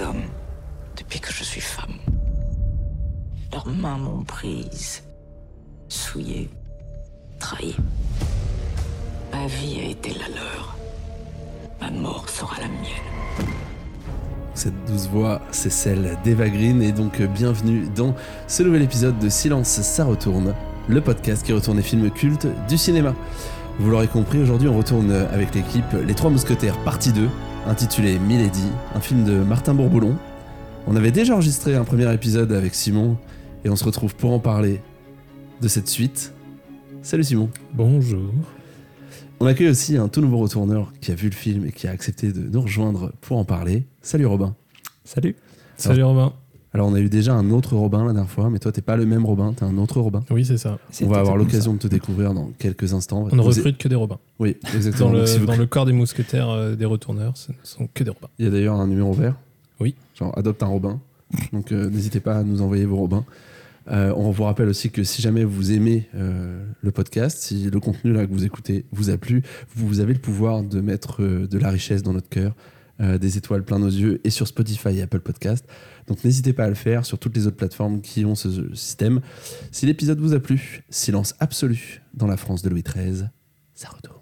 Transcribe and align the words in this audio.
Hommes, 0.00 0.22
depuis 0.96 1.20
que 1.20 1.32
je 1.32 1.44
suis 1.44 1.60
femme, 1.60 1.96
leurs 3.52 3.66
mains 3.66 3.98
m'ont 3.98 4.24
prise, 4.24 5.02
souillée, 5.88 6.48
trahie. 7.38 7.76
Ma 9.32 9.46
vie 9.48 9.80
a 9.80 9.90
été 9.90 10.14
la 10.14 10.28
leur. 10.28 10.76
Ma 11.80 11.90
mort 11.90 12.26
sera 12.30 12.56
la 12.60 12.68
mienne. 12.68 13.50
Cette 14.54 14.84
douce 14.86 15.08
voix, 15.08 15.42
c'est 15.50 15.72
celle 15.72 16.16
d'Eva 16.24 16.48
Green 16.48 16.80
et 16.80 16.92
donc 16.92 17.20
bienvenue 17.20 17.86
dans 17.94 18.14
ce 18.46 18.62
nouvel 18.62 18.82
épisode 18.82 19.18
de 19.18 19.28
Silence, 19.28 19.68
ça 19.68 20.04
retourne, 20.04 20.54
le 20.88 21.00
podcast 21.02 21.44
qui 21.44 21.52
retourne 21.52 21.76
les 21.76 21.82
films 21.82 22.10
cultes 22.10 22.46
du 22.66 22.78
cinéma. 22.78 23.14
Vous 23.78 23.90
l'aurez 23.90 24.08
compris, 24.08 24.40
aujourd'hui 24.40 24.68
on 24.68 24.76
retourne 24.76 25.10
avec 25.10 25.54
l'équipe 25.54 25.92
Les 26.06 26.14
Trois 26.14 26.30
Mousquetaires 26.30 26.78
partie 26.78 27.12
2, 27.12 27.28
intitulé 27.66 28.18
Milady, 28.18 28.68
un 28.94 29.00
film 29.00 29.24
de 29.24 29.32
Martin 29.32 29.74
Bourboulon. 29.74 30.16
On 30.86 30.96
avait 30.96 31.12
déjà 31.12 31.34
enregistré 31.34 31.74
un 31.74 31.84
premier 31.84 32.12
épisode 32.12 32.52
avec 32.52 32.74
Simon 32.74 33.16
et 33.64 33.70
on 33.70 33.76
se 33.76 33.84
retrouve 33.84 34.14
pour 34.14 34.32
en 34.32 34.38
parler 34.38 34.80
de 35.60 35.68
cette 35.68 35.88
suite. 35.88 36.32
Salut 37.02 37.24
Simon. 37.24 37.50
Bonjour. 37.72 38.32
On 39.40 39.46
accueille 39.46 39.68
aussi 39.68 39.96
un 39.96 40.08
tout 40.08 40.20
nouveau 40.20 40.38
retourneur 40.38 40.92
qui 41.00 41.10
a 41.12 41.14
vu 41.14 41.28
le 41.28 41.34
film 41.34 41.66
et 41.66 41.72
qui 41.72 41.86
a 41.86 41.90
accepté 41.90 42.32
de 42.32 42.40
nous 42.40 42.60
rejoindre 42.60 43.12
pour 43.20 43.38
en 43.38 43.44
parler. 43.44 43.86
Salut 44.00 44.26
Robin. 44.26 44.54
Salut. 45.04 45.36
Salut 45.76 46.04
Robin. 46.04 46.32
Alors 46.74 46.88
on 46.88 46.94
a 46.94 47.00
eu 47.00 47.08
déjà 47.10 47.34
un 47.34 47.50
autre 47.50 47.76
Robin 47.76 47.98
la 48.06 48.12
dernière 48.12 48.30
fois, 48.30 48.48
mais 48.48 48.58
toi 48.58 48.72
t'es 48.72 48.80
pas 48.80 48.96
le 48.96 49.04
même 49.04 49.26
Robin, 49.26 49.52
t'es 49.52 49.64
un 49.64 49.76
autre 49.76 50.00
Robin. 50.00 50.22
Oui, 50.30 50.44
c'est 50.44 50.56
ça. 50.56 50.78
On 51.02 51.06
va 51.08 51.18
avoir 51.18 51.36
l'occasion 51.36 51.74
de 51.74 51.78
te 51.78 51.86
découvrir 51.86 52.32
dans 52.32 52.50
quelques 52.58 52.94
instants. 52.94 53.28
On 53.30 53.36
ne 53.36 53.42
recrute 53.42 53.76
que 53.76 53.88
des 53.88 53.94
Robins. 53.94 54.18
Oui, 54.38 54.56
exactement. 54.74 55.08
Dans, 55.08 55.12
le, 55.12 55.18
Donc, 55.20 55.28
si 55.28 55.38
vous- 55.38 55.46
dans 55.46 55.56
le 55.56 55.66
corps 55.66 55.84
des 55.84 55.92
mousquetaires 55.92 56.48
euh, 56.48 56.74
des 56.74 56.86
retourneurs, 56.86 57.36
ce 57.36 57.52
ne 57.52 57.56
sont 57.62 57.88
que 57.92 58.04
des 58.04 58.10
Robins. 58.10 58.28
Il 58.38 58.46
y 58.46 58.48
a 58.48 58.50
d'ailleurs 58.50 58.76
un 58.76 58.86
numéro 58.86 59.12
vert. 59.12 59.36
Oui. 59.80 59.94
Genre 60.18 60.32
adopte 60.38 60.62
un 60.62 60.66
Robin. 60.68 60.98
Donc 61.52 61.72
euh, 61.72 61.90
n'hésitez 61.90 62.20
pas 62.20 62.36
à 62.38 62.42
nous 62.42 62.62
envoyer 62.62 62.86
vos 62.86 62.96
Robins. 62.96 63.24
Euh, 63.90 64.14
on 64.16 64.30
vous 64.30 64.44
rappelle 64.44 64.68
aussi 64.68 64.90
que 64.90 65.02
si 65.02 65.20
jamais 65.20 65.44
vous 65.44 65.72
aimez 65.72 66.08
euh, 66.14 66.64
le 66.82 66.90
podcast, 66.92 67.38
si 67.42 67.68
le 67.68 67.80
contenu 67.80 68.12
là 68.12 68.24
que 68.26 68.32
vous 68.32 68.44
écoutez 68.44 68.84
vous 68.92 69.10
a 69.10 69.16
plu, 69.18 69.42
vous 69.74 70.00
avez 70.00 70.12
le 70.14 70.20
pouvoir 70.20 70.62
de 70.62 70.80
mettre 70.80 71.20
euh, 71.22 71.46
de 71.48 71.58
la 71.58 71.68
richesse 71.70 72.02
dans 72.04 72.12
notre 72.12 72.28
cœur, 72.28 72.54
euh, 73.00 73.18
des 73.18 73.38
étoiles 73.38 73.64
plein 73.64 73.80
nos 73.80 73.88
yeux 73.88 74.20
et 74.24 74.30
sur 74.30 74.46
Spotify 74.46 74.90
et 74.98 75.02
Apple 75.02 75.18
Podcast. 75.20 75.66
Donc 76.06 76.24
n'hésitez 76.24 76.52
pas 76.52 76.64
à 76.64 76.68
le 76.68 76.74
faire 76.74 77.06
sur 77.06 77.18
toutes 77.18 77.36
les 77.36 77.46
autres 77.46 77.56
plateformes 77.56 78.00
qui 78.00 78.24
ont 78.24 78.34
ce 78.34 78.74
système. 78.74 79.20
Si 79.70 79.86
l'épisode 79.86 80.18
vous 80.20 80.34
a 80.34 80.40
plu, 80.40 80.82
silence 80.90 81.34
absolu 81.40 82.02
dans 82.14 82.26
la 82.26 82.36
France 82.36 82.62
de 82.62 82.68
Louis 82.70 82.82
XIII, 82.82 83.28
ça 83.74 83.88
retourne. 83.88 84.18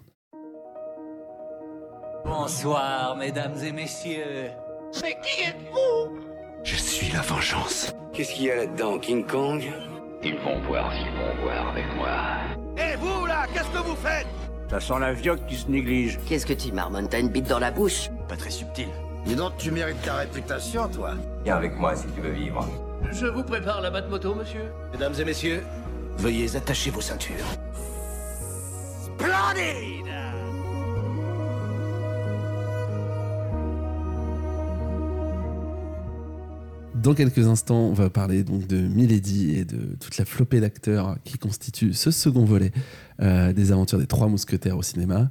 Bonsoir, 2.25 3.17
mesdames 3.17 3.57
et 3.63 3.71
messieurs. 3.71 4.51
Mais 5.01 5.17
qui 5.23 5.43
êtes-vous? 5.43 6.19
Je 6.63 6.75
suis 6.75 7.11
la 7.11 7.21
vengeance. 7.21 7.93
Qu'est-ce 8.13 8.33
qu'il 8.33 8.45
y 8.45 8.51
a 8.51 8.57
là-dedans, 8.57 8.99
King 8.99 9.25
Kong? 9.25 9.63
Ils 10.23 10.35
vont 10.35 10.61
voir, 10.67 10.93
ils 10.95 11.11
vont 11.17 11.43
voir 11.43 11.69
avec 11.69 11.85
moi. 11.95 12.37
Et 12.77 12.95
vous 12.97 13.25
là, 13.25 13.47
qu'est-ce 13.53 13.69
que 13.69 13.83
vous 13.83 13.95
faites? 13.95 14.27
Ça 14.69 14.79
sent 14.79 14.99
la 14.99 15.13
vioque 15.13 15.45
qui 15.47 15.55
se 15.55 15.67
néglige. 15.67 16.19
Qu'est-ce 16.27 16.45
que 16.45 16.53
tu 16.53 16.71
marmonnes 16.71 17.07
T'as 17.09 17.19
une 17.19 17.29
bite 17.29 17.47
dans 17.49 17.59
la 17.59 17.71
bouche? 17.71 18.09
Pas 18.29 18.37
très 18.37 18.51
subtil. 18.51 18.87
Dis 19.25 19.35
donc, 19.35 19.57
tu 19.57 19.71
mérites 19.71 20.01
ta 20.01 20.15
réputation, 20.15 20.87
toi. 20.89 21.15
Viens 21.43 21.55
avec 21.55 21.77
moi 21.77 21.95
si 21.95 22.05
tu 22.15 22.21
veux 22.21 22.31
vivre. 22.31 22.67
Je 23.11 23.25
vous 23.25 23.43
prépare 23.43 23.81
la 23.81 23.91
batte 23.91 24.09
moto, 24.09 24.33
monsieur. 24.33 24.71
Mesdames 24.91 25.13
et 25.19 25.25
messieurs, 25.25 25.63
veuillez 26.17 26.55
attacher 26.55 26.89
vos 26.89 27.01
ceintures. 27.01 27.35
Splendide 29.03 30.01
Dans 36.95 37.15
quelques 37.15 37.47
instants, 37.47 37.87
on 37.87 37.93
va 37.93 38.11
parler 38.11 38.43
donc 38.43 38.67
de 38.67 38.77
Milady 38.77 39.55
et 39.55 39.65
de 39.65 39.95
toute 39.99 40.17
la 40.17 40.25
flopée 40.25 40.59
d'acteurs 40.59 41.17
qui 41.23 41.39
constituent 41.39 41.93
ce 41.93 42.11
second 42.11 42.45
volet 42.45 42.71
euh, 43.21 43.53
des 43.53 43.71
aventures 43.71 43.97
des 43.97 44.05
trois 44.05 44.27
mousquetaires 44.27 44.77
au 44.77 44.83
cinéma. 44.83 45.29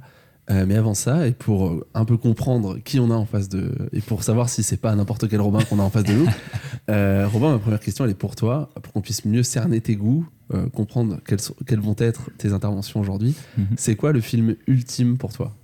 Euh, 0.51 0.65
mais 0.67 0.75
avant 0.75 0.93
ça, 0.93 1.27
et 1.27 1.31
pour 1.31 1.67
euh, 1.67 1.87
un 1.93 2.03
peu 2.03 2.17
comprendre 2.17 2.77
qui 2.79 2.99
on 2.99 3.09
a 3.09 3.13
en 3.15 3.25
face 3.25 3.47
de. 3.47 3.71
et 3.93 4.01
pour 4.01 4.23
savoir 4.23 4.49
si 4.49 4.63
c'est 4.63 4.75
pas 4.77 4.93
n'importe 4.95 5.29
quel 5.29 5.39
Robin 5.39 5.63
qu'on 5.63 5.79
a 5.79 5.83
en 5.83 5.89
face 5.89 6.03
de 6.03 6.11
nous, 6.13 6.27
euh, 6.89 7.25
Robin, 7.31 7.51
ma 7.53 7.59
première 7.59 7.79
question, 7.79 8.03
elle 8.03 8.11
est 8.11 8.15
pour 8.15 8.35
toi, 8.35 8.69
pour 8.83 8.91
qu'on 8.91 8.99
puisse 9.01 9.23
mieux 9.23 9.43
cerner 9.43 9.79
tes 9.79 9.95
goûts, 9.95 10.27
euh, 10.53 10.67
comprendre 10.67 11.19
quelles, 11.25 11.39
sont- 11.39 11.55
quelles 11.65 11.79
vont 11.79 11.95
être 11.99 12.31
tes 12.37 12.51
interventions 12.51 12.99
aujourd'hui. 12.99 13.33
Mhm. 13.57 13.67
C'est 13.77 13.95
quoi 13.95 14.11
le 14.11 14.19
film 14.19 14.55
ultime 14.67 15.17
pour 15.17 15.31
toi? 15.31 15.55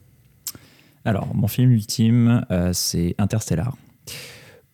Alors, 1.03 1.33
mon 1.35 1.47
film 1.47 1.71
ultime, 1.71 2.45
c'est 2.73 3.15
Interstellar. 3.17 3.75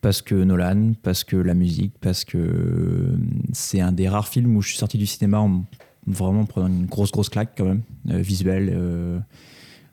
Parce 0.00 0.20
que 0.20 0.34
Nolan, 0.34 0.92
parce 1.02 1.22
que 1.24 1.36
la 1.36 1.54
musique, 1.54 1.92
parce 2.00 2.24
que 2.24 3.16
c'est 3.52 3.80
un 3.80 3.92
des 3.92 4.08
rares 4.08 4.26
films 4.28 4.56
où 4.56 4.60
je 4.62 4.68
suis 4.70 4.78
sorti 4.78 4.98
du 4.98 5.06
cinéma 5.06 5.38
en 5.38 5.64
vraiment 6.08 6.44
prenant 6.44 6.66
une 6.66 6.86
grosse, 6.86 7.12
grosse 7.12 7.28
claque 7.28 7.52
quand 7.56 7.64
même, 7.66 7.82
visuelle, 8.04 8.76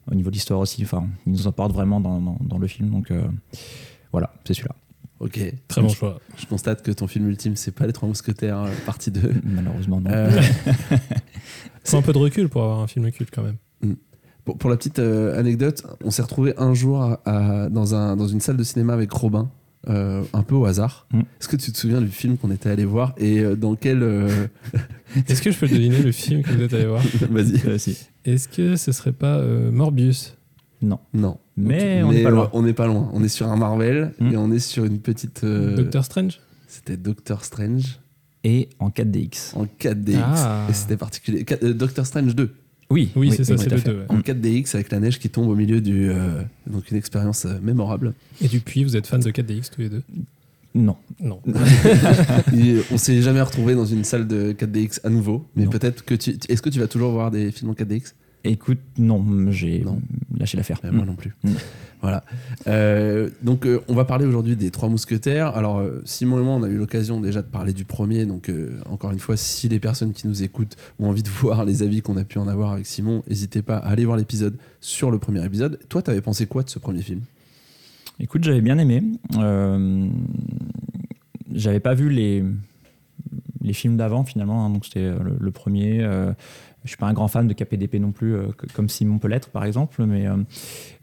au 0.09 0.15
niveau 0.15 0.29
de 0.29 0.35
l'histoire 0.35 0.59
aussi. 0.59 0.83
Enfin, 0.83 1.07
il 1.25 1.33
nous 1.33 1.47
emporte 1.47 1.73
vraiment 1.73 1.99
dans, 1.99 2.19
dans- 2.21 2.37
dans 2.41 2.57
le 2.57 2.67
film. 2.67 2.89
Donc 2.89 3.11
euh, 3.11 3.21
voilà, 4.11 4.33
c'est 4.45 4.53
celui-là, 4.53 4.75
Ok. 5.19 5.39
Très 5.67 5.81
bon 5.81 5.89
choix. 5.89 6.19
Je 6.37 6.45
constate 6.45 6.81
que 6.81 6.91
ton 6.91 7.07
film 7.07 7.27
ultime, 7.29 7.55
c'est 7.55 7.71
pas 7.71 7.85
Les 7.87 7.93
Trois 7.93 8.07
Mousquetaires, 8.09 8.57
euh, 8.63 8.69
partie 8.85 9.11
2. 9.11 9.33
malheureusement. 9.43 10.01
Non. 10.01 10.09
Euh, 10.11 10.41
Faut 11.83 11.97
un 11.97 12.01
peu 12.01 12.13
de 12.13 12.17
recul 12.17 12.49
pour 12.49 12.63
avoir 12.63 12.79
un 12.79 12.87
film 12.87 13.11
culte 13.11 13.29
quand 13.33 13.43
même. 13.43 13.57
Pour, 14.43 14.57
pour 14.57 14.69
la 14.71 14.77
petite 14.77 14.97
euh, 14.99 15.37
anecdote, 15.39 15.83
on 16.03 16.09
s'est 16.09 16.23
retrouvé 16.23 16.53
un 16.57 16.73
jour 16.73 17.01
à- 17.01 17.21
à- 17.25 17.69
dans, 17.69 17.93
un, 17.93 18.15
dans 18.15 18.27
une 18.27 18.39
salle 18.41 18.57
de 18.57 18.63
cinéma 18.63 18.93
avec 18.93 19.11
Robin, 19.11 19.51
euh, 19.87 20.23
un 20.33 20.41
peu 20.41 20.55
au 20.55 20.65
hasard. 20.65 21.05
Mm. 21.11 21.19
Est-ce 21.19 21.47
que 21.47 21.55
tu 21.57 21.71
te 21.71 21.77
souviens 21.77 22.01
du 22.01 22.07
film 22.09 22.37
qu'on 22.37 22.49
était 22.49 22.69
allé 22.69 22.85
voir 22.85 23.13
et 23.17 23.43
dans 23.55 23.75
quel. 23.75 24.01
euh, 24.01 24.47
Est-ce 25.27 25.41
que 25.43 25.51
je 25.51 25.57
peux 25.59 25.67
deviner 25.67 26.01
le 26.01 26.11
film 26.11 26.41
que 26.41 26.51
vous 26.51 26.61
êtes 26.63 26.73
allé 26.73 26.85
voir? 26.87 27.03
Vas-y. 27.29 27.97
Est-ce 28.25 28.47
que 28.47 28.75
ce 28.75 28.91
serait 28.91 29.11
pas 29.13 29.37
euh, 29.37 29.71
Morbius? 29.71 30.35
Non. 30.81 30.99
Non. 31.13 31.37
Mais 31.57 32.01
on 32.03 32.11
n'est 32.11 32.23
pas 32.23 32.29
loin. 32.31 32.49
On 32.53 32.61
n'est 32.63 32.73
pas 32.73 32.87
loin. 32.87 33.09
On 33.13 33.23
est 33.23 33.27
sur 33.29 33.47
un 33.47 33.55
Marvel 33.55 34.13
Mm. 34.19 34.31
et 34.33 34.37
on 34.37 34.51
est 34.51 34.59
sur 34.59 34.83
une 34.85 34.99
petite. 34.99 35.43
euh, 35.43 35.75
Doctor 35.75 36.05
Strange? 36.05 36.39
C'était 36.67 36.97
Doctor 36.97 37.43
Strange 37.43 37.99
Et 38.43 38.69
en 38.79 38.89
4DX. 38.89 39.55
en 39.55 39.65
4DX. 39.65 40.17
Ah. 40.23 40.67
Et 40.69 40.73
c'était 40.73 40.97
particulier. 40.97 41.45
Euh, 41.63 41.73
Doctor 41.73 42.05
Strange 42.05 42.35
2 42.35 42.49
Oui, 42.89 43.11
Oui, 43.15 43.31
c'est 43.31 43.43
ça, 43.43 43.57
c'est 43.57 43.69
le 43.69 43.77
fait. 43.77 43.89
2. 43.91 43.97
ouais. 43.99 44.05
en 44.09 44.19
4DX 44.19 44.73
avec 44.75 44.91
la 44.91 44.99
neige 44.99 45.19
qui 45.19 45.29
tombe 45.29 45.49
au 45.49 45.55
milieu 45.55 45.81
du. 45.81 46.09
euh, 46.09 46.41
donc 46.67 46.89
une 46.91 46.97
expérience 46.97 47.45
euh, 47.45 47.59
mémorable. 47.61 48.13
Et 48.41 48.47
depuis, 48.47 48.83
vous 48.83 48.95
êtes 48.95 49.05
fans 49.07 49.19
de 49.19 49.29
4DX 49.31 49.69
tous 49.73 49.81
les 49.81 49.89
deux? 49.89 50.03
Non. 50.73 50.95
Non. 51.19 51.41
On 52.91 52.97
s'est 52.97 53.21
jamais 53.21 53.41
retrouvé 53.41 53.75
dans 53.75 53.85
une 53.85 54.03
salle 54.03 54.27
de 54.27 54.53
4DX 54.53 55.01
à 55.03 55.09
nouveau, 55.09 55.45
mais 55.55 55.67
peut-être 55.67 56.05
que 56.05 56.15
tu. 56.15 56.37
Est-ce 56.49 56.61
que 56.61 56.69
tu 56.69 56.79
vas 56.79 56.87
toujours 56.87 57.11
voir 57.11 57.31
des 57.31 57.51
films 57.51 57.71
en 57.71 57.73
4DX 57.73 58.13
Écoute, 58.43 58.79
non, 58.97 59.23
j'ai 59.51 59.83
lâché 60.35 60.57
l'affaire. 60.57 60.79
Euh, 60.83 60.91
Moi 60.91 61.05
non 61.05 61.15
plus. 61.15 61.35
Voilà. 62.01 62.23
Euh, 62.65 63.29
donc, 63.43 63.67
euh, 63.67 63.81
on 63.87 63.93
va 63.93 64.05
parler 64.05 64.25
aujourd'hui 64.25 64.55
des 64.55 64.71
Trois 64.71 64.89
Mousquetaires. 64.89 65.55
Alors, 65.55 65.77
euh, 65.77 66.01
Simon 66.05 66.39
et 66.39 66.43
moi, 66.43 66.55
on 66.55 66.63
a 66.63 66.67
eu 66.67 66.77
l'occasion 66.77 67.21
déjà 67.21 67.43
de 67.43 67.47
parler 67.47 67.73
du 67.73 67.85
premier. 67.85 68.25
Donc, 68.25 68.49
euh, 68.49 68.79
encore 68.89 69.11
une 69.11 69.19
fois, 69.19 69.37
si 69.37 69.69
les 69.69 69.79
personnes 69.79 70.11
qui 70.11 70.27
nous 70.27 70.41
écoutent 70.41 70.75
ont 70.99 71.09
envie 71.09 71.21
de 71.21 71.29
voir 71.41 71.63
les 71.65 71.83
avis 71.83 72.01
qu'on 72.01 72.17
a 72.17 72.23
pu 72.23 72.39
en 72.39 72.47
avoir 72.47 72.71
avec 72.71 72.87
Simon, 72.87 73.23
n'hésitez 73.27 73.61
pas 73.61 73.77
à 73.77 73.89
aller 73.89 74.05
voir 74.05 74.17
l'épisode 74.17 74.55
sur 74.79 75.11
le 75.11 75.19
premier 75.19 75.45
épisode. 75.45 75.77
Toi, 75.89 76.01
t'avais 76.01 76.21
pensé 76.21 76.47
quoi 76.47 76.63
de 76.63 76.69
ce 76.69 76.79
premier 76.79 77.03
film? 77.03 77.21
Écoute, 78.23 78.43
j'avais 78.43 78.61
bien 78.61 78.77
aimé. 78.77 79.01
Euh, 79.37 80.07
j'avais 81.53 81.79
pas 81.79 81.93
vu 81.95 82.09
les, 82.09 82.43
les 83.61 83.73
films 83.73 83.97
d'avant 83.97 84.23
finalement, 84.23 84.63
hein, 84.65 84.69
donc 84.69 84.85
c'était 84.85 84.99
euh, 84.99 85.19
le, 85.23 85.37
le 85.39 85.51
premier. 85.51 86.01
Euh, 86.03 86.31
je 86.83 86.89
suis 86.89 86.97
pas 86.97 87.07
un 87.07 87.13
grand 87.13 87.27
fan 87.27 87.47
de 87.47 87.53
KPDP 87.53 87.95
non 87.99 88.11
plus, 88.11 88.35
euh, 88.35 88.47
que- 88.57 88.65
comme 88.73 88.89
Simon 88.89 89.17
peut 89.19 89.27
l'être 89.27 89.49
par 89.49 89.65
exemple, 89.65 90.03
mais 90.05 90.27
euh, 90.27 90.37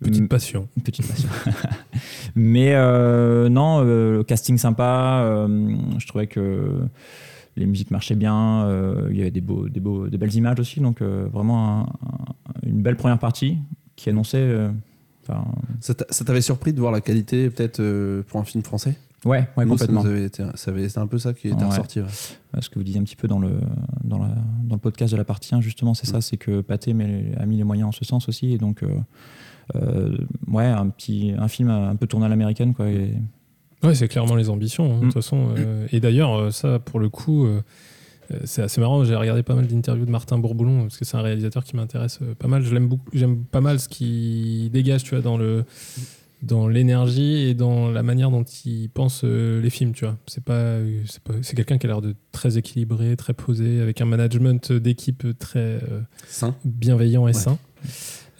Petite 0.00 0.28
passion. 0.28 0.68
petite 0.84 1.06
passion. 1.08 1.28
mais 2.36 2.72
non, 3.48 3.82
le 3.82 4.22
casting 4.26 4.56
sympa. 4.58 5.46
je 5.98 6.06
trouvais 6.06 6.26
que 6.28 6.78
les 7.56 7.66
musiques 7.66 7.90
marchaient 7.90 8.14
bien. 8.14 8.62
euh, 8.66 9.08
il 9.10 9.16
y 9.16 9.20
avait 9.22 9.32
des 9.32 9.40
beaux, 9.40 9.68
des 9.68 9.80
beaux, 9.80 10.08
des 10.08 10.18
belles 10.18 10.34
images 10.34 10.60
aussi, 10.60 10.78
donc 10.80 11.02
euh, 11.02 11.26
vraiment 11.32 11.80
un- 11.80 11.82
un- 11.82 12.68
une 12.68 12.80
belle 12.82 12.96
première 12.96 13.18
partie 13.18 13.58
qui 13.96 14.08
annonçait. 14.08 14.38
euh, 14.38 14.70
enfin, 15.28 15.44
Ça 15.80 15.94
t'a- 15.94 16.06
ça 16.10 16.24
t'avait 16.24 16.40
surpris 16.40 16.72
de 16.72 16.80
voir 16.80 16.92
la 16.92 17.00
qualité, 17.00 17.50
peut-être, 17.50 17.80
euh, 17.80 18.22
pour 18.26 18.40
un 18.40 18.44
film 18.44 18.62
français? 18.64 18.96
Ouais, 19.24 19.48
ouais, 19.56 19.64
Nous, 19.64 19.76
ça 19.76 19.86
complètement. 19.86 20.04
nous 20.04 20.10
avait 20.10 20.24
été- 20.26 20.44
ça 20.54 20.70
avait- 20.70 20.88
C'était 20.88 21.00
un 21.00 21.06
peu 21.08 21.18
ça 21.18 21.32
qui 21.32 21.48
était 21.48 21.56
Ouais. 21.56 21.64
ressorti. 21.64 22.00
ouais. 22.00 22.06
ce 22.60 22.70
que 22.70 22.78
vous 22.78 22.84
disiez 22.84 23.00
un 23.00 23.04
petit 23.04 23.16
peu 23.16 23.28
dans 23.28 23.38
le, 23.40 23.50
dans 24.04 24.18
la- 24.18 24.34
dans 24.64 24.74
le 24.76 24.80
podcast 24.80 25.12
de 25.12 25.18
la 25.18 25.24
partie 25.24 25.54
1, 25.54 25.60
justement, 25.60 25.92
c'est 25.94 26.06
ça, 26.06 26.20
c'est 26.20 26.36
que 26.38 26.60
Pathé 26.60 26.92
a 26.92 27.46
mis 27.46 27.56
les 27.56 27.64
moyens 27.64 27.88
en 27.88 27.92
ce 27.92 28.04
sens 28.04 28.28
aussi. 28.28 28.52
Et 28.52 28.58
donc, 28.58 28.82
euh, 28.82 28.88
euh, 29.76 30.16
ouais, 30.46 30.64
un, 30.66 30.88
petit, 30.88 31.32
un 31.38 31.48
film 31.48 31.68
un 31.70 31.94
peu 31.96 32.06
tourné 32.06 32.26
à 32.26 32.28
l'américaine, 32.28 32.74
quoi. 32.74 32.88
Et, 32.88 33.12
Ouais, 33.84 33.94
c'est 33.94 34.08
clairement 34.08 34.34
les 34.34 34.50
ambitions, 34.50 34.86
hein, 34.92 34.94
de 34.94 35.04
Mm. 35.04 35.08
toute 35.08 35.14
façon. 35.14 35.50
euh, 35.56 35.86
et 35.92 36.00
d'ailleurs, 36.00 36.52
ça, 36.52 36.78
pour 36.80 36.98
le 37.00 37.08
coup, 37.08 37.46
c'est 38.44 38.62
assez 38.62 38.80
marrant. 38.80 39.04
J'ai 39.04 39.14
regardé 39.16 39.42
pas 39.42 39.54
mal 39.54 39.66
d'interviews 39.66 40.04
de 40.06 40.10
Martin 40.10 40.38
Bourboulon, 40.38 40.82
parce 40.82 40.96
que 40.98 41.04
c'est 41.04 41.16
un 41.16 41.22
réalisateur 41.22 41.64
qui 41.64 41.76
m'intéresse 41.76 42.18
euh, 42.22 42.34
pas 42.34 42.48
mal. 42.48 42.62
Je 42.62 42.72
l'aime 42.74 42.88
beaucoup, 42.88 43.08
j'aime 43.12 43.44
pas 43.44 43.60
mal 43.60 43.80
ce 43.80 43.88
qu'il 43.88 44.70
dégage, 44.70 45.04
tu 45.04 45.10
vois, 45.10 45.20
dans 45.22 45.36
le 45.36 45.64
dans 46.40 46.68
l'énergie 46.68 47.48
et 47.48 47.54
dans 47.54 47.90
la 47.90 48.04
manière 48.04 48.30
dont 48.30 48.44
il 48.64 48.88
pense 48.90 49.22
euh, 49.24 49.60
les 49.60 49.70
films, 49.70 49.92
tu 49.92 50.04
vois. 50.04 50.16
C'est 50.28 50.44
pas, 50.44 50.52
euh, 50.54 51.02
c'est 51.06 51.20
pas- 51.20 51.34
c'est 51.42 51.56
quelqu'un 51.56 51.78
qui 51.78 51.86
a 51.86 51.88
l'air 51.88 52.00
de 52.00 52.14
très 52.30 52.56
équilibré, 52.58 53.16
très 53.16 53.32
posé, 53.34 53.80
avec 53.80 54.00
un 54.00 54.04
management 54.04 54.70
d'équipe 54.72 55.26
très 55.40 55.58
euh, 55.58 56.00
Sain. 56.28 56.54
bienveillant 56.64 57.22
et 57.26 57.32
Ouais. 57.32 57.32
sain. 57.32 57.58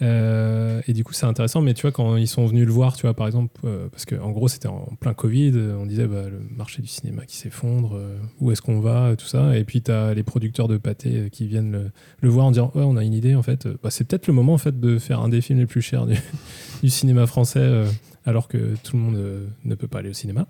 Euh, 0.01 0.81
et 0.87 0.93
du 0.93 1.03
coup, 1.03 1.13
c'est 1.13 1.25
intéressant. 1.25 1.61
Mais 1.61 1.73
tu 1.73 1.81
vois, 1.81 1.91
quand 1.91 2.15
ils 2.15 2.27
sont 2.27 2.45
venus 2.45 2.65
le 2.65 2.71
voir, 2.71 2.95
tu 2.95 3.03
vois, 3.03 3.13
par 3.13 3.27
exemple, 3.27 3.59
euh, 3.65 3.89
parce 3.89 4.05
qu'en 4.05 4.31
gros, 4.31 4.47
c'était 4.47 4.67
en 4.67 4.89
plein 4.99 5.13
Covid, 5.13 5.53
on 5.79 5.85
disait 5.85 6.07
bah, 6.07 6.23
le 6.29 6.39
marché 6.55 6.81
du 6.81 6.87
cinéma 6.87 7.25
qui 7.25 7.37
s'effondre, 7.37 7.95
euh, 7.95 8.17
où 8.39 8.51
est-ce 8.51 8.61
qu'on 8.61 8.79
va, 8.79 9.15
tout 9.17 9.25
ça. 9.25 9.57
Et 9.57 9.63
puis, 9.63 9.81
tu 9.81 9.91
as 9.91 10.13
les 10.13 10.23
producteurs 10.23 10.67
de 10.67 10.77
pâté 10.77 11.15
euh, 11.15 11.29
qui 11.29 11.47
viennent 11.47 11.91
le, 12.21 12.29
voir 12.29 12.45
en 12.45 12.51
disant 12.51 12.71
Ouais, 12.75 12.83
on 12.83 12.97
a 12.97 13.03
une 13.03 13.13
idée, 13.13 13.35
en 13.35 13.43
fait. 13.43 13.67
Bah, 13.83 13.89
c'est 13.89 14.05
peut-être 14.05 14.27
le 14.27 14.33
moment, 14.33 14.53
en 14.53 14.57
fait, 14.57 14.79
de 14.79 14.97
faire 14.99 15.19
un 15.19 15.29
des 15.29 15.41
films 15.41 15.59
les 15.59 15.65
plus 15.65 15.81
chers 15.81 16.05
du, 16.05 16.15
cinéma 16.89 17.27
français, 17.27 17.83
alors 18.29 18.47
que 18.47 18.75
tout 18.83 18.95
le 18.95 19.01
monde 19.01 19.15
euh, 19.15 19.47
ne 19.65 19.75
peut 19.75 19.87
pas 19.87 19.99
aller 19.99 20.09
au 20.09 20.13
cinéma. 20.13 20.47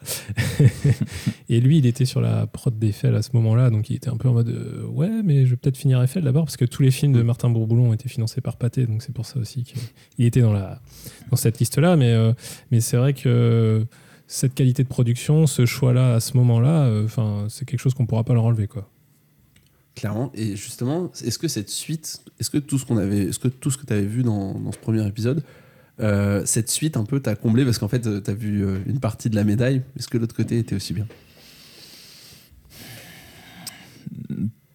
et 1.50 1.60
lui, 1.60 1.80
il 1.80 1.86
était 1.86 2.06
sur 2.06 2.22
la 2.22 2.46
prod 2.46 2.78
d'Eiffel 2.78 3.16
à 3.16 3.22
ce 3.22 3.30
moment-là, 3.34 3.70
donc 3.70 3.90
il 3.90 3.96
était 3.96 4.10
un 4.10 4.18
peu 4.18 4.30
en 4.30 4.34
mode 4.34 4.50
euh, 4.50 4.86
Ouais, 4.88 5.24
mais 5.24 5.46
je 5.46 5.52
vais 5.52 5.56
peut-être 5.56 5.78
finir 5.78 6.02
Eiffel 6.02 6.24
d'abord, 6.24 6.46
parce 6.46 6.58
que 6.58 6.66
tous 6.66 6.84
les 6.84 6.92
films 6.92 7.14
de 7.14 7.22
Martin 7.22 7.50
Bourboulon 7.50 7.90
ont 7.90 7.94
été 7.94 8.08
financés 8.10 8.42
par 8.42 8.58
Pathé, 8.58 8.86
donc 8.86 9.02
c'est 9.02 9.14
pour 9.14 9.26
ça 9.26 9.40
aussi 9.40 9.64
qu'il 9.64 10.26
était 10.26 10.42
dans, 10.42 10.54
la, 10.54 10.81
dans 11.31 11.38
cette 11.38 11.60
liste-là. 11.60 11.96
Mais, 11.96 12.14
euh, 12.14 12.34
mais 12.72 12.81
c'est 12.81 12.98
vrai 12.98 13.14
que 13.14 13.86
cette 14.28 14.54
qualité 14.54 14.84
de 14.84 14.90
production, 14.90 15.48
ce 15.48 15.66
choix-là 15.66 16.16
à 16.16 16.20
ce 16.20 16.38
moment-là, 16.38 16.92
c'est 17.48 17.66
quelque 17.66 17.80
chose 17.80 17.96
qu'on 17.96 18.06
pourra 18.06 18.24
pas 18.24 18.34
leur 18.34 18.46
enlever, 18.46 18.68
quoi. 18.68 18.88
Clairement. 19.96 20.31
Et 20.34 20.56
justement, 20.56 21.12
est-ce 21.24 21.38
que 21.38 21.48
cette 21.48 21.70
suite, 21.70 22.24
est-ce 22.40 22.50
que 22.50 22.58
tout 22.58 22.78
ce 22.78 22.94
avait, 22.94 23.24
est-ce 23.24 23.40
que 23.40 23.50
ce 23.50 23.78
que 23.78 23.86
tu 23.86 23.94
avais 23.94 24.06
vu 24.06 24.24
dans, 24.24 24.54
dans 24.54 24.72
ce 24.72 24.78
premier 24.78 25.06
épisode, 25.06 25.44
euh, 26.01 26.44
cette 26.46 26.69
suite 26.69 26.98
un 26.98 27.04
peu 27.06 27.19
t'a 27.19 27.36
comblé 27.36 27.66
parce 27.66 27.78
qu'en 27.78 27.88
fait, 27.88 28.01
tu 28.24 28.30
as 28.31 28.34
vu 28.34 28.63
euh, 28.66 28.78
une 28.86 29.00
partie 29.00 29.30
de 29.30 29.36
la 29.36 29.44
médaille. 29.44 29.81
Est-ce 29.98 30.07
que 30.07 30.18
l'autre 30.18 30.36
côté 30.36 30.57
était 30.60 30.75
aussi 30.75 30.94
bien? 30.94 31.06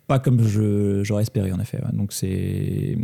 Pas 0.06 0.18
comme 0.18 0.46
je- 0.46 1.02
j'aurais 1.02 1.22
espéré, 1.22 1.52
en 1.52 1.60
effet. 1.60 1.78
ouais. 1.78 1.92
Donc, 1.96 2.12
c'est. 2.12 2.98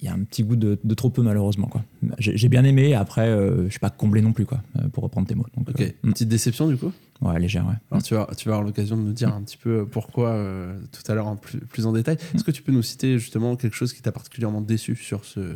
Il 0.00 0.06
y 0.06 0.08
a 0.08 0.14
un 0.14 0.24
petit 0.24 0.42
goût 0.42 0.56
de, 0.56 0.76
de 0.82 0.94
trop 0.94 1.10
peu, 1.10 1.22
malheureusement. 1.22 1.68
quoi. 1.68 1.84
J'ai 2.18 2.36
j'ai 2.36 2.48
bien 2.48 2.64
aimé, 2.64 2.92
après, 2.94 3.28
euh, 3.28 3.66
je 3.66 3.70
suis 3.70 3.78
pas 3.78 3.88
comblé 3.90 4.20
non 4.20 4.32
plus, 4.32 4.44
quoi, 4.46 4.60
euh, 4.80 4.88
pour 4.88 5.04
reprendre 5.04 5.28
tes 5.28 5.36
mots. 5.36 5.46
Donc, 5.56 5.68
Ok. 5.68 5.80
euh, 5.80 5.90
Une 6.02 6.12
petite 6.12 6.28
déception 6.28 6.66
du 6.66 6.76
coup? 6.76 6.90
Ouais, 7.20 7.38
légère, 7.38 7.64
ouais. 7.68 7.74
Alors 7.92 8.02
tu 8.02 8.14
vas, 8.14 8.28
tu 8.36 8.48
vas 8.48 8.56
avoir 8.56 8.66
l'occasion 8.66 8.96
de 8.96 9.02
nous 9.02 9.12
dire 9.12 9.32
un 9.32 9.40
petit 9.42 9.56
peu 9.56 9.86
pourquoi 9.86 10.30
euh, 10.30 10.76
tout 10.90 11.08
à 11.12 11.14
l'heure 11.14 11.28
en 11.28 11.36
plus, 11.36 11.60
plus 11.60 11.86
en 11.86 11.92
détail. 11.92 12.16
Est-ce 12.34 12.42
que 12.42 12.50
tu 12.50 12.62
peux 12.62 12.72
nous 12.72 12.82
citer 12.82 13.16
justement 13.20 13.54
quelque 13.54 13.76
chose 13.76 13.92
qui 13.92 14.02
t'a 14.02 14.10
particulièrement 14.10 14.60
déçu 14.60 14.96
sur 14.96 15.24
ce, 15.24 15.54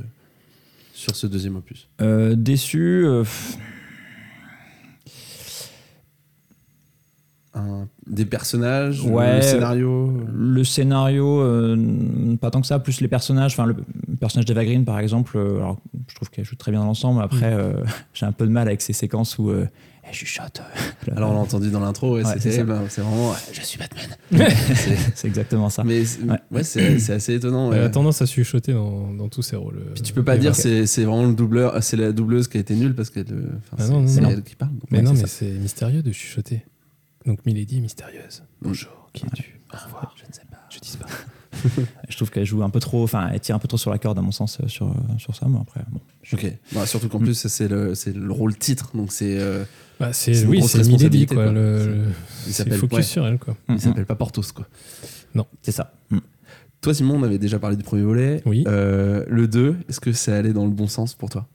sur 0.96 1.14
ce 1.14 1.26
deuxième 1.26 1.56
opus 1.56 1.88
Euh, 2.00 2.34
déçu. 2.34 3.04
euh, 3.04 3.22
Un- 7.56 7.88
Des 8.06 8.26
personnages, 8.26 9.02
Ouais, 9.04 9.36
le 9.36 9.42
scénario 9.42 10.12
Le 10.32 10.62
scénario, 10.64 11.40
euh, 11.40 12.36
pas 12.40 12.50
tant 12.50 12.60
que 12.60 12.66
ça, 12.66 12.78
plus 12.78 13.00
les 13.00 13.08
personnages. 13.08 13.52
Enfin, 13.54 13.66
le 13.66 13.74
personnage 14.20 14.44
d'Eva 14.44 14.64
Green, 14.64 14.84
par 14.84 14.98
exemple, 15.00 15.36
euh, 15.36 15.56
alors, 15.56 15.78
je 16.08 16.14
trouve 16.14 16.30
qu'elle 16.30 16.44
joue 16.44 16.54
très 16.56 16.70
bien 16.70 16.80
dans 16.80 16.86
l'ensemble. 16.86 17.22
Après, 17.22 17.50
Mm. 17.54 17.58
euh, 17.58 17.72
j'ai 18.14 18.26
un 18.26 18.32
peu 18.32 18.46
de 18.46 18.52
mal 18.52 18.68
avec 18.68 18.82
ces 18.82 18.92
séquences 18.92 19.38
où 19.38 19.48
euh, 19.50 19.66
elle 20.04 20.12
chuchote. 20.14 20.62
Alors 21.16 21.30
on 21.30 21.34
l'a 21.34 21.40
entendu 21.40 21.70
dans 21.70 21.80
l'intro, 21.80 22.14
ouais, 22.14 22.24
Ouais, 22.24 22.34
c'est 22.38 22.60
hein, 22.60 22.84
c'est 22.88 23.00
vraiment 23.00 23.30
euh, 23.30 23.34
je 23.52 23.60
suis 23.62 23.78
Batman. 23.78 24.06
C'est- 25.14 25.26
exactement 25.26 25.68
ça. 25.70 25.82
mais 25.82 26.04
c'est- 26.04 26.22
Ouais. 26.22 26.38
ouais, 26.52 26.62
c'est 26.62 27.10
assez 27.12 27.34
étonnant. 27.34 27.72
Elle 27.72 27.82
a 27.82 27.88
tendance 27.88 28.20
à 28.22 28.26
chuchoter 28.26 28.72
dans, 28.74 29.12
dans 29.14 29.28
tous 29.28 29.42
ses 29.42 29.56
rôles. 29.56 29.80
Puis 29.94 30.02
tu 30.02 30.12
peux 30.12 30.22
pas 30.22 30.36
dire 30.36 30.54
c'est 30.54 30.86
c'est 30.86 31.04
vraiment 31.04 31.26
le 31.26 31.34
doubleur, 31.34 31.82
c'est 31.82 31.96
la 31.96 32.12
doubleuse 32.12 32.46
qui 32.48 32.58
a 32.58 32.60
été 32.60 32.74
nulle 32.76 32.94
parce 32.94 33.10
que 33.10 33.20
Ah 33.78 33.86
non, 33.88 34.02
non, 34.02 34.06
c'est 34.06 34.22
elle 34.22 34.42
qui 34.42 34.54
parle. 34.54 34.72
Mais 34.90 34.98
ouais, 34.98 35.04
non, 35.04 35.14
mais 35.14 35.26
c'est 35.26 35.50
mystérieux 35.50 36.02
de 36.02 36.12
chuchoter. 36.12 36.64
Donc 37.26 37.44
Milady 37.44 37.80
mystérieuse. 37.80 38.42
Bonjour, 38.62 39.10
qui 39.12 39.26
es-tu 39.26 39.60
Au 39.72 39.84
revoir. 39.84 40.14
Je 40.16 40.22
ne 40.28 40.32
sais 40.32 40.42
pas. 40.50 40.58
Je 40.70 40.78
dis 40.78 40.96
pas. 40.96 41.06
Je 42.08 42.16
trouve 42.16 42.30
qu'elle 42.30 42.44
joue 42.44 42.62
un 42.62 42.70
peu 42.70 42.80
trop, 42.80 43.02
enfin, 43.02 43.30
elle 43.32 43.40
tire 43.40 43.56
un 43.56 43.58
peu 43.58 43.66
trop 43.66 43.78
sur 43.78 43.90
la 43.90 43.98
corde, 43.98 44.18
à 44.18 44.22
mon 44.22 44.30
sens, 44.30 44.58
euh, 44.62 44.68
sur, 44.68 44.86
euh, 44.88 44.94
sur 45.18 45.34
ça. 45.34 45.46
Mais 45.48 45.58
après, 45.60 45.80
bon. 45.90 46.00
Ok. 46.32 46.46
Bah, 46.72 46.86
surtout 46.86 47.08
qu'en 47.08 47.18
plus 47.18 47.34
c'est 47.48 47.68
le 47.68 47.94
c'est 47.94 48.14
le 48.14 48.30
rôle 48.32 48.56
titre, 48.56 48.90
donc 48.94 49.10
c'est 49.12 49.38
euh, 49.40 49.64
Bah, 49.98 50.12
c'est 50.12 50.44
oui, 50.44 50.62
c'est 50.62 50.86
Milady 50.86 51.26
quoi. 51.26 51.36
quoi. 51.44 51.52
Le, 51.52 52.04
il 52.46 52.52
c'est 52.52 52.62
s'appelle 52.64 52.78
focus 52.78 52.96
ouais, 52.98 53.02
sur 53.02 53.26
elle 53.26 53.38
quoi. 53.38 53.56
il 53.68 53.74
Mhm. 53.74 53.78
s'appelle 53.80 54.06
pas 54.06 54.14
Portos 54.16 54.42
quoi. 54.54 54.66
C'est 55.62 55.72
ça. 55.72 55.92
Mm. 56.10 56.18
Toi 56.80 56.94
Simon, 56.94 57.16
on 57.18 57.22
avait 57.22 57.38
déjà 57.38 57.58
parlé 57.58 57.76
du 57.76 57.82
premier 57.82 58.02
volet. 58.02 58.42
Oui. 58.46 58.64
Euh, 58.68 59.24
le 59.28 59.48
2, 59.48 59.76
est-ce 59.88 59.98
que 60.00 60.12
ça 60.12 60.36
allait 60.36 60.52
dans 60.52 60.64
le 60.64 60.70
bon 60.70 60.86
sens 60.88 61.14
pour 61.14 61.30
toi? 61.30 61.46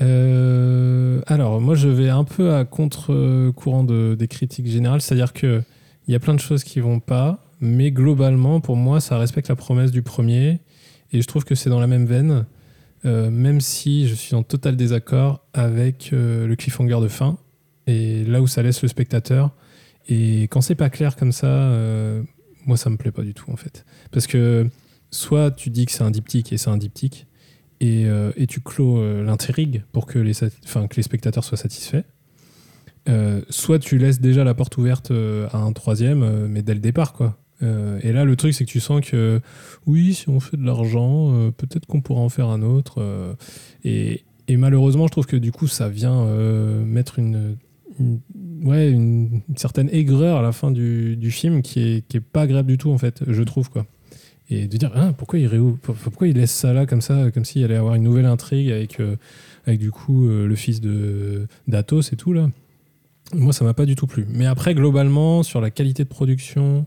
Euh, 0.00 1.20
alors, 1.26 1.60
moi, 1.60 1.74
je 1.74 1.88
vais 1.88 2.08
un 2.08 2.24
peu 2.24 2.54
à 2.54 2.64
contre-courant 2.64 3.84
de- 3.84 4.14
des 4.18 4.28
critiques 4.28 4.66
générales, 4.66 5.00
c'est-à-dire 5.00 5.32
que 5.32 5.62
il 6.08 6.12
y 6.12 6.14
a 6.14 6.20
plein 6.20 6.34
de 6.34 6.40
choses 6.40 6.62
qui 6.62 6.80
vont 6.80 7.00
pas, 7.00 7.44
mais 7.60 7.90
globalement, 7.90 8.60
pour 8.60 8.76
moi, 8.76 9.00
ça 9.00 9.18
respecte 9.18 9.48
la 9.48 9.56
promesse 9.56 9.90
du 9.90 10.02
premier, 10.02 10.60
et 11.12 11.20
je 11.20 11.26
trouve 11.26 11.44
que 11.44 11.54
c'est 11.54 11.70
dans 11.70 11.80
la 11.80 11.86
même 11.88 12.04
veine, 12.06 12.46
euh, 13.04 13.30
même 13.30 13.60
si 13.60 14.06
je 14.06 14.14
suis 14.14 14.34
en 14.34 14.42
total 14.42 14.76
désaccord 14.76 15.44
avec 15.52 16.10
euh, 16.12 16.46
le 16.46 16.54
cliffhanger 16.56 17.00
de 17.00 17.08
fin, 17.08 17.38
et 17.86 18.24
là 18.24 18.40
où 18.42 18.46
ça 18.46 18.62
laisse 18.62 18.82
le 18.82 18.88
spectateur. 18.88 19.50
Et 20.08 20.42
quand 20.44 20.60
c'est 20.60 20.74
pas 20.76 20.90
clair 20.90 21.16
comme 21.16 21.32
ça, 21.32 21.72
moi, 22.64 22.76
ça 22.76 22.90
me 22.90 22.96
plaît 22.96 23.10
pas 23.10 23.22
du 23.22 23.34
tout, 23.34 23.50
en 23.50 23.56
fait. 23.56 23.84
Parce 24.12 24.26
que 24.28 24.68
soit 25.10 25.50
tu 25.50 25.70
dis 25.70 25.84
que 25.86 25.90
c'est 25.92 26.02
un 26.04 26.10
diptyque 26.12 26.52
et 26.52 26.58
c'est 26.58 26.70
un 26.70 26.76
diptyque, 26.76 27.26
et, 27.80 28.06
euh, 28.06 28.32
et 28.36 28.46
tu 28.46 28.60
clôt 28.60 28.98
euh, 28.98 29.24
l'intrigue 29.24 29.84
pour 29.92 30.06
que 30.06 30.18
les, 30.18 30.32
spectateurs 31.02 31.44
soient 31.44 31.58
satisfaits. 31.58 32.04
Euh, 33.08 33.42
soit 33.50 33.78
tu 33.78 33.98
laisses 33.98 34.20
déjà 34.20 34.44
la 34.44 34.54
porte 34.54 34.76
ouverte 34.78 35.10
à 35.10 35.58
un 35.58 35.72
troisième, 35.72 36.46
mais 36.48 36.62
dès 36.62 36.74
le 36.74 36.80
départ, 36.80 37.12
quoi. 37.12 37.38
Et 37.62 38.12
là, 38.12 38.24
le 38.24 38.36
truc, 38.36 38.52
c'est 38.52 38.66
que 38.66 38.70
tu 38.70 38.80
sens 38.80 39.00
que 39.00 39.40
oui, 39.86 40.12
si 40.12 40.28
on 40.28 40.40
fait 40.40 40.58
de 40.58 40.64
l'argent, 40.66 41.50
peut-être 41.56 41.86
qu'on 41.86 42.02
pourra 42.02 42.20
en 42.20 42.28
faire 42.28 42.48
un 42.48 42.60
autre. 42.60 43.36
et, 43.82 44.24
et 44.46 44.56
malheureusement, 44.58 45.06
je 45.06 45.12
trouve 45.12 45.24
que 45.26 45.36
du 45.36 45.52
coup, 45.52 45.66
ça 45.66 45.88
vient 45.88 46.26
mettre 46.84 47.18
une, 47.18 47.56
une- 47.98 49.40
certaine 49.56 49.88
aigreur 49.90 50.36
à 50.36 50.42
la 50.42 50.52
fin 50.52 50.70
du, 50.70 51.16
du 51.16 51.30
film 51.30 51.62
qui 51.62 51.80
est, 51.80 52.06
qui 52.08 52.18
est 52.18 52.20
pas 52.20 52.42
agréable 52.42 52.68
du 52.68 52.76
tout, 52.76 52.90
en 52.90 52.98
fait, 52.98 53.22
je 53.26 53.42
trouve, 53.42 53.70
quoi 53.70 53.86
et 54.48 54.66
de 54.66 54.76
dire 54.76 54.92
ah, 54.94 55.12
pourquoi 55.16 55.38
il 55.38 55.50
pourquoi 55.82 56.28
il 56.28 56.36
laisse 56.36 56.52
ça 56.52 56.72
là 56.72 56.86
comme 56.86 57.00
ça 57.00 57.30
comme 57.32 57.44
s'il 57.44 57.64
allait 57.64 57.76
avoir 57.76 57.94
une 57.94 58.04
nouvelle 58.04 58.26
intrigue 58.26 58.70
avec 58.70 59.00
euh, 59.00 59.16
avec 59.66 59.80
du 59.80 59.90
coup 59.90 60.28
euh, 60.28 60.46
le 60.46 60.54
fils 60.54 60.80
de 60.80 61.46
d'Athos 61.66 62.12
et 62.12 62.16
tout 62.16 62.32
là. 62.32 62.50
Moi 63.34 63.52
ça 63.52 63.64
m'a 63.64 63.74
pas 63.74 63.86
du 63.86 63.96
tout 63.96 64.06
plu. 64.06 64.24
Mais 64.30 64.46
après 64.46 64.74
globalement 64.74 65.42
sur 65.42 65.60
la 65.60 65.70
qualité 65.70 66.04
de 66.04 66.08
production 66.08 66.86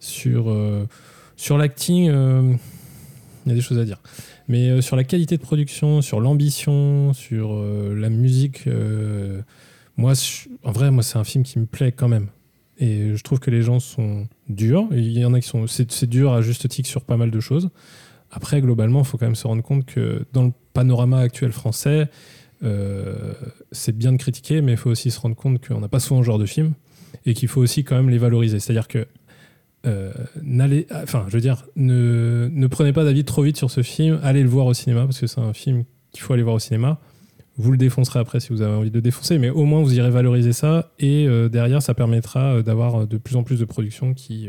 sur 0.00 0.50
euh, 0.50 0.86
sur 1.36 1.58
l'acting 1.58 2.06
il 2.06 3.50
y 3.50 3.52
a 3.52 3.54
des 3.54 3.60
choses 3.60 3.78
à 3.78 3.84
dire. 3.84 4.00
Mais 4.48 4.80
sur 4.82 4.96
la 4.96 5.04
qualité 5.04 5.36
de 5.36 5.42
production 5.42 6.02
sur 6.02 6.20
l'ambition 6.20 7.12
sur 7.12 7.62
la 7.62 8.10
musique 8.10 8.68
moi 9.96 10.14
en 10.64 10.72
vrai 10.72 10.90
moi 10.90 11.04
c'est 11.04 11.18
un 11.18 11.24
film 11.24 11.44
qui 11.44 11.60
me 11.60 11.66
plaît 11.66 11.92
quand 11.92 12.08
même 12.08 12.28
et 12.78 13.16
je 13.16 13.22
trouve 13.22 13.40
que 13.40 13.50
les 13.50 13.62
gens 13.62 13.80
sont 13.80 14.28
durs. 14.48 14.86
Il 14.92 15.18
y 15.18 15.24
en 15.24 15.34
a 15.34 15.40
qui 15.40 15.48
sont. 15.48 15.66
C'est 15.66 16.08
dur 16.08 16.32
à 16.32 16.42
juste 16.42 16.68
titre 16.68 16.88
sur 16.88 17.02
pas 17.02 17.16
mal 17.16 17.30
de 17.30 17.40
choses. 17.40 17.70
Après, 18.30 18.60
globalement, 18.60 19.00
il 19.00 19.06
faut 19.06 19.18
quand 19.18 19.26
même 19.26 19.34
se 19.34 19.46
rendre 19.46 19.62
compte 19.62 19.86
que 19.86 20.24
dans 20.32 20.42
le 20.44 20.52
panorama 20.72 21.20
actuel 21.20 21.52
français, 21.52 22.08
euh, 22.62 23.32
c'est 23.72 23.96
bien 23.96 24.12
de 24.12 24.18
critiquer, 24.18 24.60
mais 24.60 24.72
il 24.72 24.78
faut 24.78 24.90
aussi 24.90 25.10
se 25.10 25.20
rendre 25.20 25.36
compte 25.36 25.66
qu'on 25.66 25.80
n'a 25.80 25.88
pas 25.88 26.00
souvent 26.00 26.20
ce 26.20 26.26
genre 26.26 26.38
de 26.38 26.46
film 26.46 26.74
et 27.24 27.34
qu'il 27.34 27.48
faut 27.48 27.60
aussi 27.60 27.84
quand 27.84 27.96
même 27.96 28.10
les 28.10 28.18
valoriser. 28.18 28.60
C'est-à-dire 28.60 28.88
que. 28.88 29.06
euh, 29.86 30.12
n'allez, 30.42 30.86
enfin, 30.90 31.24
je 31.28 31.34
veux 31.34 31.40
dire, 31.40 31.64
ne, 31.76 32.48
ne 32.52 32.66
prenez 32.66 32.92
pas 32.92 33.04
d'avis 33.04 33.24
trop 33.24 33.42
vite 33.42 33.56
sur 33.56 33.70
ce 33.70 33.82
film. 33.82 34.18
Allez 34.22 34.42
le 34.42 34.48
voir 34.48 34.66
au 34.66 34.74
cinéma 34.74 35.04
parce 35.04 35.20
que 35.20 35.26
c'est 35.26 35.40
un 35.40 35.52
film 35.52 35.84
qu'il 36.12 36.22
faut 36.22 36.32
aller 36.32 36.42
voir 36.42 36.56
au 36.56 36.58
cinéma. 36.58 36.98
Vous 37.58 37.72
le 37.72 37.78
défoncerez 37.78 38.18
après 38.18 38.38
si 38.38 38.50
vous 38.50 38.60
avez 38.60 38.74
envie 38.74 38.90
de 38.90 38.94
le 38.94 39.00
défoncer, 39.00 39.38
mais 39.38 39.48
au 39.48 39.64
moins 39.64 39.82
vous 39.82 39.94
irez 39.94 40.10
valoriser 40.10 40.52
ça 40.52 40.92
et 40.98 41.26
euh, 41.26 41.48
derrière 41.48 41.80
ça 41.80 41.94
permettra 41.94 42.56
euh, 42.56 42.62
d'avoir 42.62 43.02
euh, 43.02 43.06
de 43.06 43.16
plus 43.16 43.36
en 43.36 43.44
plus 43.44 43.58
de 43.58 43.64
productions 43.64 44.12
qui, 44.12 44.48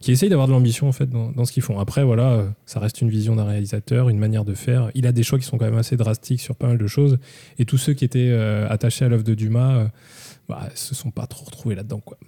qui 0.00 0.12
essayent 0.12 0.28
d'avoir 0.28 0.46
de 0.46 0.52
l'ambition 0.52 0.88
en 0.88 0.92
fait 0.92 1.08
dans, 1.08 1.30
dans 1.32 1.44
ce 1.46 1.52
qu'ils 1.52 1.62
font. 1.62 1.78
Après 1.78 2.04
voilà, 2.04 2.46
ça 2.66 2.78
reste 2.78 3.00
une 3.00 3.08
vision 3.08 3.36
d'un 3.36 3.44
réalisateur, 3.44 4.10
une 4.10 4.18
manière 4.18 4.44
de 4.44 4.54
faire. 4.54 4.90
Il 4.94 5.06
a 5.06 5.12
des 5.12 5.22
choix 5.22 5.38
qui 5.38 5.46
sont 5.46 5.56
quand 5.56 5.64
même 5.64 5.78
assez 5.78 5.96
drastiques 5.96 6.40
sur 6.40 6.56
pas 6.56 6.66
mal 6.66 6.78
de 6.78 6.86
choses 6.86 7.18
et 7.58 7.64
tous 7.64 7.78
ceux 7.78 7.94
qui 7.94 8.04
étaient 8.04 8.32
attachés 8.68 9.04
à 9.04 9.08
l'œuvre 9.08 9.24
de 9.24 9.34
Dumas 9.34 9.88
bah, 10.48 10.68
se 10.74 10.94
sont 10.94 11.10
pas 11.10 11.26
trop 11.26 11.46
retrouvés 11.46 11.74
là-dedans 11.74 12.00
quoi. 12.00 12.18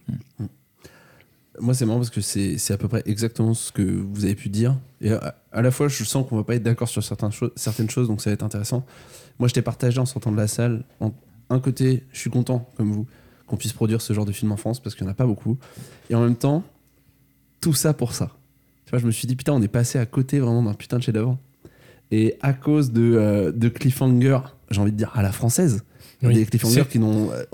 Moi, 1.60 1.74
c'est 1.74 1.86
marrant 1.86 1.98
parce 1.98 2.10
que 2.10 2.20
c'est 2.20 2.72
à 2.72 2.78
peu 2.78 2.88
près 2.88 3.02
exactement 3.06 3.54
ce 3.54 3.72
que 3.72 3.82
vous 3.82 4.24
avez 4.24 4.34
pu 4.34 4.48
dire. 4.48 4.76
Et 5.00 5.10
à, 5.10 5.62
la 5.62 5.70
fois, 5.70 5.88
je 5.88 6.04
sens 6.04 6.26
qu'on 6.28 6.36
va 6.36 6.44
pas 6.44 6.54
être 6.54 6.62
d'accord 6.62 6.88
sur 6.88 7.02
certaines, 7.02 7.32
choses 7.32 7.50
certaines 7.56 7.90
choses, 7.90 8.08
donc 8.08 8.20
ça 8.20 8.30
va 8.30 8.34
être 8.34 8.44
intéressant. 8.44 8.84
Moi, 9.38 9.48
je 9.48 9.54
t'ai 9.54 9.62
partagé 9.62 9.98
en 10.00 10.06
sortant 10.06 10.32
de 10.32 10.36
la 10.36 10.46
salle. 10.48 10.84
En, 11.00 11.12
un 11.50 11.60
côté, 11.60 12.04
je 12.12 12.18
suis 12.18 12.30
content, 12.30 12.68
comme 12.76 12.92
vous, 12.92 13.06
qu'on 13.46 13.56
puisse 13.56 13.72
produire 13.72 14.00
ce 14.02 14.12
genre 14.12 14.26
de 14.26 14.32
film 14.32 14.52
en 14.52 14.56
France 14.56 14.80
parce 14.80 14.94
qu'il 14.94 15.04
n'y 15.04 15.08
en 15.08 15.12
a 15.12 15.14
pas 15.16 15.26
beaucoup. 15.26 15.56
Et 16.10 16.14
en 16.14 16.20
même 16.22 16.36
temps, 16.36 16.62
tout 17.60 17.72
ça 17.74 17.94
pour 17.94 18.12
ça. 18.14 18.32
Tu 18.84 18.90
vois, 18.90 18.98
je 18.98 19.06
me 19.06 19.10
suis 19.10 19.26
dit, 19.26 19.36
putain, 19.36 19.52
on 19.52 19.62
est 19.62 19.68
passé 19.68 19.98
à 19.98 20.06
côté 20.06 20.38
vraiment 20.40 20.62
d'un 20.62 20.74
putain 20.74 20.98
de 20.98 21.02
chef-d'œuvre. 21.02 21.38
Et 22.10 22.36
à 22.40 22.52
cause 22.52 22.90
de, 22.92 23.02
euh, 23.14 23.52
de 23.52 23.68
cliffhanger, 23.68 24.38
j'ai 24.70 24.80
envie 24.80 24.92
de 24.92 24.96
dire 24.96 25.12
à 25.14 25.22
la 25.22 25.32
française, 25.32 25.84
Oui. 26.22 26.34
Des 26.34 26.46
cliffhangers 26.46 26.84
qui 26.90 26.98
n'ont. 26.98 27.30
euh, 27.30 27.44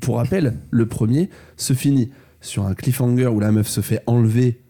Pour 0.00 0.16
rappel, 0.18 0.54
le 0.70 0.86
premier 0.86 1.28
se 1.56 1.72
finit 1.72 2.10
sur 2.40 2.64
un 2.66 2.74
cliffhanger 2.74 3.26
où 3.28 3.40
la 3.40 3.50
meuf 3.52 3.68
se 3.68 3.80
fait 3.80 4.00
enlever. 4.06 4.60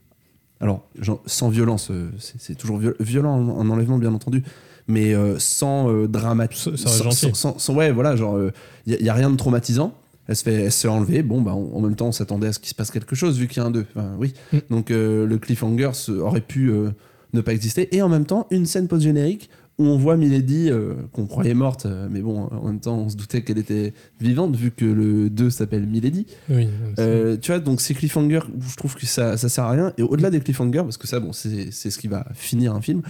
Alors, 0.61 0.88
genre, 0.99 1.23
sans 1.26 1.49
violence, 1.49 1.91
euh, 1.91 2.11
c'est 2.19 2.55
toujours 2.55 2.79
viol- 2.79 2.95
violent 3.00 3.35
en, 3.35 3.49
en 3.59 3.69
enlèvement, 3.71 3.99
bien 3.99 4.14
entendu, 4.14 4.43
mais 4.89 5.15
euh, 5.15 5.39
sans 5.39 5.91
euh, 5.93 6.07
dramatique. 6.09 6.77
Sans, 6.77 7.11
sans- 7.35 7.59
sans- 7.59 7.75
ouais, 7.75 7.91
voilà, 7.93 8.17
genre, 8.17 8.39
il 8.87 8.97
n'y 9.01 9.09
a, 9.09 9.15
rien 9.15 9.31
de 9.31 9.37
traumatisant. 9.37 9.95
Elle 10.29 10.37
se 10.37 10.45
fait, 10.45 10.55
elle 10.55 10.73
se 10.73 10.83
fait 10.83 10.89
enlever. 10.89 11.23
Bon, 11.23 11.41
bah, 11.43 11.53
en 11.53 11.71
en 11.75 11.81
même 11.81 11.97
temps, 11.97 12.07
on 12.09 12.12
s'attendait 12.12 12.47
à 12.47 12.53
ce 12.53 12.59
qu'il 12.59 12.69
se 12.69 12.75
passe 12.75 12.91
quelque 12.91 13.15
chose, 13.17 13.39
vu 13.39 13.49
qu'il 13.49 13.61
y 13.61 13.65
a 13.65 13.69
un 13.69 13.71
2. 13.73 13.85
Enfin, 13.95 14.12
oui. 14.19 14.35
Mm. 14.53 14.59
Donc, 14.71 14.91
euh, 14.91 15.27
le 15.27 15.39
cliffhanger 15.39 15.91
se- 15.95 16.12
aurait 16.12 16.41
pu 16.41 16.71
euh, 16.71 16.91
ne 17.33 17.41
pas 17.41 17.53
exister. 17.53 17.95
Et 17.95 18.03
en 18.03 18.09
même 18.09 18.25
temps, 18.25 18.47
une 18.51 18.65
scène 18.67 18.87
post-générique 18.89 19.51
où 19.79 19.85
on 19.87 19.97
voit 19.97 20.17
Milady, 20.17 20.71
euh, 20.71 20.95
qu'on 21.12 21.27
croyait 21.27 21.55
morte, 21.55 21.87
euh, 21.87 22.07
mais 22.11 22.21
bon, 22.21 22.43
en 22.53 22.67
même 22.67 22.79
temps, 22.79 22.99
on 22.99 23.09
se 23.09 23.17
doutait 23.17 23.43
qu'elle 23.43 23.59
était 23.59 23.95
vivante, 24.21 24.55
vu 24.55 24.71
que 24.71 24.85
le 24.85 25.29
2 25.31 25.51
s'appelle 25.51 25.87
Milady. 25.87 26.27
Oui, 26.51 26.69
Euh, 27.01 27.37
tu 27.41 27.51
vois, 27.51 27.59
donc 27.59 27.81
ces 27.81 27.95
cliffhangers, 27.95 28.41
je 28.61 28.77
trouve 28.77 28.95
que 28.95 29.07
ça, 29.07 29.37
ça 29.39 29.49
sert 29.49 29.65
à 29.65 29.71
rien. 29.71 29.93
Et 29.99 30.03
au-delà 30.03 30.31
des 30.31 30.41
cliffhangers, 30.41 30.83
parce 30.83 30.99
que 30.99 31.09
ça, 31.09 31.21
bon, 31.21 31.33
c'est 31.33 31.73
c'est 31.73 31.91
ce 31.91 31.99
qui 31.99 32.07
va 32.07 32.27
finir 32.35 32.75
un 32.75 32.83
film, 32.83 33.01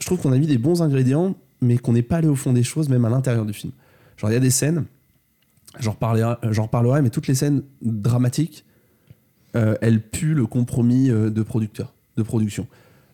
je 0.00 0.06
trouve 0.06 0.18
qu'on 0.20 0.32
a 0.32 0.38
mis 0.38 0.46
des 0.46 0.58
bons 0.58 0.82
ingrédients, 0.82 1.34
mais 1.60 1.78
qu'on 1.78 1.92
n'est 1.92 2.02
pas 2.02 2.16
allé 2.18 2.28
au 2.28 2.36
fond 2.36 2.52
des 2.52 2.62
choses, 2.62 2.88
même 2.88 3.04
à 3.04 3.10
l'intérieur 3.10 3.44
du 3.44 3.52
film. 3.52 3.72
Genre, 4.16 4.30
il 4.30 4.34
y 4.34 4.36
a 4.36 4.40
des 4.40 4.50
scènes, 4.50 4.84
j'en 5.80 5.92
reparlerai, 5.92 7.02
mais 7.02 7.10
toutes 7.10 7.26
les 7.26 7.34
scènes 7.34 7.62
dramatiques, 7.82 8.64
euh, 9.56 9.74
elles 9.80 10.00
puent 10.02 10.34
le 10.34 10.46
compromis 10.46 11.10
euh, 11.10 11.30
de 11.30 11.42
producteur, 11.42 11.94
de 12.16 12.22
production. 12.22 12.66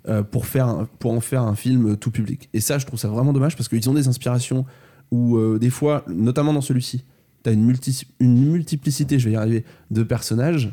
euh, 0.09 0.23
pour, 0.23 0.47
faire 0.47 0.87
pour 0.99 1.13
en 1.13 1.21
faire 1.21 1.43
un 1.43 1.55
film 1.55 1.97
tout 1.97 2.11
public. 2.11 2.49
Et 2.53 2.61
ça, 2.61 2.79
je 2.79 2.87
trouve 2.87 2.99
ça 2.99 3.09
vraiment 3.09 3.33
dommage 3.33 3.57
parce 3.57 3.69
qu'ils 3.69 3.89
ont 3.89 3.95
des 3.95 4.09
inspirations 4.09 4.67
où, 5.11 5.59
des 5.59 5.71
fois, 5.71 6.05
notamment 6.09 6.53
dans 6.53 6.61
celui-ci, 6.61 7.05
tu 7.45 7.51
as 7.51 7.53
une, 7.53 7.65
multi- 7.65 8.07
une 8.21 8.51
multiplicité, 8.51 9.19
je 9.19 9.29
vais 9.29 9.35
y 9.35 9.37
arriver, 9.37 9.65
de 9.91 10.03
personnages 10.03 10.73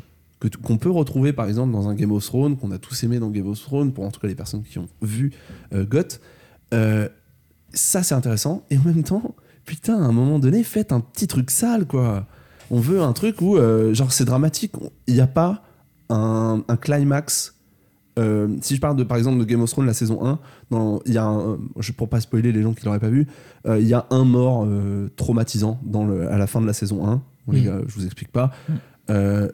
que 0.50 0.56
qu'on 0.58 0.76
peut 0.78 0.90
retrouver 0.90 1.32
par 1.32 1.46
exemple 1.46 1.72
dans 1.72 1.88
un 1.88 1.94
Game 1.94 2.10
of 2.12 2.24
Thrones, 2.24 2.56
qu'on 2.56 2.70
a 2.72 2.78
tous 2.78 3.02
aimé 3.04 3.18
dans 3.18 3.30
Game 3.30 3.46
of 3.48 3.60
Thrones, 3.60 3.92
pour 3.92 4.04
en 4.04 4.10
tout 4.10 4.20
cas 4.20 4.26
les 4.28 4.34
personnes 4.34 4.62
qui 4.64 4.78
ont 4.78 4.88
vu 5.00 5.32
euh, 5.72 5.84
GOT. 5.84 6.18
Euh, 6.74 7.08
ça, 7.72 8.02
c'est 8.02 8.14
intéressant. 8.14 8.64
Et 8.70 8.76
en 8.78 8.82
même 8.82 9.02
temps, 9.04 9.34
putain, 9.64 9.94
à 10.02 10.04
un 10.06 10.12
moment 10.12 10.38
donné, 10.38 10.62
faites 10.64 10.92
un 10.92 11.00
petit 11.00 11.26
truc 11.26 11.50
sale, 11.50 11.86
quoi. 11.86 12.26
On 12.70 12.80
veut 12.80 13.00
un 13.02 13.12
truc 13.12 13.40
où, 13.40 13.56
euh, 13.56 13.94
genre, 13.94 14.12
c'est 14.12 14.24
dramatique. 14.24 14.72
Il 15.06 15.14
n'y 15.14 15.20
a 15.20 15.26
pas 15.26 15.62
un, 16.10 16.62
un 16.68 16.76
climax. 16.76 17.54
Euh, 18.18 18.48
si 18.60 18.76
je 18.76 18.80
parle 18.80 18.96
de, 18.96 19.04
par 19.04 19.16
exemple 19.16 19.38
de 19.38 19.44
Game 19.44 19.62
of 19.62 19.70
Thrones, 19.70 19.86
la 19.86 19.94
saison 19.94 20.24
1, 20.26 20.38
dans- 20.70 21.00
il 21.06 21.12
y 21.14 21.18
a 21.18 21.24
un, 21.24 21.58
je, 21.78 21.92
pour 21.92 22.08
pas 22.10 22.20
spoiler 22.20 22.52
les 22.52 22.62
gens 22.62 22.74
qui 22.74 22.84
l'auraient 22.84 22.98
pas 23.00 23.08
vu, 23.08 23.26
il 23.66 23.86
y 23.86 23.94
a 23.94 24.06
un 24.10 24.24
mort 24.24 24.66
traumatisant 25.16 25.78
dans 25.84 26.04
le, 26.04 26.30
à 26.30 26.36
la 26.36 26.46
fin 26.46 26.60
de 26.60 26.66
la 26.66 26.72
saison 26.74 27.06
1. 27.06 27.22
Bon, 27.46 27.52
les 27.52 27.60
Mm. 27.60 27.64
gars, 27.64 27.78
je 27.86 27.94
vous 27.94 28.04
explique 28.04 28.30
pas. 28.32 28.50
Euh, 29.10 29.48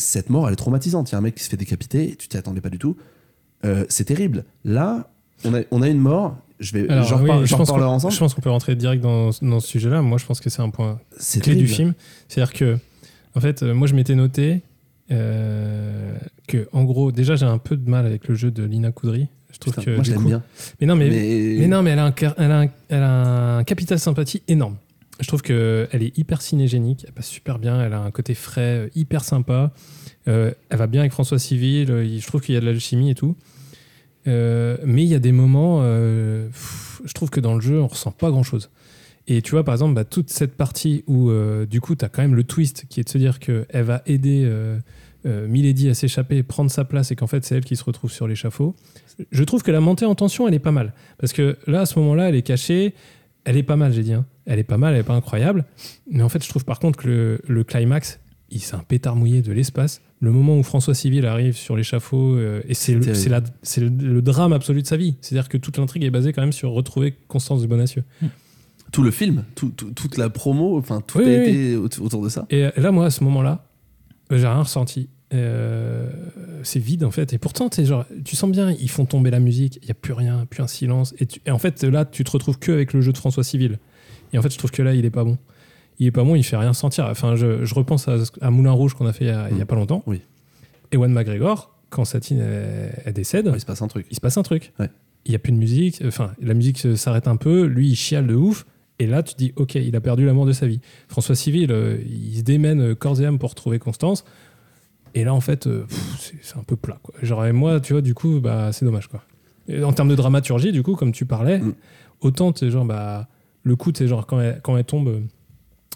cette 0.00 0.30
mort, 0.30 0.46
elle 0.46 0.54
est 0.54 0.56
traumatisante. 0.56 1.10
Il 1.10 1.12
y 1.12 1.14
a 1.14 1.18
un 1.18 1.22
mec 1.22 1.34
qui 1.34 1.44
se 1.44 1.48
fait 1.50 1.56
décapiter, 1.56 2.16
tu 2.18 2.28
t'y 2.28 2.36
attendais 2.36 2.60
pas 2.60 2.70
du 2.70 2.78
tout. 2.78 2.96
Euh, 3.64 3.84
c'est 3.88 4.04
terrible. 4.04 4.44
Là, 4.64 5.10
on 5.44 5.54
a, 5.54 5.60
on 5.70 5.82
a 5.82 5.88
une 5.88 5.98
mort. 5.98 6.36
Je 6.58 6.72
vais, 6.72 6.88
Alors, 6.90 7.22
oui, 7.22 7.30
je 7.44 7.56
pense 7.56 7.70
ensemble. 7.70 8.12
Je 8.12 8.18
pense 8.18 8.34
qu'on 8.34 8.42
peut 8.42 8.50
rentrer 8.50 8.76
direct 8.76 9.02
dans, 9.02 9.30
dans 9.40 9.60
ce 9.60 9.66
sujet-là. 9.66 10.02
Moi, 10.02 10.18
je 10.18 10.26
pense 10.26 10.40
que 10.40 10.50
c'est 10.50 10.60
un 10.60 10.68
point 10.70 11.00
clé 11.40 11.54
du 11.54 11.66
film. 11.66 11.94
C'est-à-dire 12.28 12.52
que, 12.52 12.78
en 13.34 13.40
fait, 13.40 13.62
euh, 13.62 13.72
moi, 13.74 13.86
je 13.86 13.94
m'étais 13.94 14.14
noté 14.14 14.62
euh, 15.10 16.14
que, 16.48 16.68
en 16.72 16.84
gros, 16.84 17.12
déjà, 17.12 17.36
j'ai 17.36 17.46
un 17.46 17.58
peu 17.58 17.76
de 17.76 17.88
mal 17.88 18.04
avec 18.04 18.28
le 18.28 18.34
jeu 18.34 18.50
de 18.50 18.62
Lina 18.62 18.92
Koudry. 18.92 19.28
Je 19.52 19.58
trouve 19.58 19.74
Putain, 19.74 19.84
que. 19.84 19.94
moi, 19.96 20.04
je 20.04 20.12
l'aime 20.12 20.24
bien. 20.24 20.42
Mais 20.80 20.86
non, 20.86 20.96
mais, 20.96 21.08
Mais, 21.08 21.56
mais 21.60 21.66
non, 21.66 21.82
mais 21.82 21.90
elle 21.90 21.98
a 21.98 22.06
un, 22.06 22.14
elle 22.36 22.50
a 22.50 22.60
un, 22.60 22.68
elle 22.88 23.02
a 23.02 23.56
un 23.56 23.64
capital 23.64 23.98
sympathie 23.98 24.42
énorme. 24.46 24.76
Je 25.20 25.26
trouve 25.26 25.42
qu'elle 25.42 26.02
est 26.02 26.16
hyper 26.16 26.40
cinégénique, 26.40 27.04
elle 27.06 27.12
passe 27.12 27.28
super 27.28 27.58
bien, 27.58 27.82
elle 27.82 27.92
a 27.92 28.00
un 28.00 28.10
côté 28.10 28.34
frais, 28.34 28.86
euh, 28.86 28.88
hyper 28.94 29.22
sympa. 29.22 29.72
Euh, 30.28 30.52
elle 30.70 30.78
va 30.78 30.86
bien 30.86 31.00
avec 31.02 31.12
François 31.12 31.38
Civil, 31.38 31.90
euh, 31.90 32.18
je 32.18 32.26
trouve 32.26 32.40
qu'il 32.40 32.54
y 32.54 32.58
a 32.58 32.60
de 32.60 32.66
l'alchimie 32.66 33.10
et 33.10 33.14
tout. 33.14 33.36
Mais 34.26 35.02
il 35.02 35.08
y 35.08 35.14
a 35.14 35.18
des 35.18 35.32
moments, 35.32 35.82
je 35.82 37.12
trouve 37.14 37.30
que 37.30 37.40
dans 37.40 37.54
le 37.54 37.60
jeu, 37.60 37.80
on 37.80 37.88
ressent 37.88 38.12
pas 38.12 38.30
grand 38.30 38.44
chose. 38.44 38.70
Et 39.26 39.42
tu 39.42 39.52
vois, 39.52 39.64
par 39.64 39.74
exemple, 39.74 39.94
bah, 39.94 40.04
toute 40.04 40.30
cette 40.30 40.56
partie 40.56 41.02
où, 41.08 41.32
du 41.68 41.80
coup, 41.80 41.96
tu 41.96 42.04
as 42.04 42.08
quand 42.08 42.22
même 42.22 42.36
le 42.36 42.44
twist 42.44 42.84
qui 42.88 43.00
est 43.00 43.04
de 43.04 43.08
se 43.08 43.18
dire 43.18 43.40
qu'elle 43.40 43.66
va 43.82 44.02
aider 44.06 44.48
Milady 45.24 45.88
à 45.88 45.94
s'échapper, 45.94 46.44
prendre 46.44 46.70
sa 46.70 46.84
place 46.84 47.10
et 47.10 47.16
qu'en 47.16 47.26
fait, 47.26 47.44
c'est 47.44 47.56
elle 47.56 47.64
qui 47.64 47.74
se 47.74 47.82
retrouve 47.82 48.12
sur 48.12 48.28
l'échafaud. 48.28 48.76
Je 49.32 49.42
trouve 49.42 49.64
que 49.64 49.72
la 49.72 49.80
montée 49.80 50.04
en 50.04 50.14
tension, 50.14 50.46
elle 50.46 50.54
est 50.54 50.60
pas 50.60 50.70
mal. 50.70 50.92
Parce 51.18 51.32
que 51.32 51.56
là, 51.66 51.80
à 51.80 51.86
ce 51.86 51.98
moment-là, 51.98 52.28
elle 52.28 52.36
est 52.36 52.42
cachée. 52.42 52.94
Elle 53.44 53.56
est 53.56 53.62
pas 53.64 53.76
mal, 53.76 53.92
j'ai 53.92 54.02
dit. 54.02 54.12
hein. 54.12 54.26
Elle 54.52 54.58
est 54.58 54.64
pas 54.64 54.78
mal, 54.78 54.94
elle 54.94 55.00
est 55.00 55.04
pas 55.04 55.14
incroyable. 55.14 55.64
Mais 56.10 56.22
en 56.22 56.28
fait, 56.28 56.42
je 56.44 56.48
trouve 56.48 56.64
par 56.64 56.80
contre 56.80 56.98
que 56.98 57.06
le, 57.06 57.40
le 57.46 57.62
climax, 57.64 58.18
il 58.50 58.60
c'est 58.60 58.74
un 58.74 58.80
pétard 58.82 59.14
mouillé 59.14 59.42
de 59.42 59.52
l'espace. 59.52 60.00
Le 60.20 60.32
moment 60.32 60.58
où 60.58 60.62
François 60.64 60.92
Civil 60.94 61.24
arrive 61.24 61.56
sur 61.56 61.76
l'échafaud, 61.76 62.34
euh, 62.36 62.60
et 62.68 62.74
c'est 62.74 62.94
le, 62.94 63.00
la- 63.30 64.20
drame 64.20 64.52
absolu 64.52 64.82
de 64.82 64.86
sa 64.88 64.96
vie. 64.96 65.14
C'est-à-dire 65.20 65.48
que 65.48 65.56
toute 65.56 65.78
l'intrigue 65.78 66.02
est 66.04 66.10
basée 66.10 66.32
quand 66.32 66.42
même 66.42 66.52
sur 66.52 66.72
retrouver 66.72 67.14
Constance 67.28 67.62
de 67.62 67.68
Bonacieux. 67.68 68.02
tout 68.92 69.02
le 69.04 69.12
film, 69.12 69.44
tout- 69.54 69.70
tout- 69.70 69.92
toute 69.92 70.16
la 70.18 70.28
promo, 70.30 70.76
enfin 70.78 71.00
tout 71.00 71.18
Oui, 71.18 71.24
a 71.24 71.28
oui, 71.28 71.34
été 71.48 71.76
autour 71.76 72.06
autour 72.06 72.22
de 72.24 72.28
ça. 72.28 72.44
Et 72.50 72.66
là, 72.76 72.90
moi, 72.90 73.06
à 73.06 73.10
ce 73.10 73.22
moment-là, 73.24 73.64
euh, 74.32 74.38
j'ai 74.38 74.48
rien 74.48 74.62
ressenti. 74.62 75.08
Euh, 75.32 76.10
c'est 76.64 76.80
vide 76.80 77.04
en 77.04 77.12
fait. 77.12 77.32
Et 77.32 77.38
pourtant, 77.38 77.70
genre, 77.84 78.04
tu 78.24 78.34
sens 78.34 78.50
bien, 78.50 78.72
ils 78.72 78.90
font 78.90 79.04
tomber 79.06 79.30
la 79.30 79.38
musique, 79.38 79.78
il 79.80 79.84
n'y 79.84 79.90
a 79.92 79.94
plus 79.94 80.12
rien, 80.12 80.44
plus 80.50 80.60
un 80.62 80.66
silence. 80.66 81.14
Et, 81.20 81.26
tu- 81.26 81.40
et 81.46 81.52
en 81.52 81.58
fait, 81.58 81.84
là, 81.84 82.04
tu 82.04 82.24
te 82.24 82.30
retrouves 82.32 82.58
que 82.58 82.72
avec 82.72 82.92
le 82.92 83.00
jeu 83.00 83.12
de 83.12 83.16
François 83.18 83.44
Civil. 83.44 83.78
Et 84.32 84.38
en 84.38 84.42
fait, 84.42 84.50
je 84.52 84.58
trouve 84.58 84.70
que 84.70 84.82
là, 84.82 84.94
il 84.94 85.04
est 85.04 85.10
pas 85.10 85.24
bon. 85.24 85.38
Il 85.98 86.06
est 86.06 86.10
pas 86.12 86.24
bon, 86.24 86.34
il 86.34 86.42
fait 86.42 86.56
rien 86.56 86.72
sentir. 86.72 87.06
Enfin, 87.10 87.36
je, 87.36 87.64
je 87.64 87.74
repense 87.74 88.08
à, 88.08 88.16
à 88.40 88.50
Moulin 88.50 88.72
Rouge 88.72 88.94
qu'on 88.94 89.06
a 89.06 89.12
fait 89.12 89.24
il 89.26 89.28
y 89.28 89.30
a, 89.30 89.48
il 89.50 89.58
y 89.58 89.62
a 89.62 89.66
pas 89.66 89.74
longtemps. 89.76 90.02
Oui. 90.06 90.22
Ewan 90.92 91.12
McGregor, 91.12 91.74
quand 91.90 92.04
Satine 92.04 92.40
elle, 92.40 93.02
elle 93.04 93.12
décède, 93.12 93.46
Ouais, 93.48 93.54
il 93.56 93.60
se 93.60 93.66
passe 93.66 93.82
un 93.82 93.88
truc. 93.88 94.06
il 94.10 94.14
se 94.14 94.20
passe 94.20 94.36
un 94.36 94.42
truc. 94.42 94.72
Ouais. 94.78 94.88
Il 95.26 95.32
y 95.32 95.34
a 95.34 95.38
plus 95.38 95.52
de 95.52 95.58
musique. 95.58 96.02
Enfin, 96.06 96.32
la 96.40 96.54
musique 96.54 96.78
s'arrête 96.96 97.28
un 97.28 97.36
peu. 97.36 97.64
Lui, 97.66 97.88
il 97.90 97.96
chiale 97.96 98.26
de 98.26 98.34
ouf. 98.34 98.64
Et 98.98 99.06
là, 99.06 99.22
tu 99.22 99.34
te 99.34 99.38
dis, 99.38 99.52
ok, 99.56 99.74
il 99.76 99.94
a 99.96 100.00
perdu 100.00 100.24
l'amour 100.26 100.46
de 100.46 100.52
sa 100.52 100.66
vie. 100.66 100.80
François 101.08 101.34
Civil, 101.34 101.70
euh, 101.72 101.98
il 102.06 102.36
se 102.38 102.42
démène 102.42 102.80
euh, 102.80 102.94
corps 102.94 103.20
et 103.20 103.24
âme 103.26 103.38
pour 103.38 103.50
retrouver 103.50 103.78
Constance. 103.78 104.24
Et 105.14 105.24
là, 105.24 105.34
en 105.34 105.40
fait, 105.40 105.66
euh, 105.66 105.84
pff, 105.88 106.34
c'est 106.42 106.56
un 106.56 106.62
peu 106.62 106.76
plat. 106.76 106.98
Quoi. 107.02 107.14
Genre, 107.22 107.44
et 107.46 107.52
moi, 107.52 107.80
tu 107.80 107.92
vois, 107.94 108.02
du 108.02 108.14
coup, 108.14 108.40
bah, 108.40 108.72
c'est 108.72 108.84
dommage. 108.84 109.08
Quoi. 109.08 109.22
Et 109.68 109.82
en 109.84 109.92
termes 109.92 110.08
de 110.08 110.14
dramaturgie, 110.14 110.72
du 110.72 110.82
coup, 110.82 110.96
comme 110.96 111.12
tu 111.12 111.26
parlais, 111.26 111.58
Mm. 111.58 111.74
autant, 112.20 112.52
tu 112.52 112.70
genre, 112.70 112.84
bah, 112.84 113.28
le 113.62 113.76
coup, 113.76 113.92
tu 113.92 113.98
sais, 113.98 114.08
genre, 114.08 114.26
quand 114.26 114.40
elle, 114.40 114.60
quand 114.62 114.76
elle 114.76 114.84
tombe 114.84 115.08
euh, 115.08 115.20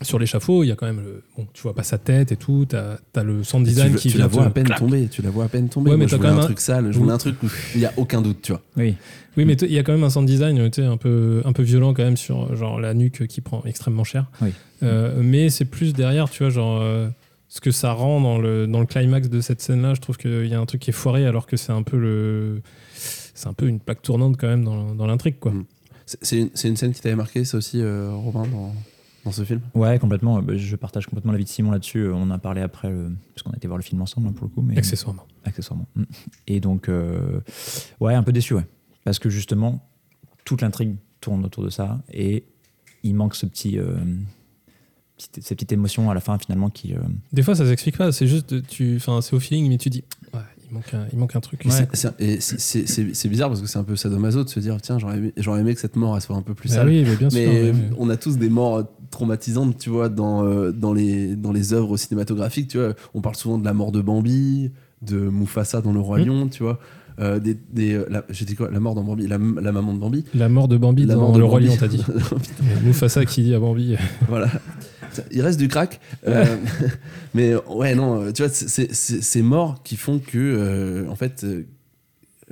sur 0.03 0.19
l'échafaud, 0.19 0.65
il 0.65 0.69
y 0.69 0.73
a 0.73 0.77
quand 0.77 0.87
même 0.87 1.01
le. 1.01 1.23
Bon, 1.37 1.47
tu 1.53 1.63
vois 1.63 1.75
pas 1.75 1.83
sa 1.85 1.99
tête 1.99 2.33
et 2.33 2.37
tout. 2.37 2.67
T'as 2.69 2.97
as 3.15 3.23
le 3.23 3.43
sound 3.45 3.65
design 3.67 3.93
tu, 3.93 3.99
qui 3.99 4.09
tu 4.09 4.17
vient 4.17 4.25
la 4.25 4.27
vois 4.27 4.45
à 4.47 4.51
peine 4.51 4.65
clac. 4.65 4.79
tomber, 4.79 5.09
tu 5.09 5.23
la 5.23 5.31
vois 5.31 5.45
à 5.45 5.49
peine 5.49 5.69
tomber. 5.69 5.91
Ouais, 5.93 5.97
mais 5.97 6.05
Moi, 6.05 6.07
je 6.09 6.11
t'as 6.13 6.17
voulais 6.19 6.29
quand 6.29 6.33
un 6.33 6.37
même 6.37 6.43
un- 6.45 6.47
truc 6.47 6.61
sale, 6.61 6.93
je 6.93 6.99
voulais 6.99 7.13
un 7.13 7.19
truc 7.19 7.43
où 7.43 7.47
il 7.75 7.81
y 7.81 7.87
a 7.87 7.93
aucun 7.97 8.21
doute, 8.21 8.43
tu 8.43 8.53
vois. 8.53 8.61
Oui. 8.77 8.97
Oui, 9.37 9.45
mais 9.45 9.55
il 9.55 9.73
y 9.73 9.79
a 9.79 9.83
quand 9.83 9.93
même 9.93 10.05
un 10.05 10.11
sound 10.11 10.27
design 10.29 10.71
tu 10.71 10.81
sais, 10.83 10.87
un, 10.87 10.97
peu, 10.97 11.43
un 11.45 11.53
peu 11.53 11.63
violent 11.63 11.93
quand 11.95 12.05
même 12.05 12.17
sur 12.17 12.55
genre, 12.57 12.79
la 12.81 12.95
nuque 12.95 13.27
qui 13.27 13.41
prend 13.41 13.63
extrêmement 13.65 14.05
cher. 14.05 14.27
Oui. 14.43 14.51
Euh, 14.83 15.21
mais 15.23 15.49
c'est 15.51 15.65
plus 15.65 15.93
derrière, 15.93 16.29
tu 16.31 16.43
vois, 16.45 16.51
genre 16.51 16.81
euh, 16.83 17.09
ce 17.49 17.61
que 17.61 17.71
ça 17.71 17.93
rend 17.93 18.21
dans 18.21 18.39
le, 18.39 18.67
dans 18.67 18.81
le 18.81 18.87
climax 18.87 19.29
de 19.29 19.41
cette 19.41 19.61
scène-là. 19.63 19.95
Je 19.95 20.01
trouve 20.01 20.19
qu'il 20.19 20.47
y 20.47 20.55
a 20.55 20.61
un 20.61 20.67
truc 20.67 20.81
qui 20.83 20.91
est 20.91 20.95
foiré 20.95 21.25
alors 21.27 21.47
que 21.47 21.57
c'est 21.57 21.73
un 21.73 21.83
peu 21.83 21.97
le. 21.99 22.61
C'est 23.37 23.49
un 23.49 23.53
peu 23.53 23.67
une 23.67 23.81
plaque 23.81 24.03
tournante 24.03 24.37
quand 24.39 24.47
même 24.47 24.65
dans, 24.65 24.95
dans 24.95 25.07
l'intrigue, 25.09 25.37
quoi. 25.41 25.51
Mm. 25.53 25.65
C'est- 26.07 26.39
une, 26.69 26.77
scène 26.77 26.93
qui 26.93 27.01
t'avait 27.01 27.17
marqué, 27.17 27.45
ça 27.45 27.57
aussi, 27.59 27.81
euh, 27.81 28.11
Robin, 28.13 28.47
dans, 28.47 28.75
dans 29.25 29.33
ce 29.33 29.43
film? 29.45 29.61
Ouais, 29.75 29.99
complètement. 29.99 30.41
Bah, 30.43 30.57
Je 30.57 30.77
partage 30.77 31.07
complètement 31.07 31.33
l'avis 31.33 31.45
de 31.45 31.49
Simon 31.49 31.71
là-dessus. 31.71 32.09
On 32.09 32.23
en 32.23 32.31
a 32.31 32.39
parlé 32.39 32.61
après, 32.61 32.89
euh, 32.89 33.09
parce 33.35 33.43
qu'on 33.43 33.53
a 33.53 33.57
été 33.57 33.67
voir 33.69 33.79
le 33.79 33.83
film 33.85 34.03
ensemble 34.03 34.29
hein, 34.29 34.33
pour 34.33 34.45
le 34.47 34.51
coup. 34.53 34.63
Mais... 34.63 34.77
Accessoirement. 34.77 35.27
Accessoirement. 35.45 35.87
Mm. 35.97 36.03
Et 36.49 36.61
donc, 36.61 36.89
euh, 36.89 37.41
ouais, 38.01 38.15
un 38.15 38.23
peu 38.23 38.33
déçu, 38.33 38.55
ouais. 38.55 38.67
Parce 39.05 39.19
que 39.19 39.31
justement, 39.31 39.87
toute 40.45 40.61
l'intrigue 40.63 40.97
tourne 41.21 41.45
autour 41.45 41.65
de 41.65 41.71
ça 41.71 42.03
et 42.13 42.45
il 43.03 43.15
manque 43.15 43.35
ce 43.35 43.47
petit, 43.47 43.79
euh, 43.79 43.97
petite- 45.17 45.43
cette 45.43 45.59
petite 45.59 45.73
émotion 45.73 46.11
à 46.11 46.15
la 46.15 46.21
fin 46.21 46.39
finalement 46.39 46.69
qui. 46.71 46.95
euh, 46.95 46.99
Des 47.33 47.43
fois, 47.43 47.55
ça 47.55 47.67
s'explique 47.67 47.97
pas. 47.97 48.13
C'est 48.13 48.27
juste, 48.27 48.67
tu, 48.67 48.97
enfin, 48.97 49.21
c'est 49.23 49.35
au 49.35 49.41
feeling, 49.41 49.69
mais 49.69 49.79
tu 49.79 49.89
dis, 49.91 50.05
ouais, 50.35 50.41
il 50.69 50.75
manque 50.75 50.95
un, 50.95 51.07
il 51.13 51.19
manque 51.19 51.37
un 51.37 51.41
truc. 51.41 51.65
Et 51.67 51.71
c'est- 51.71 51.89
c'est- 51.95 52.15
et 52.21 52.41
c'est- 52.41 52.59
c'est 52.61 52.87
c'est- 52.89 53.15
c'est 53.15 53.29
bizarre 53.29 53.49
parce 53.49 53.61
que 53.61 53.67
c'est 53.67 53.79
un 53.79 53.85
peu 53.85 53.97
sadomaso 53.97 54.45
de 54.45 54.49
se 54.49 54.61
dire 54.61 54.81
tiens, 54.81 54.99
j'aurais 54.99 55.19
aimé, 55.19 55.33
j'aurais 55.37 55.61
aimé 55.61 55.75
que 55.75 55.81
cette 55.81 55.97
mort 55.97 56.15
elle 56.17 56.23
soit 56.23 56.37
un 56.37 56.43
peu 56.43 56.55
plus 56.55 56.69
Bah 56.71 56.77
sale. 56.77 56.89
oui, 56.89 57.05
mais 57.07 57.17
bien 57.17 57.31
sûr. 57.31 57.39
mais 57.41 57.47
ouais, 57.49 57.71
ouais. 57.71 57.75
on 57.99 58.09
a 58.11 58.17
tous 58.17 58.37
des 58.39 58.49
morts 58.49 58.85
traumatisantes, 59.11 59.79
tu 59.79 59.91
vois, 59.91 60.09
dans, 60.09 60.45
euh, 60.45 60.73
dans, 60.73 60.93
les, 60.93 61.37
dans 61.37 61.53
les 61.53 61.73
œuvres 61.73 61.97
cinématographiques. 61.97 62.69
Tu 62.69 62.79
vois, 62.79 62.95
on 63.15 63.21
parle 63.21 63.37
souvent 63.37 63.59
de 63.59 63.65
la 63.65 63.73
mort 63.73 63.93
de 63.93 64.01
Bambi, 64.01 64.71
de 65.03 65.17
Mufasa 65.19 65.81
dans 65.81 65.93
Le 65.93 66.01
Roi 66.01 66.19
Mm. 66.19 66.25
Lion, 66.25 66.49
tu 66.49 66.63
vois. 66.65 66.79
euh, 67.21 67.39
des, 67.39 67.57
des, 67.73 67.93
euh, 67.95 68.07
la, 68.11 68.25
j'ai 68.31 68.45
dit 68.45 68.57
quoi? 68.57 68.69
La 68.73 68.81
mort 68.81 68.97
dans 68.97 69.05
Bambi, 69.05 69.29
la, 69.29 69.39
la 69.39 69.71
maman 69.71 69.95
de 69.95 70.01
Bambi. 70.01 70.25
La 70.35 70.49
mort 70.49 70.67
de 70.67 70.77
Bambi 70.77 71.07
La 71.07 71.15
dans 71.15 71.21
mort 71.21 71.33
de 71.33 71.39
Le 71.39 71.45
Roi 71.45 71.61
Bambi. 71.61 71.71
Lion, 71.71 71.77
t'as 71.79 71.87
dit. 71.87 72.03
Mufasa 72.85 73.25
qui 73.25 73.43
dit 73.45 73.55
à 73.55 73.61
Bambi. 73.61 73.95
voilà. 74.29 74.49
Il 75.31 75.41
reste 75.43 75.59
du 75.59 75.69
crack. 75.69 76.01
Euh, 76.27 76.45
mais 77.35 77.55
ouais, 77.69 77.95
non, 77.95 78.23
euh, 78.23 78.33
tu 78.33 78.43
vois, 78.43 78.51
c'est- 78.53 78.93
ces 78.95 79.43
morts 79.43 79.83
qui 79.83 79.97
font 79.97 80.19
que, 80.19 80.39
euh, 80.39 81.09
en 81.09 81.17
fait, 81.17 81.45
euh, 81.45 81.65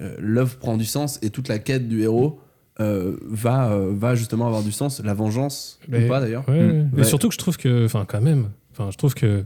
euh, 0.01 0.17
l'œuvre 0.19 0.57
prend 0.57 0.77
du 0.77 0.85
sens 0.85 1.19
et 1.23 1.31
toute 1.31 1.49
la 1.49 1.59
quête 1.59 1.89
du 1.89 2.03
héros 2.03 2.41
euh, 2.81 3.17
va, 3.29 3.71
euh, 3.71 3.93
va 3.95 4.15
justement 4.15 4.47
avoir 4.47 4.63
du 4.63 4.73
sens. 4.73 5.01
La 5.05 5.13
vengeance, 5.15 5.79
Mais- 5.89 6.07
ou 6.07 6.09
pas 6.09 6.21
d'ailleurs. 6.21 6.49
Ouais. 6.49 6.63
Mm. 6.63 6.91
Mais 6.93 6.99
Ouais. 7.01 7.05
surtout 7.05 7.29
que 7.29 7.35
je 7.35 7.39
trouve 7.39 7.57
que, 7.59 7.85
enfin, 7.85 8.07
quand 8.09 8.23
même, 8.23 8.49
enfin, 8.73 8.91
je 8.91 8.97
trouve 8.97 9.15
que 9.15 9.45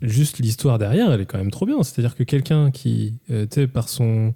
juste 0.00 0.38
l'histoire 0.38 0.78
derrière, 0.78 1.12
elle 1.12 1.20
est 1.20 1.26
quand 1.26 1.38
même 1.38 1.50
trop 1.50 1.66
bien. 1.66 1.82
C'est-à-dire 1.82 2.14
que 2.14 2.22
quelqu'un 2.22 2.70
qui, 2.70 3.14
euh, 3.30 3.46
tu 3.50 3.62
sais, 3.62 3.66
par 3.66 3.88
son, 3.88 4.32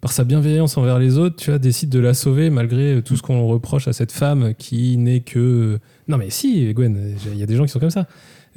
par 0.00 0.12
sa 0.12 0.24
bienveillance 0.24 0.76
envers 0.76 0.98
les 0.98 1.18
autres, 1.18 1.36
tu 1.36 1.50
vois, 1.50 1.58
décide 1.58 1.90
de 1.90 1.98
la 1.98 2.14
sauver 2.14 2.50
malgré 2.50 2.94
euh, 2.94 3.02
tout 3.02 3.16
ce 3.16 3.22
qu'on 3.22 3.46
reproche 3.46 3.88
à 3.88 3.92
cette 3.92 4.12
femme 4.12 4.54
qui 4.54 4.96
n'est 4.96 5.20
que. 5.20 5.78
Non, 6.06 6.18
mais 6.18 6.30
si, 6.30 6.72
Gwen, 6.72 7.16
il 7.32 7.38
y 7.38 7.42
a 7.42 7.46
des 7.46 7.56
gens 7.56 7.64
qui 7.64 7.70
sont 7.70 7.80
comme 7.80 7.90
ça. 7.90 8.06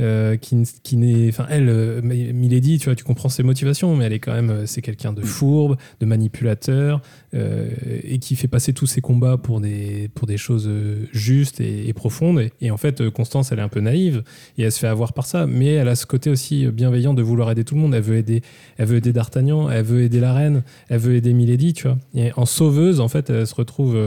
Euh, 0.01 0.35
qui, 0.35 0.97
n'est 0.97 1.29
enfin 1.29 1.45
elle 1.49 1.69
euh, 1.69 2.01
Mi- 2.01 2.33
Milady 2.33 2.79
tu 2.79 2.85
vois 2.85 2.95
tu 2.95 3.03
comprends 3.03 3.29
ses 3.29 3.43
motivations 3.43 3.95
mais 3.95 4.05
elle 4.05 4.13
est 4.13 4.19
quand 4.19 4.33
même 4.33 4.49
euh, 4.49 4.65
c'est 4.65 4.81
quelqu'un 4.81 5.13
de 5.13 5.21
fourbe 5.21 5.77
de 5.99 6.05
manipulateur 6.05 7.01
et 7.33 8.19
qui 8.19 8.35
fait 8.35 8.49
passer 8.49 8.73
tous 8.73 8.87
ses 8.87 8.99
combats 8.99 9.37
pour 9.37 9.61
des 9.61 10.09
pour 10.13 10.27
des 10.27 10.35
choses 10.35 10.69
justes 11.13 11.61
et, 11.61 11.93
profondes. 11.93 12.49
Et, 12.59 12.71
en 12.71 12.75
fait 12.75 13.09
Constance 13.09 13.53
elle 13.53 13.59
est 13.59 13.61
un 13.61 13.69
peu 13.69 13.79
naïve 13.79 14.23
et 14.57 14.63
elle 14.63 14.71
se 14.71 14.79
fait 14.79 14.87
avoir 14.87 15.13
par 15.13 15.25
ça. 15.25 15.47
Mais 15.47 15.67
elle 15.67 15.87
a 15.87 15.95
ce 15.95 16.05
côté 16.05 16.29
aussi 16.29 16.67
bienveillant 16.67 17.13
de 17.13 17.21
vouloir 17.21 17.49
aider 17.49 17.63
tout 17.63 17.75
le 17.75 17.79
monde. 17.79 17.95
Elle 17.95 18.01
veut 18.01 18.17
aider 18.17 18.41
elle 18.77 18.87
veut 18.87 18.97
aider 18.97 19.13
D'Artagnan 19.13 19.69
elle 19.69 19.85
veut 19.85 20.01
aider 20.01 20.19
la 20.19 20.33
reine 20.33 20.63
elle 20.89 20.99
veut 20.99 21.15
aider 21.15 21.31
Milady 21.33 21.71
tu 21.71 21.87
vois. 21.87 21.97
Et 22.15 22.33
en 22.35 22.45
sauveuse 22.45 22.99
en 22.99 23.07
fait 23.07 23.29
elle 23.29 23.47
se 23.47 23.55
retrouve 23.55 23.97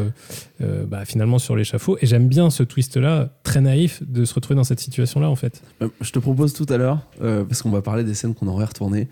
bah, 0.60 1.06
finalement 1.06 1.38
sur 1.38 1.56
l'échafaud. 1.56 1.96
Et 2.02 2.06
j'aime 2.06 2.28
bien 2.28 2.50
ce 2.50 2.62
twist 2.62 2.98
là 2.98 3.30
très 3.42 3.62
naïf 3.62 4.02
de 4.06 4.26
se 4.26 4.34
retrouver 4.34 4.56
dans 4.56 4.64
cette 4.64 4.80
situation 4.80 5.20
là 5.20 5.30
en 5.30 5.36
fait 5.36 5.62
Je 6.00 6.10
te 6.10 6.18
propose 6.18 6.52
tout 6.52 6.66
à 6.68 6.76
l'heure, 6.76 7.00
euh, 7.22 7.44
parce 7.44 7.62
qu'on 7.62 7.70
va 7.70 7.82
parler 7.82 8.04
des 8.04 8.14
scènes 8.14 8.34
qu'on 8.34 8.46
aurait 8.48 8.64
retournées. 8.64 9.08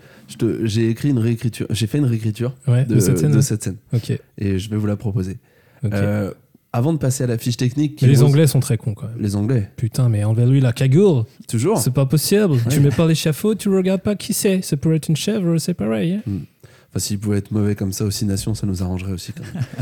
J'ai 0.63 0.89
écrit 0.89 1.09
une 1.09 1.19
réécriture, 1.19 1.67
j'ai 1.69 1.87
fait 1.87 1.97
une 1.97 2.05
réécriture 2.05 2.53
ouais 2.67 2.85
de, 2.85 2.95
de, 2.95 2.99
cette 2.99 3.17
scène 3.19 3.31
de 3.31 3.41
cette 3.41 3.63
scène 3.63 3.77
et 4.37 4.59
je 4.59 4.69
vais 4.69 4.77
vous 4.77 4.87
la 4.87 4.95
proposer. 4.95 5.37
Euh, 5.85 6.31
avant 6.75 6.91
de 6.93 6.97
passer 6.97 7.23
à 7.23 7.27
la 7.27 7.37
fiche 7.37 7.57
technique, 7.57 7.97
qui 7.97 8.05
les 8.07 8.13
rose- 8.15 8.23
anglais 8.23 8.47
sont 8.47 8.59
très 8.59 8.77
cons 8.77 8.93
quand 8.95 9.07
même 9.07 9.17
les 9.19 9.35
Anglais, 9.35 9.69
putain 9.75 10.09
mais 10.09 10.23
enlève-lui 10.23 10.59
la 10.61 10.73
cagoule 10.73 11.23
toujours. 11.47 11.77
C'est 11.77 11.93
pas 11.93 12.05
possible. 12.07 12.55
Tu 12.69 12.77
Ouais. 12.77 12.79
mets 12.85 12.89
pas 12.89 13.05
l'échafaud, 13.05 13.53
tu 13.53 13.69
regardes 13.69 14.01
pas 14.01 14.15
qui 14.15 14.33
c'est. 14.33 14.61
Ça 14.63 14.75
pourrait 14.77 14.95
être 14.95 15.07
une 15.09 15.15
chèvre, 15.15 15.57
c'est 15.59 15.73
pareil. 15.75 16.13
hein. 16.27 16.31
Enfin, 16.95 16.99
s'il 16.99 17.17
pouvait 17.19 17.39
être 17.39 17.49
mauvais 17.51 17.73
comme 17.75 17.91
ça 17.91 18.05
aussi, 18.05 18.23
Nation, 18.25 18.53
ça 18.53 18.67
nous 18.67 18.83
arrangerait 18.83 19.11
aussi 19.13 19.33
quand 19.33 19.43
même. 19.53 19.63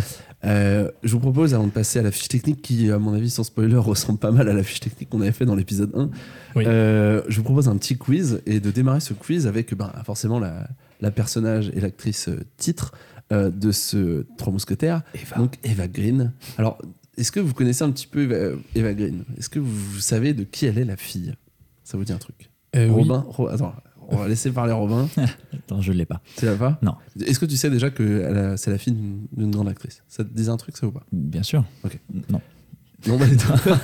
Euh, 0.44 0.89
je 1.03 1.12
vous 1.12 1.20
propose, 1.20 1.53
avant 1.53 1.68
de 1.68 1.72
passer 1.72 2.00
à 2.00 2.01
la 2.01 2.10
fiche 2.10 2.27
technique, 2.27 2.63
qui, 2.63 2.89
à 2.89 2.98
mon 2.98 3.13
avis, 3.13 3.30
sans 3.30 3.44
spoiler, 3.44 3.75
ressemble 3.77 4.18
pas 4.18 4.32
mal 4.32 4.50
à 4.50 4.53
la 4.53 4.63
fiche 4.63 4.80
technique 4.80 5.08
qu'on 5.10 5.22
avait 5.22 5.32
fait 5.34 5.46
dans 5.46 5.53
l'épisode 5.53 5.91
1, 5.96 6.10
Oui. 6.56 6.63
euh, 6.65 7.22
je 7.27 7.38
vous 7.38 7.44
propose 7.44 7.68
un 7.70 7.77
petit 7.77 7.96
quiz 7.96 8.41
et 8.48 8.60
de 8.60 8.72
démarrer 8.72 9.01
ce 9.01 9.13
quiz 9.13 9.46
avec 9.46 9.75
ben, 9.75 9.91
forcément 10.03 10.39
la, 10.39 10.68
la 11.00 11.12
personnage 11.12 11.72
et 11.75 11.80
l'actrice 11.80 12.27
euh, 12.27 12.39
titre 12.58 12.91
euh, 13.32 13.51
de 13.51 13.72
ce 13.72 14.25
Trois 14.39 14.51
Mousquetaires, 14.51 15.03
donc 15.38 15.60
Eva 15.63 15.88
Green. 15.88 16.32
Alors, 16.58 16.80
est-ce 17.18 17.32
que 17.32 17.39
vous 17.39 17.53
connaissez 17.53 17.84
un 17.84 17.91
petit 17.91 18.08
peu 18.08 18.24
Eva, 18.24 18.58
Eva 18.74 18.94
Green? 18.96 19.25
Est-ce 19.38 19.50
que 19.50 19.60
vous 19.60 20.00
savez 20.00 20.34
de 20.34 20.44
qui 20.44 20.65
elle 20.65 20.80
est 20.80 20.86
la 20.86 20.98
fille? 20.98 21.36
Ça 21.84 22.00
vous 22.00 22.03
dit 22.03 22.13
un 22.13 22.18
truc? 22.18 22.50
Oui. 22.75 22.88
Robin 22.89 23.24
Ro- 23.27 23.48
Attends, 23.50 23.75
on 24.12 24.18
va 24.18 24.27
laisser 24.27 24.51
parler 24.51 24.74
Robin. 24.74 25.08
Attends, 25.53 25.82
je 25.82 25.91
l'ai 25.91 26.06
pas. 26.06 26.22
Tu 26.38 26.46
l'as 26.46 26.56
pas? 26.56 26.77
Non. 26.82 26.96
Est-ce 27.25 27.39
que 27.39 27.46
tu 27.46 27.58
sais 27.58 27.70
déjà 27.70 27.89
que 27.89 28.56
c'est 28.58 28.72
la 28.72 28.77
fille 28.77 28.96
d'une- 29.36 29.51
grande 29.51 29.70
actrice? 29.70 30.03
Ça 30.08 30.24
te 30.24 30.34
disait 30.34 30.50
un 30.51 30.58
truc, 30.58 30.77
ça 30.77 30.88
ou 30.88 30.91
pas? 30.91 31.03
Bien 31.12 31.44
sûr. 31.44 31.63
Ok. 31.84 31.98
Non. 32.30 32.41
Non, 33.08 33.18
bah, 33.18 33.25
toi, 33.36 33.80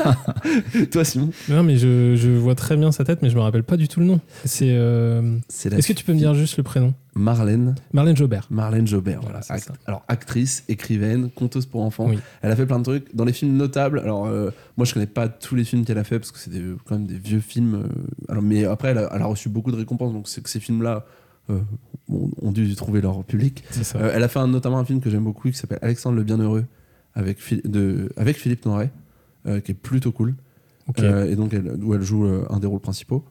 toi, 0.92 1.04
Simon? 1.04 1.32
Non, 1.50 1.64
mais 1.64 1.78
je, 1.78 2.16
je 2.16 2.30
vois 2.30 2.54
très 2.54 2.78
bien 2.78 2.92
sa 2.92 3.04
tête, 3.04 3.24
mais 3.24 3.32
je 3.32 3.36
me 3.36 3.42
rappelle 3.42 3.64
pas 3.64 3.76
du 3.76 3.88
tout 3.88 4.00
le 4.00 4.06
nom. 4.06 4.20
C'est. 4.46 4.70
euh, 4.70 5.38
C'est 5.50 5.70
la 5.72 5.78
Est-ce 5.80 5.88
que 5.88 5.94
tu 5.94 6.04
peux 6.06 6.14
me 6.14 6.20
dire 6.20 6.36
juste 6.36 6.58
le 6.58 6.62
prénom? 6.64 6.94
Marlène, 7.18 7.76
Marlène 7.94 8.16
Jobert. 8.16 8.48
Marlène 8.50 8.88
Jobert. 8.88 9.22
Voilà. 9.22 9.42
Act- 9.50 9.72
alors, 9.86 10.04
actrice, 10.08 10.64
écrivaine, 10.68 11.30
conteuse 11.32 11.66
pour 11.66 11.82
enfants. 11.84 12.08
Oui. 12.10 12.20
Elle 12.42 12.52
a 12.52 12.56
fait 12.56 12.66
plein 12.66 12.80
de 12.80 12.84
trucs. 12.84 13.16
Dans 13.16 13.26
les 13.26 13.34
films 13.34 13.56
notables, 13.58 14.00
alors 14.00 14.26
euh, 14.28 14.52
moi 14.78 14.86
je 14.86 14.94
connais 14.94 15.06
pas 15.08 15.28
tous 15.28 15.56
les 15.56 15.64
films 15.64 15.84
qu'elle 15.86 15.98
a 15.98 16.04
fait 16.04 16.20
parce 16.20 16.32
que 16.32 16.40
c'est 16.40 16.52
quand 16.86 16.96
même 16.98 17.08
des 17.08 17.18
vieux 17.18 17.40
films. 17.40 17.76
euh, 17.76 17.88
alors, 18.30 18.44
mais 18.44 18.66
après, 18.66 18.90
elle 18.90 19.00
a, 19.00 19.10
elle 19.14 19.22
a 19.22 19.26
reçu 19.26 19.50
beaucoup 19.50 19.72
de 19.72 19.78
récompenses, 19.78 20.14
donc 20.14 20.28
c'est 20.28 20.42
que 20.42 20.50
ces 20.50 20.60
films-là 20.60 21.06
euh, 21.50 21.60
ont, 22.10 22.52
dû 22.52 22.76
trouver 22.76 23.02
leur 23.02 23.24
public. 23.24 23.64
Ça. 23.72 24.00
Elle 24.14 24.24
a 24.24 24.28
fait 24.28 24.40
un- 24.40 24.48
notamment 24.48 24.80
un 24.80 24.86
film 24.86 25.00
que 25.02 25.10
j'aime 25.10 25.24
beaucoup 25.24 25.50
qui 25.50 25.58
s'appelle 25.58 25.80
Alexandre 25.82 26.16
le 26.18 26.24
Bienheureux 26.24 26.66
avec, 27.16 27.40
de, 27.66 28.10
avec 28.18 28.38
Philippe 28.38 28.66
Noiret, 28.66 28.92
qui 29.46 29.72
est 29.72 29.80
plutôt 29.82 30.12
cool. 30.12 30.36
Et 30.98 31.36
donc 31.36 31.54
elle, 31.54 31.78
où 31.84 31.94
elle 31.94 32.02
joue 32.02 32.26
un 32.50 32.60
des 32.60 32.68
rôles 32.68 32.80
principaux. 32.80 33.24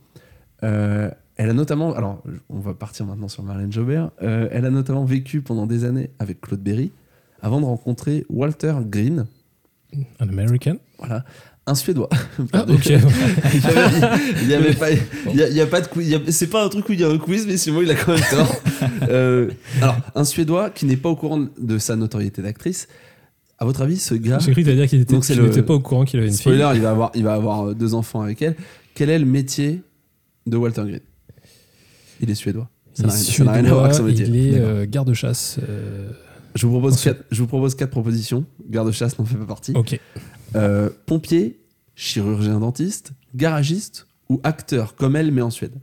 Euh, 0.62 1.11
elle 1.37 1.51
a 1.51 1.53
notamment, 1.53 1.94
alors 1.94 2.22
on 2.49 2.59
va 2.61 2.75
partir 2.75 3.07
maintenant 3.07 3.29
sur 3.29 3.42
Marlène 3.42 3.72
Jobert, 3.72 4.11
Euh, 4.22 4.49
elle 4.53 4.64
a 4.64 4.70
notamment 4.70 5.05
vécu 5.05 5.40
pendant 5.42 5.66
des 5.66 5.85
années 5.85 6.11
avec 6.18 6.40
Claude 6.40 6.61
Berry 6.62 6.92
avant 7.42 7.61
de 7.61 7.66
rencontrer 7.66 8.25
Walter 8.31 8.75
Green, 8.87 9.27
Un 10.20 10.29
American. 10.29 10.77
voilà, 10.99 11.25
un 11.66 11.75
Suédois. 11.75 12.09
Ah, 12.53 12.64
ok. 12.68 12.87
il 14.42 14.49
y 14.49 14.55
avait 14.55 14.72
pas, 14.75 14.90
il 14.90 15.37
y 15.37 15.42
a, 15.42 15.49
il 15.49 15.55
y 15.57 15.61
a 15.61 15.66
pas 15.66 15.81
de 15.81 15.88
quiz, 15.88 16.18
c'est 16.29 16.46
pas 16.49 16.64
un 16.64 16.68
truc 16.68 16.88
où 16.88 16.92
il 16.92 17.01
y 17.01 17.05
a 17.05 17.09
un 17.09 17.18
quiz, 17.18 17.46
mais 17.46 17.57
Simon 17.57 17.83
il 17.83 17.90
a 17.90 17.94
quand 17.94 18.12
même 18.14 18.25
tort. 18.31 18.55
Euh, 19.09 19.51
alors 19.81 19.96
un 20.14 20.25
Suédois 20.25 20.70
qui 20.70 20.85
n'est 20.87 20.96
pas 20.96 21.09
au 21.09 21.16
courant 21.16 21.46
de 21.59 21.79
sa 21.79 21.96
notoriété 21.96 22.42
d'actrice. 22.42 22.88
À 23.59 23.64
votre 23.64 23.81
avis, 23.83 23.96
ce 23.99 24.14
gars, 24.14 24.38
J'ai 24.38 24.53
cru 24.53 24.64
que 24.64 24.70
dire 24.70 24.87
qu'il 24.87 24.99
n'était 25.01 25.62
pas 25.62 25.75
au 25.75 25.81
courant 25.81 26.05
qu'il 26.05 26.18
avait 26.20 26.29
une 26.29 26.35
Spoiler, 26.35 26.66
fille. 26.70 26.77
il 26.77 26.83
va 26.83 26.90
avoir, 26.90 27.11
il 27.14 27.25
va 27.25 27.35
avoir 27.35 27.68
euh, 27.68 27.75
deux 27.75 27.94
enfants 27.94 28.20
avec 28.20 28.42
elle. 28.42 28.55
Quel 28.94 29.09
est 29.11 29.18
le 29.18 29.25
métier 29.25 29.83
de 30.46 30.57
Walter 30.57 30.83
Green? 30.83 31.01
Il 32.20 32.31
est 32.31 32.35
suédois. 32.35 32.68
Ça 32.94 33.02
Il 33.02 33.07
n'a 33.09 33.12
est 33.12 33.16
rien- 33.16 33.24
ça 33.24 33.44
n'a 33.44 33.52
rien 33.52 33.64
à 33.64 33.68
voir 33.70 33.85
avec 33.85 33.96
son 33.96 34.07
suédois, 34.07 34.26
métier. 34.26 34.26
il 34.48 34.55
est 34.55 34.59
D'accord. 34.59 34.68
euh, 34.76 34.87
garde-chasse. 34.88 35.59
euh, 35.68 36.11
je, 36.55 36.66
vous 36.66 36.72
propose 36.72 37.02
quatre, 37.02 37.24
je 37.31 37.40
vous 37.42 37.46
propose 37.48 37.74
quatre 37.74 37.90
propositions. 37.90 38.44
Garde-chasse 38.68 39.18
n'en 39.18 39.24
fait 39.24 39.37
pas 39.37 39.44
partie. 39.46 39.72
Ok. 39.74 40.00
Euh, 40.55 40.88
pompier, 41.07 41.61
chirurgien 41.94 42.61
dentiste, 42.61 43.12
garagiste 43.35 44.07
ou 44.31 44.40
acteur 44.44 44.94
comme 44.94 45.14
elle 45.16 45.31
mais 45.33 45.42
en 45.42 45.50
Suède. 45.50 45.74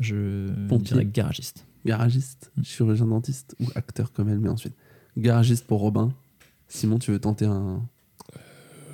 Je 0.00 0.48
Pompier. 0.68 0.92
dirais 0.92 1.04
garagiste. 1.06 1.64
Garagiste, 1.86 2.50
chirurgien 2.62 3.06
dentiste 3.06 3.54
ou 3.60 3.66
acteur 3.74 4.12
comme 4.12 4.28
elle 4.28 4.40
mais 4.40 4.48
en 4.50 4.56
Suède. 4.56 4.74
Garagiste 5.16 5.66
pour 5.66 5.80
Robin. 5.80 6.12
Simon, 6.68 6.98
tu 6.98 7.10
veux 7.12 7.18
tenter 7.20 7.46
un 7.46 7.80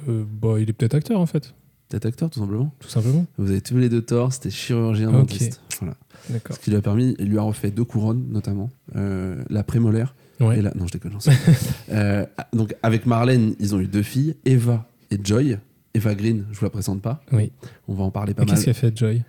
bah, 0.06 0.54
il 0.60 0.68
est 0.68 0.72
peut-être 0.72 0.94
acteur 0.94 1.20
en 1.20 1.26
fait, 1.26 1.54
acteur 1.94 2.30
tout 2.30 2.40
simplement 2.40 2.72
tout 2.80 2.88
simplement. 2.88 3.26
Vous 3.38 3.50
avez 3.50 3.60
tous 3.60 3.76
les 3.76 3.88
deux 3.88 4.02
tort, 4.02 4.32
c'était 4.32 4.50
chirurgien 4.50 5.10
dentiste. 5.10 5.60
Voilà. 5.80 5.94
D'accord. 6.30 6.56
Ce 6.56 6.60
qui 6.60 6.70
lui 6.70 6.76
a 6.76 6.82
permis, 6.82 7.14
il 7.18 7.28
lui 7.28 7.38
a 7.38 7.42
refait 7.42 7.70
deux 7.70 7.84
couronnes, 7.84 8.24
notamment, 8.30 8.70
euh, 8.96 9.42
la 9.50 9.62
prémolaire 9.62 10.14
Ouais. 10.40 10.58
et 10.58 10.62
la. 10.62 10.72
Non, 10.74 10.86
je 10.86 10.92
déconne. 10.92 11.12
Euh, 11.90 12.24
donc, 12.52 12.74
avec 12.82 13.06
Marlène, 13.06 13.54
ils 13.60 13.74
ont 13.74 13.80
eu 13.80 13.86
deux 13.86 14.02
filles, 14.02 14.34
Eva 14.44 14.86
et 15.10 15.18
Joy. 15.22 15.58
Eva 15.94 16.14
Green, 16.14 16.46
je 16.50 16.58
vous 16.58 16.64
la 16.64 16.70
présente 16.70 17.02
pas. 17.02 17.22
Oui. 17.32 17.52
On 17.86 17.94
va 17.94 18.04
en 18.04 18.10
parler 18.10 18.32
pas 18.34 18.42
Mais 18.42 18.46
mal. 18.46 18.54
Qu'est-ce 18.54 18.64
qu'a 18.64 18.72
fait 18.74 18.96
Joy? 18.96 19.22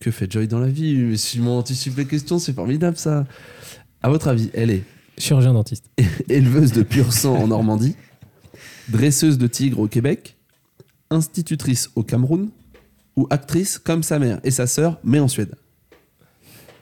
Que 0.00 0.10
fait 0.10 0.30
Joy 0.30 0.46
dans 0.46 0.58
la 0.58 0.68
vie? 0.68 0.94
Mais 0.96 1.16
Simon, 1.16 1.58
anticipes 1.58 1.96
les 1.96 2.04
questions, 2.04 2.38
c'est 2.38 2.52
formidable 2.52 2.96
ça. 2.98 3.26
À 4.02 4.10
votre 4.10 4.28
avis, 4.28 4.50
elle 4.52 4.70
est 4.70 4.82
Chirurgien 5.16 5.54
dentiste. 5.54 5.86
éleveuse 6.28 6.72
de 6.72 6.82
pur 6.82 7.12
sang 7.12 7.36
en 7.36 7.48
Normandie, 7.48 7.96
dresseuse 8.88 9.38
de 9.38 9.46
tigres 9.46 9.78
au 9.80 9.88
Québec, 9.88 10.36
institutrice 11.14 11.90
au 11.96 12.02
Cameroun 12.02 12.50
ou 13.16 13.26
actrice 13.30 13.78
comme 13.78 14.02
sa 14.02 14.18
mère 14.18 14.40
et 14.44 14.50
sa 14.50 14.66
sœur, 14.66 14.98
mais 15.04 15.20
en 15.20 15.28
Suède. 15.28 15.54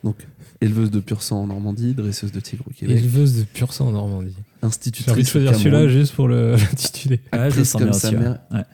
Donc, 0.03 0.17
éleveuse 0.61 0.91
de 0.91 1.01
pur 1.01 1.23
sang 1.23 1.43
en 1.43 1.47
Normandie, 1.47 1.95
dresseuse 1.95 2.33
de 2.33 2.39
au 2.67 2.71
Québec, 2.71 2.97
Éleveuse 2.99 3.37
de 3.39 3.45
pur 3.45 3.73
sang 3.73 3.89
en 3.89 3.93
Normandie. 3.93 4.31
J'ai 4.33 4.41
envie 4.41 4.45
de 4.63 4.67
institutrice 4.67 5.29
choisir 5.29 5.55
celui-là 5.57 5.89
juste 5.89 6.15
pour 6.15 6.29
le- 6.29 6.53
l'intituler. 6.57 7.21
Ouais, 7.33 7.51
comme 7.79 7.93
sa 7.93 8.11
mère. 8.13 8.39
Ouais. 8.51 8.65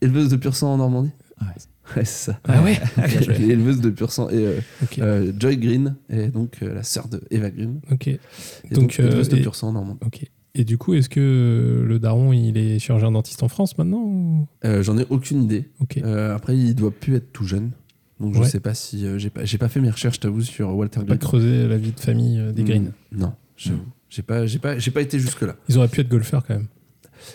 éleveuse 0.00 0.28
de 0.30 0.36
pur 0.36 0.54
sang 0.56 0.72
en 0.74 0.76
Normandie. 0.78 1.10
Ouais. 1.40 1.46
Ouais, 1.96 2.04
c'est 2.04 2.30
ça. 2.32 2.40
Ah 2.44 2.62
ouais 2.62 2.78
éleveuse 3.40 3.80
de 3.80 3.90
pur 3.90 4.12
sang. 4.12 4.28
Et 4.30 4.36
euh, 4.36 4.60
euh, 5.00 5.32
Joy 5.38 5.56
Green 5.56 5.96
est 6.08 6.28
donc 6.28 6.58
euh, 6.62 6.72
la 6.74 6.82
sœur 6.84 7.08
de 7.08 7.20
Eva 7.30 7.50
Green. 7.50 7.80
ok. 7.90 8.06
Et 8.08 8.20
Donc, 8.70 8.82
donc, 8.84 9.00
éleveuse 9.00 9.28
de 9.28 9.36
pur 9.36 9.54
sang 9.56 9.68
en 9.68 9.72
Normandie. 9.72 9.98
Ok. 10.06 10.30
Et 10.54 10.64
du 10.64 10.78
coup, 10.78 10.94
est-ce 10.94 11.08
que 11.08 11.84
le 11.86 11.98
daron, 12.00 12.32
il 12.32 12.56
est 12.58 12.78
chirurgien 12.80 13.12
dentiste 13.12 13.42
en 13.42 13.48
France 13.48 13.78
maintenant. 13.78 14.48
Euh, 14.64 14.82
J'en 14.82 14.98
ai 14.98 15.06
aucune 15.10 15.42
idée. 15.44 15.68
Euh, 15.98 16.34
après, 16.34 16.56
il 16.56 16.74
doit 16.74 16.90
plus 16.90 17.14
être 17.14 17.32
tout 17.32 17.44
jeune. 17.46 17.70
Donc, 18.18 18.34
je 18.34 18.40
Ouais. 18.40 18.48
sais 18.48 18.60
pas 18.60 18.74
si. 18.74 19.06
euh, 19.06 19.16
j'ai 19.18 19.30
pas, 19.30 19.44
j'ai 19.44 19.58
pas 19.58 19.68
fait 19.68 19.80
mes 19.80 19.90
recherches, 19.90 20.16
je 20.16 20.20
t'avoue, 20.20 20.42
sur 20.42 20.74
Walter 20.76 21.00
Pas 21.00 21.04
Green. 21.06 21.18
creuser 21.18 21.68
la 21.68 21.78
vie 21.78 21.92
de 21.92 22.00
famille 22.00 22.38
euh, 22.38 22.52
des 22.52 22.64
Green. 22.64 22.92
Mm, 23.12 23.18
Non, 23.20 23.32
j'avoue. 23.56 23.78
J'ai 24.10 24.22
pas, 24.22 24.44
j'ai 24.46 24.58
pas, 24.58 24.76
j'ai 24.78 24.90
pas 24.90 25.00
été 25.02 25.18
jusque-là. 25.20 25.54
Ils 25.68 25.78
auraient 25.78 25.88
pu 25.88 26.00
être 26.00 26.08
golfeurs 26.08 26.44
quand 26.44 26.54
même. 26.54 26.66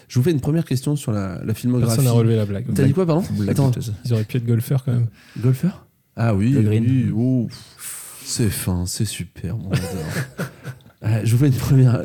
Je 0.09 0.19
vous 0.19 0.23
fais 0.23 0.31
une 0.31 0.41
première 0.41 0.65
question 0.65 0.95
sur 0.97 1.11
la, 1.11 1.41
la 1.45 1.53
filmographie. 1.53 1.95
Personne 1.95 2.05
n'a 2.05 2.11
relevé 2.11 2.35
la 2.35 2.45
blague. 2.45 2.65
T'as 2.73 2.83
dit 2.83 2.91
quoi, 2.93 3.05
pardon 3.05 3.23
Blague 3.37 3.51
Attends. 3.51 3.71
Ils 4.03 4.13
auraient 4.13 4.23
pu 4.25 4.37
être 4.37 4.45
golfeurs 4.45 4.83
quand 4.83 4.91
même. 4.93 5.07
golfeur 5.41 5.87
Ah 6.17 6.35
oui, 6.35 6.49
Le 6.51 6.61
green. 6.63 6.83
oui, 6.85 7.11
oh, 7.15 7.47
c'est 8.23 8.49
fin, 8.49 8.85
c'est 8.85 9.05
super, 9.05 9.55
mon. 9.57 9.69
Euh, 11.05 11.21
je 11.23 11.31
vous 11.35 11.37
fais 11.37 11.47
une 11.47 11.53
première. 11.53 12.03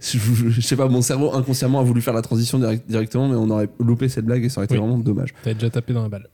Je, 0.00 0.18
je- 0.18 0.48
je 0.48 0.60
sais 0.60 0.76
pas, 0.76 0.88
mon 0.88 1.02
cerveau 1.02 1.34
inconsciemment 1.34 1.80
a 1.80 1.82
voulu 1.82 2.00
faire 2.00 2.14
la 2.14 2.22
transition 2.22 2.58
direct- 2.58 2.88
directement, 2.88 3.28
mais 3.28 3.34
on 3.34 3.50
aurait 3.50 3.68
loupé 3.80 4.08
cette 4.08 4.24
blague 4.26 4.44
et 4.44 4.48
ça 4.48 4.60
aurait 4.60 4.66
été 4.66 4.74
Oui. 4.74 4.80
vraiment 4.80 4.98
dommage. 4.98 5.34
T'avais 5.42 5.54
déjà 5.54 5.70
tapé 5.70 5.92
dans 5.92 6.02
la 6.02 6.08
balle. 6.08 6.28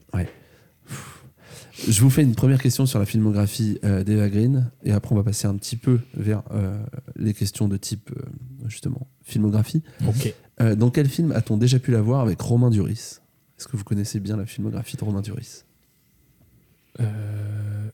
Je 1.87 2.01
vous 2.01 2.09
fais 2.09 2.23
une 2.23 2.35
première 2.35 2.61
question 2.61 2.85
sur 2.85 2.99
la 2.99 3.05
filmographie 3.05 3.79
euh, 3.83 4.03
d'Eva 4.03 4.29
Green 4.29 4.71
et 4.83 4.91
après 4.93 5.13
on 5.13 5.17
va 5.17 5.23
passer 5.23 5.45
un 5.45 5.55
petit 5.55 5.75
peu 5.75 5.99
vers 6.15 6.41
euh, 6.51 6.81
les 7.17 7.33
questions 7.33 7.67
de 7.67 7.75
type 7.75 8.11
euh, 8.15 8.21
justement 8.67 9.07
filmographie. 9.23 9.83
Ok. 10.07 10.33
Euh, 10.61 10.75
dans 10.75 10.89
quel 10.89 11.09
film 11.09 11.33
a-t-on 11.33 11.57
déjà 11.57 11.77
pu 11.79 11.91
la 11.91 12.01
voir 12.01 12.21
avec 12.21 12.39
Romain 12.39 12.69
Duris? 12.69 13.19
Est-ce 13.59 13.67
que 13.67 13.75
vous 13.75 13.83
connaissez 13.83 14.21
bien 14.21 14.37
la 14.37 14.45
filmographie 14.45 14.95
de 14.95 15.03
Romain 15.03 15.21
Duris? 15.21 15.63
Euh, 17.01 17.89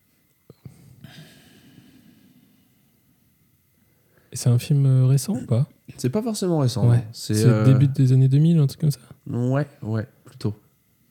C'est 4.33 4.49
un 4.49 4.59
film 4.59 4.85
euh, 4.85 5.05
récent 5.07 5.33
ou 5.35 5.45
pas? 5.45 5.67
C'est 5.97 6.09
pas 6.09 6.21
forcément 6.21 6.59
récent. 6.59 6.89
Ouais. 6.89 7.03
C'est 7.11 7.45
euh, 7.45 7.65
début 7.65 7.87
des 7.87 8.13
années 8.13 8.27
2000, 8.29 8.57
un 8.59 8.67
truc 8.67 8.79
comme 8.81 8.91
ça? 8.91 8.99
Ouais, 9.27 9.67
ouais, 9.81 10.07
plutôt. 10.23 10.53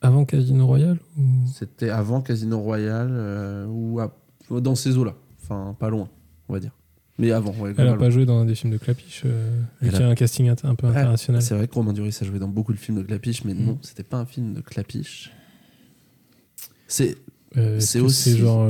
Avant 0.01 0.25
Casino 0.25 0.67
Royale 0.67 0.99
ou... 1.19 1.23
C'était 1.53 1.91
avant 1.91 2.23
Casino 2.23 2.59
Royale 2.61 3.11
euh, 3.13 3.67
ou 3.67 4.01
à- 4.01 4.17
dans 4.51 4.75
ces 4.75 4.97
eaux-là. 4.97 5.15
Enfin, 5.43 5.77
pas 5.79 5.91
loin, 5.91 6.09
on 6.49 6.55
va 6.55 6.61
dire. 6.61 6.73
Mais 7.19 7.31
avant, 7.33 7.51
ouais. 7.51 7.57
Elle 7.65 7.69
a 7.71 7.73
globalement. 7.75 7.99
pas 7.99 8.09
joué 8.11 8.25
dans 8.25 8.47
des 8.47 8.55
films 8.55 8.73
de 8.73 8.79
Clapiche, 8.79 9.23
euh, 9.27 9.61
Elle 9.83 9.95
a 9.95 10.09
un 10.09 10.15
casting 10.15 10.49
un 10.49 10.55
peu 10.75 10.87
Ouais, 10.87 10.97
international. 10.97 11.43
C'est 11.43 11.55
vrai 11.55 11.69
que 11.69 11.75
Romain 11.75 11.93
Duris 11.93 12.17
a 12.19 12.25
joué 12.25 12.39
dans 12.39 12.49
beaucoup 12.49 12.73
de 12.73 12.79
films 12.79 12.97
de 12.97 13.03
Clapiche, 13.03 13.45
mais 13.45 13.53
Mhm. 13.53 13.65
non, 13.67 13.79
c'était 13.83 14.03
pas 14.05 14.17
un 14.17 14.25
film 14.25 14.55
de 14.55 14.63
Clapiche. 14.63 15.31
C'est 16.89 17.17
Euh, 17.57 17.81
c'est 17.81 18.01
aussi- 18.01 18.31
C'est 18.31 18.37
genre 18.39 18.67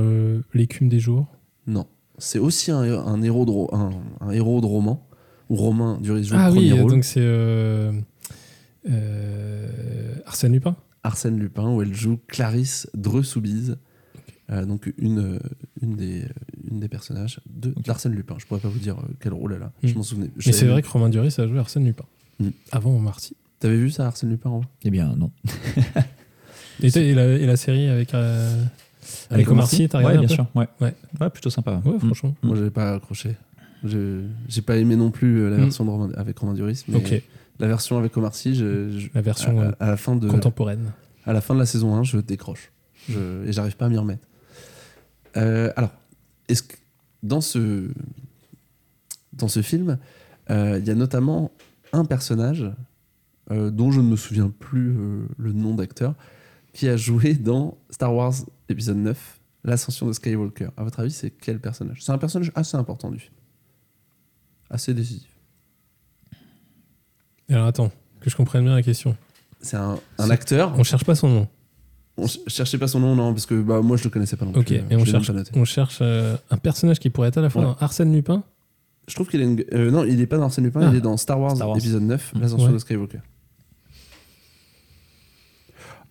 l'écume 0.55 0.89
des 0.89 0.99
jours? 1.01 1.27
non, 1.67 1.87
c'est 2.21 2.39
aussi 2.39 2.71
un, 2.71 2.83
un 2.83 3.21
héros 3.23 3.45
de 3.47 3.75
un, 3.75 3.91
un 4.21 4.31
héros 4.31 4.61
de 4.61 4.67
roman 4.67 5.07
où 5.49 5.57
Romain 5.57 5.99
Duris 6.01 6.25
joue 6.25 6.37
Ah 6.39 6.53
oui, 6.53 6.71
rôle. 6.73 6.91
donc 6.93 7.05
c'est 7.05 7.21
euh, 7.21 7.91
euh, 8.89 10.15
Arsène 10.27 10.53
Lupin. 10.53 10.77
Arsène 11.03 11.39
Lupin 11.39 11.69
où 11.71 11.83
elle 11.83 11.95
joue 11.95 12.19
Clarisse 12.29 12.89
Dreux-Soubise. 12.95 13.79
Euh, 14.51 14.65
donc 14.67 14.93
une, 14.99 15.39
une, 15.81 15.95
des, 15.97 16.25
une 16.69 16.81
des 16.81 16.89
personnages 16.89 17.41
de 17.49 17.73
d'Arsène 17.85 18.13
Lupin. 18.13 18.35
Je 18.39 18.47
pourrais 18.47 18.61
pas 18.61 18.69
vous 18.69 18.79
dire 18.81 18.97
quel 19.21 19.33
rôle 19.33 19.55
elle 19.57 19.63
a. 19.63 19.73
Je 19.83 19.93
Mm. 19.93 19.97
m'en 19.97 20.03
souvenais. 20.03 20.31
Mais 20.45 20.53
c'est 20.53 20.67
vrai 20.67 20.83
que 20.83 20.89
Romain 20.89 21.09
Duris 21.09 21.35
a 21.39 21.47
joué 21.47 21.59
Arsène 21.59 21.85
Lupin. 21.85 22.05
Mm. 22.41 22.49
Avant 22.73 22.95
Omar 22.97 23.21
Sy. 23.21 23.37
T'avais 23.61 23.77
vu 23.77 23.91
ça, 23.91 24.07
Arsène 24.07 24.31
Lupin 24.31 24.51
en 24.51 24.61
Eh 24.85 24.91
bien, 24.91 25.15
non. 25.17 25.31
Et, 26.83 27.15
la, 27.15 27.27
et 27.27 27.45
la 27.45 27.57
série 27.57 27.89
avec, 27.89 28.15
euh, 28.15 28.65
avec 29.31 29.49
Omar 29.51 29.67
Sy, 29.67 29.89
t'as 29.89 29.99
regardé 29.99 30.19
Ouais, 30.19 30.25
un 30.25 30.27
bien 30.27 30.37
peu 30.37 30.43
sûr. 30.43 30.47
Ouais. 30.55 30.69
Ouais. 30.81 30.95
Ouais, 31.21 31.31
plutôt 31.31 31.51
sympa. 31.51 31.81
Ouais, 31.85 31.93
Mm. 31.95 32.01
franchement. 32.01 32.35
Moi, 32.43 32.57
j'avais 32.57 32.71
pas 32.71 32.95
accroché. 32.95 33.37
Je- 33.85 34.25
J'ai 34.49 34.63
pas 34.63 34.77
aimé 34.77 34.97
non 34.97 35.11
plus 35.11 35.41
euh, 35.41 35.51
la 35.51 35.57
Mm. 35.57 35.61
version 35.63 35.85
de 35.85 35.91
Romain- 35.91 36.13
avec 36.17 36.39
Romain 36.39 36.55
Duris. 36.55 36.85
Mais 36.89 37.23
La 37.59 37.67
version 37.67 37.99
avec 37.99 38.17
Omar 38.17 38.35
Sy, 38.35 38.55
je- 38.55 38.91
je- 38.99 39.09
la 39.15 39.21
version 39.21 39.61
à, 39.61 39.65
euh, 39.65 39.73
à 39.81 39.87
la 39.89 39.97
fin 39.99 40.17
de, 40.17 40.29
contemporaine. 40.29 40.93
à 41.27 41.33
la 41.35 41.41
fin 41.43 41.53
de 41.55 41.59
la 41.59 41.67
saison 41.67 41.95
1, 41.95 42.03
je 42.05 42.17
décroche. 42.19 42.73
Je- 43.09 43.47
et 43.47 43.53
j'arrive 43.53 43.77
pas 43.77 43.87
à 43.87 43.89
m'y 43.91 43.99
remettre. 43.99 44.27
Euh, 45.37 45.71
alors, 45.77 45.91
est-ce 46.49 46.63
que 46.63 46.77
dans 47.23 47.41
ce, 47.41 47.89
dans 49.33 49.49
ce 49.49 49.63
film, 49.63 49.99
euh, 50.51 50.79
il 50.81 50.87
y 50.87 50.91
a 50.91 50.95
notamment 50.95 51.51
un 51.93 52.05
personnage 52.05 52.65
euh, 53.51 53.71
dont 53.71 53.91
je 53.91 54.01
ne 54.01 54.07
me 54.07 54.17
souviens 54.17 54.51
plus 54.59 54.91
euh, 54.97 55.23
le 55.39 55.53
nom 55.53 55.75
d'acteur, 55.75 56.15
qui 56.73 56.89
a 56.89 56.97
joué 56.97 57.35
dans 57.35 57.77
Star 57.91 58.15
Wars 58.15 58.35
épisode 58.69 58.97
9, 58.99 59.37
L'ascension 59.65 60.07
de 60.07 60.13
Skywalker. 60.15 60.69
À 60.77 60.85
votre 60.85 61.01
avis, 61.01 61.11
c'est 61.11 61.31
quel 61.31 61.61
personnage? 61.61 62.03
C'est 62.03 62.13
un 62.13 62.19
personnage 62.19 62.51
assez 62.55 62.77
important 62.79 63.11
du 63.11 63.19
film. 63.19 63.35
Assez 64.71 64.95
décisif. 64.95 65.29
Alors 67.49 67.67
attends, 67.67 67.91
que 68.21 68.31
je 68.31 68.37
comprenne 68.37 68.65
bien 68.65 68.75
la 68.75 68.83
question. 68.83 69.17
C'est 69.61 69.77
un, 69.77 69.99
acteur. 70.31 70.73
On 70.79 70.83
cherche 70.85 71.05
pas 71.05 71.15
son 71.15 71.29
nom. 71.29 71.49
On 72.17 72.27
ch- 72.27 72.41
cherchait 72.47 72.79
pas 72.79 72.89
son 72.89 73.01
nom, 73.01 73.15
non, 73.15 73.33
parce 73.35 73.45
que 73.47 73.61
bah, 73.61 73.81
moi 73.83 73.97
je 73.97 74.05
le 74.05 74.11
connaissais 74.11 74.37
pas 74.37 74.45
non 74.47 74.53
Ok, 74.55 74.67
plus. 74.67 74.77
on 74.79 74.83
Je 74.85 74.89
l'ai 74.89 74.97
même 74.97 75.23
cherche, 75.23 75.31
on 75.55 75.65
cherche 75.65 75.99
euh, 76.01 76.37
un 76.51 76.57
personnage 76.57 76.99
qui 76.99 77.11
pourrait 77.11 77.29
être 77.29 77.39
à 77.39 77.43
la 77.43 77.51
fois 77.51 77.63
Ouais. 77.63 77.69
dans 77.69 77.77
Arsène 77.85 78.15
Lupin. 78.15 78.45
Je 79.09 79.15
trouve 79.15 79.29
qu'il 79.29 79.41
est. 79.41 79.45
une- 79.45 79.65
euh, 79.73 79.91
non, 79.91 80.05
il 80.05 80.21
est 80.21 80.27
pas 80.27 80.37
dans 80.39 80.45
Arsène 80.45 80.65
Lupin, 80.65 80.81
Ah. 80.85 80.89
il 80.91 80.97
est 80.97 81.01
dans 81.01 81.17
Star 81.17 81.41
Wars, 81.41 81.57
Star 81.57 81.69
Wars. 81.69 81.79
épisode 81.79 82.03
9, 82.03 82.33
Mm. 82.35 82.41
L'ascension 82.41 82.67
Ouais. 82.69 82.73
de 82.75 82.79
Skywalker. 82.79 83.19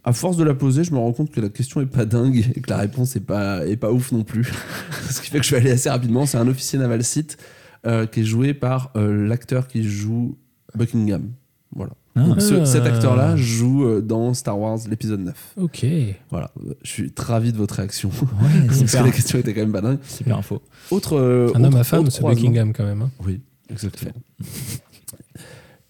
À 0.10 0.14
force 0.14 0.38
de 0.38 0.44
la 0.44 0.56
poser, 0.56 0.84
je 0.84 0.92
me 0.92 0.98
rends 0.98 1.14
compte 1.14 1.30
que 1.30 1.40
la 1.40 1.50
question 1.50 1.82
est 1.82 1.86
pas 1.86 2.06
dingue 2.06 2.52
et 2.56 2.62
que 2.62 2.70
la 2.70 2.78
réponse 2.78 3.16
est 3.16 3.20
pas, 3.20 3.66
est 3.68 3.78
pas 3.78 3.92
ouf 3.92 4.12
non 4.12 4.24
plus. 4.24 4.52
Ce 5.12 5.22
qui 5.22 5.30
fait 5.30 5.40
que 5.40 5.46
je 5.46 5.52
vais 5.52 5.58
aller 5.58 5.72
assez 5.72 5.90
rapidement. 5.90 6.26
C'est 6.26 6.38
un 6.38 6.48
officier 6.48 6.80
naval 6.80 7.04
site 7.04 7.38
euh, 7.86 8.06
qui 8.08 8.22
est 8.22 8.24
joué 8.24 8.54
par 8.54 8.92
euh, 8.96 9.28
l'acteur 9.28 9.68
qui 9.68 9.84
joue 9.84 10.38
Buckingham. 10.76 11.30
Voilà. 11.76 11.92
Ah. 12.16 12.22
Donc, 12.24 12.42
ce- 12.42 12.66
cet 12.66 12.86
acteur-là 12.88 13.36
joue 13.36 13.86
euh, 13.86 14.02
dans 14.02 14.34
Star 14.34 14.60
Wars, 14.60 14.80
l'épisode 14.90 15.20
9. 15.22 15.54
Ok. 15.58 15.86
Voilà. 16.32 16.50
Je 16.84 16.90
suis 16.90 17.12
très 17.12 17.32
ravi 17.34 17.52
de 17.54 17.58
votre 17.58 17.76
réaction. 17.76 18.10
Ouais, 18.10 18.66
parce 18.68 18.80
que 18.92 18.98
la 18.98 19.12
question 19.12 19.38
était 19.38 19.54
quand 19.54 19.62
même 19.62 19.72
pas 19.72 19.82
dingue. 19.82 20.00
super 20.08 20.40
info. 20.40 20.62
Autre, 20.90 21.18
euh, 21.20 21.52
Un 21.54 21.64
homme 21.64 21.76
à 21.76 21.84
femme, 21.84 22.08
croisement. 22.10 22.30
Buckingham 22.30 22.74
quand 22.74 22.84
même. 22.84 23.04
hein. 23.04 23.12
Oui, 23.26 23.42
exactement. 23.70 24.12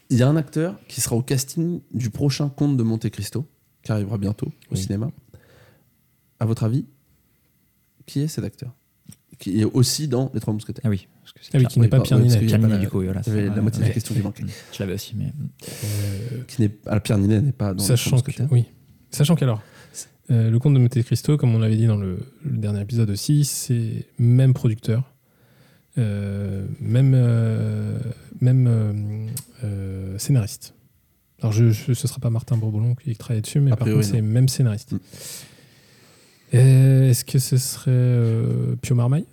Il 0.10 0.17
y 0.17 0.23
a 0.23 0.27
un 0.27 0.36
acteur 0.36 0.75
qui 0.88 1.01
sera 1.01 1.15
au 1.15 1.21
casting 1.21 1.79
du 1.93 2.10
prochain 2.10 2.49
Conte 2.49 2.75
de 2.77 2.84
Monte 2.84 3.10
Cristo, 3.10 3.45
qui 3.83 3.91
arrivera 3.91 4.17
bientôt 4.17 4.47
au 4.47 4.75
Oui. 4.75 4.77
cinéma. 4.77 5.09
À 6.39 6.45
votre 6.45 6.63
avis, 6.63 6.85
qui 8.05 8.21
est 8.21 8.27
cet 8.27 8.43
acteur 8.45 8.73
Qui 9.39 9.59
est 9.61 9.65
aussi 9.65 10.07
dans 10.07 10.31
Les 10.33 10.39
Trois 10.39 10.53
Mousquetaires? 10.53 10.83
Ah 10.85 10.89
oui. 10.89 11.07
Parce 11.21 11.33
que 11.33 11.39
c'est 11.43 11.51
Ah 11.55 11.57
oui, 11.59 11.65
qui 11.67 11.79
n'est 11.79 11.85
oui, 11.85 11.89
pas 11.89 11.99
Pierre 12.01 12.19
Ninet. 12.19 12.39
Pierre 12.39 12.59
Ninet, 12.59 12.69
la- 12.73 12.77
du 12.77 12.89
coup, 12.89 13.01
voilà. 13.03 13.21
Il 13.25 13.29
y 13.29 13.35
avait 13.37 13.49
c'est- 13.49 13.55
la 13.55 13.61
moitié 13.61 13.81
de 13.81 13.87
la 13.87 13.93
question 13.93 14.15
qui 14.15 14.21
manquait. 14.21 14.43
Je 14.73 14.79
l'avais 14.79 14.93
aussi, 14.95 15.15
mais. 15.15 15.31
Euh, 15.85 16.43
Qui 16.47 16.61
n'est, 16.61 16.71
alors 16.87 17.01
Pierre 17.01 17.17
Ninet 17.17 17.41
n'est 17.41 17.51
pas 17.51 17.73
dans 17.73 17.83
Les 17.83 17.87
Trois 17.87 17.97
Sachant 17.97 18.09
que, 18.11 18.15
Mousquetaires. 18.27 18.47
oui. 18.51 18.65
Sachant 19.11 19.35
qu'alors, 19.35 19.61
euh, 20.31 20.49
le 20.49 20.59
comte 20.59 20.73
de 20.73 20.79
Monte 20.79 21.01
Cristo, 21.03 21.37
comme 21.37 21.53
on 21.55 21.59
l'avait 21.59 21.77
dit 21.77 21.87
dans 21.87 21.97
le, 21.97 22.19
le 22.43 22.57
dernier 22.57 22.81
épisode 22.81 23.09
aussi, 23.09 23.43
c'est 23.45 24.05
même 24.17 24.53
producteur, 24.53 25.13
euh, 25.97 26.65
même, 26.79 27.13
euh, 27.15 27.97
même 28.41 28.67
euh, 28.67 29.27
euh, 29.63 30.17
scénariste. 30.17 30.73
Alors, 31.41 31.52
je, 31.54 31.69
je- 31.71 31.93
ce 31.93 32.08
sera 32.08 32.19
pas 32.19 32.30
Martin 32.30 32.58
Bourboulon 32.58 32.95
qui 32.95 33.15
travaille 33.15 33.41
dessus, 33.41 33.60
mais 33.60 33.69
par 33.71 33.88
contre, 33.88 34.04
c'est 34.04 34.21
même 34.21 34.49
scénariste. 34.49 34.91
Mm. 34.93 34.99
Euh, 36.56 37.10
Est-ce 37.10 37.23
que 37.25 37.39
ce 37.39 37.58
serait 37.58 37.91
euh, 37.93 38.75
Pio 38.82 38.95
Marmaille? 38.95 39.25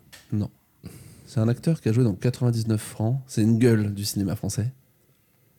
C'est 1.28 1.40
un 1.40 1.48
acteur 1.48 1.80
qui 1.80 1.88
a 1.88 1.92
joué 1.92 2.04
dans 2.04 2.14
99 2.14 2.80
francs. 2.80 3.20
C'est 3.26 3.42
une 3.42 3.58
gueule 3.58 3.92
du 3.92 4.04
cinéma 4.04 4.36
français. 4.36 4.72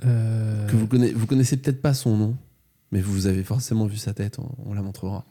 Euh, 0.06 0.66
Que 0.68 0.76
vous, 0.78 0.88
connaissez, 0.88 1.14
vous 1.14 1.28
connaissez 1.28 1.58
peut-être 1.58 1.82
pas 1.82 1.94
son 1.94 2.16
nom, 2.18 2.36
mais 2.92 3.02
vous 3.02 3.28
avez 3.28 3.44
forcément 3.44 3.86
vu 3.86 3.98
sa 3.98 4.14
tête, 4.14 4.40
on, 4.40 4.50
on 4.66 4.74
la 4.74 4.82
montrera. 4.82 5.26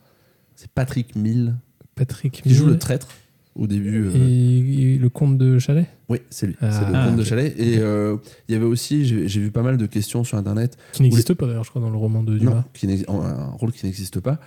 C'est 0.55 0.71
Patrick 0.71 1.17
Mille, 1.17 1.57
Patrick 1.95 2.43
qui 2.43 2.55
joue 2.55 2.65
Mille 2.65 2.75
le 2.75 2.79
traître 2.79 3.09
au 3.57 3.67
début. 3.67 4.05
euh, 4.07 4.13
et, 4.15 4.95
et 4.95 4.99
le 4.99 5.09
comte 5.09 5.39
de 5.39 5.59
Chalet 5.59 5.87
Oui, 6.09 6.19
c'est 6.31 6.47
lui. 6.47 6.57
Ah. 6.61 6.71
c'est 6.71 6.89
le 6.91 6.95
Ah, 6.97 7.07
comte 7.09 7.17
de. 7.17 7.25
Chalet. 7.25 7.55
Et 7.59 7.79
euh, 7.79 8.17
il 8.49 8.53
y 8.53 8.55
avait 8.57 8.65
aussi, 8.67 9.05
j'ai 9.05 9.41
vu 9.41 9.51
pas 9.51 9.63
mal 9.63 9.77
de 9.77 9.87
questions 9.87 10.25
sur 10.25 10.39
Internet. 10.39 10.77
Qui 10.93 11.03
n'existe 11.03 11.35
pas 11.35 11.47
d'ailleurs, 11.47 11.65
je 11.65 11.71
crois, 11.71 11.83
dans 11.83 11.91
le 11.91 11.97
roman 11.97 12.23
de 12.23 12.39
Dumas. 12.39 12.55
Non, 12.55 12.65
qui 12.75 12.87
un 13.09 13.47
rôle 13.53 13.73
qui 13.73 13.87
n'existe 13.87 14.21
pas, 14.21 14.39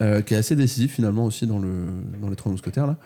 euh, 0.00 0.22
qui 0.22 0.34
est 0.34 0.36
assez 0.38 0.56
décisif 0.56 0.94
finalement 0.94 1.24
aussi 1.26 1.46
dans, 1.46 1.58
le, 1.58 1.86
dans 2.20 2.28
les 2.30 2.36
Trois 2.36 2.50
Mousquetaires. 2.52 2.86
Là. 2.86 2.98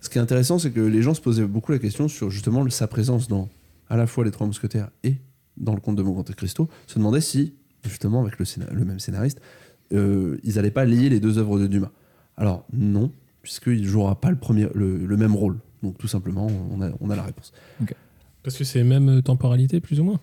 Ce 0.00 0.08
qui 0.10 0.18
est 0.18 0.20
intéressant, 0.20 0.58
c'est 0.58 0.70
que 0.70 0.80
les 0.80 1.02
gens 1.02 1.14
se 1.14 1.20
posaient 1.20 1.46
beaucoup 1.46 1.72
la 1.72 1.78
question 1.78 2.08
sur 2.08 2.30
justement 2.30 2.62
le- 2.62 2.70
sa 2.70 2.86
présence 2.86 3.28
dans 3.28 3.48
à 3.88 3.96
la 3.96 4.06
fois 4.06 4.24
les 4.24 4.30
Trois 4.30 4.46
Mousquetaires 4.46 4.90
et 5.04 5.14
dans 5.56 5.74
le 5.74 5.80
conte 5.80 5.96
de 5.96 6.02
Monte 6.02 6.34
Cristo, 6.34 6.68
se 6.86 6.98
demandaient 6.98 7.20
si, 7.22 7.54
justement, 7.84 8.20
avec 8.20 8.34
le, 8.38 8.84
même 8.84 8.98
scénariste, 9.00 9.40
euh, 9.94 10.36
ils 10.44 10.56
n'allaient 10.56 10.70
pas 10.70 10.84
lier 10.84 11.08
les 11.08 11.18
deux 11.20 11.38
œuvres 11.38 11.58
de 11.58 11.66
Dumas. 11.66 11.90
Alors 12.36 12.66
non, 12.74 13.10
puisqu'il 13.46 13.82
ne 13.82 13.86
jouera 13.86 14.20
pas 14.20 14.30
le, 14.30 14.36
premier, 14.36 14.66
le, 14.74 15.06
le 15.06 15.16
même 15.16 15.36
rôle. 15.36 15.58
Donc 15.84 15.98
tout 15.98 16.08
simplement, 16.08 16.48
on 16.72 16.82
a, 16.82 16.90
on 17.00 17.10
a 17.10 17.14
la 17.16 17.22
réponse. 17.22 17.52
Parce 18.42 18.56
que 18.58 18.64
c'est 18.64 18.82
même 18.82 19.22
temporalité, 19.22 19.80
plus 19.80 20.00
ou 20.00 20.04
moins? 20.04 20.20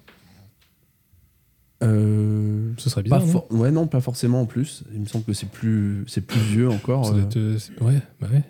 Euh, 1.83 2.73
Ce 2.77 2.89
serait 2.89 3.03
pas 3.03 3.19
bizarre. 3.19 3.25
non? 3.25 3.31
for- 3.31 3.51
ouais, 3.51 3.71
non, 3.71 3.87
pas 3.87 4.01
forcément 4.01 4.41
en 4.41 4.45
plus. 4.45 4.83
Il 4.93 4.99
me 4.99 5.05
semble 5.05 5.23
que 5.23 5.31
c'est 5.31 5.49
plus, 5.49 6.03
c'est 6.07 6.19
plus 6.19 6.39
vieux 6.41 6.69
encore. 6.69 7.05
Ça 7.05 7.11
doit 7.13 7.21
euh. 7.21 7.25
être, 7.25 7.37
euh, 7.37 7.57
ouais, 7.81 8.01
bah 8.19 8.27
ouais. 8.33 8.43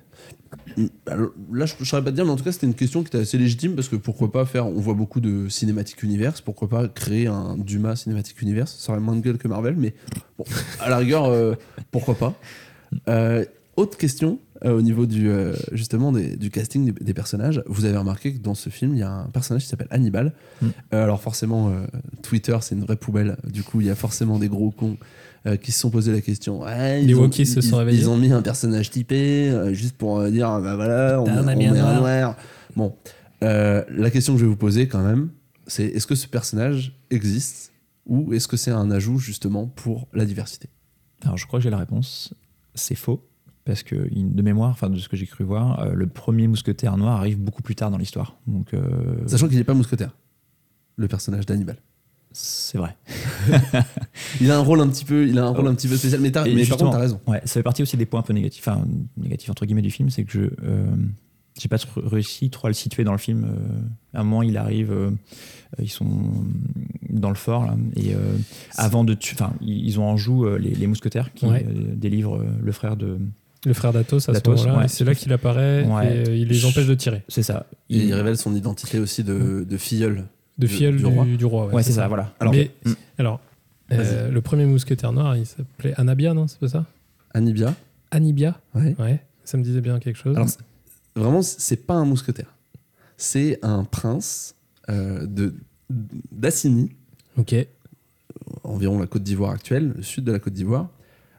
Alors, 1.06 1.30
là, 1.52 1.68
je 1.68 1.76
ne 1.80 1.86
saurais 1.86 2.04
pas 2.04 2.10
te 2.10 2.16
dire, 2.16 2.26
mais 2.26 2.32
en 2.32 2.36
tout 2.36 2.44
cas, 2.44 2.52
c'était 2.52 2.66
une 2.66 2.74
question 2.74 3.02
qui 3.04 3.10
était 3.10 3.20
assez 3.20 3.38
légitime 3.38 3.76
parce 3.76 3.90
que 3.90 3.96
pourquoi 3.96 4.32
pas 4.32 4.46
faire. 4.46 4.66
On 4.66 4.80
voit 4.80 4.96
beaucoup 4.96 5.20
de 5.20 5.50
cinématique 5.50 6.02
universe, 6.02 6.42
pourquoi 6.42 6.68
pas 6.68 6.88
créer 6.88 7.28
un 7.28 7.58
Dumas 7.58 7.96
cinématique 7.96 8.42
universe? 8.42 8.76
Ça 8.80 8.94
aurait 8.94 9.02
moins 9.02 9.16
de 9.16 9.22
gueule 9.22 9.38
que 9.38 9.48
Marvel, 9.48 9.76
mais 9.78 9.94
bon, 10.40 10.46
à 10.80 10.90
la 10.90 10.98
rigueur, 10.98 11.26
euh, 11.26 11.54
pourquoi 11.92 12.16
pas. 12.16 12.34
Euh, 13.08 13.46
autre 13.76 13.98
question 13.98 14.40
euh, 14.66 14.78
au 14.78 14.82
niveau 14.82 15.06
du, 15.06 15.30
euh, 15.30 15.54
justement 15.72 16.12
des- 16.12 16.38
du 16.38 16.50
casting 16.50 16.86
des, 16.94 17.04
des 17.04 17.14
personnages. 17.14 17.62
Vous 17.66 17.86
avez 17.86 17.98
remarqué 17.98 18.34
que 18.34 18.40
dans 18.40 18.54
ce 18.56 18.70
film, 18.70 18.94
il 18.94 19.00
y 19.00 19.04
a 19.04 19.12
un 19.12 19.26
personnage 19.28 19.64
qui 19.64 19.68
s'appelle 19.70 19.88
Hannibal. 19.90 20.34
Mm. 20.62 20.68
Euh, 20.94 21.04
alors, 21.04 21.22
forcément, 21.22 21.74
Twitter, 22.22 22.56
c'est 22.62 22.76
une 22.76 22.82
vraie 22.84 22.96
poubelle. 22.96 23.36
Du 23.52 23.64
coup, 23.64 23.82
il 23.82 23.88
y 23.88 23.90
a 23.90 23.96
forcément 23.96 24.40
des 24.40 24.48
gros 24.50 24.72
cons. 24.72 24.98
qui 25.62 25.74
se 25.74 25.80
sont 25.82 25.90
posé 25.90 26.14
la 26.14 26.22
question. 26.22 26.64
Les 26.66 27.14
ont- 27.16 27.30
se 27.32 27.60
sont 27.62 27.76
réveillés. 27.78 28.00
Ils 28.00 28.10
ont 28.10 28.16
mis 28.16 28.32
un 28.32 28.42
personnage 28.42 28.90
typé 28.92 29.52
juste 29.74 29.98
pour 29.98 30.24
dire 30.30 30.48
bah 30.62 30.76
voilà, 30.78 31.20
on, 31.22 31.26
on 31.26 31.44
met 31.44 31.66
un 31.68 31.74
noir. 31.74 32.00
noir. 32.00 32.38
Bon, 32.78 32.96
la 33.42 34.10
question 34.10 34.34
que 34.34 34.40
je 34.40 34.46
vais 34.46 34.50
vous 34.50 34.56
poser 34.56 34.88
quand 34.88 35.04
même, 35.04 35.32
c'est 35.68 35.84
est-ce 35.86 36.08
que 36.08 36.16
ce 36.16 36.28
personnage 36.28 36.98
existe 37.10 37.72
ou 38.06 38.34
est-ce 38.34 38.48
que 38.48 38.56
c'est 38.56 38.72
un 38.72 38.90
ajout 38.92 39.18
justement 39.20 39.68
pour 39.68 40.08
la 40.14 40.24
diversité? 40.26 40.70
Alors, 41.24 41.38
je 41.38 41.46
crois 41.48 41.60
que 41.60 41.64
j'ai 41.64 41.70
la 41.70 41.78
réponse. 41.78 42.34
C'est 42.76 42.96
faux. 42.96 43.26
Parce 43.66 43.82
que, 43.84 43.96
de 43.96 44.42
mémoire, 44.42 44.72
enfin 44.72 44.90
de 44.90 44.98
ce 45.00 45.08
que 45.08 45.16
j'ai 45.16 45.26
cru 45.26 45.44
voir, 45.46 45.80
euh, 45.80 45.94
le 45.94 46.08
premier 46.08 46.48
mousquetaire 46.48 46.98
noir 46.98 47.18
arrive 47.18 47.40
beaucoup 47.40 47.62
plus 47.62 47.76
tard 47.76 47.92
dans 47.92 47.98
l'histoire. 47.98 48.36
Donc, 48.46 48.74
euh, 48.74 48.82
Sachant 49.28 49.48
qu'il 49.48 49.58
n'est 49.58 49.64
pas 49.64 49.74
mousquetaire, 49.74 50.12
le 50.98 51.08
personnage 51.08 51.46
d'Hannibal. 51.46 51.78
c'est 52.34 52.78
vrai. 52.78 52.98
Il 54.42 54.52
a 54.52 54.58
un 54.58 54.62
rôle 54.62 54.82
un 54.82 54.88
petit 54.90 55.06
peu, 55.06 55.28
il 55.28 55.38
a 55.40 55.46
un 55.46 55.50
rôle 55.50 55.68
un 55.68 55.76
petit 55.76 55.88
peu 55.88 55.96
spécial, 55.96 56.20
mais, 56.20 56.32
mais 56.54 56.66
par 56.66 56.78
contre, 56.78 56.92
t'as 56.92 57.00
raison. 57.00 57.20
Ouais, 57.28 57.40
ça 57.46 57.54
fait 57.54 57.64
partie 57.64 57.82
aussi 57.84 57.96
des 57.98 58.06
points 58.06 58.20
un 58.20 58.24
peu 58.24 58.34
négatifs, 58.34 58.68
enfin 58.68 58.84
négatifs 59.18 59.50
entre 59.50 59.66
guillemets 59.66 59.82
du 59.82 59.92
film, 59.92 60.10
c'est 60.10 60.24
que 60.24 60.32
je 60.32 60.42
euh, 60.64 60.86
j'ai 61.60 61.70
pas 61.70 61.78
trop 61.78 62.02
réussi 62.02 62.50
trop 62.50 62.68
à 62.68 62.70
le 62.70 62.74
situer 62.74 63.04
dans 63.04 63.12
le 63.12 63.18
film. 63.20 63.44
Euh, 63.46 64.18
à 64.18 64.22
un 64.22 64.24
moment, 64.24 64.42
il 64.42 64.58
arrive, 64.58 64.92
euh, 64.92 65.12
ils 65.80 65.90
sont 65.92 66.10
dans 67.12 67.30
le 67.30 67.36
fort 67.36 67.66
là, 67.66 67.76
et 67.96 68.16
euh, 68.16 68.18
avant 68.76 69.04
de, 69.04 69.16
enfin, 69.34 69.54
ils 69.62 69.86
ils 69.86 70.00
ont 70.00 70.06
en 70.06 70.18
joue 70.18 70.46
euh, 70.48 70.58
les, 70.58 70.74
les 70.74 70.88
mousquetaires 70.88 71.32
qui 71.34 71.46
Ouais. 71.46 71.66
euh, 71.68 71.94
délivrent 71.96 72.38
euh, 72.42 72.46
le 72.62 72.72
frère 72.72 72.98
de. 72.98 73.20
Le 73.66 73.74
frère 73.74 73.94
d'Athos, 73.94 74.30
à 74.30 74.34
ce 74.34 74.50
moment-là, 74.50 74.78
ouais. 74.80 74.88
c'est 74.90 75.06
là 75.06 75.16
qu'il 75.16 75.32
apparaît 75.32 75.86
Ouais. 75.86 76.18
et 76.18 76.30
euh, 76.30 76.36
il 76.36 76.48
les 76.50 76.66
empêche 76.66 76.86
de 76.88 76.96
tirer. 76.96 77.24
C'est 77.30 77.44
ça. 77.44 77.66
Il 77.90 78.14
révèle 78.14 78.38
son 78.38 78.54
identité 78.56 79.00
aussi 79.00 79.24
de, 79.24 79.66
de 79.68 79.78
filleul. 79.78 80.26
De 80.58 80.68
Du- 80.68 80.74
filleul 80.74 80.98
du 80.98 81.04
du, 81.04 81.06
roi. 81.06 81.26
du 81.26 81.46
roi. 81.46 81.68
Ouais, 81.74 81.82
c'est 81.84 81.94
ça, 81.94 82.08
voilà. 82.08 82.34
Alors, 82.40 82.54
Mais, 82.54 82.72
Mm. 82.86 82.92
alors 83.20 83.40
euh, 83.92 84.30
le 84.30 84.42
premier 84.42 84.66
mousquetaire 84.66 85.12
noir, 85.14 85.38
il 85.38 85.46
s'appelait 85.46 85.94
Anabia, 86.00 86.34
non 86.34 86.48
C'est 86.48 86.60
pas 86.60 86.68
ça? 86.68 86.86
Anibia, 87.34 87.74
Anibia 88.12 88.60
ouais. 88.76 88.96
Ouais, 89.00 89.22
ça 89.46 89.58
me 89.58 89.64
disait 89.64 89.82
bien 89.82 90.00
quelque 90.00 90.18
chose. 90.18 90.36
Alors, 90.36 90.48
vraiment, 91.16 91.42
c'est 91.42 91.86
pas 91.88 91.94
un 91.96 92.06
mousquetaire. 92.06 92.54
C'est 93.18 93.60
un 93.64 93.84
prince 93.86 94.56
euh, 94.90 95.26
de 95.26 95.54
d'Assini, 96.32 96.92
ok. 97.38 97.56
environ 98.64 99.00
la 99.00 99.08
Côte 99.08 99.24
d'Ivoire 99.24 99.52
actuelle, 99.52 99.94
le 99.96 100.02
sud 100.04 100.24
de 100.24 100.32
la 100.32 100.40
Côte 100.40 100.54
d'Ivoire, 100.54 100.84
euh, 100.84 100.88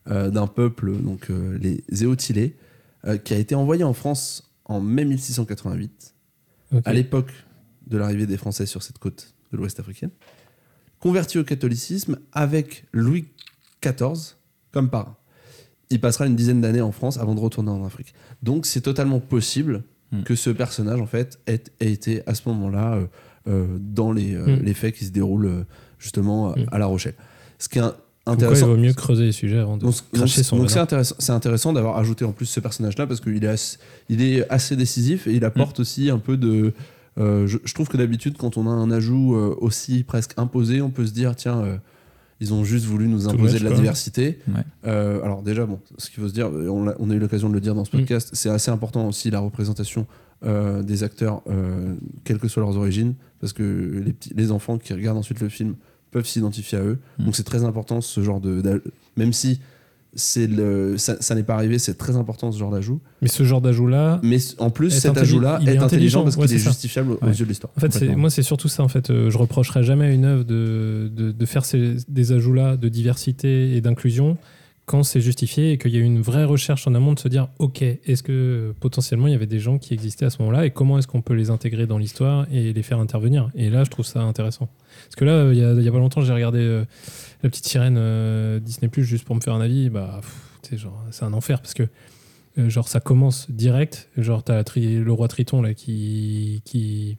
d'un 0.06 0.46
peuple, 0.46 0.96
donc 1.00 1.30
euh, 1.30 1.58
les 1.60 1.82
Éotilés, 2.02 2.56
euh, 3.06 3.16
qui 3.16 3.32
a 3.34 3.38
été 3.38 3.54
envoyé 3.54 3.84
en 3.84 3.92
France 3.94 4.52
en 4.66 4.80
mai 4.80 5.04
1688, 5.04 6.14
ok. 6.72 6.82
à 6.84 6.92
l'époque 6.92 7.32
de 7.86 7.96
l'arrivée 7.98 8.26
des 8.26 8.36
Français 8.36 8.66
sur 8.66 8.82
cette 8.82 8.98
côte 8.98 9.34
de 9.52 9.56
l'Ouest 9.56 9.78
africaine, 9.80 10.10
converti 11.00 11.38
au 11.38 11.44
catholicisme 11.44 12.18
avec 12.32 12.84
Louis 12.92 13.26
XIV 13.82 14.34
comme 14.72 14.88
parrain. 14.90 15.16
Il 15.90 16.00
passera 16.00 16.26
une 16.26 16.34
dizaine 16.36 16.60
d'années 16.62 16.80
en 16.80 16.92
France 16.92 17.18
avant 17.18 17.34
de 17.34 17.40
retourner 17.40 17.70
en 17.70 17.84
Afrique. 17.84 18.14
Donc 18.42 18.66
c'est 18.66 18.80
totalement 18.80 19.20
possible 19.20 19.82
Hmm. 20.12 20.22
que 20.22 20.34
ce 20.34 20.50
personnage 20.50 21.00
en 21.00 21.06
fait 21.06 21.40
ait, 21.46 21.62
ait 21.80 21.90
été 21.90 22.22
à 22.28 22.34
ce 22.34 22.46
moment-là 22.50 22.94
euh, 22.94 23.06
euh, 23.48 23.78
dans 23.80 24.12
les, 24.12 24.34
euh, 24.34 24.44
Hmm. 24.58 24.62
les 24.62 24.74
faits 24.74 24.94
qui 24.94 25.06
se 25.06 25.10
déroulent 25.10 25.46
euh, 25.46 25.64
justement 25.98 26.50
euh, 26.50 26.56
Hmm. 26.62 26.66
à 26.72 26.78
La 26.78 26.84
Rochelle. 26.86 27.14
Ce 27.58 27.70
qui 27.70 27.78
est 27.78 27.82
un- 27.82 27.96
Comme 28.26 28.36
quoi, 28.38 28.56
il 28.56 28.64
vaut 28.64 28.76
mieux 28.76 28.92
creuser 28.94 29.24
les 29.26 29.32
sujets 29.32 29.58
avant 29.58 29.76
de 29.76 29.82
Donc, 29.82 29.94
cracher 30.12 30.42
son 30.42 30.56
donc 30.56 30.70
c'est 30.70 30.78
intéressant, 30.78 31.14
c'est 31.18 31.32
intéressant 31.32 31.72
d'avoir 31.74 31.98
ajouté 31.98 32.24
en 32.24 32.32
plus 32.32 32.46
ce 32.46 32.58
personnage-là 32.60 33.06
parce 33.06 33.20
qu'il 33.20 33.44
est, 33.44 33.48
assez, 33.48 33.76
il 34.08 34.22
est 34.22 34.48
assez 34.50 34.76
décisif 34.76 35.26
et 35.26 35.32
il 35.34 35.44
apporte 35.44 35.80
aussi 35.80 36.08
un 36.08 36.18
peu 36.18 36.36
de. 36.38 36.72
euh, 37.18 37.46
je, 37.46 37.58
je 37.64 37.74
trouve 37.74 37.88
que 37.88 37.96
d'habitude, 37.98 38.36
quand 38.38 38.56
on 38.56 38.66
a 38.66 38.70
un 38.70 38.90
ajout 38.90 39.34
euh, 39.34 39.54
aussi 39.60 40.04
presque 40.04 40.32
imposé, 40.38 40.80
on 40.80 40.90
peut 40.90 41.04
se 41.06 41.12
dire 41.12 41.36
tiens, 41.36 41.58
euh, 41.64 41.76
ils 42.40 42.52
ont 42.54 42.64
juste 42.64 42.86
voulu 42.86 43.08
nous 43.08 43.28
imposer 43.28 43.58
de 43.58 43.64
la 43.64 43.70
quoi. 43.70 43.78
diversité. 43.78 44.38
Ouais. 44.48 44.62
Euh, 44.86 45.22
alors, 45.22 45.42
déjà, 45.42 45.66
bon, 45.66 45.78
ce 45.98 46.10
qu'il 46.10 46.22
faut 46.22 46.28
se 46.28 46.34
dire, 46.34 46.50
on 46.50 46.88
a, 46.88 46.94
on 46.98 47.10
a 47.10 47.14
eu 47.14 47.18
l'occasion 47.18 47.48
de 47.48 47.54
le 47.54 47.60
dire 47.60 47.74
dans 47.74 47.84
ce 47.84 47.94
Mm. 47.94 48.00
podcast, 48.00 48.30
c'est 48.32 48.48
assez 48.50 48.70
important 48.70 49.06
aussi 49.06 49.30
la 49.30 49.38
représentation 49.40 50.06
euh, 50.44 50.82
des 50.82 51.04
acteurs, 51.04 51.42
euh, 51.48 51.94
quelles 52.24 52.38
que 52.38 52.48
soient 52.48 52.62
leurs 52.62 52.76
origines, 52.76 53.14
parce 53.40 53.52
que 53.52 54.02
les, 54.04 54.12
petits, 54.12 54.32
les 54.34 54.50
enfants 54.50 54.78
qui 54.78 54.92
regardent 54.94 55.18
ensuite 55.18 55.40
le 55.40 55.48
film 55.48 55.74
peuvent 56.14 56.26
s'identifier 56.26 56.78
à 56.78 56.82
eux. 56.82 56.98
Mm. 57.18 57.24
Donc 57.26 57.36
c'est 57.36 57.42
très 57.44 57.62
important 57.64 58.00
ce 58.00 58.22
genre 58.22 58.40
de. 58.40 58.82
Même 59.18 59.34
si 59.34 59.60
c'est 60.16 60.46
le, 60.46 60.96
ça, 60.96 61.16
ça 61.20 61.34
n'est 61.34 61.42
pas 61.42 61.54
arrivé, 61.56 61.76
c'est 61.80 61.94
très 61.98 62.14
important 62.14 62.52
ce 62.52 62.58
genre 62.58 62.70
d'ajout. 62.70 63.00
Mais 63.20 63.26
ce 63.28 63.42
genre 63.42 63.60
d'ajout-là, 63.60 64.20
Mais 64.22 64.38
en 64.58 64.70
plus, 64.70 64.90
cet 64.90 65.18
ajout-là 65.18 65.58
est, 65.66 65.74
est 65.74 65.78
intelligent 65.78 66.22
parce 66.22 66.36
ouais, 66.36 66.46
qu'il 66.46 66.54
est, 66.56 66.60
ça. 66.60 66.70
justifiable 66.70 67.10
aux 67.12 67.24
Ouais. 67.24 67.32
yeux 67.32 67.44
de 67.44 67.48
l'histoire. 67.50 67.72
En 67.76 67.80
fait, 67.80 68.16
moi, 68.16 68.30
c'est 68.30 68.42
surtout 68.44 68.68
ça. 68.68 68.84
En 68.84 68.88
fait, 68.88 69.10
Euh, 69.10 69.28
je 69.30 69.36
reprocherais 69.38 69.82
jamais 69.82 70.06
à 70.06 70.10
une 70.12 70.24
œuvre 70.24 70.44
de, 70.44 71.10
de, 71.12 71.32
de 71.32 71.46
faire 71.46 71.64
ces, 71.64 71.96
des 72.08 72.30
ajouts-là 72.30 72.76
de 72.76 72.88
diversité 72.88 73.74
et 73.76 73.80
d'inclusion 73.80 74.38
quand 74.86 75.02
c'est 75.02 75.20
justifié 75.20 75.72
et 75.72 75.78
qu'il 75.78 75.94
y 75.94 75.96
a 75.96 76.00
une 76.00 76.20
vraie 76.20 76.44
recherche 76.44 76.86
en 76.86 76.94
amont 76.94 77.14
de 77.14 77.18
se 77.18 77.28
dire, 77.28 77.48
ok, 77.58 77.82
est-ce 77.82 78.22
que 78.22 78.32
euh, 78.32 78.72
potentiellement 78.78 79.26
il 79.26 79.32
y 79.32 79.34
avait 79.34 79.46
des 79.46 79.58
gens 79.58 79.78
qui 79.78 79.94
existaient 79.94 80.26
à 80.26 80.30
ce 80.30 80.38
moment-là 80.40 80.66
et 80.66 80.70
comment 80.70 80.98
est-ce 80.98 81.06
qu'on 81.06 81.22
peut 81.22 81.34
les 81.34 81.50
intégrer 81.50 81.86
dans 81.86 81.96
l'histoire 81.96 82.46
et 82.52 82.72
les 82.72 82.82
faire 82.82 82.98
intervenir? 82.98 83.50
Et 83.54 83.70
là, 83.70 83.84
je 83.84 83.90
trouve 83.90 84.04
ça 84.04 84.20
intéressant. 84.20 84.68
Parce 85.04 85.16
que 85.16 85.24
là, 85.24 85.32
euh, 85.32 85.54
il 85.54 85.58
y 85.58 85.64
a, 85.64 85.88
a 85.88 85.92
pas 85.92 85.98
longtemps, 85.98 86.20
j'ai 86.20 86.34
regardé 86.34 86.58
euh, 86.58 86.84
la 87.42 87.48
petite 87.48 87.66
sirène 87.66 88.60
Disney 88.60 88.88
Plus 88.88 89.04
juste 89.04 89.24
pour 89.24 89.34
me 89.34 89.40
faire 89.40 89.54
un 89.54 89.60
avis. 89.60 89.88
Bah, 89.88 90.20
c'est 90.62 91.24
un 91.24 91.32
enfer 91.32 91.60
parce 91.60 91.74
que 91.74 91.88
genre 92.56 92.88
ça 92.88 93.00
commence 93.00 93.50
direct. 93.50 94.08
Genre, 94.16 94.42
t'as 94.42 94.62
le 94.76 95.12
roi 95.12 95.28
Triton 95.28 95.60
là 95.60 95.74
qui 95.74 96.62
qui 96.64 97.18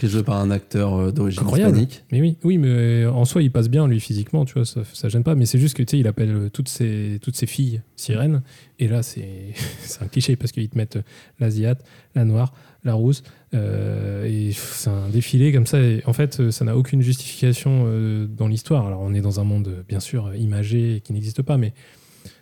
Qui 0.00 0.06
est 0.06 0.08
joué 0.08 0.22
par 0.22 0.40
un 0.40 0.50
acteur 0.50 0.94
euh, 0.94 1.12
d'origine 1.12 1.46
hispanique. 1.46 2.04
Mais 2.10 2.22
oui, 2.22 2.36
oui, 2.42 2.56
mais 2.56 3.04
en 3.04 3.26
soi, 3.26 3.42
il 3.42 3.52
passe 3.52 3.68
bien, 3.68 3.86
lui, 3.86 4.00
physiquement, 4.00 4.46
tu 4.46 4.54
vois, 4.54 4.64
ça, 4.64 4.80
ça 4.94 5.10
gêne 5.10 5.22
pas. 5.22 5.34
Mais 5.34 5.44
c'est 5.44 5.58
juste 5.58 5.76
que, 5.76 5.82
tu 5.82 5.90
sais, 5.90 5.98
il 5.98 6.06
appelle 6.06 6.34
euh, 6.34 6.48
toutes 6.48 6.70
ses, 6.70 7.18
toutes 7.20 7.36
ses 7.36 7.46
filles 7.46 7.82
sirènes. 7.96 8.40
Et 8.78 8.88
là, 8.88 9.02
c'est 9.02 9.52
un 10.00 10.06
cliché 10.08 10.36
parce 10.36 10.52
qu'ils 10.52 10.70
te 10.70 10.78
mettent 10.78 10.96
euh, 10.96 11.02
l'asiate, 11.38 11.84
la 12.14 12.24
noire, 12.24 12.54
la 12.82 12.94
rousse. 12.94 13.22
euh, 13.52 14.24
et 14.24 14.52
c'est 14.52 14.88
un 14.88 15.08
défilé 15.08 15.52
comme 15.52 15.66
ça. 15.66 15.78
Et 15.80 16.02
en 16.06 16.14
fait, 16.14 16.50
ça 16.50 16.64
n'a 16.64 16.76
aucune 16.76 17.02
justification 17.02 17.84
euh, 17.86 18.26
dans 18.26 18.48
l'histoire. 18.48 18.86
Alors, 18.86 19.02
on 19.02 19.12
est 19.12 19.20
dans 19.20 19.38
un 19.38 19.44
monde, 19.44 19.84
bien 19.86 20.00
sûr, 20.00 20.34
imagé 20.34 21.02
qui 21.04 21.12
n'existe 21.12 21.42
pas, 21.42 21.58
mais 21.58 21.74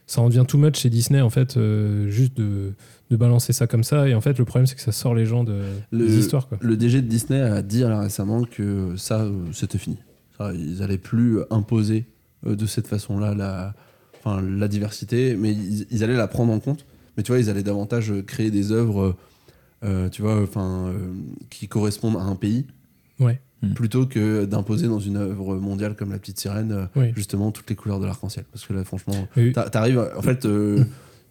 ça 0.07 0.23
en 0.23 0.29
devient 0.29 0.44
too 0.49 0.59
much 0.59 0.77
chez 0.79 0.90
Disney, 0.90 1.21
en 1.21 1.31
fait, 1.31 1.57
euh, 1.57 2.09
juste 2.09 2.37
de, 2.37 2.73
de 3.11 3.16
balancer 3.16 3.53
ça 3.53 3.66
comme 3.66 3.85
ça. 3.85 4.09
Et 4.09 4.14
en 4.14 4.21
fait, 4.21 4.38
le 4.38 4.44
problème, 4.44 4.66
c'est 4.66 4.75
que 4.75 4.81
ça 4.83 4.92
sort 4.92 5.14
les 5.14 5.25
gens 5.27 5.44
de, 5.44 5.61
Le- 5.90 6.07
des 6.07 6.18
histoires, 6.18 6.49
quoi. 6.49 6.59
Le 6.61 6.77
DG 6.77 7.01
de 7.03 7.07
Disney 7.09 7.40
a 7.40 7.62
dit 7.62 7.81
là, 7.81 8.01
récemment 8.01 8.44
que 8.44 8.94
ça, 8.97 9.21
euh, 9.23 9.33
c'était 9.53 9.79
fini. 9.79 9.97
Ça, 10.37 10.53
ils 10.55 10.83
allaient 10.83 10.99
plus 10.99 11.38
imposer 11.51 12.07
euh, 12.47 12.55
de 12.55 12.66
cette 12.66 12.87
façon-là 12.87 13.35
la, 13.35 13.75
enfin, 14.23 14.42
la 14.42 14.68
diversité, 14.68 15.37
mais 15.37 15.53
ils, 15.53 15.87
ils 15.90 16.05
allaient 16.05 16.16
la 16.16 16.29
prendre 16.29 16.53
en 16.53 16.61
compte. 16.61 16.85
Mais 17.16 17.23
tu 17.23 17.33
vois, 17.33 17.40
ils 17.40 17.49
allaient 17.51 17.62
davantage 17.62 18.12
euh, 18.12 18.23
créer 18.23 18.51
des 18.51 18.71
œuvres, 18.73 19.16
euh, 19.85 20.09
tu 20.09 20.23
vois, 20.23 20.40
enfin, 20.42 20.88
euh, 20.88 21.12
qui 21.51 21.66
correspondent 21.68 22.16
à 22.16 22.23
un 22.23 22.37
pays, 22.37 22.66
Ouais. 23.21 23.40
plutôt 23.75 24.07
que 24.07 24.44
d'imposer 24.44 24.87
dans 24.87 25.01
une 25.01 25.16
œuvre 25.16 25.57
mondiale 25.57 25.97
comme 25.97 26.12
La 26.12 26.18
Petite 26.18 26.38
Sirène, 26.38 26.71
euh, 26.73 26.85
Oui. 26.94 27.11
justement 27.16 27.51
toutes 27.51 27.68
les 27.71 27.75
couleurs 27.75 27.99
de 27.99 28.07
l'arc-en-ciel. 28.07 28.44
Parce 28.53 28.64
que 28.64 28.73
là, 28.75 28.85
franchement, 28.85 29.27
t'arrives, 29.73 30.09
en 30.16 30.23
fait, 30.23 30.44
euh, 30.47 30.85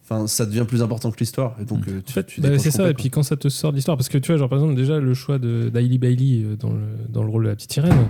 enfin, 0.10 0.28
ça 0.28 0.46
devient 0.46 0.65
plus 0.67 0.82
important 0.82 1.12
que 1.12 1.20
l'histoire, 1.20 1.56
et 1.62 1.65
donc 1.65 1.88
euh, 1.88 2.02
tu, 2.06 2.12
En 2.12 2.13
fait, 2.13 2.26
tu 2.26 2.41
bah, 2.41 2.58
c'est 2.58 2.72
ça, 2.72 2.89
et 2.89 2.93
puis 2.93 3.10
quand 3.10 3.24
ça 3.24 3.36
te 3.36 3.50
sort 3.50 3.72
de 3.72 3.76
l'histoire, 3.76 3.98
parce 3.98 4.10
que 4.10 4.17
tu 4.17 4.32
vois, 4.32 4.38
genre 4.38 4.50
par 4.50 4.60
exemple, 4.60 4.76
déjà 4.76 5.00
le 5.00 5.13
choix 5.13 5.38
de 5.38 5.70
d'Ailey 5.70 5.98
Bailey 5.98 6.43
euh, 6.43 6.56
dans 6.56 6.72
le, 6.72 6.82
dans 7.10 7.24
le 7.24 7.30
rôle 7.30 7.43
de 7.43 7.50
la 7.50 7.56
petite 7.56 7.74
sirène, 7.74 8.08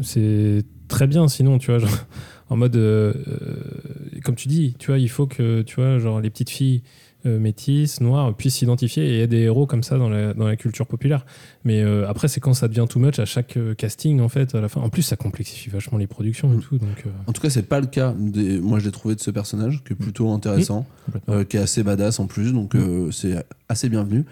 c'est 0.00 0.64
très 0.88 1.06
bien 1.06 1.28
sinon, 1.28 1.58
tu 1.58 1.70
vois, 1.70 1.78
genre, 1.78 1.90
en 2.48 2.56
mode, 2.56 2.76
euh, 2.76 3.12
euh, 3.28 4.20
comme 4.24 4.34
tu 4.34 4.48
dis, 4.48 4.74
tu 4.78 4.88
vois, 4.88 4.98
il 4.98 5.08
faut 5.08 5.26
que, 5.26 5.62
tu 5.62 5.76
vois, 5.76 5.98
genre 5.98 6.20
les 6.20 6.30
petites 6.30 6.50
filles 6.50 6.82
euh, 7.26 7.38
métisses, 7.40 8.00
noires, 8.00 8.32
puissent 8.34 8.56
s'identifier 8.56 9.04
et 9.04 9.20
aient 9.22 9.26
des 9.26 9.38
héros 9.40 9.66
comme 9.66 9.82
ça 9.82 9.98
dans 9.98 10.08
la, 10.08 10.34
dans 10.34 10.46
la 10.46 10.56
culture 10.56 10.86
populaire. 10.86 11.26
Mais 11.64 11.82
euh, 11.82 12.08
après, 12.08 12.28
c'est 12.28 12.40
quand 12.40 12.54
ça 12.54 12.68
devient 12.68 12.86
too 12.88 13.00
much 13.00 13.18
à 13.18 13.24
chaque 13.24 13.56
euh, 13.56 13.74
casting, 13.74 14.20
en 14.20 14.28
fait, 14.28 14.54
à 14.54 14.60
la 14.60 14.68
fin. 14.68 14.80
En 14.80 14.88
plus, 14.88 15.02
ça 15.02 15.16
complexifie 15.16 15.68
vachement 15.70 15.98
les 15.98 16.06
productions 16.06 16.52
et 16.52 16.56
Mm. 16.56 16.60
tout, 16.60 16.78
donc... 16.78 17.02
euh, 17.06 17.10
En 17.26 17.32
tout 17.32 17.42
cas, 17.42 17.50
c'est 17.50 17.62
pas 17.62 17.80
le 17.80 17.86
cas. 17.86 18.14
Des... 18.16 18.60
Moi, 18.60 18.78
je 18.78 18.84
l'ai 18.84 18.92
trouvé 18.92 19.14
de 19.14 19.20
ce 19.20 19.30
personnage, 19.30 19.82
qui 19.84 19.92
est 19.94 19.96
plutôt 19.96 20.30
intéressant, 20.30 20.86
euh, 21.28 21.44
qui 21.44 21.56
est 21.56 21.60
assez 21.60 21.82
badass 21.82 22.20
en 22.20 22.26
plus, 22.26 22.52
donc 22.52 22.74
c'est 23.10 23.44
assez 23.68 23.88
bienvenu. 23.88 24.24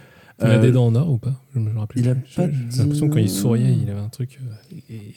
Il 0.42 0.48
a 0.48 0.58
des 0.58 0.70
dents 0.70 0.86
en 0.86 0.94
or 0.94 1.10
ou 1.10 1.16
pas? 1.16 1.32
Je 1.54 1.60
me 1.60 1.78
rappelle. 1.78 2.02
il 2.02 2.08
a 2.10 2.14
plus. 2.14 2.34
pas 2.34 2.46
J'ai 2.70 2.78
l'impression 2.82 3.08
que 3.08 3.14
quand 3.14 3.20
il 3.20 3.30
souriait, 3.30 3.72
il 3.72 3.88
avait 3.90 4.00
un 4.00 4.10
truc. 4.10 4.38
et- 4.90 5.14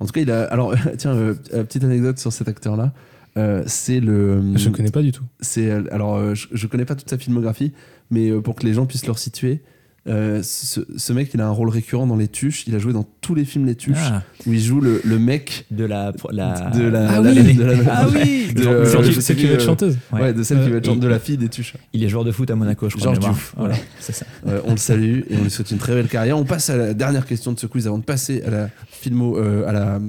En 0.00 0.06
tout 0.06 0.12
cas, 0.12 0.22
il 0.22 0.30
a. 0.30 0.44
Alors, 0.44 0.74
tiens, 0.96 1.14
petite 1.50 1.84
anecdote 1.84 2.18
sur 2.18 2.32
cet 2.32 2.48
acteur-là. 2.48 2.92
Euh, 3.38 3.62
c'est 3.66 4.00
le. 4.00 4.42
Je 4.56 4.68
connais 4.68 4.90
pas 4.90 5.02
du 5.02 5.10
tout. 5.12 5.24
C'est 5.40 5.70
alors, 5.90 6.16
euh, 6.16 6.34
je, 6.34 6.48
je 6.52 6.66
connais 6.66 6.84
pas 6.84 6.94
toute 6.94 7.08
sa 7.08 7.16
filmographie, 7.18 7.72
mais 8.10 8.30
euh, 8.30 8.40
pour 8.42 8.54
que 8.56 8.66
les 8.66 8.74
gens 8.74 8.84
puissent 8.86 9.06
le 9.06 9.12
resituer. 9.12 9.60
euh, 10.08 10.40
ce, 10.42 10.80
ce 10.96 11.12
mec, 11.14 11.30
il 11.32 11.40
a 11.40 11.46
un 11.46 11.50
rôle 11.50 11.70
récurrent 11.70 12.06
dans 12.06 12.16
Les 12.16 12.28
Tuches. 12.28 12.66
Il 12.66 12.74
a 12.74 12.78
joué 12.78 12.92
dans 12.92 13.06
tous 13.22 13.34
les 13.34 13.44
films 13.46 13.64
Les 13.64 13.74
Tuches, 13.76 13.96
Ah, 14.02 14.22
où 14.46 14.52
il 14.52 14.60
joue 14.60 14.80
le, 14.82 15.00
le 15.04 15.18
mec 15.18 15.64
de 15.70 15.84
la, 15.86 16.12
la, 16.30 16.70
de 16.70 16.82
la. 16.82 17.08
Ah 17.08 17.20
la- 17.22 17.30
oui 17.32 17.54
de 17.54 17.62
la- 17.62 17.76
Ah 17.88 18.06
oui 18.12 18.52
de, 18.52 18.62
Genre, 18.64 18.72
euh, 18.74 18.84
celle 18.84 19.14
qui- 19.14 19.22
celle 19.22 19.36
va 19.46 19.52
être 19.54 19.60
chanteuse. 19.64 19.96
Ouais, 20.12 20.34
de 20.34 20.42
celle 20.42 20.62
qui 20.64 20.70
va 20.70 20.76
être 20.76 20.88
Euh, 20.88 20.90
chante- 20.90 21.00
de 21.00 21.08
la 21.08 21.18
fille 21.18 21.38
des 21.38 21.48
Tuches. 21.48 21.74
Il 21.94 22.04
est 22.04 22.08
joueur 22.10 22.24
de 22.24 22.32
foot 22.32 22.50
à 22.50 22.54
Monaco, 22.56 22.90
je 22.90 22.96
crois. 22.96 23.14
Georges. 23.14 23.20
Diouf, 23.20 23.54
Voilà, 23.56 23.76
c'est 23.98 24.12
ça. 24.12 24.26
Euh, 24.46 24.60
on 24.66 24.72
le 24.72 24.76
salue 24.76 25.20
et 25.30 25.36
on 25.40 25.44
lui 25.44 25.50
souhaite 25.50 25.70
une 25.70 25.78
très 25.78 25.94
belle 25.94 26.08
carrière. 26.08 26.36
On 26.36 26.44
passe 26.44 26.68
à 26.68 26.76
la 26.76 26.92
dernière 26.92 27.24
question 27.24 27.52
de 27.52 27.58
ce 27.58 27.66
quiz 27.66 27.86
avant 27.86 27.98
de 27.98 28.04
passer 28.04 28.42
à 28.42 28.50
la 28.50 28.68
filmo, 28.90 29.38
euh, 29.38 29.66
à 29.68 29.72
la 29.72 30.00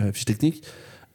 euh, 0.00 0.12
fiche 0.14 0.24
technique. 0.24 0.62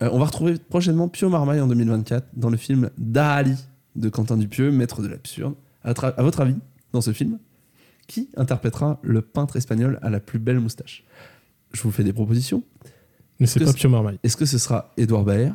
Euh, 0.02 0.10
on 0.12 0.20
va 0.20 0.26
retrouver 0.26 0.58
prochainement 0.58 1.08
Pio 1.08 1.30
Marmaille 1.30 1.62
en 1.62 1.68
2024 1.68 2.28
dans 2.36 2.50
le 2.50 2.58
film 2.58 2.90
Dali 2.98 3.56
de 3.96 4.10
Quentin 4.10 4.38
Dupieux, 4.38 4.72
maître 4.72 5.02
de 5.02 5.08
l'absurde. 5.08 5.56
À, 5.84 5.94
votre 6.22 6.42
avis, 6.42 6.56
dans 6.94 7.02
ce 7.02 7.14
film, 7.14 7.38
qui 8.08 8.30
interprétera 8.36 9.00
le 9.04 9.22
peintre 9.22 9.56
espagnol 9.56 10.00
à 10.02 10.10
la 10.10 10.20
plus 10.20 10.40
belle 10.40 10.60
moustache? 10.60 11.04
Je 11.72 11.82
vous 11.84 11.92
fais 11.92 12.04
des 12.04 12.14
propositions. 12.14 12.64
Mais 13.40 13.46
c'est 13.46 13.64
pas 13.64 13.74
Pio 13.74 13.90
Marmaille. 13.90 14.20
Est-ce 14.24 14.38
que 14.38 14.46
ce 14.46 14.58
sera 14.58 14.94
Édouard 14.98 15.24
Baer? 15.24 15.52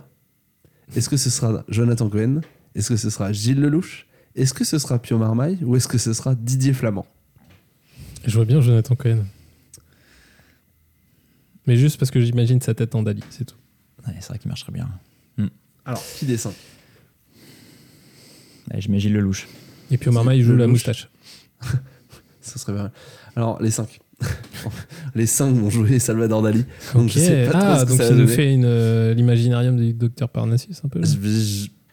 Est-ce 0.94 1.08
que 1.08 1.16
ce 1.16 1.30
sera 1.30 1.64
Jonathan 1.68 2.08
Cohen? 2.08 2.40
Est-ce 2.74 2.88
que 2.88 2.96
ce 2.96 3.10
sera 3.10 3.32
Gilles 3.32 3.60
Lelouch? 3.60 4.06
Est-ce 4.36 4.54
que 4.54 4.64
ce 4.64 4.78
sera 4.78 4.98
Pio 4.98 5.18
Marmaille 5.18 5.58
ou 5.62 5.76
est-ce 5.76 5.88
que 5.88 5.98
ce 5.98 6.12
sera 6.12 6.34
Didier 6.34 6.72
Flamand? 6.72 7.06
Je 8.24 8.34
vois 8.36 8.44
bien 8.44 8.60
Jonathan 8.60 8.94
Cohen. 8.94 9.24
Mais 11.66 11.76
juste 11.76 11.98
parce 11.98 12.10
que 12.10 12.20
j'imagine 12.20 12.60
sa 12.60 12.74
tête 12.74 12.94
en 12.94 13.02
Dali, 13.02 13.22
c'est 13.30 13.44
tout. 13.44 13.56
Ouais, 14.06 14.14
c'est 14.20 14.28
vrai 14.28 14.38
qu'il 14.38 14.48
marcherait 14.48 14.72
bien. 14.72 14.88
Alors, 15.84 16.02
qui 16.18 16.26
dessine 16.26 16.52
Ouais, 18.72 18.80
je 18.80 18.90
mets 18.90 19.00
Gilles 19.00 19.14
Lelouch. 19.14 19.48
Et 19.90 19.98
puis 19.98 20.10
Marma, 20.10 20.34
il 20.34 20.42
joue 20.44 20.52
Le 20.52 20.58
la 20.58 20.64
louche. 20.66 20.72
moustache. 20.86 21.10
Ce 22.40 22.58
serait 22.58 22.72
bien. 22.72 22.90
Alors, 23.36 23.60
les 23.62 23.70
5. 23.70 23.98
les 25.14 25.26
5 25.26 25.54
vont 25.54 25.70
jouer 25.70 25.98
Salvador 25.98 26.42
Dali. 26.42 26.64
Donc, 26.94 27.08
je 27.08 27.18
sais 27.18 27.46
pas 27.46 27.52
trop 27.52 27.60
Ah, 27.62 27.78
ce 27.80 27.84
que 27.84 27.88
donc 27.90 27.98
ça 27.98 28.10
il 28.10 28.16
nous 28.16 28.28
fait 28.28 28.58
euh, 28.62 29.14
l'imaginarium 29.14 29.76
du 29.76 29.92
docteur 29.94 30.28
Parnassus 30.28 30.74
un 30.84 30.88
peu. 30.88 31.00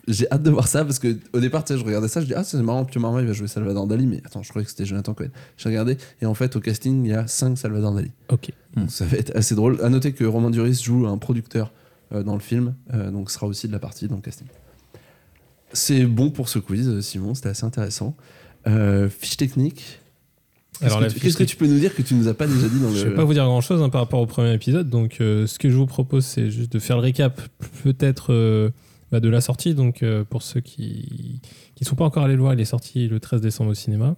J'ai 0.10 0.32
hâte 0.32 0.44
de 0.44 0.50
voir 0.52 0.68
ça 0.70 0.86
parce 0.86 1.00
que 1.00 1.18
au 1.34 1.40
départ, 1.42 1.66
tu 1.66 1.74
sais, 1.74 1.80
je 1.80 1.84
regardais 1.84 2.08
ça, 2.08 2.22
je 2.22 2.28
dis 2.28 2.34
ah 2.34 2.44
c'est 2.46 2.56
marrant, 2.62 2.86
Pio 2.86 3.02
Marmaille 3.02 3.26
va 3.26 3.34
jouer 3.34 3.48
Salvador 3.50 3.88
Dali, 3.88 4.06
mais 4.08 4.22
attends, 4.26 4.42
je 4.42 4.48
croyais 4.50 4.64
que 4.64 4.72
c'était 4.72 4.86
Jonathan 4.86 5.14
Cohen. 5.14 5.28
J'ai 5.58 5.68
regardé 5.68 5.98
et 6.22 6.26
en 6.26 6.34
fait 6.34 6.56
au 6.56 6.62
casting 6.62 7.04
il 7.04 7.10
y 7.10 7.14
a 7.14 7.28
5 7.28 7.58
Salvador 7.58 7.94
Dali. 7.94 8.12
Ok. 8.30 8.52
Donc 8.78 8.90
ça 8.90 9.04
va 9.06 9.18
être 9.18 9.36
assez 9.36 9.54
drôle. 9.54 9.82
À 9.84 9.90
noter 9.90 10.14
que 10.14 10.24
Romain 10.24 10.50
Duris 10.50 10.82
joue 10.82 11.08
un 11.08 11.18
producteur 11.18 11.74
dans 12.12 12.34
le 12.34 12.40
film, 12.40 12.76
euh, 12.94 13.12
donc 13.12 13.32
sera 13.32 13.48
aussi 13.48 13.68
de 13.68 13.74
la 13.74 13.80
partie 13.80 14.08
dans 14.08 14.16
le 14.16 14.22
casting. 14.22 14.48
C'est 15.74 16.06
bon 16.06 16.30
pour 16.30 16.50
ce 16.50 16.60
quiz, 16.60 16.88
euh, 16.88 17.02
Simon, 17.02 17.34
c'était 17.34 17.50
assez 17.50 17.66
intéressant. 17.66 18.16
Euh, 18.68 19.10
fiche 19.10 19.38
technique. 19.38 20.00
Qu'est-ce 20.80 20.94
Alors, 20.94 21.12
que 21.12 21.20
qu'est-ce 21.20 21.38
que 21.38 21.44
tu 21.44 21.56
peux 21.56 21.68
nous 21.68 21.80
dire 21.80 21.96
que 21.96 22.02
tu 22.02 22.14
nous 22.14 22.28
as 22.28 22.34
pas 22.34 22.46
déjà 22.46 22.68
dit 22.68 22.80
dans 22.80 22.90
le. 22.90 22.96
Je 22.96 23.08
vais 23.08 23.16
pas 23.16 23.24
vous 23.24 23.34
dire 23.34 23.46
grand 23.46 23.62
chose 23.62 23.80
par 23.92 24.02
rapport 24.02 24.20
au 24.20 24.28
premier 24.28 24.54
épisode, 24.54 24.90
donc 24.90 25.18
euh, 25.20 25.48
ce 25.48 25.58
que 25.58 25.70
je 25.70 25.76
vous 25.76 25.88
propose, 25.88 26.26
c'est 26.26 26.52
juste 26.52 26.72
de 26.72 26.80
faire 26.80 26.98
le 26.98 27.02
récap, 27.02 27.42
peut-être 27.84 28.32
euh, 28.32 28.70
bah, 29.12 29.20
de 29.20 29.30
la 29.30 29.42
sortie. 29.42 29.74
Donc 29.74 30.04
euh, 30.04 30.24
pour 30.24 30.44
ceux 30.44 30.62
qui 30.62 31.42
qui 31.76 31.84
sont 31.84 31.96
pas 31.96 32.06
encore 32.06 32.24
allés 32.24 32.36
le 32.36 32.42
voir, 32.42 32.54
il 32.54 32.60
est 32.60 32.66
sorti 32.66 33.08
le 33.08 33.20
13 33.20 33.42
décembre 33.42 33.72
au 33.72 33.76
cinéma. 33.76 34.16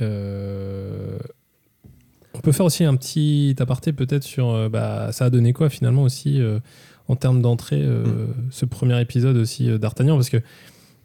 Euh, 0.00 1.18
on 2.34 2.40
peut 2.40 2.52
faire 2.52 2.66
aussi 2.66 2.84
un 2.84 2.96
petit 2.96 3.54
aparté 3.58 3.92
peut-être 3.92 4.24
sur 4.24 4.50
euh, 4.50 4.68
bah, 4.68 5.12
ça 5.12 5.26
a 5.26 5.30
donné 5.30 5.52
quoi 5.52 5.68
finalement 5.68 6.02
aussi 6.02 6.40
euh, 6.40 6.58
en 7.08 7.16
termes 7.16 7.42
d'entrée 7.42 7.82
euh, 7.82 8.26
ce 8.50 8.64
premier 8.64 9.00
épisode 9.00 9.36
aussi 9.36 9.70
euh, 9.70 9.78
d'Artagnan 9.78 10.16
parce 10.16 10.30
que 10.30 10.38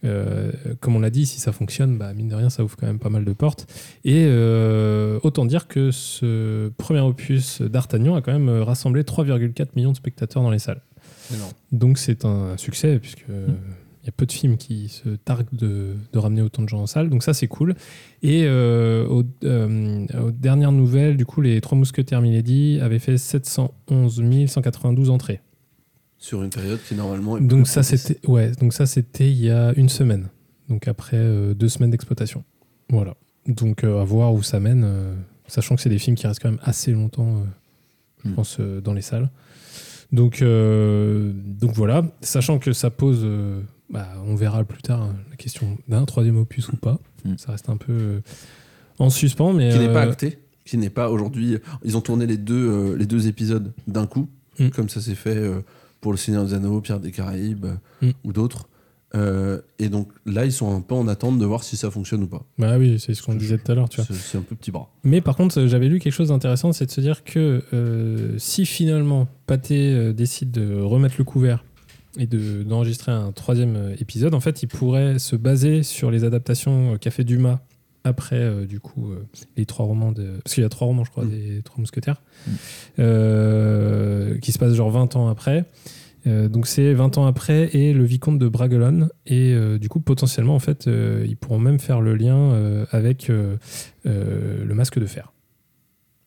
euh, 0.05 0.51
comme 0.79 0.95
on 0.95 0.99
l'a 0.99 1.09
dit, 1.09 1.25
si 1.25 1.39
ça 1.39 1.51
fonctionne, 1.51 1.97
bah, 1.97 2.13
mine 2.13 2.27
de 2.27 2.35
rien, 2.35 2.49
ça 2.49 2.63
ouvre 2.63 2.75
quand 2.77 2.87
même 2.87 2.99
pas 2.99 3.09
mal 3.09 3.25
de 3.25 3.33
portes. 3.33 3.67
Et 4.05 4.25
euh, 4.27 5.19
autant 5.23 5.45
dire 5.45 5.67
que 5.67 5.91
ce 5.91 6.69
premier 6.77 7.01
opus 7.01 7.61
d'Artagnan 7.61 8.15
a 8.15 8.21
quand 8.21 8.31
même 8.31 8.49
rassemblé 8.61 9.03
3,4 9.03 9.69
millions 9.75 9.91
de 9.91 9.97
spectateurs 9.97 10.43
dans 10.43 10.51
les 10.51 10.59
salles. 10.59 10.81
Donc 11.71 11.97
c'est 11.97 12.25
un 12.25 12.55
succès, 12.57 12.99
puisque 12.99 13.25
euh, 13.29 13.47
il 14.01 14.05
y 14.05 14.09
a 14.09 14.11
peu 14.13 14.25
de 14.25 14.31
films 14.31 14.57
qui 14.57 14.87
se 14.87 15.09
targuent 15.09 15.53
de, 15.53 15.95
de 16.13 16.19
ramener 16.19 16.41
autant 16.41 16.61
de 16.61 16.69
gens 16.69 16.81
en 16.81 16.87
salle. 16.87 17.09
Donc 17.09 17.23
ça, 17.23 17.33
c'est 17.33 17.47
cool. 17.47 17.75
Et 18.23 18.43
euh, 18.45 19.05
aux, 19.07 19.23
aux 19.23 20.31
dernières 20.31 20.71
nouvelles, 20.71 21.17
du 21.17 21.25
coup, 21.25 21.41
les 21.41 21.59
Trois 21.59 21.77
Mousquetaires 21.77 22.21
Milady 22.21 22.79
avaient 22.81 22.99
fait 22.99 23.17
711 23.17 24.23
192 24.47 25.09
entrées. 25.09 25.41
Sur 26.19 26.43
une 26.43 26.49
période 26.49 26.79
qui 26.87 26.95
normalement. 26.95 27.37
est 27.37 27.41
Donc 27.41 27.67
ça, 27.67 27.83
c'était 27.83 28.19
ouais, 28.27 28.51
donc 28.59 28.73
ça 28.73 28.85
c'était 28.85 29.29
il 29.29 29.37
y 29.39 29.51
a 29.51 29.73
une 29.75 29.89
semaine. 29.89 30.29
Donc 30.69 30.87
après 30.87 31.17
euh, 31.17 31.53
deux 31.53 31.69
semaines 31.69 31.91
d'exploitation. 31.91 32.43
Voilà. 32.89 33.15
Donc 33.47 33.83
euh, 33.83 34.01
à 34.01 34.03
voir 34.03 34.33
où 34.33 34.41
ça 34.43 34.59
mène, 34.59 34.83
euh, 34.83 35.13
sachant 35.47 35.75
que 35.75 35.81
c'est 35.81 35.89
des 35.89 35.99
films 35.99 36.15
qui 36.15 36.25
restent 36.27 36.41
quand 36.41 36.49
même 36.49 36.59
assez 36.63 36.91
longtemps, 36.91 37.43
je 38.23 38.29
Mm. 38.29 38.33
pense, 38.33 38.59
dans 38.59 38.93
les 38.93 39.01
salles. 39.03 39.29
Donc 40.11 40.41
donc 40.41 41.71
voilà, 41.73 42.03
sachant 42.21 42.59
que 42.59 42.73
ça 42.73 42.89
pose, 42.89 43.25
bah, 43.89 44.07
on 44.25 44.35
verra 44.35 44.63
plus 44.63 44.81
tard 44.81 45.01
hein, 45.03 45.15
la 45.29 45.35
question 45.35 45.77
d'un 45.87 46.05
troisième 46.05 46.37
opus 46.37 46.67
ou 46.69 46.77
pas. 46.77 46.99
Mm. 47.25 47.37
Ça 47.37 47.51
reste 47.51 47.69
un 47.69 47.77
peu 47.77 48.21
en 48.99 49.09
suspens, 49.09 49.53
mais 49.53 49.69
qui 49.71 49.79
n'est 49.79 49.93
pas 49.93 50.01
acté, 50.01 50.39
qui 50.65 50.77
n'est 50.77 50.89
pas 50.89 51.09
aujourd'hui. 51.11 51.57
Ils 51.83 51.95
ont 51.95 52.01
tourné 52.01 52.25
les 52.25 52.37
deux, 52.37 52.95
les 52.95 53.05
deux 53.05 53.27
épisodes 53.27 53.71
d'un 53.85 54.07
coup, 54.07 54.27
Mm. 54.59 54.69
comme 54.69 54.89
ça 54.89 54.99
s'est 55.01 55.13
fait 55.15 55.39
pour 56.01 56.11
Le 56.11 56.17
Seigneur 56.17 56.45
des 56.45 56.53
Anneaux, 56.53 56.81
Pierre 56.81 56.99
des 56.99 57.11
Caraïbes 57.11 57.65
Mm. 58.01 58.09
ou 58.23 58.33
d'autres. 58.33 58.67
Euh, 59.15 59.61
et 59.79 59.87
donc 59.87 60.09
là, 60.25 60.43
ils 60.45 60.51
sont 60.51 60.75
un 60.75 60.81
peu 60.81 60.93
en 60.93 61.07
attente 61.07 61.39
de 61.39 61.45
voir 61.45 61.63
si 61.63 61.77
ça 61.77 61.89
fonctionne 61.89 62.23
ou 62.23 62.27
pas. 62.27 62.43
bah 62.59 62.77
oui, 62.77 62.99
c'est 62.99 63.13
ce 63.13 63.23
qu'on 63.23 63.35
disait 63.35 63.57
tout 63.57 63.71
à 63.71 63.75
l'heure, 63.75 63.87
tu 63.89 64.01
vois. 64.01 64.05
C'est 64.13 64.37
un 64.37 64.41
peu 64.41 64.53
petit 64.55 64.69
bras. 64.69 64.89
Mais 65.05 65.21
par 65.21 65.35
contre, 65.37 65.65
j'avais 65.65 65.87
lu 65.87 65.99
quelque 65.99 66.11
chose 66.13 66.27
d'intéressant, 66.27 66.73
c'est 66.73 66.85
de 66.87 66.91
se 66.91 66.99
dire 67.01 67.23
que 67.23 67.63
euh, 67.73 68.35
si 68.37 68.65
finalement 68.65 69.27
Pathé 69.45 69.93
euh, 69.93 70.11
décide 70.13 70.51
de 70.51 70.81
remettre 70.81 71.15
le 71.17 71.23
couvert 71.23 71.63
et 72.19 72.27
de- 72.27 72.63
d'enregistrer 72.63 73.13
un 73.13 73.31
troisième 73.31 73.93
épisode, 73.99 74.33
en 74.33 74.41
fait, 74.41 74.61
il 74.61 74.67
pourrait 74.67 75.19
se 75.19 75.37
baser 75.37 75.83
sur 75.83 76.11
les 76.11 76.25
adaptations 76.25 76.97
qu'a 76.97 77.11
fait 77.11 77.23
Dumas 77.23 77.59
après, 78.07 78.39
euh, 78.39 78.65
du 78.65 78.79
coup, 78.79 79.11
euh, 79.11 79.25
les 79.55 79.65
trois 79.65 79.85
romans 79.85 80.11
de... 80.11 80.39
Parce 80.43 80.55
qu'il 80.55 80.63
y 80.63 80.65
a 80.65 80.69
trois 80.69 80.87
romans, 80.87 81.03
je 81.03 81.11
crois, 81.11 81.25
Mm. 81.25 81.29
des 81.29 81.61
Trois 81.63 81.79
Mousquetaires, 81.79 82.21
Mm. 82.47 82.51
euh, 82.99 84.37
qui 84.39 84.51
se 84.51 84.59
passent 84.59 84.73
genre 84.73 84.89
20 84.91 85.15
ans 85.15 85.27
après. 85.29 85.65
Euh, 86.25 86.49
donc 86.49 86.67
c'est 86.67 86.93
20 86.93 87.17
ans 87.17 87.25
après 87.25 87.69
et 87.75 87.93
le 87.93 88.03
vicomte 88.03 88.37
de 88.39 88.47
Bragelonne 88.49 89.09
et 89.27 89.53
euh, 89.53 89.77
du 89.77 89.87
coup 89.87 90.01
potentiellement 90.01 90.55
en 90.55 90.59
fait 90.59 90.87
euh, 90.87 91.23
ils 91.25 91.37
pourront 91.37 91.59
même 91.59 91.79
faire 91.79 92.01
le 92.01 92.15
lien 92.15 92.35
euh, 92.35 92.85
avec 92.91 93.29
euh, 93.29 93.55
euh, 94.05 94.65
le 94.65 94.73
masque 94.75 94.99
de 94.99 95.05
fer. 95.05 95.31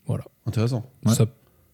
Voilà. 0.07 0.25
Intéressant. 0.47 0.89
Ouais. 1.05 1.13
Ça, 1.15 1.27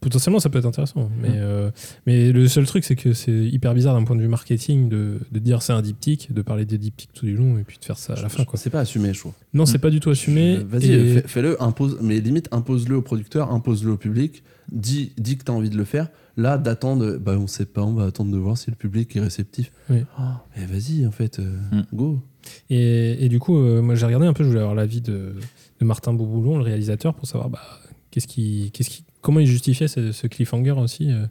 potentiellement 0.07 0.39
ça 0.41 0.49
peut 0.51 0.59
être 0.59 0.67
intéressant 0.67 1.11
mais, 1.21 1.31
euh, 1.35 1.71
mais 2.07 2.31
le 2.33 2.47
seul 2.49 2.65
truc 2.67 2.85
c'est 2.85 2.95
que 2.97 3.13
c'est 3.13 3.33
hyper 3.33 3.75
bizarre 3.75 3.95
d'un 3.99 4.05
point 4.05 4.15
de 4.17 4.21
vue 4.23 4.29
marketing 4.29 4.89
de, 4.89 5.19
de 5.33 5.39
dire 5.41 5.63
c'est 5.63 5.73
un 5.73 5.83
diptyque, 5.83 6.33
de 6.33 6.43
parler 6.43 6.65
des 6.65 6.79
diptyques 6.79 7.11
tout 7.13 7.27
du 7.27 7.37
long 7.37 7.59
et 7.59 7.65
puis 7.65 7.79
de 7.79 7.85
faire 7.85 7.99
ça 7.99 8.13
à 8.15 8.23
la 8.23 8.29
fin 8.29 8.45
quoi. 8.45 8.59
C'est 8.59 8.71
pas 8.71 8.81
assumé, 8.81 9.13
je 9.13 9.21
trouve. 9.21 9.33
Non 9.53 9.67
c'est 9.67 9.79
pas 9.79 9.91
du 9.91 9.99
tout 10.01 10.11
assumé. 10.11 10.59
Vas-y, 10.59 10.93
et- 10.93 11.23
fais-le, 11.27 11.61
impose, 11.63 11.99
mais 12.01 12.21
limite, 12.21 12.49
impose-le 12.53 12.97
au 12.97 13.03
producteur, 13.03 13.51
impose-le 13.53 13.91
au 13.93 13.97
public, 13.97 14.43
dis, 14.71 15.13
dis 15.19 15.37
que 15.37 15.45
tu 15.45 15.51
as 15.51 15.55
envie 15.55 15.71
de 15.71 15.77
le 15.77 15.85
faire. 15.85 16.09
Là, 16.39 16.59
d'attendre, 16.59 17.17
bah 17.17 17.37
on 17.39 17.47
sait 17.47 17.65
pas, 17.65 17.83
on 17.83 17.95
va 17.95 18.05
attendre 18.05 18.31
de 18.31 18.37
voir 18.37 18.59
si 18.59 18.71
le 18.71 18.77
public 18.77 19.17
est 19.17 19.21
réceptif. 19.21 19.73
Oui. 19.89 20.05
Ah, 20.19 20.45
mais 20.57 20.67
vas-y, 20.67 21.07
en 21.07 21.11
fait, 21.11 21.39
euh, 21.39 21.57
Mm. 21.73 21.83
go. 21.95 22.21
Et, 22.71 23.25
et 23.25 23.29
du 23.31 23.39
coup, 23.39 23.57
euh, 23.59 23.81
moi 23.83 23.95
j'ai 23.95 24.05
regardé 24.07 24.27
un 24.27 24.35
peu, 24.35 24.45
je 24.45 24.49
voulais 24.49 24.61
avoir 24.61 24.75
l'avis 24.75 25.01
de, 25.01 25.33
de 25.81 25.85
Martin 25.87 26.13
Bouboulon, 26.13 26.59
le 26.59 26.63
réalisateur, 26.63 27.15
pour 27.15 27.27
savoir 27.27 27.49
bah, 27.49 27.61
qu'est-ce 28.11 28.27
qui, 28.29 28.71
qu'est-ce 28.75 28.91
qui, 28.91 29.05
comment 29.27 29.41
il 29.41 29.47
justifiait 29.49 29.89
ce, 29.89 30.27
cliffhanger 30.29 30.71
aussi. 30.79 31.11
euh. 31.11 31.27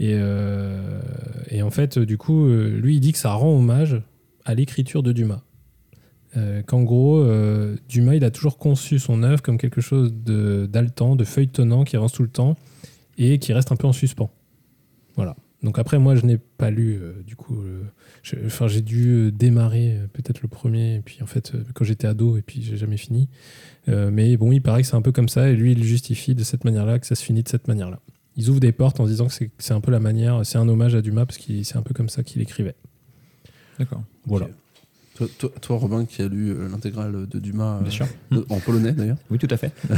Et, 0.00 0.12
euh, 0.14 1.02
et 1.50 1.60
en 1.60 1.70
fait, 1.70 1.98
euh, 1.98 2.06
du 2.06 2.16
coup, 2.16 2.48
lui 2.48 2.96
il 2.96 3.00
dit 3.00 3.12
que 3.12 3.18
ça 3.18 3.32
rend 3.34 3.54
hommage 3.54 4.00
à 4.46 4.54
l'écriture 4.54 5.02
de 5.02 5.12
Dumas. 5.12 5.42
Qu'en 6.66 6.84
gros, 6.84 7.24
Dumas 7.88 8.14
il 8.14 8.22
a 8.24 8.30
toujours 8.30 8.58
conçu 8.58 8.98
son 9.00 9.24
œuvre 9.24 9.42
comme 9.42 9.58
quelque 9.58 9.80
chose 9.80 10.14
de- 10.14 10.68
d'haletant, 10.70 11.16
de 11.16 11.24
feuilletonnant, 11.24 11.82
qui 11.84 11.96
avance 11.96 12.12
tout 12.12 12.22
le 12.22 12.28
temps 12.28 12.56
et 13.18 13.38
qui 13.40 13.52
reste 13.52 13.72
un 13.72 13.76
peu 13.76 13.88
en 13.88 13.92
suspens. 13.92 14.30
Voilà. 15.16 15.34
Donc 15.62 15.78
après, 15.78 15.98
moi 15.98 16.14
je 16.14 16.24
n'ai 16.24 16.38
pas 16.38 16.70
lu, 16.70 16.98
euh, 17.00 17.12
du 17.26 17.34
coup. 17.36 17.60
euh, 17.62 17.82
Enfin, 18.44 18.68
j'ai 18.68 18.82
dû 18.82 19.08
euh, 19.08 19.30
démarrer 19.30 19.96
euh, 19.96 20.06
peut-être 20.12 20.42
le 20.42 20.48
premier, 20.48 20.96
et 20.96 21.00
puis 21.00 21.18
en 21.22 21.26
fait, 21.26 21.52
quand 21.74 21.84
j'étais 21.84 22.06
ado, 22.06 22.36
et 22.36 22.42
puis 22.42 22.62
j'ai 22.62 22.76
jamais 22.76 22.96
fini. 22.98 23.28
Mais 23.86 24.36
bon, 24.36 24.52
il 24.52 24.60
paraît 24.60 24.82
que 24.82 24.88
c'est 24.88 24.96
un 24.96 25.02
peu 25.02 25.12
comme 25.12 25.28
ça, 25.30 25.48
et 25.48 25.56
lui, 25.56 25.72
il 25.72 25.82
justifie 25.82 26.34
de 26.34 26.44
cette 26.44 26.64
manière-là, 26.64 26.98
que 26.98 27.06
ça 27.06 27.14
se 27.14 27.24
finit 27.24 27.42
de 27.42 27.48
cette 27.48 27.66
manière-là. 27.68 28.00
Ils 28.36 28.50
ouvrent 28.50 28.60
des 28.60 28.70
portes 28.72 29.00
en 29.00 29.04
se 29.06 29.10
disant 29.10 29.28
que 29.28 29.32
c'est- 29.32 29.72
un 29.72 29.80
peu 29.80 29.90
la 29.90 29.98
manière, 29.98 30.44
c'est 30.44 30.58
un 30.58 30.68
hommage 30.68 30.94
à 30.94 31.00
Dumas, 31.00 31.24
parce 31.24 31.38
que 31.38 31.62
c'est 31.62 31.76
un 31.76 31.82
peu 31.82 31.94
comme 31.94 32.10
ça 32.10 32.22
qu'il 32.22 32.42
écrivait. 32.42 32.74
D'accord. 33.78 34.02
Voilà. 34.26 34.48
Toi, 35.18 35.26
toi- 35.36 35.50
toi, 35.60 35.76
Robin, 35.78 36.04
qui 36.04 36.22
a 36.22 36.28
lu 36.28 36.50
euh, 36.50 36.68
l'intégrale 36.68 37.26
de 37.28 37.38
Dumas, 37.40 37.78
Bien 37.80 37.88
euh, 37.88 37.90
sûr. 37.90 38.06
de- 38.30 38.46
en 38.50 38.60
polonais 38.60 38.92
d'ailleurs, 38.92 39.16
Oui, 39.30 39.38
tout 39.38 39.48
à 39.50 39.56
fait. 39.56 39.72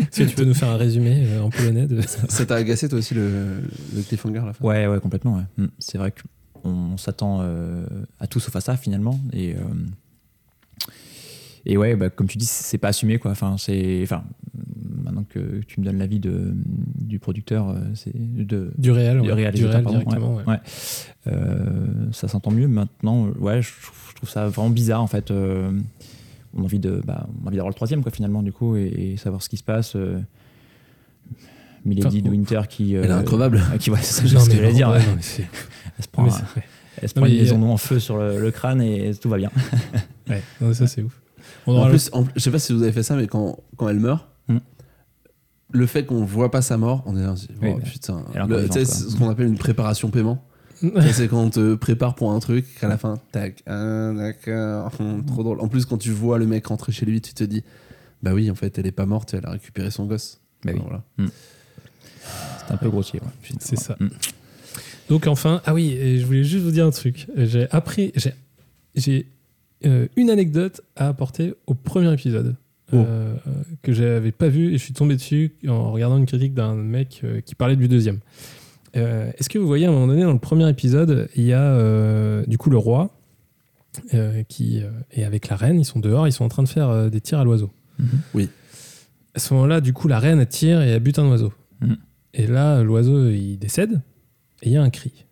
Est-ce 0.00 0.22
que 0.22 0.28
tu 0.28 0.34
peux 0.34 0.44
nous 0.44 0.54
faire 0.54 0.70
un 0.70 0.76
résumé 0.78 1.24
euh, 1.26 1.42
en 1.42 1.50
polonais 1.50 1.86
de... 1.86 2.00
ça 2.00 2.46
t'a 2.46 2.54
agacé 2.56 2.88
toi 2.88 2.98
aussi 2.98 3.12
le, 3.14 3.60
le 3.94 4.02
cliffhanger 4.02 4.38
à 4.38 4.46
la 4.46 4.52
fin 4.54 4.64
Ouais, 4.64 4.86
ouais, 4.86 4.98
complètement. 5.00 5.36
ouais. 5.36 5.64
Mm. 5.64 5.68
C'est 5.78 5.98
vrai 5.98 6.12
qu'on 6.62 6.96
s'attend 6.96 7.40
euh, 7.42 7.84
à 8.18 8.26
tout 8.26 8.40
sauf 8.40 8.56
à 8.56 8.60
ça 8.62 8.76
finalement. 8.78 9.20
Et, 9.34 9.54
euh, 9.54 9.58
et 11.66 11.76
ouais, 11.76 11.96
bah, 11.96 12.08
comme 12.10 12.28
tu 12.28 12.38
dis, 12.38 12.46
c'est 12.46 12.78
pas 12.78 12.88
assumé 12.88 13.18
quoi. 13.18 13.30
Enfin, 13.32 13.56
c'est, 13.58 14.00
enfin, 14.04 14.24
maintenant 15.02 15.24
que 15.28 15.60
tu 15.66 15.80
me 15.80 15.84
donnes 15.84 15.98
l'avis 15.98 16.20
de, 16.20 16.54
du 17.00 17.18
producteur, 17.18 17.70
euh, 17.70 17.74
c'est 17.94 18.12
de, 18.14 18.70
Du 18.78 18.90
réel, 18.90 19.20
du 19.22 19.30
réalisateur, 19.32 19.72
réel 19.72 19.84
pardon, 19.84 19.98
directement. 19.98 20.34
ouais. 20.36 20.42
ouais. 20.44 20.54
Ouais. 21.26 21.32
Euh, 21.32 21.66
ça 22.12 22.28
s'entend 22.28 22.50
mieux 22.50 22.68
maintenant. 22.68 23.26
euh, 23.26 23.30
Ouais, 23.38 23.62
je, 23.62 23.70
trouve- 23.82 23.96
je 24.10 24.14
trouve 24.16 24.28
ça 24.30 24.48
vraiment 24.48 24.70
bizarre 24.70 25.02
en 25.02 25.06
fait. 25.06 25.30
euh, 25.30 25.70
on 26.54 26.60
a 26.60 26.64
envie 26.64 26.78
de, 26.78 27.02
bah, 27.04 27.26
on 27.42 27.44
a 27.44 27.48
envie 27.48 27.56
d'avoir 27.56 27.68
le 27.70 27.74
troisième 27.74 28.02
quoi 28.02 28.10
finalement 28.12 28.42
du 28.42 28.52
coup 28.52 28.76
et, 28.76 28.84
et 29.12 29.16
savoir 29.16 29.42
ce 29.42 29.48
qui 29.48 29.56
se 29.58 29.64
passe. 29.64 29.94
euh, 29.96 30.18
Milady 31.84 32.06
Enfin, 32.18 32.18
de 32.20 32.30
Winter 32.30 32.60
qui, 32.68 32.94
Elle 32.94 33.04
est 33.04 33.10
euh, 33.10 33.18
increvable. 33.18 33.62
qui 33.78 33.90
ouais, 33.90 33.98
c'est 34.02 34.26
ce 34.26 34.48
que 34.48 34.56
j'allais 34.56 34.72
dire. 34.72 34.88
ouais. 34.90 34.98
non, 34.98 35.16
Elle 35.18 36.04
se 36.04 36.08
prend, 36.10 36.26
un- 36.26 36.30
elle 37.00 37.08
se 37.08 37.18
Non, 37.18 37.26
une 37.26 37.32
mais, 37.34 37.38
maison 37.40 37.56
euh, 37.56 37.60
d'eau 37.60 37.66
en 37.66 37.76
feu 37.76 37.98
sur 38.00 38.16
le, 38.18 38.40
le 38.40 38.50
crâne 38.50 38.80
et 38.82 39.12
tout 39.14 39.28
va 39.28 39.36
bien. 39.36 39.50
Ouais, 40.28 40.42
non, 40.60 40.72
ça 40.74 40.86
c'est 40.86 41.02
ouf. 41.02 41.20
On 41.66 41.76
En 41.76 41.88
plus, 41.88 42.10
en- 42.12 42.24
je 42.34 42.40
sais 42.40 42.50
pas 42.50 42.58
si 42.58 42.72
vous 42.72 42.82
avez 42.82 42.90
fait 42.92 43.02
ça, 43.04 43.14
mais 43.16 43.26
quand, 43.28 43.58
quand 43.76 43.88
elle 43.88 44.00
meurt, 44.00 44.26
Hmm. 44.48 44.58
Le 45.72 45.86
fait 45.86 46.06
qu'on 46.06 46.24
voit 46.24 46.50
pas 46.50 46.62
sa 46.62 46.76
mort, 46.76 47.02
on 47.06 47.16
est 47.16 47.22
là, 47.22 47.32
on 47.32 47.36
se 47.36 47.46
dit, 47.46 47.54
Oui, 47.60 47.70
oh, 47.74 47.80
putain, 47.80 48.24
tu 48.32 48.32
sais, 48.32 48.46
vivante, 48.46 48.72
c'est 48.72 48.84
ce 48.84 49.16
qu'on 49.16 49.28
appelle 49.28 49.46
une 49.46 49.58
préparation 49.58 50.10
paiement. 50.10 50.44
C'est 51.12 51.28
quand 51.28 51.42
on 51.42 51.48
te 51.48 51.74
prépare 51.74 52.14
pour 52.14 52.32
un 52.32 52.38
truc, 52.38 52.66
qu'à 52.78 52.86
la 52.86 52.98
fin, 52.98 53.14
tac, 53.32 53.62
ah, 53.66 54.12
d'accord, 54.14 54.92
hum, 55.00 55.24
trop 55.26 55.42
drôle. 55.42 55.60
En 55.60 55.68
plus, 55.68 55.86
quand 55.86 55.96
tu 55.96 56.10
vois 56.10 56.38
le 56.38 56.46
mec 56.46 56.66
rentrer 56.66 56.92
chez 56.92 57.06
lui, 57.06 57.22
tu 57.22 57.32
te 57.32 57.44
dis, 57.44 57.64
bah 58.22 58.34
oui, 58.34 58.50
en 58.50 58.54
fait, 58.54 58.78
elle 58.78 58.86
est 58.86 58.92
pas 58.92 59.06
morte, 59.06 59.32
elle 59.32 59.46
a 59.46 59.52
récupéré 59.52 59.90
son 59.90 60.04
gosse. 60.04 60.42
Bah 60.64 60.72
oui. 60.74 60.80
Voilà. 60.82 61.02
C'est 62.66 62.74
un 62.74 62.76
peu 62.76 62.90
grossier. 62.90 63.20
ouais. 63.20 63.54
C'est 63.58 63.78
ça. 63.78 63.96
Mm. 64.00 64.08
Donc 65.08 65.26
enfin, 65.26 65.62
ah 65.64 65.72
oui, 65.72 65.92
et 65.92 66.18
je 66.18 66.26
voulais 66.26 66.44
juste 66.44 66.64
vous 66.64 66.72
dire 66.72 66.86
un 66.86 66.90
truc. 66.90 67.26
J'ai 67.36 67.70
appris, 67.70 68.12
j'ai, 68.16 68.34
j'ai 68.94 69.30
euh, 69.84 70.08
une 70.16 70.30
anecdote 70.30 70.80
à 70.96 71.08
apporter 71.08 71.54
au 71.66 71.74
premier 71.74 72.12
épisode 72.12 72.56
Oh. 72.92 72.96
euh, 72.96 73.34
que 73.82 73.92
j'avais 73.92 74.30
pas 74.30 74.48
vu 74.48 74.68
et 74.68 74.78
je 74.78 74.82
suis 74.84 74.94
tombé 74.94 75.16
dessus 75.16 75.52
en 75.66 75.90
regardant 75.90 76.18
une 76.18 76.26
critique 76.26 76.54
d'un 76.54 76.74
mec 76.76 77.20
euh, 77.24 77.40
qui 77.40 77.54
parlait 77.56 77.74
du 77.74 77.88
deuxième. 77.88 78.20
Euh, 78.96 79.30
Est-ce 79.38 79.48
que 79.48 79.58
vous 79.58 79.66
voyez 79.66 79.86
à 79.86 79.88
un 79.88 79.92
moment 79.92 80.06
donné 80.06 80.22
dans 80.22 80.32
le 80.32 80.38
premier 80.38 80.68
épisode, 80.68 81.28
il 81.34 81.44
y 81.44 81.52
a 81.52 81.62
euh, 81.62 82.44
du 82.46 82.58
coup 82.58 82.70
le 82.70 82.78
roi 82.78 83.10
euh, 84.14 84.42
qui 84.48 84.82
euh, 84.82 84.90
est 85.10 85.24
avec 85.24 85.48
la 85.48 85.56
reine, 85.56 85.80
ils 85.80 85.84
sont 85.84 85.98
dehors, 86.00 86.28
ils 86.28 86.32
sont 86.32 86.44
en 86.44 86.48
train 86.48 86.62
de 86.62 86.68
faire 86.68 86.88
euh, 86.88 87.08
des 87.08 87.20
tirs 87.20 87.40
à 87.40 87.44
l'oiseau. 87.44 87.70
Mhm. 87.98 88.08
Oui. 88.34 88.48
À 89.34 89.38
ce 89.38 89.52
moment-là, 89.54 89.80
du 89.80 89.92
coup, 89.92 90.06
la 90.08 90.18
reine 90.18 90.44
tire 90.46 90.80
et 90.80 90.88
elle 90.90 91.02
bute 91.02 91.18
un 91.18 91.26
oiseau. 91.28 91.52
Mhm. 91.80 91.96
Et 92.34 92.46
là, 92.46 92.82
l'oiseau 92.82 93.30
il 93.30 93.56
décède 93.58 94.00
et 94.62 94.68
il 94.68 94.72
y 94.72 94.76
a 94.76 94.82
un 94.82 94.90
cri. 94.90 95.24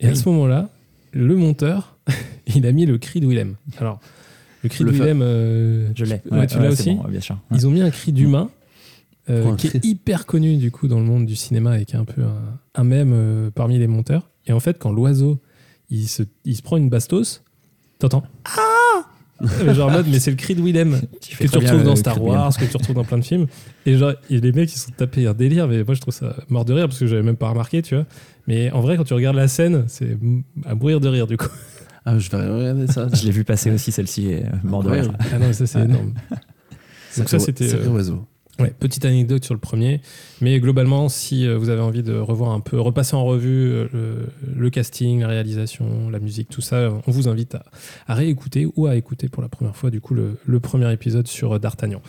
Et 0.00 0.08
à 0.08 0.14
ce 0.14 0.28
moment-là, 0.28 0.68
le 1.12 1.34
monteur, 1.36 1.96
il 2.54 2.66
a 2.66 2.72
mis 2.72 2.84
le 2.86 2.98
cri 2.98 3.20
de 3.20 3.26
Willem. 3.26 3.56
Alors, 3.78 4.00
le 4.62 4.68
cri 4.68 4.84
Le 4.84 4.92
de 4.92 4.96
Willem, 4.96 5.20
euh, 5.22 5.88
Je 5.94 6.04
l'ai. 6.04 6.20
Ouais, 6.30 6.46
tu 6.46 6.58
l'as 6.58 6.70
aussi 6.70 6.94
bon, 6.94 7.04
ouais, 7.04 7.10
bien 7.10 7.20
sûr. 7.20 7.38
Ils 7.52 7.66
ont 7.66 7.70
mis 7.70 7.80
un 7.82 7.90
cri 7.90 8.12
d'humain 8.12 8.50
euh, 9.28 9.54
qui 9.56 9.68
est 9.68 9.84
hyper 9.84 10.26
connu 10.26 10.56
du 10.56 10.70
coup 10.70 10.88
dans 10.88 10.98
le 10.98 11.04
monde 11.04 11.26
du 11.26 11.36
cinéma 11.36 11.78
et 11.78 11.84
qui 11.84 11.94
est 11.94 11.98
un 11.98 12.04
peu 12.04 12.22
un, 12.22 12.58
un 12.74 12.84
mème 12.84 13.12
euh, 13.14 13.50
parmi 13.50 13.78
les 13.78 13.86
monteurs. 13.86 14.28
Et 14.46 14.52
en 14.52 14.60
fait, 14.60 14.78
quand 14.78 14.92
l'oiseau 14.92 15.38
il 15.90 16.08
se, 16.08 16.22
il 16.44 16.56
se 16.56 16.62
prend 16.62 16.76
une 16.76 16.88
bastos, 16.88 17.42
t'entends? 17.98 18.22
Ah 18.44 19.06
Genre 19.72 19.88
en 19.88 19.92
mode, 19.92 20.06
mais 20.10 20.20
c'est 20.20 20.30
le 20.30 20.36
cri 20.36 20.54
de 20.54 20.60
Willem 20.60 21.00
Tu 21.22 21.36
que 21.36 21.46
tu 21.46 21.58
retrouves 21.58 21.82
dans 21.82 21.96
Star. 21.96 22.22
Wars, 22.22 22.54
que 22.56 22.66
tu 22.66 22.76
retrouves 22.76 22.94
dans 22.94 23.04
plein 23.04 23.16
de 23.18 23.24
films. 23.24 23.46
Et 23.86 23.96
genre, 23.96 24.12
et 24.28 24.38
les 24.38 24.52
mecs 24.52 24.70
ils 24.70 24.76
se 24.76 24.86
sont 24.86 24.92
tapés 24.92 25.26
un 25.26 25.32
délire, 25.32 25.66
mais 25.66 25.82
moi 25.82 25.94
je 25.94 26.00
trouve 26.00 26.12
ça 26.12 26.36
mort 26.48 26.66
de 26.66 26.74
rire 26.74 26.88
parce 26.88 26.98
que 26.98 27.06
j'avais 27.06 27.22
même 27.22 27.36
pas 27.36 27.48
remarqué, 27.48 27.80
tu 27.80 27.94
vois. 27.94 28.04
Mais 28.46 28.70
en 28.72 28.80
vrai, 28.80 28.96
quand 28.98 29.04
tu 29.04 29.14
regardes 29.14 29.36
la 29.36 29.48
scène, 29.48 29.84
c'est 29.88 30.18
à 30.66 30.74
mourir 30.74 31.00
de 31.00 31.08
rire 31.08 31.26
du 31.26 31.36
coup. 31.38 31.48
Ah, 32.04 32.18
je 32.18 32.30
vais 32.30 32.36
regarder 32.38 32.86
ça. 32.86 33.08
Je 33.12 33.24
l'ai 33.24 33.30
vu 33.30 33.44
passer 33.44 33.70
aussi, 33.70 33.92
celle-ci 33.92 34.28
est 34.28 34.44
mort 34.64 34.82
de 34.82 34.90
rire. 34.90 35.12
Ah 35.32 35.38
non, 35.38 35.52
ça 35.52 35.66
c'est 35.66 35.80
énorme. 35.82 36.14
Donc 37.18 37.28
ça, 37.28 37.38
c'était, 37.38 37.68
Sacré 37.68 37.86
euh, 37.86 37.90
oiseau. 37.90 38.24
Ouais, 38.58 38.74
petite 38.78 39.04
anecdote 39.04 39.42
sur 39.44 39.54
le 39.54 39.60
premier. 39.60 40.00
Mais 40.40 40.60
globalement, 40.60 41.08
si 41.08 41.46
euh, 41.46 41.56
vous 41.56 41.70
avez 41.70 41.80
envie 41.80 42.02
de 42.02 42.14
revoir 42.14 42.50
un 42.50 42.60
peu, 42.60 42.78
repasser 42.78 43.16
en 43.16 43.24
revue 43.24 43.70
euh, 43.70 43.88
le, 43.92 44.28
le 44.54 44.70
casting, 44.70 45.20
la 45.20 45.28
réalisation, 45.28 46.10
la 46.10 46.18
musique, 46.18 46.48
tout 46.50 46.60
ça, 46.60 46.90
on 47.06 47.10
vous 47.10 47.26
invite 47.28 47.54
à, 47.54 47.64
à 48.06 48.14
réécouter 48.14 48.66
ou 48.76 48.86
à 48.86 48.96
écouter 48.96 49.28
pour 49.28 49.42
la 49.42 49.48
première 49.48 49.76
fois, 49.76 49.90
du 49.90 50.00
coup, 50.00 50.14
le, 50.14 50.36
le 50.44 50.60
premier 50.60 50.92
épisode 50.92 51.26
sur 51.26 51.58
D'Artagnan. 51.58 52.02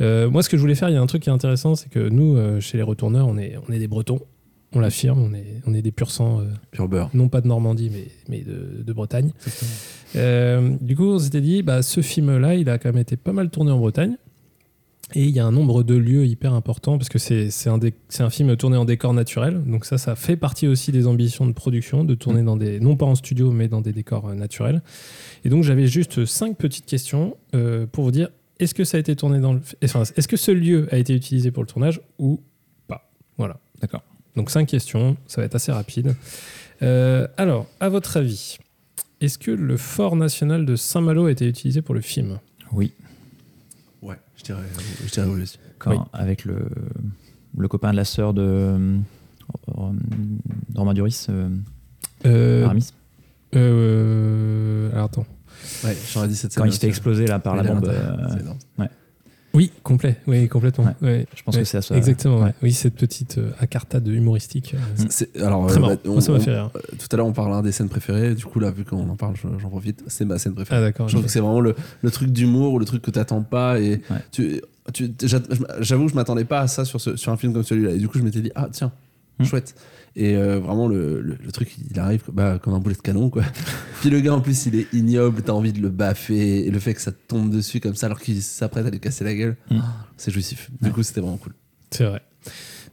Euh, 0.00 0.28
moi, 0.28 0.42
ce 0.42 0.48
que 0.48 0.56
je 0.56 0.60
voulais 0.62 0.74
faire, 0.74 0.88
il 0.88 0.94
y 0.94 0.98
a 0.98 1.00
un 1.00 1.06
truc 1.06 1.22
qui 1.22 1.28
est 1.28 1.32
intéressant, 1.32 1.76
c'est 1.76 1.88
que 1.88 2.08
nous, 2.08 2.60
chez 2.60 2.76
les 2.78 2.82
retourneurs, 2.84 3.28
on 3.28 3.38
est, 3.38 3.56
on 3.68 3.72
est 3.72 3.78
des 3.78 3.88
Bretons. 3.88 4.20
On 4.74 4.80
l'affirme, 4.80 5.20
on 5.20 5.34
est, 5.34 5.60
on 5.66 5.74
est 5.74 5.82
des 5.82 5.92
pur 5.92 6.10
sang, 6.10 6.40
euh, 6.40 6.44
Pur 6.70 6.88
beurre. 6.88 7.10
non 7.14 7.28
pas 7.28 7.40
de 7.40 7.48
Normandie, 7.48 7.90
mais, 7.92 8.08
mais 8.28 8.42
de, 8.42 8.82
de 8.82 8.92
Bretagne. 8.92 9.32
Euh, 10.16 10.76
du 10.80 10.96
coup, 10.96 11.04
on 11.04 11.18
s'était 11.18 11.40
dit, 11.40 11.62
bah, 11.62 11.82
ce 11.82 12.00
film-là, 12.00 12.54
il 12.54 12.68
a 12.68 12.78
quand 12.78 12.90
même 12.90 13.00
été 13.00 13.16
pas 13.16 13.32
mal 13.32 13.50
tourné 13.50 13.70
en 13.70 13.78
Bretagne. 13.78 14.16
Et 15.14 15.24
il 15.24 15.30
y 15.30 15.40
a 15.40 15.46
un 15.46 15.52
nombre 15.52 15.82
de 15.82 15.94
lieux 15.94 16.26
hyper 16.26 16.54
importants 16.54 16.96
parce 16.96 17.08
que 17.08 17.18
c'est 17.18 17.50
un, 17.68 18.30
film 18.30 18.56
tourné 18.56 18.76
en 18.76 18.84
décor 18.84 19.12
naturel. 19.12 19.62
Donc 19.64 19.84
ça, 19.84 19.98
ça 19.98 20.14
fait 20.14 20.36
partie 20.36 20.66
aussi 20.66 20.92
des 20.92 21.06
ambitions 21.06 21.46
de 21.46 21.52
production, 21.52 22.04
de 22.04 22.14
tourner 22.14 22.42
dans 22.42 22.56
des, 22.56 22.80
non 22.80 22.96
pas 22.96 23.06
en 23.06 23.14
studio, 23.14 23.50
mais 23.50 23.68
dans 23.68 23.80
des 23.80 23.92
décors 23.92 24.28
euh, 24.28 24.34
naturels. 24.34 24.82
Et 25.44 25.50
donc 25.50 25.64
j'avais 25.64 25.86
juste 25.86 26.24
cinq 26.24 26.56
petites 26.56 26.86
questions 26.86 27.36
euh, 27.54 27.86
pour 27.86 28.04
vous 28.04 28.10
dire, 28.10 28.28
est-ce 28.58 28.74
que 28.74 28.84
ça 28.84 28.96
a 28.96 29.00
été 29.00 29.14
tourné 29.16 29.38
dans 29.38 29.52
le... 29.52 29.60
Enfin, 29.84 30.02
est-ce 30.16 30.28
que 30.28 30.36
ce 30.36 30.50
lieu 30.50 30.88
a 30.90 30.96
été 30.96 31.14
utilisé 31.14 31.50
pour 31.50 31.62
le 31.62 31.68
tournage 31.68 32.00
ou 32.18 32.40
pas? 32.86 33.10
Voilà. 33.36 33.58
D'accord. 33.80 34.02
Donc 34.36 34.50
cinq 34.50 34.66
questions, 34.68 35.16
ça 35.26 35.40
va 35.40 35.44
être 35.46 35.54
assez 35.54 35.72
rapide. 35.72 36.14
Euh, 36.82 37.28
alors, 37.36 37.66
à 37.80 37.88
votre 37.88 38.16
avis, 38.16 38.58
est-ce 39.20 39.38
que 39.38 39.50
le 39.50 39.76
fort 39.76 40.16
national 40.16 40.64
de 40.66 40.74
Saint-Malo 40.76 41.26
a 41.26 41.30
été 41.30 41.46
utilisé 41.46 41.82
pour 41.82 41.94
le 41.94 42.00
film? 42.00 42.38
Oui. 42.72 42.92
Ouais, 44.00 44.16
je 44.36 44.42
dirais, 44.44 44.62
je 45.04 45.10
dirais 45.10 45.26
oui 45.28 45.42
aussi. 45.42 45.58
Quand, 45.78 45.90
Oui. 45.92 45.98
Avec 46.12 46.44
le, 46.44 46.66
le 47.56 47.68
copain 47.68 47.92
de 47.92 47.96
la 47.96 48.04
sœur 48.04 48.32
de, 48.34 48.42
euh, 48.42 48.98
de 49.68 50.78
Romain 50.78 50.94
Duris, 50.94 51.26
euh, 51.28 51.48
euh, 52.26 52.64
Aramis. 52.64 52.92
euh, 53.54 54.90
alors 54.92 55.04
attends. 55.06 55.26
Ouais, 55.84 55.96
j'aurais 56.12 56.28
dit 56.28 56.34
cette 56.36 56.54
Quand 56.56 56.64
il 56.64 56.72
se 56.72 56.80
fait 56.80 56.88
exploser 56.88 57.26
là, 57.26 57.38
par 57.38 57.54
la 57.54 57.62
bombe. 57.62 57.86
euh, 57.86 58.86
Oui, 59.54 59.70
complet, 59.82 60.16
oui, 60.26 60.48
complètement. 60.48 60.84
Ouais. 60.84 60.94
Ouais. 61.02 61.26
je 61.36 61.42
pense 61.42 61.54
Ouais, 61.54 61.60
que 61.62 61.66
c'est 61.66 61.76
à 61.78 61.82
ça. 61.82 61.94
Exactement, 61.96 62.38
ouais. 62.38 62.44
ouais. 62.44 62.54
oui, 62.62 62.72
cette 62.72 62.94
petite 62.94 63.36
euh, 63.36 63.50
incartade 63.60 64.06
humoristique. 64.08 64.74
euh, 64.74 65.04
C'est- 65.10 65.36
Alors, 65.40 65.66
Très 65.66 65.76
euh, 65.76 65.80
marrant. 65.80 65.94
bah, 65.94 66.00
Moi, 66.06 66.20
ça 66.22 66.32
m'a 66.32 66.38
on- 66.38 66.40
fait 66.40 66.50
rire. 66.54 66.70
euh, 66.74 66.80
Tout 66.98 67.06
à 67.10 67.16
l'heure, 67.16 67.26
on 67.26 67.32
parlait 67.32 67.62
des 67.62 67.72
scènes 67.72 67.90
préférées. 67.90 68.34
Du 68.34 68.44
coup, 68.46 68.60
là, 68.60 68.70
vu 68.70 68.84
qu'on 68.84 69.08
en 69.10 69.16
parle, 69.16 69.34
je- 69.36 69.58
j'en 69.58 69.68
profite. 69.68 70.02
C'est 70.06 70.24
ma 70.24 70.38
scène 70.38 70.54
préférée. 70.54 70.78
Ah 70.80 70.82
d'accord. 70.82 71.08
Je 71.08 71.14
trouve 71.14 71.24
que 71.26 71.30
c'est 71.30 71.40
vraiment 71.40 71.60
le, 71.60 71.74
le 72.00 72.10
truc 72.10 72.30
d'humour 72.30 72.72
ou 72.72 72.78
le 72.78 72.86
truc 72.86 73.02
que 73.02 73.10
t'attends 73.10 73.42
pas. 73.42 73.78
Et 73.78 74.00
Ouais. 74.10 74.16
tu, 74.30 74.60
tu- 74.94 75.12
j'a- 75.22 75.38
j'avoue 75.80 76.04
que 76.06 76.10
je 76.12 76.16
m'attendais 76.16 76.44
pas 76.44 76.60
à 76.60 76.66
ça 76.66 76.84
sur, 76.86 77.00
ce- 77.00 77.16
sur 77.16 77.30
un 77.30 77.36
film 77.36 77.52
comme 77.52 77.62
celui-là. 77.62 77.90
Et 77.92 77.98
du 77.98 78.08
coup, 78.08 78.16
je 78.18 78.22
m'étais 78.24 78.40
dit, 78.40 78.52
ah 78.54 78.68
tiens, 78.72 78.90
Hmm. 79.38 79.44
chouette. 79.44 79.74
Et 80.14 80.36
euh, 80.36 80.58
vraiment, 80.60 80.88
le, 80.88 81.20
le- 81.20 81.38
le 81.42 81.52
truc, 81.52 81.74
il 81.90 81.98
arrive 81.98 82.22
bah, 82.32 82.58
comme 82.62 82.74
un 82.74 82.78
boulet 82.80 82.94
de 82.94 83.00
canon. 83.00 83.30
Quoi. 83.30 83.42
Puis 84.00 84.10
le 84.10 84.20
gars, 84.20 84.34
en 84.34 84.40
plus, 84.40 84.66
il 84.66 84.74
est 84.76 84.92
ignoble. 84.92 85.42
T'as 85.42 85.52
envie 85.52 85.72
de 85.72 85.80
le 85.80 85.88
baffer. 85.88 86.66
Et 86.66 86.70
le 86.70 86.78
fait 86.78 86.92
que 86.94 87.00
ça 87.00 87.12
te 87.12 87.18
tombe 87.28 87.50
dessus 87.50 87.80
comme 87.80 87.94
ça 87.94 88.06
alors 88.06 88.20
qu'il 88.20 88.40
s'apprête 88.42 88.84
à 88.86 88.90
lui 88.90 89.00
casser 89.00 89.24
la 89.24 89.34
gueule, 89.34 89.56
Hmm. 89.70 89.80
c'est 90.16 90.30
jouissif. 90.30 90.70
Du 90.82 90.90
coup, 90.92 91.02
c'était 91.02 91.20
vraiment 91.20 91.36
cool. 91.38 91.54
C'est 91.90 92.04
vrai. 92.04 92.22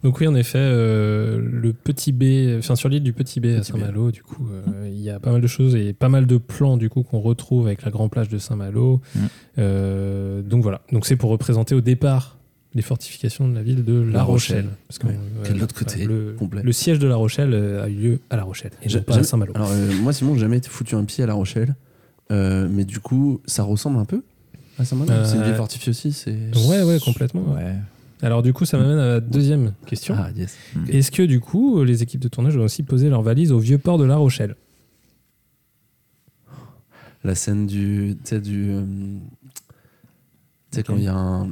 Donc 0.02 0.18
oui, 0.22 0.28
en 0.28 0.36
effet, 0.36 0.60
euh, 0.62 1.42
le 1.42 1.74
petit 1.74 2.14
B, 2.14 2.58
enfin 2.58 2.78
sur 2.78 2.88
l'île 2.88 3.04
du 3.04 3.12
Petit 3.12 3.42
B 3.42 3.48
à 3.48 3.60
Petit. 3.60 3.74
Saint-Malo, 3.74 4.12
du 4.12 4.24
coup, 4.24 4.48
euh, 4.50 4.88
il 4.90 5.02
y 5.02 5.10
a 5.10 5.20
pas 5.20 5.32
mal 5.34 5.42
de 5.42 5.48
choses 5.48 5.76
et 5.76 5.92
pas 5.92 6.08
mal 6.08 6.26
de 6.26 6.38
plans 6.38 6.78
du 6.78 6.88
coup 6.90 7.04
qu'on 7.04 7.20
retrouve 7.20 7.68
avec 7.68 7.82
la 7.84 7.92
grande 7.92 8.10
plage 8.10 8.30
de 8.30 8.38
Saint-Malo. 8.38 9.02
Mm. 9.14 9.20
Euh, 9.58 10.42
donc 10.42 10.64
voilà. 10.64 10.82
Donc 10.94 11.06
c'est 11.06 11.18
pour 11.18 11.30
représenter 11.30 11.76
au 11.76 11.82
départ 11.82 12.38
les 12.80 12.84
fortifications 12.84 13.46
de 13.50 13.54
la 13.56 13.62
ville 13.62 13.84
de 13.84 14.00
La, 14.02 14.14
La 14.20 14.24
Rochelle. 14.24 14.56
Rochelle. 14.58 14.70
Parce 14.88 15.00
que 15.00 15.08
Ouais. 15.08 15.20
euh, 15.46 15.54
de 15.54 15.60
l'autre 15.60 15.76
côté, 15.76 16.06
le, 16.06 16.34
complet. 16.40 16.62
le 16.64 16.72
siège 16.72 16.98
de 16.98 17.08
La 17.10 17.18
Rochelle 17.18 17.54
euh, 17.54 17.84
a 17.84 17.90
eu 17.90 17.94
lieu 17.96 18.20
à 18.30 18.38
La 18.38 18.44
Rochelle 18.44 18.72
et 18.82 18.88
non 18.88 19.02
pas 19.02 19.12
à 19.12 19.16
jamais- 19.16 19.28
Saint-Malo. 19.28 19.52
Alors, 19.54 19.70
euh, 19.72 19.92
moi, 20.02 20.14
Simon, 20.14 20.36
j'ai 20.36 20.40
jamais 20.42 20.58
été 20.58 20.70
foutu 20.70 20.96
un 20.96 21.04
pied 21.04 21.24
à 21.26 21.28
La 21.28 21.34
Rochelle. 21.34 21.76
Euh, 22.32 22.70
mais 22.72 22.86
du 22.86 23.00
coup, 23.02 23.42
ça 23.46 23.64
ressemble 23.64 23.98
un 24.00 24.06
peu 24.06 24.22
à 24.78 24.86
Saint-Malo? 24.86 25.12
Euh, 25.12 25.26
C'est 25.26 25.36
une 25.36 25.44
ville 25.44 25.56
fortifiée 25.56 25.90
aussi. 25.90 26.14
C'est... 26.14 26.38
Ouais, 26.70 26.84
ouais, 26.84 27.00
complètement. 27.04 27.42
Ouais. 27.54 27.76
Alors 28.22 28.44
du 28.44 28.54
coup, 28.54 28.64
ça 28.66 28.78
m'amène 28.78 28.98
à 29.00 29.08
la 29.08 29.20
deuxième 29.20 29.74
question. 29.86 30.16
Ah, 30.18 30.30
yes. 30.38 30.56
Est-ce 30.88 31.12
que 31.12 31.24
du 31.24 31.42
coup, 31.42 31.84
les 31.84 32.02
équipes 32.02 32.22
de 32.22 32.30
tournage 32.30 32.56
ont 32.56 32.64
aussi 32.64 32.84
posé 32.84 33.10
leurs 33.10 33.22
valises 33.24 33.52
au 33.52 33.60
vieux 33.60 33.78
port 33.78 33.98
de 33.98 34.06
La 34.06 34.16
Rochelle? 34.16 34.56
La 37.26 37.36
scène 37.36 37.68
du. 37.68 38.16
Tu 38.24 38.30
sais, 38.30 38.40
du. 38.40 38.72
Tu 40.72 40.78
sais, 40.78 40.84
quand 40.84 40.96
il 40.98 41.04
y 41.04 41.08
a 41.08 41.16
un. 41.16 41.48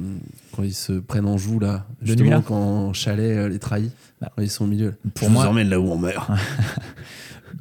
Quand 0.54 0.62
ils 0.62 0.74
se 0.74 0.92
prennent 0.92 1.26
en 1.26 1.38
joue, 1.38 1.58
là. 1.58 1.86
De 2.00 2.06
Justement, 2.06 2.24
nuit, 2.28 2.34
là 2.36 2.42
quand 2.46 2.92
Chalet 2.92 3.36
euh, 3.36 3.48
les 3.48 3.58
trahit. 3.58 3.92
Bah, 4.20 4.30
quand 4.34 4.42
ils 4.42 4.50
sont 4.50 4.64
au 4.64 4.68
milieu. 4.68 4.94
pour 5.14 5.28
Je 5.28 5.32
moi- 5.32 5.44
vous 5.44 5.50
emmène 5.50 5.68
là 5.68 5.80
où 5.80 5.90
on 5.90 5.98
meurt. 5.98 6.30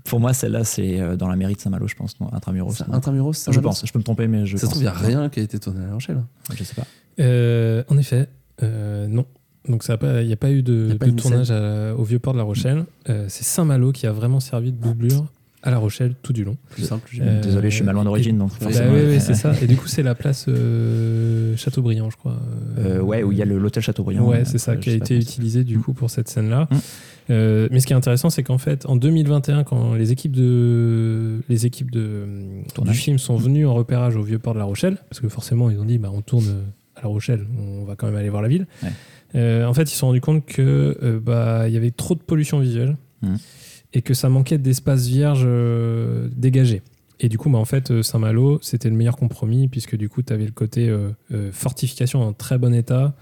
Pour 0.03 0.19
moi, 0.21 0.33
celle-là, 0.33 0.63
c'est 0.63 0.99
euh, 1.01 1.15
dans 1.17 1.27
la 1.27 1.35
mairie 1.35 1.55
de 1.55 1.59
Saint-Malo, 1.59 1.87
je 1.87 1.95
pense, 1.95 2.17
non 2.19 2.31
Intramuros. 2.33 2.73
C'est 2.77 2.87
non 2.87 2.93
Intramuros, 2.93 3.33
ça 3.33 3.51
je 3.51 3.59
pense, 3.59 3.85
je 3.85 3.91
peux 3.91 3.99
me 3.99 4.03
tromper, 4.03 4.27
mais 4.27 4.45
je 4.45 4.55
Ça 4.57 4.61
se 4.65 4.71
trouve, 4.71 4.81
il 4.81 4.85
n'y 4.85 4.89
a 4.89 4.93
rien 4.93 5.27
qui 5.29 5.39
a 5.39 5.43
été 5.43 5.59
tourné 5.59 5.83
à 5.83 5.87
La 5.87 5.93
Rochelle. 5.93 6.23
Je 6.55 6.63
sais 6.63 6.75
pas. 6.75 6.85
Euh, 7.19 7.83
en 7.89 7.97
effet, 7.97 8.29
euh, 8.63 9.07
non. 9.07 9.25
Donc 9.67 9.83
ça 9.83 9.93
a 9.93 9.97
pas- 9.97 10.21
il 10.21 10.27
n'y 10.27 10.33
a 10.33 10.37
pas 10.37 10.51
eu 10.51 10.63
de, 10.63 10.87
Y 10.89 10.91
a 10.93 10.95
pas 10.97 11.05
de 11.07 11.11
une 11.11 11.17
tournage 11.17 11.51
à- 11.51 11.93
au 11.95 12.03
vieux 12.03 12.19
port 12.19 12.31
de 12.33 12.37
La 12.37 12.43
Rochelle. 12.45 12.85
Euh, 13.09 13.25
c'est 13.27 13.43
Saint-Malo 13.43 13.91
qui 13.91 14.07
a 14.07 14.13
vraiment 14.13 14.39
servi 14.39 14.71
de 14.71 14.77
doublure 14.81 15.25
à 15.67 15.71
La 15.71 15.79
Rochelle 15.79 16.15
tout 16.23 16.31
du 16.31 16.45
long. 16.45 16.55
Plus 16.69 16.83
simple. 16.83 17.09
Euh, 17.19 17.41
Désolé, 17.41 17.69
je 17.69 17.75
suis 17.75 17.83
mal 17.83 17.93
loin 17.93 18.05
d'origine, 18.05 18.37
donc 18.37 18.51
Bah 18.61 18.67
oui, 18.69 18.77
euh, 18.77 19.19
c'est 19.19 19.33
ça. 19.33 19.51
Et 19.61 19.67
du 19.67 19.75
coup, 19.75 19.87
c'est 19.87 20.01
la 20.01 20.15
place 20.15 20.45
euh, 20.47 21.57
Chateaubriand, 21.57 22.09
je 22.09 22.15
crois. 22.15 22.37
euh, 22.79 23.01
ouais, 23.01 23.21
où 23.23 23.33
il 23.33 23.37
y 23.37 23.41
a 23.41 23.45
l'hôtel 23.45 23.83
Chateaubriand. 23.83 24.25
Ouais, 24.25 24.39
euh, 24.39 24.45
c'est 24.45 24.59
ça, 24.59 24.75
je 24.75 24.79
qui 24.79 24.89
a 24.91 24.93
été 24.93 25.17
utilisé 25.17 25.65
du 25.65 25.77
coup 25.79 25.93
pour 25.93 26.09
cette 26.09 26.29
scène-là. 26.29 26.69
Mm. 26.71 26.75
Euh, 27.29 27.67
mais 27.69 27.81
ce 27.81 27.87
qui 27.87 27.91
est 27.91 27.97
intéressant, 27.97 28.29
c'est 28.29 28.43
qu'en 28.43 28.57
fait, 28.57 28.85
en 28.85 28.95
2021, 28.95 29.65
quand 29.65 29.93
les 29.95 30.13
équipes 30.13 30.31
de 30.37 31.41
les 31.49 31.65
équipes 31.65 31.91
de 31.91 32.25
du 32.65 32.73
Tournage. 32.73 32.95
film 32.95 33.17
sont 33.17 33.35
venues 33.35 33.67
en 33.67 33.73
repérage 33.73 34.15
au 34.15 34.23
vieux 34.23 34.39
port 34.39 34.53
de 34.53 34.59
La 34.59 34.65
Rochelle, 34.65 34.95
parce 35.09 35.19
que 35.19 35.27
forcément, 35.27 35.69
ils 35.69 35.77
ont 35.79 35.85
dit, 35.85 35.97
bah, 35.97 36.09
on 36.13 36.21
tourne 36.21 36.45
à 36.95 37.01
La 37.01 37.09
Rochelle, 37.09 37.45
on 37.59 37.83
va 37.83 37.97
quand 37.97 38.07
même 38.07 38.15
aller 38.15 38.29
voir 38.29 38.41
la 38.41 38.47
ville. 38.47 38.67
Ouais. 38.83 38.89
Euh, 39.35 39.65
en 39.65 39.73
fait, 39.73 39.83
ils 39.83 39.89
se 39.93 39.97
sont 39.97 40.07
rendus 40.07 40.21
compte 40.21 40.45
que 40.45 40.97
euh, 41.03 41.19
bah, 41.19 41.67
il 41.67 41.73
y 41.73 41.77
avait 41.77 41.91
trop 41.91 42.15
de 42.15 42.21
pollution 42.21 42.59
visuelle 42.59 42.95
Mm. 43.23 43.35
Et 43.93 44.01
que 44.01 44.13
ça 44.13 44.29
manquait 44.29 44.57
d'espace 44.57 45.07
vierge 45.07 45.43
euh, 45.45 46.27
dégagé. 46.35 46.81
Et 47.19 47.29
du 47.29 47.37
coup, 47.37 47.49
bah, 47.49 47.57
en 47.57 47.65
fait, 47.65 47.89
euh, 47.89 48.03
Saint-Malo, 48.03 48.59
c'était 48.61 48.89
le 48.89 48.95
meilleur 48.95 49.17
compromis, 49.17 49.67
puisque 49.67 49.95
du 49.95 50.07
coup, 50.07 50.21
tu 50.21 50.31
avais 50.33 50.45
le 50.45 50.51
côté 50.51 50.87
euh, 50.89 51.09
euh, 51.33 51.49
fortification 51.51 52.21
en 52.21 52.33
très 52.33 52.57
bon 52.59 52.73
état, 52.73 53.15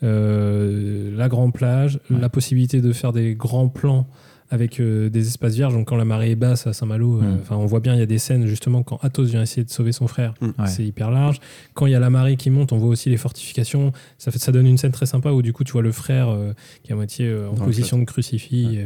la 0.00 1.28
grande 1.28 1.52
plage, 1.52 2.00
Ouais. 2.10 2.18
la 2.20 2.28
possibilité 2.28 2.80
de 2.80 2.92
faire 2.92 3.12
des 3.12 3.34
grands 3.34 3.68
plans 3.68 4.06
avec 4.52 4.78
euh, 4.80 5.08
des 5.08 5.26
espaces 5.26 5.54
vierges. 5.54 5.72
Donc 5.72 5.88
quand 5.88 5.96
la 5.96 6.04
marée 6.04 6.30
est 6.30 6.36
basse 6.36 6.66
à 6.66 6.72
Saint-Malo, 6.72 7.20
euh, 7.20 7.22
Mm. 7.22 7.54
on 7.54 7.66
voit 7.66 7.80
bien 7.80 7.94
il 7.94 7.98
y 7.98 8.02
a 8.02 8.06
des 8.06 8.18
scènes 8.18 8.46
justement 8.46 8.82
quand 8.82 8.98
Athos 9.02 9.24
vient 9.24 9.40
essayer 9.42 9.64
de 9.64 9.70
sauver 9.70 9.92
son 9.92 10.06
frère, 10.06 10.34
Mm. 10.40 10.46
Ouais. 10.58 10.66
c'est 10.66 10.84
hyper 10.84 11.10
large. 11.10 11.40
Quand 11.74 11.86
il 11.86 11.92
y 11.92 11.94
a 11.94 11.98
la 12.00 12.10
marée 12.10 12.36
qui 12.36 12.50
monte, 12.50 12.72
on 12.72 12.78
voit 12.78 12.90
aussi 12.90 13.08
les 13.08 13.16
fortifications. 13.16 13.92
Ça 14.18 14.30
fait 14.30 14.38
ça 14.38 14.52
donne 14.52 14.66
une 14.66 14.76
scène 14.78 14.92
très 14.92 15.06
sympa 15.06 15.30
où 15.32 15.40
du 15.42 15.52
coup 15.54 15.64
tu 15.64 15.72
vois 15.72 15.82
le 15.82 15.90
frère 15.92 16.28
euh, 16.28 16.52
qui 16.82 16.90
est 16.90 16.92
à 16.92 16.96
moitié 16.96 17.34
en 17.34 17.54
Dans 17.54 17.64
position 17.64 17.98
de 17.98 18.04
crucifix 18.04 18.78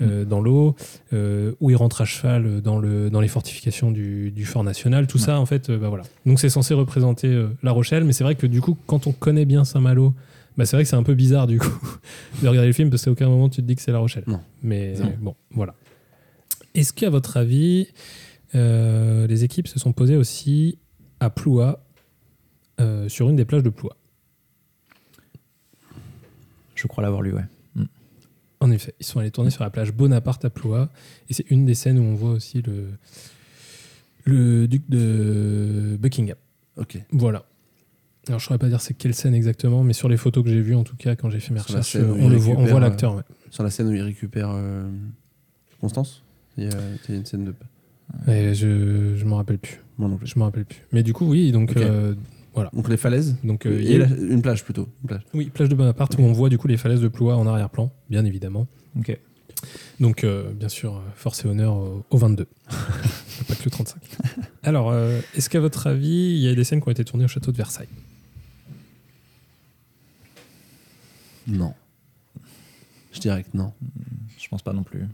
dans 0.00 0.40
l'eau, 0.40 0.74
où 1.60 1.70
il 1.70 1.76
rentre 1.76 2.00
à 2.00 2.04
cheval 2.06 2.62
dans 2.62 2.78
le 2.78 3.10
dans 3.10 3.20
les 3.20 3.28
fortifications 3.28 3.90
du, 3.90 4.30
du 4.30 4.44
fort 4.46 4.64
national. 4.64 5.06
Tout 5.06 5.18
ça 5.18 5.38
en 5.38 5.46
fait, 5.46 5.70
bah 5.70 5.88
voilà. 5.90 6.04
Donc 6.24 6.40
c'est 6.40 6.48
censé 6.48 6.72
représenter 6.74 7.30
La 7.62 7.72
Rochelle, 7.72 8.04
mais 8.04 8.12
c'est 8.14 8.24
vrai 8.24 8.34
que 8.36 8.46
du 8.46 8.60
coup 8.62 8.76
quand 8.86 9.06
on 9.06 9.12
connaît 9.12 9.44
bien 9.44 9.64
Saint-Malo 9.64 10.14
bah 10.60 10.66
c'est 10.66 10.76
vrai 10.76 10.82
que 10.84 10.90
c'est 10.90 10.96
un 10.96 11.02
peu 11.02 11.14
bizarre 11.14 11.46
du 11.46 11.58
coup 11.58 11.72
de 12.42 12.46
regarder 12.48 12.66
le 12.66 12.74
film 12.74 12.90
parce 12.90 13.02
qu'à 13.02 13.10
aucun 13.10 13.30
moment 13.30 13.48
tu 13.48 13.62
te 13.62 13.66
dis 13.66 13.74
que 13.76 13.80
c'est 13.80 13.92
La 13.92 13.98
Rochelle. 13.98 14.24
Non. 14.26 14.40
Mais 14.62 14.92
Non. 14.98 15.14
bon, 15.18 15.34
voilà. 15.52 15.74
Est-ce 16.74 16.92
qu'à 16.92 17.08
votre 17.08 17.38
avis, 17.38 17.88
euh, 18.54 19.26
les 19.26 19.42
équipes 19.42 19.68
se 19.68 19.78
sont 19.78 19.94
posées 19.94 20.16
aussi 20.18 20.78
à 21.18 21.30
Ploua, 21.30 21.82
euh, 22.78 23.08
sur 23.08 23.30
une 23.30 23.36
des 23.36 23.46
plages 23.46 23.62
de 23.62 23.70
Ploua? 23.70 23.96
Je 26.74 26.86
crois 26.86 27.02
l'avoir 27.02 27.22
lu, 27.22 27.32
ouais. 27.32 27.44
En 28.62 28.70
effet, 28.70 28.94
ils 29.00 29.06
sont 29.06 29.18
allés 29.18 29.30
tourner 29.30 29.48
sur 29.48 29.64
la 29.64 29.70
plage 29.70 29.90
Bonaparte 29.94 30.44
à 30.44 30.50
Ploua, 30.50 30.90
et 31.30 31.32
c'est 31.32 31.50
une 31.50 31.64
des 31.64 31.74
scènes 31.74 31.98
où 31.98 32.02
on 32.02 32.14
voit 32.14 32.32
aussi 32.32 32.60
le, 32.60 32.88
le 34.24 34.68
duc 34.68 34.82
de 34.90 35.96
Buckingham. 35.98 36.36
Ok. 36.76 36.98
Voilà. 37.10 37.46
Alors 38.28 38.38
je 38.40 38.44
saurais 38.46 38.58
pas 38.58 38.68
dire 38.68 38.80
c'est 38.80 38.94
quelle 38.94 39.14
scène 39.14 39.34
exactement, 39.34 39.82
mais 39.82 39.92
sur 39.92 40.08
les 40.08 40.16
photos 40.16 40.44
que 40.44 40.50
j'ai 40.50 40.60
vues 40.60 40.74
en 40.74 40.84
tout 40.84 40.96
cas 40.96 41.16
quand 41.16 41.30
j'ai 41.30 41.40
fait 41.40 41.54
mes 41.54 41.60
recherches, 41.60 41.96
on 41.96 42.28
le 42.28 42.36
voit, 42.36 42.56
on 42.58 42.64
voit 42.66 42.80
l'acteur. 42.80 43.16
ouais. 43.16 43.22
Sur 43.50 43.62
la 43.64 43.70
scène 43.70 43.88
où 43.88 43.92
il 43.92 44.02
récupère 44.02 44.50
euh, 44.52 44.88
Constance, 45.80 46.22
il 46.56 46.64
y, 46.64 46.66
a, 46.68 46.70
il 47.08 47.12
y 47.12 47.14
a 47.14 47.18
une 47.18 47.24
scène 47.26 47.44
de. 47.44 47.54
Ouais, 48.28 48.54
je 48.54 49.14
je 49.16 49.24
m'en 49.24 49.36
rappelle 49.36 49.58
plus. 49.58 49.80
Moi 49.98 50.08
non 50.08 50.16
plus. 50.16 50.26
Je 50.26 50.38
m'en 50.38 50.44
rappelle 50.44 50.64
plus. 50.66 50.82
Mais 50.92 51.02
du 51.02 51.12
coup 51.12 51.26
oui, 51.26 51.50
donc 51.52 51.74
euh, 51.76 52.14
Donc 52.74 52.88
les 52.88 52.96
falaises. 52.96 53.36
donc 53.42 53.66
euh, 53.66 53.80
et 53.80 53.98
la- 53.98 54.06
une 54.06 54.42
plage 54.42 54.64
plutôt. 54.64 54.88
Une 55.02 55.08
plage. 55.08 55.22
Oui, 55.32 55.46
plage 55.46 55.68
de 55.68 55.74
Bonaparte 55.74 56.16
où 56.18 56.22
on 56.22 56.32
voit 56.32 56.48
du 56.50 56.58
coup 56.58 56.68
les 56.68 56.76
falaises 56.76 57.00
de 57.00 57.08
Ploua 57.08 57.36
en 57.36 57.46
arrière-plan, 57.46 57.90
bien 58.10 58.24
évidemment. 58.24 58.66
Ok. 58.98 59.18
Donc, 60.00 60.24
euh, 60.24 60.52
bien 60.54 60.70
sûr, 60.70 60.94
euh, 60.96 61.00
force 61.14 61.44
et 61.44 61.48
honneur 61.48 61.76
au, 61.76 62.02
au 62.08 62.16
22. 62.16 62.46
pas 63.48 63.54
que 63.54 63.64
le 63.64 63.70
35. 63.70 64.00
Alors, 64.62 64.90
euh, 64.90 65.20
est-ce 65.36 65.50
qu'à 65.50 65.60
votre 65.60 65.86
avis, 65.86 66.08
il 66.08 66.38
y 66.38 66.48
a 66.48 66.54
des 66.54 66.64
scènes 66.64 66.80
qui 66.80 66.88
ont 66.88 66.92
été 66.92 67.04
tournées 67.04 67.26
au 67.26 67.28
château 67.28 67.52
de 67.52 67.56
Versailles? 67.58 67.88
Non. 71.50 71.74
Je 73.12 73.20
dirais 73.20 73.42
que 73.44 73.56
non. 73.56 73.72
Je 74.38 74.48
pense 74.48 74.62
pas 74.62 74.72
non 74.72 74.82
plus. 74.82 75.06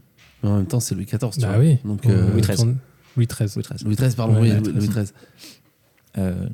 Mais 0.43 0.49
en 0.49 0.57
même 0.57 0.67
temps, 0.67 0.79
c'est 0.79 0.93
Louis 0.95 1.05
XIV. 1.05 1.29
Tu 1.31 1.39
Bah 1.41 1.47
vois. 1.53 1.57
oui. 1.59 1.77
Donc, 1.83 2.05
euh, 2.05 2.31
Louis 2.31 2.41
XIII. 2.41 2.75
Louis 3.15 3.25
XIII. 3.27 3.47
Louis 3.55 3.63
XIII. 3.63 3.83
Louis 3.85 3.95
XIII, 3.95 4.15
pardon. 4.15 4.33
Ouais, 4.41 4.51
oui, 4.59 4.71
Louis 4.73 4.87
XIII. 4.87 5.11
Euh, 6.19 6.47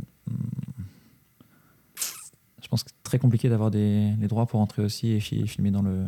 je 2.61 2.67
pense 2.69 2.84
que 2.84 2.89
c'est 2.91 3.03
très 3.03 3.19
compliqué 3.19 3.49
d'avoir 3.49 3.71
des, 3.71 4.13
les 4.19 4.27
droits 4.27 4.45
pour 4.45 4.59
entrer 4.59 4.81
aussi 4.84 5.09
et 5.11 5.19
fi- 5.19 5.47
filmer 5.47 5.71
dans 5.71 5.81
le 5.81 6.05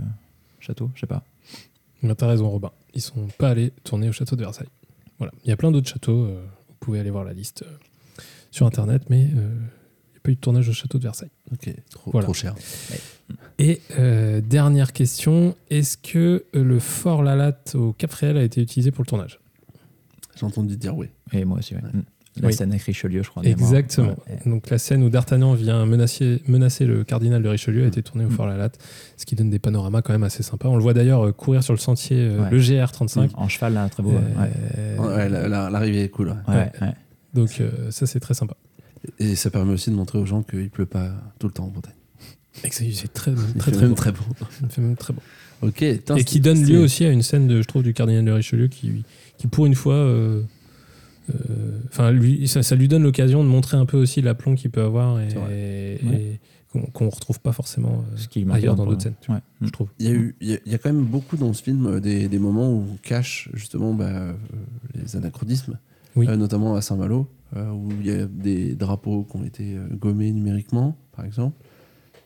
château. 0.59 0.89
Je 0.95 1.01
sais 1.01 1.07
pas. 1.07 1.23
Bah, 2.03 2.15
T'as 2.15 2.27
raison, 2.27 2.49
Robin. 2.49 2.71
Ils 2.93 3.01
sont 3.01 3.27
pas 3.37 3.49
allés 3.49 3.71
tourner 3.83 4.09
au 4.09 4.11
château 4.11 4.35
de 4.35 4.41
Versailles. 4.41 4.69
Voilà. 5.17 5.33
Il 5.43 5.49
y 5.49 5.53
a 5.53 5.57
plein 5.57 5.71
d'autres 5.71 5.89
châteaux. 5.89 6.23
euh, 6.25 6.43
vous 6.69 6.75
pouvez 6.79 6.99
aller 6.99 7.09
voir 7.09 7.23
la 7.23 7.33
liste 7.33 7.63
euh, 7.63 8.21
sur 8.51 8.65
Internet, 8.65 9.03
mais 9.09 9.29
euh, 9.35 9.55
pas 10.25 10.31
eu 10.31 10.35
de 10.35 10.39
tournage 10.39 10.67
au 10.67 10.73
château 10.73 10.97
de 10.97 11.03
Versailles. 11.03 11.29
Ok, 11.53 11.73
trop, 11.89 12.11
Voilà. 12.11 12.25
trop 12.25 12.33
cher. 12.33 12.55
Et 13.57 13.81
euh, 13.97 14.41
dernière 14.41 14.91
question 14.93 15.55
est-ce 15.69 15.97
que 15.97 16.43
euh, 16.55 16.63
le 16.63 16.79
fort 16.79 17.23
Lalatte 17.23 17.75
au 17.75 17.93
Cap 17.93 18.11
Fréhel 18.11 18.37
a 18.37 18.43
été 18.43 18.61
utilisé 18.61 18.91
pour 18.91 19.03
le 19.03 19.07
tournage? 19.07 19.39
J'ai 20.37 20.45
entendu 20.45 20.75
dire 20.75 20.95
oui. 20.97 21.07
Et 21.31 21.45
moi 21.45 21.59
aussi. 21.59 21.75
Ouais. 21.75 21.81
Hmm. 21.81 22.01
La 22.41 22.47
Oui. 22.49 22.53
scène 22.53 22.71
avec 22.71 22.81
Richelieu, 22.83 23.23
je 23.23 23.29
crois. 23.29 23.43
Exactement. 23.45 24.09
Ouais. 24.27 24.39
Donc 24.45 24.69
la 24.69 24.77
scène 24.77 25.01
où 25.03 25.09
D'Artagnan 25.09 25.53
vient 25.53 25.85
menacer, 25.85 26.41
menacer 26.49 26.85
le 26.85 27.05
cardinal 27.05 27.41
de 27.41 27.47
Richelieu 27.47 27.85
a 27.85 27.87
été 27.87 28.03
tournée 28.03 28.25
au 28.25 28.29
Fort 28.29 28.45
Lalatte, 28.45 28.77
ce 29.15 29.25
qui 29.25 29.35
donne 29.35 29.49
des 29.49 29.57
panoramas 29.59 30.01
quand 30.01 30.11
même 30.11 30.23
assez 30.23 30.43
sympas. 30.43 30.67
On 30.67 30.75
le 30.75 30.81
voit 30.81 30.93
d'ailleurs 30.93 31.27
euh, 31.27 31.31
courir 31.31 31.63
sur 31.63 31.73
le 31.73 31.79
sentier, 31.79 32.27
Ouais. 32.37 32.49
le 32.51 32.59
GR35. 32.59 33.29
En 33.35 33.47
cheval, 33.47 33.73
là, 33.75 33.87
très 33.87 34.03
beau. 34.03 34.09
ouais. 34.09 34.17
Ouais. 34.17 34.49
Euh, 34.77 34.97
Ouais, 35.15 35.29
la- 35.29 35.47
la- 35.47 35.69
l'arrivée 35.69 36.03
est 36.03 36.09
cool. 36.09 36.27
ouais. 36.27 36.53
Ouais, 36.53 36.71
ouais. 36.81 36.93
Donc 37.33 37.61
euh, 37.61 37.89
ça 37.91 38.05
c'est 38.05 38.19
très 38.19 38.33
sympa. 38.33 38.57
Et 39.19 39.35
ça 39.35 39.49
permet 39.49 39.73
aussi 39.73 39.89
de 39.89 39.95
montrer 39.95 40.17
aux 40.19 40.25
gens 40.25 40.43
qu'il 40.43 40.69
pleut 40.69 40.85
pas 40.85 41.11
tout 41.39 41.47
le 41.47 41.53
temps 41.53 41.65
en 41.65 41.69
que 42.69 42.75
c'est 42.75 43.13
très, 43.13 43.31
Il 43.31 43.53
très, 43.59 43.71
très, 43.71 43.93
très. 43.93 44.13
Il 44.63 44.69
fait 44.69 44.81
même 44.81 44.95
très 44.95 45.13
beau. 45.13 45.21
Ok. 45.61 45.75
putain, 45.79 46.15
Et 46.15 46.23
qui 46.23 46.39
donne 46.39 46.63
lieu 46.63 46.79
aussi 46.79 47.05
à 47.05 47.09
une 47.11 47.21
scène, 47.21 47.47
de, 47.47 47.61
je 47.61 47.67
trouve, 47.67 47.83
du 47.83 47.93
cardinal 47.93 48.23
de 48.23 48.31
Richelieu 48.31 48.67
qui, 48.67 49.03
qui 49.37 49.47
pour 49.47 49.65
une 49.65 49.75
fois, 49.75 49.95
euh, 49.95 50.41
euh, 51.29 51.79
enfin, 51.89 52.11
lui, 52.11 52.47
ça, 52.47 52.63
ça 52.63 52.75
lui 52.75 52.87
donne 52.87 53.03
l'occasion 53.03 53.43
de 53.43 53.49
montrer 53.49 53.77
un 53.77 53.85
peu 53.85 53.97
aussi 53.97 54.21
l'aplomb 54.21 54.55
qu'il 54.55 54.69
peut 54.71 54.81
avoir 54.83 55.19
et, 55.19 55.27
et- 55.29 55.37
Ouais. 56.07 56.15
et 56.21 56.39
qu'on 56.71 56.81
qu'on 56.87 57.09
retrouve 57.09 57.39
pas 57.39 57.53
forcément 57.53 58.03
euh, 58.13 58.17
Ce 58.17 58.27
qui 58.27 58.45
ailleurs 58.51 58.75
dans 58.75 58.85
d'autres 58.85 59.01
scènes, 59.03 59.13
Ouais. 59.29 59.39
je 59.61 59.69
trouve. 59.69 59.87
Il 59.99 60.05
y, 60.07 60.09
a 60.09 60.13
eu, 60.13 60.35
il, 60.41 60.49
y 60.49 60.53
a, 60.53 60.57
il 60.65 60.71
y 60.71 60.75
a 60.75 60.77
quand 60.77 60.91
même 60.91 61.03
beaucoup 61.05 61.37
dans 61.37 61.51
ce 61.53 61.63
film 61.63 61.85
euh, 61.87 61.99
des, 62.01 62.27
des 62.27 62.39
moments 62.39 62.69
où 62.71 62.85
on 62.93 62.97
cache 63.01 63.49
justement 63.53 63.93
bah, 63.93 64.05
euh, 64.09 64.33
les 64.93 65.15
anachronismes, 65.15 65.77
Oui. 66.15 66.27
Euh, 66.29 66.35
notamment 66.35 66.75
à 66.75 66.81
Saint-Malo, 66.81 67.27
euh, 67.55 67.71
où 67.71 67.89
il 67.99 68.07
y 68.07 68.11
a 68.11 68.25
des 68.25 68.75
drapeaux 68.75 69.23
qui 69.23 69.37
ont 69.37 69.43
été 69.43 69.75
euh, 69.77 69.87
gommés 69.91 70.31
numériquement, 70.31 70.97
par 71.15 71.25
exemple. 71.25 71.55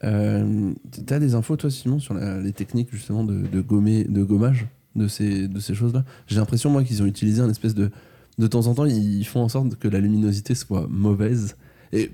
Euh, 0.04 0.72
tu 1.06 1.14
as 1.14 1.20
des 1.20 1.36
infos, 1.36 1.58
toi, 1.58 1.70
Simon, 1.70 2.00
sur 2.00 2.14
la- 2.14 2.40
les 2.40 2.54
techniques 2.54 2.90
justement 2.92 3.24
de, 3.24 3.42
de, 3.48 3.62
gommer, 3.62 4.06
de 4.06 4.24
gommage 4.24 4.68
de 4.96 5.08
ces, 5.08 5.48
de 5.48 5.60
ces 5.60 5.74
choses-là? 5.76 6.06
J'ai 6.28 6.38
l'impression, 6.38 6.70
moi, 6.70 6.84
qu'ils 6.84 7.04
ont 7.04 7.06
utilisé 7.06 7.42
un 7.42 7.50
espèce 7.50 7.76
de. 7.76 7.92
De 8.38 8.48
temps 8.48 8.68
en 8.68 8.74
temps, 8.74 8.86
ils 8.86 9.26
font 9.26 9.42
en 9.42 9.50
sorte 9.50 9.76
que 9.76 9.90
la 9.90 10.00
luminosité 10.00 10.56
soit 10.56 10.88
mauvaise. 10.88 11.58
Et 11.92 12.12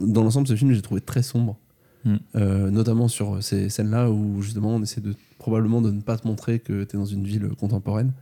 dans 0.00 0.24
l'ensemble, 0.24 0.48
ce 0.48 0.56
film, 0.56 0.72
j'ai 0.72 0.82
trouvé 0.82 1.00
très 1.00 1.22
sombre. 1.22 1.58
Mm. 2.04 2.14
Euh, 2.34 2.70
notamment 2.70 3.06
sur 3.06 3.40
ces 3.40 3.68
scènes-là 3.68 4.10
où 4.10 4.42
justement 4.42 4.70
on 4.74 4.82
essaie 4.82 5.00
de 5.02 5.14
probablement 5.38 5.80
de 5.80 5.90
ne 5.92 6.00
pas 6.00 6.16
te 6.16 6.26
montrer 6.26 6.58
que 6.58 6.82
tu 6.82 6.96
es 6.96 6.98
dans 6.98 7.04
une 7.04 7.24
ville 7.24 7.50
contemporaine. 7.50 8.12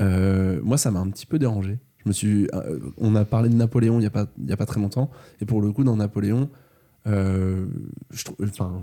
Euh, 0.00 0.60
moi, 0.62 0.76
ça 0.76 0.90
m'a 0.90 1.00
un 1.00 1.08
petit 1.08 1.24
peu 1.24 1.38
dérangé. 1.38 1.78
Euh, 2.06 2.78
on 2.98 3.14
a 3.14 3.24
parlé 3.24 3.48
de 3.48 3.54
Napoléon 3.54 3.96
il 3.96 4.00
n'y 4.00 4.06
a, 4.06 4.10
pas- 4.10 4.28
y 4.46 4.52
a 4.52 4.56
pas 4.56 4.66
très 4.66 4.80
longtemps, 4.80 5.10
et 5.40 5.44
pour 5.46 5.60
le 5.62 5.72
coup, 5.72 5.84
dans 5.84 5.96
Napoléon, 5.96 6.48
euh, 7.06 7.66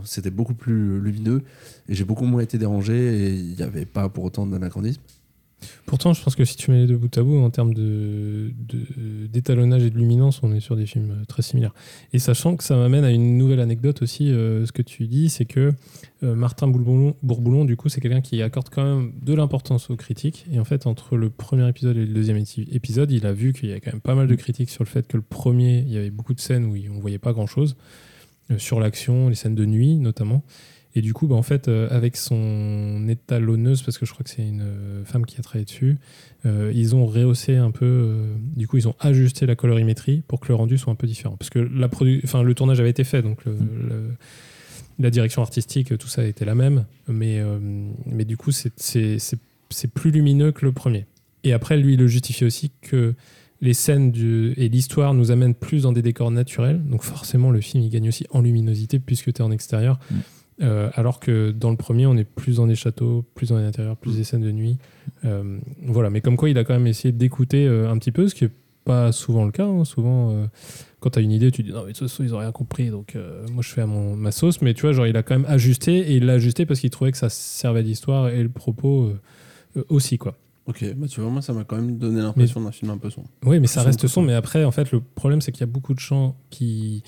c'était 0.04 0.32
beaucoup 0.32 0.54
plus 0.54 1.00
lumineux, 1.00 1.44
et 1.88 1.96
j'ai 1.96 2.04
beaucoup 2.04 2.26
moins 2.26 2.42
été 2.42 2.58
dérangé, 2.58 2.96
et 2.96 3.34
il 3.34 3.56
n'y 3.56 3.62
avait 3.64 3.86
pas 3.86 4.10
pour 4.10 4.24
autant 4.24 4.46
d'anachronisme. 4.46 5.02
Pourtant, 5.86 6.14
je 6.14 6.24
pense 6.24 6.36
que 6.36 6.46
si 6.46 6.56
tu 6.56 6.72
mets 6.72 6.80
les 6.82 6.88
deux 6.88 6.98
bout 6.98 7.16
à 7.18 7.24
bout, 7.24 7.38
en 7.38 7.50
termes 7.50 7.74
de- 7.74 8.52
de- 8.68 9.28
d'étalonnage 9.28 9.84
et 9.84 9.90
de 9.90 9.98
luminance, 9.98 10.40
on 10.44 10.54
est 10.54 10.60
sur 10.60 10.76
des 10.76 10.86
films 10.86 11.24
très 11.28 11.42
similaires. 11.42 11.74
Et 12.14 12.20
sachant 12.20 12.56
que 12.56 12.64
ça 12.64 12.76
m'amène 12.76 13.04
à 13.04 13.12
une 13.12 13.38
nouvelle 13.38 13.60
anecdote 13.60 14.02
aussi, 14.02 14.32
euh, 14.32 14.66
ce 14.66 14.72
que 14.72 14.82
tu 14.82 15.08
dis, 15.08 15.30
c'est 15.30 15.46
que 15.46 15.74
euh, 16.24 16.36
Martin 16.36 16.68
Bourboulon, 16.68 17.66
du 17.66 17.76
coup, 17.78 17.90
c'est 17.90 18.00
quelqu'un 18.02 18.22
qui 18.22 18.42
accorde 18.42 18.70
quand 18.70 18.84
même 18.84 19.12
de 19.22 19.34
l'importance 19.34 19.90
aux 19.90 19.96
critiques. 19.96 20.46
Et 20.52 20.60
en 20.60 20.66
fait, 20.66 20.86
entre 20.88 21.18
le 21.18 21.30
premier 21.30 21.68
épisode 21.68 21.98
et 21.98 22.06
le 22.06 22.14
deuxième 22.14 22.38
épi- 22.38 22.68
épisode, 22.72 23.12
il 23.12 23.26
a 23.26 23.34
vu 23.34 23.54
qu'il 23.54 23.70
y 23.70 23.72
avait 23.72 23.82
quand 23.82 23.92
même 23.92 24.02
pas 24.02 24.16
mal 24.16 24.28
de 24.28 24.36
critiques 24.36 24.70
sur 24.70 24.84
le 24.84 24.90
fait 24.90 25.08
que 25.08 25.18
le 25.18 25.24
premier, 25.24 25.80
il 25.80 25.92
y 25.92 25.98
avait 25.98 26.12
beaucoup 26.12 26.34
de 26.34 26.40
scènes 26.40 26.66
où 26.66 26.76
on 26.96 27.00
voyait 27.00 27.18
pas 27.20 27.34
grand-chose, 27.34 27.76
euh, 28.52 28.58
sur 28.58 28.80
l'action, 28.80 29.30
les 29.30 29.36
scènes 29.36 29.56
de 29.56 29.66
nuit 29.66 29.96
notamment. 29.98 30.44
Et 30.96 31.02
du 31.02 31.14
coup, 31.14 31.28
bah, 31.28 31.36
en 31.36 31.42
fait, 31.42 31.68
euh, 31.70 31.88
avec 31.90 32.18
son 32.18 33.08
étalonneuse, 33.08 33.82
parce 33.82 33.98
que 33.98 34.06
je 34.06 34.12
crois 34.12 34.24
que 34.26 34.30
c'est 34.30 34.46
une 34.46 34.62
euh, 34.62 35.06
femme 35.06 35.26
qui 35.26 35.38
a 35.40 35.42
travaillé 35.42 35.64
dessus, 35.66 35.98
euh, 36.46 36.72
ils 36.76 36.96
ont 36.96 37.06
rehaussé 37.06 37.56
un 37.56 37.72
peu. 37.72 37.86
euh, 37.86 38.36
du 38.58 38.68
coup, 38.68 38.78
ils 38.78 38.88
ont 38.88 38.96
ajusté 39.00 39.46
la 39.46 39.56
colorimétrie 39.56 40.22
pour 40.28 40.40
que 40.42 40.50
le 40.50 40.56
rendu 40.56 40.78
soit 40.78 40.92
un 40.92 40.96
peu 40.96 41.08
différent. 41.08 41.38
Parce 41.38 41.50
que 41.50 41.60
la 41.60 41.88
produ- 41.88 42.22
le 42.44 42.54
tournage 42.54 42.80
avait 42.82 42.90
été 42.90 43.04
fait, 43.06 43.22
donc 43.22 43.46
le- 43.46 43.54
le- 43.54 44.12
la 45.00 45.10
direction 45.10 45.42
artistique, 45.42 45.98
tout 45.98 46.08
ça 46.10 46.26
était 46.26 46.46
la 46.46 46.56
même. 46.56 46.86
Mais, 47.08 47.42
mais 48.06 48.26
du 48.26 48.36
coup, 48.38 48.52
c'est 48.52 48.74
plus 49.94 50.12
lumineux 50.12 50.52
que 50.52 50.66
le 50.66 50.72
premier. 50.74 51.06
Et 51.44 51.54
après, 51.54 51.78
lui, 51.78 51.94
il 51.94 52.00
le 52.00 52.08
justifie 52.08 52.46
aussi 52.46 52.72
que 52.82 53.16
les 53.62 53.74
scènes 53.74 54.12
du, 54.12 54.54
et 54.58 54.70
l'histoire 54.70 55.14
nous 55.14 55.32
amènent 55.32 55.56
plus 55.56 55.84
dans 55.84 55.92
des 55.92 56.02
décors 56.02 56.32
naturels. 56.32 56.82
Donc 56.84 57.04
forcément, 57.04 57.50
le 57.52 57.62
film, 57.62 57.84
il 57.84 57.90
gagne 57.90 58.08
aussi 58.10 58.26
en 58.32 58.42
luminosité 58.42 59.00
puisque 59.00 59.32
tu 59.34 59.42
es 59.42 59.46
en 59.46 59.52
extérieur. 59.52 60.00
Mm. 60.12 60.16
Euh, 60.62 60.90
alors 60.94 61.20
que 61.20 61.52
dans 61.52 61.72
le 61.72 61.78
premier, 61.78 62.06
on 62.06 62.16
est 62.18 62.24
plus 62.24 62.58
dans 62.58 62.68
des 62.68 62.76
châteaux, 62.76 63.26
plus 63.36 63.50
dans 63.50 63.58
les 63.58 63.64
intérieurs, 63.66 63.98
plus 63.98 64.18
des 64.18 64.24
scènes 64.24 64.42
de 64.44 64.52
nuit. 64.52 64.78
Euh, 65.26 65.58
voilà, 65.86 66.10
mais 66.10 66.22
comme 66.22 66.38
quoi 66.38 66.50
il 66.50 66.58
a 66.58 66.64
quand 66.64 66.74
même 66.74 66.88
essayé 66.88 67.12
d'écouter 67.12 67.66
euh, 67.66 67.90
un 67.90 67.98
petit 67.98 68.12
peu, 68.12 68.28
ce 68.28 68.36
qui 68.36 68.46
est 68.46 68.52
pas 68.84 69.12
souvent 69.12 69.46
le 69.46 69.52
cas. 69.52 69.66
hein. 69.66 69.86
Souvent, 69.86 70.32
euh, 70.32 70.46
quand 71.00 71.12
tu 71.12 71.20
as 71.20 71.22
une 71.24 71.32
idée, 71.32 71.50
tu 71.52 71.64
dis 71.64 71.72
non, 71.72 71.82
mais 71.86 71.94
de 71.94 71.98
toute 71.98 72.08
façon, 72.10 72.24
ils 72.24 72.36
ont 72.36 72.40
rien 72.40 72.52
compris, 72.52 72.90
donc 72.90 73.18
moi 73.52 73.64
je 73.64 73.70
fais 73.70 73.82
à 73.82 73.88
mon, 73.88 74.16
ma 74.16 74.32
sauce. 74.32 74.62
Mais 74.62 74.74
tu 74.74 74.82
vois, 74.82 74.92
genre, 74.92 75.08
il 75.08 75.18
a 75.18 75.24
quand 75.24 75.36
même 75.36 75.50
ajusté 75.50 75.98
et 76.12 76.18
il 76.18 76.26
l'a 76.26 76.34
ajusté 76.34 76.66
parce 76.68 76.80
qu'il 76.80 76.90
trouvait 76.92 77.12
que 77.12 77.18
ça 77.18 77.30
servait 77.30 77.82
l'histoire 77.82 78.30
et 78.30 78.44
le 78.44 78.50
propos 78.50 79.12
aussi, 79.90 80.18
quoi. 80.20 80.38
Ok, 80.68 80.86
bah 80.96 81.08
tu 81.08 81.22
vois, 81.22 81.32
moi 81.32 81.42
ça 81.42 81.54
m'a 81.54 81.64
quand 81.64 81.76
même 81.76 81.98
donné 81.98 82.22
l'impression 82.22 82.62
d'un 82.62 82.72
film 82.72 82.92
un 82.92 82.98
peu 83.00 83.10
sombre. 83.10 83.30
Oui, 83.44 83.60
mais 83.60 83.66
ça 83.66 83.82
reste 83.82 84.06
sombre. 84.06 84.28
Mais 84.28 84.36
après, 84.36 84.64
en 84.64 84.70
fait, 84.72 84.92
le 84.92 85.02
problème, 85.02 85.42
c'est 85.42 85.52
qu'il 85.52 85.62
y 85.62 85.64
a 85.64 85.68
beaucoup 85.68 85.96
de 85.96 86.00
gens 86.00 86.36
qui. 86.52 87.04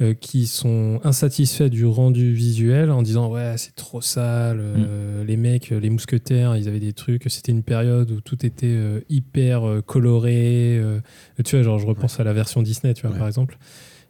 Euh, 0.00 0.12
qui 0.14 0.46
sont 0.46 1.00
insatisfaits 1.04 1.68
du 1.70 1.86
rendu 1.86 2.32
visuel 2.34 2.90
en 2.90 3.02
disant 3.02 3.30
ouais 3.32 3.54
c'est 3.56 3.74
trop 3.74 4.00
sale, 4.00 4.58
euh, 4.60 5.24
les 5.24 5.36
mecs, 5.36 5.70
les 5.70 5.90
mousquetaires, 5.90 6.56
ils 6.56 6.68
avaient 6.68 6.80
des 6.80 6.92
trucs, 6.92 7.24
c'était 7.28 7.52
une 7.52 7.62
période 7.62 8.10
où 8.10 8.20
tout 8.20 8.44
était 8.44 8.66
euh, 8.66 9.00
hyper 9.08 9.66
euh, 9.66 9.80
coloré, 9.80 10.76
euh, 10.78 11.00
tu 11.44 11.56
vois 11.56 11.62
genre 11.62 11.78
je 11.78 11.86
repense 11.86 12.20
à 12.20 12.24
la 12.24 12.32
version 12.32 12.62
Disney 12.62 12.92
tu 12.94 13.02
vois 13.02 13.12
Ouais. 13.12 13.18
par 13.18 13.26
exemple. 13.26 13.58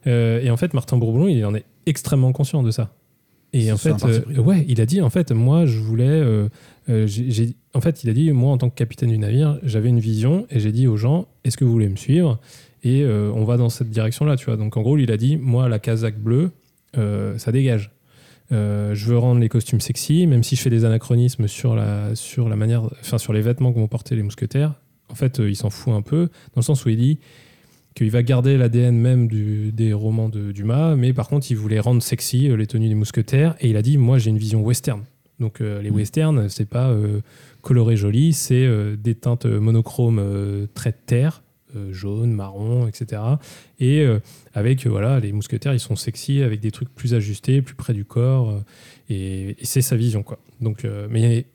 Euh, 0.07 0.41
et 0.41 0.49
en 0.51 0.57
fait 0.57 0.73
Martin 0.73 0.97
Bourboulon 0.97 1.27
il 1.27 1.43
en 1.45 1.55
est 1.55 1.65
extrêmement 1.85 2.31
conscient 2.33 2.63
de 2.63 2.71
ça. 2.71 2.93
Et 3.53 3.71
en 3.71 3.77
fait, 3.77 3.95
euh, 4.03 4.19
pris. 4.21 4.39
ouais, 4.39 4.65
il 4.67 4.81
a 4.81 4.85
dit 4.85 5.01
en 5.01 5.09
fait, 5.09 5.31
moi 5.31 5.65
je 5.65 5.79
voulais, 5.79 6.05
euh, 6.05 6.49
euh, 6.89 7.07
j'ai- 7.07 7.55
en 7.73 7.79
fait, 7.79 8.03
il 8.03 8.09
a 8.09 8.13
dit 8.13 8.29
moi 8.33 8.51
en 8.51 8.57
tant 8.57 8.69
que 8.69 8.75
capitaine 8.75 9.09
du 9.09 9.17
navire, 9.17 9.57
j'avais 9.63 9.87
une 9.87 10.01
vision 10.01 10.45
et 10.51 10.59
j'ai 10.59 10.73
dit 10.73 10.85
aux 10.85 10.97
gens, 10.97 11.27
est-ce 11.45 11.55
que 11.55 11.63
vous 11.63 11.71
voulez 11.71 11.87
me 11.87 11.95
suivre? 11.95 12.39
Et 12.83 13.03
euh, 13.03 13.31
on 13.33 13.43
va 13.43 13.57
dans 13.57 13.69
cette 13.69 13.89
direction-là, 13.89 14.35
tu 14.37 14.45
vois. 14.45 14.57
Donc 14.57 14.77
en 14.77 14.81
gros, 14.81 14.97
il 14.97 15.11
a 15.11 15.17
dit, 15.17 15.37
moi 15.37 15.67
la 15.69 15.79
casaque 15.79 16.19
bleue, 16.19 16.51
euh, 16.97 17.37
ça 17.37 17.51
dégage. 17.51 17.91
Euh, 18.51 18.95
je 18.95 19.05
veux 19.07 19.17
rendre 19.17 19.41
les 19.41 19.49
costumes 19.49 19.81
sexy, 19.81 20.25
même 20.25 20.43
si 20.43 20.55
je 20.55 20.61
fais 20.61 20.69
des 20.69 20.85
anachronismes 20.85 21.47
sur 21.47 21.75
la, 21.75 22.15
sur 22.15 22.47
la 22.47 22.55
manière, 22.55 22.83
enfin 23.01 23.17
sur 23.17 23.33
les 23.33 23.41
vêtements 23.41 23.73
que 23.73 23.79
vont 23.79 23.87
porter 23.87 24.15
les 24.15 24.23
mousquetaires. 24.23 24.73
En 25.09 25.15
fait, 25.15 25.39
il 25.39 25.55
s'en 25.55 25.69
fout 25.69 25.93
un 25.93 26.01
peu, 26.01 26.25
dans 26.27 26.57
le 26.57 26.61
sens 26.61 26.85
où 26.85 26.89
il 26.89 26.97
dit 26.97 27.19
qu'il 27.95 28.11
va 28.11 28.21
garder 28.23 28.57
l'ADN 28.57 28.95
même 28.95 29.27
du- 29.27 29.71
des 29.71 29.91
romans 29.91 30.29
de 30.29 30.51
Dumas, 30.51 30.95
mais 30.95 31.13
par 31.13 31.27
contre, 31.27 31.49
il 31.49 31.57
voulait 31.57 31.79
rendre 31.79 32.01
sexy 32.01 32.47
les 32.55 32.67
tenues 32.67 32.89
des 32.89 32.95
mousquetaires, 32.95 33.55
et 33.59 33.69
il 33.69 33.75
a 33.75 33.81
dit, 33.81 33.97
moi 33.97 34.17
j'ai 34.17 34.29
une 34.29 34.37
vision 34.37 34.61
western. 34.61 35.03
Donc 35.39 35.61
euh, 35.61 35.81
les 35.81 35.89
westerns, 35.89 36.47
c'est 36.49 36.65
pas 36.69 36.89
euh, 36.89 37.21
coloré 37.61 37.95
joli, 37.97 38.33
c'est 38.33 38.65
euh, 38.65 38.95
des 38.95 39.15
teintes 39.15 39.45
monochromes 39.45 40.67
très 40.73 40.91
terre, 40.93 41.41
euh, 41.75 41.91
jaune, 41.91 42.31
marron, 42.31 42.87
etc. 42.87 43.21
Et 43.79 44.01
euh, 44.01 44.19
avec, 44.53 44.85
euh, 44.85 44.89
voilà, 44.89 45.19
les 45.19 45.31
mousquetaires, 45.33 45.73
ils 45.73 45.79
sont 45.79 45.95
sexy, 45.95 46.41
avec 46.41 46.59
des 46.59 46.71
trucs 46.71 46.89
plus 46.93 47.13
ajustés, 47.13 47.61
plus 47.61 47.75
près 47.75 47.93
du 47.93 48.05
corps, 48.05 48.61
et, 49.09 49.49
et 49.61 49.65
c'est 49.65 49.81
sa 49.81 49.95
vision, 49.95 50.23
quoi. 50.23 50.39
Donc, 50.61 50.85
mais, 51.09 51.45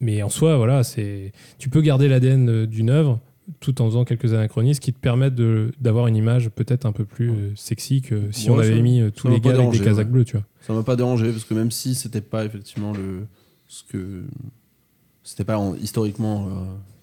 mais 0.00 0.22
en 0.22 0.28
soi, 0.28 0.56
voilà, 0.56 0.82
c'est, 0.82 1.32
tu 1.58 1.68
peux 1.68 1.80
garder 1.82 2.08
l'ADN 2.08 2.66
d'une 2.66 2.90
œuvre 2.90 3.20
tout 3.58 3.82
en 3.82 3.86
faisant 3.86 4.04
quelques 4.04 4.32
anachronismes 4.32 4.80
qui 4.80 4.92
te 4.92 4.98
permettent 4.98 5.34
d'avoir 5.80 6.06
une 6.06 6.14
image 6.16 6.48
peut-être 6.50 6.86
un 6.86 6.92
peu 6.92 7.04
plus 7.04 7.32
sexy 7.56 8.00
que 8.00 8.30
si 8.30 8.48
Ouais, 8.48 8.56
on 8.56 8.58
avait 8.60 8.76
ça- 8.76 8.80
mis 8.82 9.02
tous 9.12 9.28
les 9.28 9.40
gars 9.40 9.54
avec 9.54 9.70
des 9.70 9.80
casaques 9.80 10.06
ouais. 10.06 10.12
bleues, 10.12 10.24
tu 10.24 10.36
vois. 10.36 10.46
Ça 10.62 10.72
m'a 10.72 10.82
pas 10.84 10.94
dérangé 10.96 11.30
parce 11.32 11.44
que 11.44 11.54
même 11.54 11.70
si 11.72 11.94
c'était 11.96 12.20
pas 12.20 12.44
effectivement 12.44 12.92
le 12.92 13.26
ce 13.66 13.82
que 13.84 14.22
c'était 15.24 15.44
pas 15.44 15.58
en- 15.58 15.74
historiquement 15.74 16.48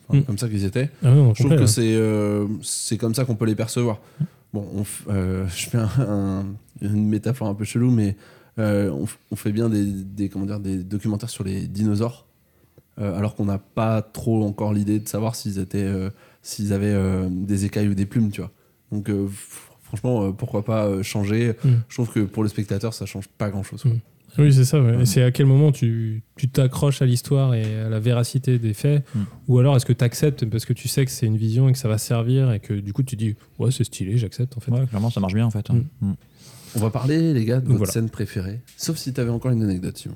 enfin, 0.08 0.20
Mm. 0.20 0.24
comme 0.24 0.38
ça 0.38 0.48
qu'ils 0.50 0.66
étaient. 0.66 0.90
Ah 1.04 1.12
non, 1.12 1.34
Je 1.34 1.44
trouve 1.44 1.58
que 1.58 1.66
c'est 1.66 1.96
euh, 1.96 2.46
c'est 2.62 2.98
comme 2.98 3.14
ça 3.14 3.26
qu'on 3.26 3.36
peut 3.36 3.46
les 3.46 3.56
percevoir. 3.56 4.00
Bon, 4.54 4.66
on 4.76 5.12
euh, 5.12 5.46
je 5.56 5.70
fais 5.70 5.78
un- 5.78 5.90
un- 6.00 6.46
une 6.82 7.08
métaphore 7.08 7.48
un 7.48 7.54
peu 7.56 7.66
chelou, 7.66 7.92
mais 7.92 8.16
euh, 8.60 8.90
on, 9.32 9.36
fait 9.36 9.52
bien 9.52 9.70
des, 9.70 9.86
des 9.86 10.30
comment 10.30 10.46
dire 10.46 10.60
des 10.60 10.78
documentaires 10.84 11.30
sur 11.30 11.44
les 11.44 11.68
dinosaures, 11.68 12.26
alors 12.98 13.36
qu'on 13.36 13.46
n'a 13.46 13.60
pas 13.60 14.02
trop 14.02 14.44
encore 14.46 14.74
l'idée 14.74 15.00
de 15.00 15.08
savoir 15.08 15.36
s'ils 15.36 15.60
étaient 15.60 15.88
s'ils 16.42 16.74
avaient 16.74 16.96
des 17.30 17.66
écailles 17.66 17.90
ou 17.90 17.94
des 17.94 18.06
plumes, 18.08 18.32
tu 18.32 18.42
vois. 18.42 18.52
Donc 18.92 19.12
franchement, 19.84 20.32
pourquoi 20.32 20.66
pas 20.66 21.04
changer 21.04 21.54
Mm. 21.64 21.70
Je 21.90 21.94
trouve 21.96 22.10
que 22.12 22.20
pour 22.22 22.42
le 22.44 22.50
spectateur, 22.50 22.94
ça 22.94 23.06
change 23.06 23.28
pas 23.28 23.50
grand 23.50 23.64
chose. 23.64 23.86
Mm. 23.86 24.00
Oui, 24.38 24.54
c'est 24.54 24.66
ça. 24.66 24.82
ouais. 24.82 25.02
Et 25.02 25.06
c'est 25.06 25.22
à 25.24 25.32
quel 25.32 25.46
moment 25.46 25.72
tu 25.72 26.24
tu 26.36 26.48
t'accroches 26.50 27.02
à 27.02 27.06
l'histoire 27.06 27.54
et 27.56 27.64
à 27.82 27.90
la 27.90 28.00
véracité 28.00 28.60
des 28.60 28.74
faits 28.74 29.04
Mm. 29.16 29.20
Ou 29.48 29.60
alors 29.60 29.76
est-ce 29.76 29.86
que 29.86 29.94
tu 29.94 30.04
acceptes 30.04 30.46
parce 30.46 30.66
que 30.66 30.74
tu 30.74 30.88
sais 30.88 31.06
que 31.06 31.12
c'est 31.12 31.26
une 31.26 31.38
vision 31.38 31.70
et 31.70 31.72
que 31.74 31.78
ça 31.78 31.88
va 31.88 31.98
servir 31.98 32.52
et 32.52 32.60
que 32.60 32.74
du 32.74 32.94
coup 32.94 33.04
tu 33.04 33.16
dis 33.16 33.36
ouais, 33.60 33.72
c'est 33.72 33.84
stylé, 33.84 34.18
j'accepte 34.18 34.56
en 34.58 34.60
fait. 34.60 34.72
Ouais, 34.72 34.86
clairement, 34.86 35.10
ça 35.10 35.20
marche 35.20 35.34
bien 35.34 35.46
en 35.46 35.52
fait. 35.52 35.70
Mm. 35.70 35.84
Mm. 36.02 36.14
On 36.76 36.80
va 36.80 36.90
parler, 36.90 37.34
les 37.34 37.46
gars, 37.46 37.60
de 37.60 37.66
votre 37.66 37.78
Voilà. 37.78 37.94
scène 37.94 38.10
préférée. 38.10 38.60
Sauf 38.76 38.98
si 38.98 39.12
tu 39.14 39.20
avais 39.22 39.30
encore 39.32 39.52
une 39.52 39.64
anecdote, 39.64 39.98
Simon. 39.98 40.16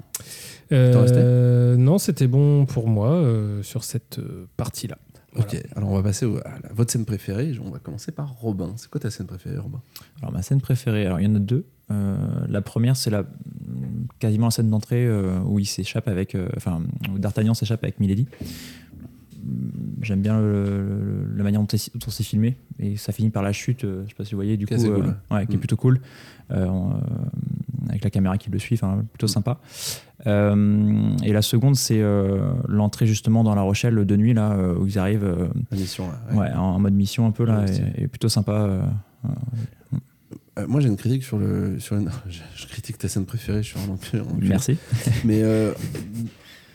Euh, 0.72 1.76
non, 1.78 1.98
c'était 1.98 2.28
bon 2.28 2.66
pour 2.66 2.88
moi 2.88 3.14
euh, 3.14 3.64
sur 3.64 3.84
cette 3.84 4.20
euh, 4.20 4.46
partie-là. 4.58 4.98
Ok, 5.38 5.56
alors 5.76 5.90
on 5.90 5.96
va 5.96 6.04
passer 6.04 6.26
à 6.44 6.74
votre 6.74 6.92
scène 6.92 7.06
préférée. 7.06 7.54
On 7.66 7.70
va 7.72 7.80
commencer 7.80 8.12
par 8.12 8.34
Robin. 8.34 8.74
C'est 8.76 8.90
quoi 8.90 9.00
ta 9.00 9.10
scène 9.10 9.28
préférée, 9.28 9.58
Robin? 9.58 9.82
Alors 10.22 10.34
ma 10.34 10.42
scène 10.42 10.60
préférée, 10.60 11.06
alors 11.06 11.20
il 11.20 11.24
y 11.26 11.28
en 11.32 11.36
a 11.36 11.40
deux. 11.40 11.66
Euh, 11.90 12.18
la 12.50 12.62
première, 12.62 12.96
c'est 12.98 13.10
la 13.10 13.24
quasiment 14.20 14.48
la 14.48 14.52
scène 14.52 14.70
d'entrée 14.70 15.06
euh, 15.06 15.40
où 15.46 15.60
il 15.60 15.66
s'échappe 15.66 16.08
avec, 16.10 16.36
euh, 16.36 16.50
enfin, 16.58 16.82
où 17.14 17.18
D'Artagnan 17.18 17.54
s'échappe 17.54 17.84
avec 17.84 18.00
Milady. 18.00 18.28
J'aime 20.02 20.22
bien 20.22 20.40
la 20.40 21.44
manière 21.44 21.62
dont 21.62 21.68
dont 21.68 22.10
c'est 22.12 22.24
filmé 22.24 22.58
et 22.80 22.98
ça 22.98 23.12
finit 23.12 23.30
par 23.30 23.42
la 23.44 23.54
chute. 23.54 23.84
euh, 23.86 24.04
je 24.06 24.10
sais 24.10 24.16
pas 24.16 24.26
si 24.26 24.32
vous 24.32 24.38
voyez 24.38 24.58
du 24.58 24.68
coup, 24.68 24.76
cool, 24.76 25.16
ouais, 25.32 25.46
qui 25.48 25.54
est 25.54 25.56
Mm. 25.56 25.60
plutôt 25.60 25.78
cool, 25.78 26.00
avec 27.90 28.04
la 28.04 28.10
caméra 28.10 28.38
qui 28.38 28.50
le 28.50 28.60
suit, 28.60 28.76
enfin 28.76 29.04
plutôt 29.12 29.28
sympa. 29.28 29.60
Euh, 30.28 31.10
et 31.24 31.34
la 31.34 31.42
seconde, 31.42 31.76
c'est 31.76 32.00
euh, 32.02 32.54
l'entrée 32.68 33.08
justement 33.08 33.44
dans 33.44 33.56
La 33.56 33.62
Rochelle 33.64 34.06
de 34.06 34.16
nuit 34.16 34.34
là 34.34 34.52
euh, 34.52 34.76
où 34.78 34.86
ils 34.88 35.00
arrivent. 35.00 35.24
euh, 35.24 35.48
mission, 35.72 36.06
ouais. 36.32 36.38
Ouais, 36.38 36.52
en, 36.54 36.60
en 36.76 36.80
mode 36.80 36.94
mission 36.94 37.26
un 37.26 37.32
peu 37.32 37.44
là, 37.46 37.62
Ouais, 37.62 37.94
et, 37.98 38.04
et 38.04 38.08
plutôt 38.08 38.30
sympa. 38.30 38.82
moi, 40.68 40.80
j'ai 40.82 40.90
une 40.90 40.98
critique 40.98 41.24
sur 41.24 41.38
le. 41.38 41.80
Sur 41.80 41.98
une... 41.98 42.10
je, 42.56 42.68
critique 42.68 42.98
ta 42.98 43.08
scène 43.08 43.26
préférée, 43.26 43.64
je 43.64 43.70
suis 43.70 43.80
vraiment 43.80 43.98
plus. 43.98 44.22
merci. 44.48 44.78
Mais 45.26 45.42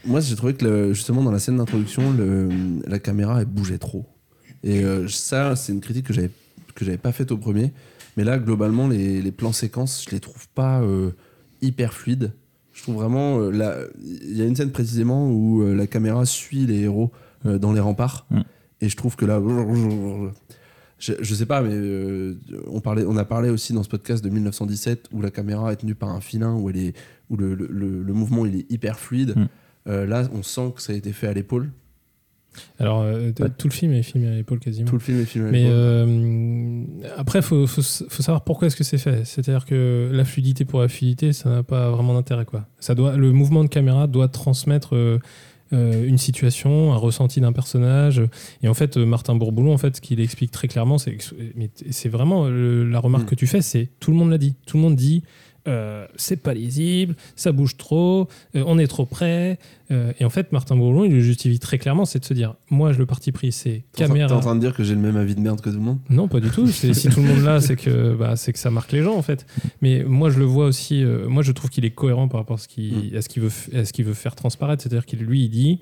moi, 0.04 0.20
j'ai 0.20 0.34
trouvé 0.36 0.54
que 0.54 0.64
le- 0.64 0.92
justement 0.94 1.22
dans 1.22 1.32
la 1.32 1.38
scène 1.38 1.56
d'introduction, 1.56 2.12
le- 2.12 2.48
la 2.86 2.98
caméra 2.98 3.40
elle 3.40 3.46
bougeait 3.46 3.78
trop. 3.78 4.06
Et 4.64 4.82
ça, 5.08 5.54
c'est 5.54 5.72
une 5.72 5.80
critique 5.80 6.06
que 6.06 6.12
j'avais 6.12 6.30
que 6.74 6.84
j'avais 6.84 6.98
pas 6.98 7.12
faite 7.12 7.30
au 7.32 7.38
premier. 7.38 7.72
Mais 8.16 8.24
là, 8.24 8.38
globalement, 8.38 8.88
les, 8.88 9.20
les 9.22 9.32
plans 9.32 9.52
séquences, 9.52 10.04
je 10.08 10.10
les 10.14 10.20
trouve 10.20 10.48
pas 10.54 10.80
euh, 10.82 11.10
hyper 11.62 11.92
fluides. 11.92 12.32
Je 12.72 12.82
trouve 12.82 12.96
vraiment. 12.96 13.40
euh, 13.40 13.88
Il 14.02 14.36
y 14.36 14.42
a 14.42 14.44
une 14.46 14.56
scène 14.56 14.70
précisément 14.72 15.30
où 15.30 15.62
euh, 15.62 15.74
la 15.74 15.86
caméra 15.86 16.24
suit 16.26 16.66
les 16.66 16.80
héros 16.80 17.10
dans 17.44 17.72
les 17.72 17.80
remparts. 17.80 18.26
Mm. 18.30 18.40
Et 18.80 18.88
je 18.88 18.96
trouve 18.96 19.16
que 19.16 19.24
là. 19.24 19.40
Je, 20.98 21.12
je 21.20 21.34
sais 21.34 21.44
pas, 21.46 21.60
mais 21.62 22.34
on, 22.68 22.80
parlait, 22.80 23.04
on 23.06 23.16
a 23.18 23.24
parlé 23.26 23.50
aussi 23.50 23.74
dans 23.74 23.82
ce 23.82 23.88
podcast 23.88 24.24
de 24.24 24.30
1917 24.30 25.08
où 25.12 25.20
la 25.20 25.30
caméra 25.30 25.70
est 25.72 25.76
tenue 25.76 25.94
par 25.94 26.08
un 26.08 26.20
filin, 26.22 26.54
où, 26.54 26.70
elle 26.70 26.78
est, 26.78 26.92
où 27.28 27.36
le, 27.36 27.54
le- 27.54 27.68
le- 27.70 28.02
le 28.02 28.12
mouvement 28.14 28.46
il 28.46 28.56
est 28.60 28.70
hyper 28.72 28.98
fluide. 28.98 29.34
Mm. 29.36 30.04
Là, 30.04 30.28
on 30.32 30.42
sent 30.42 30.72
que 30.74 30.82
ça 30.82 30.92
a 30.94 30.96
été 30.96 31.12
fait 31.12 31.28
à 31.28 31.32
l'épaule. 31.34 31.70
Alors 32.78 33.02
euh, 33.02 33.32
Ouais. 33.40 33.48
tout 33.58 33.68
le 33.68 33.72
film 33.72 33.92
est 33.92 34.02
filmé 34.02 34.28
à 34.28 34.34
l'épaule 34.34 34.58
quasiment. 34.58 34.88
Tout 34.88 34.96
le 34.96 35.00
film 35.00 35.20
est 35.20 35.24
filmé 35.24 35.48
à 35.48 35.52
Mais 35.52 35.62
l'épaule. 35.64 35.74
euh, 35.76 36.84
après, 37.16 37.42
faut, 37.42 37.66
faut, 37.66 37.82
faut 37.82 38.22
savoir 38.22 38.42
pourquoi 38.44 38.66
est-ce 38.68 38.76
que 38.76 38.84
c'est 38.84 38.98
fait. 38.98 39.24
C'est-à-dire 39.24 39.64
que 39.64 40.10
la 40.12 40.24
fluidité 40.24 40.64
pour 40.64 40.80
la 40.80 40.88
fluidité, 40.88 41.32
ça 41.32 41.50
n'a 41.50 41.62
pas 41.62 41.90
vraiment 41.90 42.14
d'intérêt. 42.14 42.44
Quoi. 42.44 42.66
Ça 42.80 42.94
doit, 42.94 43.16
le 43.16 43.32
mouvement 43.32 43.64
de 43.64 43.68
caméra 43.68 44.06
doit 44.06 44.28
transmettre 44.28 44.94
euh, 44.94 45.18
une 45.72 46.18
situation, 46.18 46.92
un 46.92 46.96
ressenti 46.96 47.40
d'un 47.40 47.52
personnage. 47.52 48.22
Et 48.62 48.68
en 48.68 48.74
fait, 48.74 48.96
Martin 48.96 49.34
Bourboulon, 49.34 49.72
en 49.74 49.78
fait, 49.78 49.96
ce 49.96 50.00
qu'il 50.00 50.20
explique 50.20 50.50
très 50.52 50.68
clairement, 50.68 50.96
c'est 50.98 51.16
mais 51.56 51.70
c'est 51.90 52.08
vraiment 52.08 52.48
la 52.48 53.00
remarque 53.00 53.24
Mm. 53.24 53.30
que 53.30 53.34
tu 53.34 53.46
fais, 53.46 53.62
c'est 53.62 53.88
tout 53.98 54.10
le 54.12 54.16
monde 54.16 54.30
l'a 54.30 54.38
dit. 54.38 54.54
Tout 54.66 54.76
le 54.76 54.82
monde 54.84 54.96
dit. 54.96 55.22
Euh, 55.68 56.06
c'est 56.16 56.36
pas 56.36 56.54
lisible, 56.54 57.16
ça 57.34 57.52
bouge 57.52 57.76
trop, 57.76 58.28
euh, 58.54 58.62
on 58.66 58.78
est 58.78 58.86
trop 58.86 59.04
près. 59.06 59.58
Euh, 59.90 60.12
et 60.18 60.24
en 60.24 60.30
fait, 60.30 60.50
Martin 60.52 60.74
Bourboulon, 60.76 61.04
il 61.04 61.12
le 61.12 61.20
justifie 61.20 61.58
très 61.58 61.78
clairement, 61.78 62.04
c'est 62.04 62.18
de 62.18 62.24
se 62.24 62.34
dire, 62.34 62.54
moi, 62.70 62.92
le 62.92 63.06
parti 63.06 63.30
pris, 63.32 63.52
c'est 63.52 63.84
caméra. 63.94 64.28
T'es 64.28 64.34
en 64.34 64.40
train 64.40 64.54
de 64.56 64.60
dire 64.60 64.74
que 64.74 64.82
j'ai 64.84 64.94
le 64.94 65.00
même 65.00 65.16
avis 65.16 65.34
de 65.34 65.40
merde 65.40 65.60
que 65.60 65.70
tout 65.70 65.76
le 65.76 65.82
monde? 65.82 65.98
Non, 66.10 66.28
pas 66.28 66.40
du 66.40 66.50
tout. 66.50 66.66
Si 66.66 66.92
tout 67.08 67.20
le 67.20 67.26
monde 67.26 67.42
là, 67.44 67.60
c'est 67.60 67.76
que, 67.76 68.14
bah, 68.18 68.36
c'est 68.36 68.52
que 68.52 68.58
ça 68.58 68.70
marque 68.70 68.92
les 68.92 69.02
gens 69.02 69.16
en 69.16 69.22
fait. 69.22 69.46
Mais 69.82 70.02
moi, 70.04 70.30
je 70.30 70.38
le 70.38 70.44
vois 70.44 70.66
aussi. 70.66 71.04
moi, 71.28 71.42
je 71.42 71.52
trouve 71.52 71.70
qu'il 71.70 71.84
est 71.84 71.90
cohérent 71.90 72.28
par 72.28 72.40
rapport 72.40 72.56
à 72.56 72.60
ce 72.60 72.68
qu'il, 72.68 73.16
à 73.16 73.22
ce 73.22 73.28
qu'il 73.28 73.42
veut, 73.42 73.48
f- 73.48 73.76
à 73.76 73.84
ce 73.84 73.92
qu'il 73.92 74.04
veut 74.04 74.14
faire 74.14 74.34
transparaître. 74.34 74.82
C'est-à-dire 74.82 75.06
qu'il 75.06 75.20
lui, 75.20 75.44
il 75.44 75.48
dit, 75.50 75.80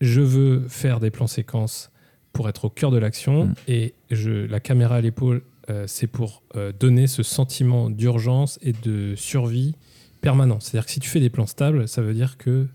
je 0.00 0.20
veux 0.20 0.64
faire 0.68 1.00
des 1.00 1.10
plans 1.10 1.26
séquences 1.26 1.90
pour 2.32 2.48
être 2.48 2.64
au 2.64 2.70
cœur 2.70 2.90
de 2.90 2.98
l'action 2.98 3.46
Mm. 3.46 3.54
et 3.68 3.94
je, 4.10 4.30
la 4.46 4.60
caméra 4.60 4.96
à 4.96 5.00
l'épaule, 5.00 5.42
euh, 5.70 5.84
c'est 5.86 6.06
pour 6.06 6.42
euh, 6.56 6.72
donner 6.72 7.06
ce 7.06 7.22
sentiment 7.22 7.88
d'urgence 7.88 8.58
et 8.62 8.72
de 8.72 9.14
survie 9.16 9.74
permanent. 10.20 10.60
C'est-à-dire 10.60 10.86
que 10.86 10.92
si 10.92 11.00
tu 11.00 11.08
fais 11.08 11.20
des 11.20 11.30
plans 11.30 11.46
stables, 11.46 11.88
ça 11.88 12.02
veut 12.02 12.14
dire 12.14 12.36
que 12.36 12.66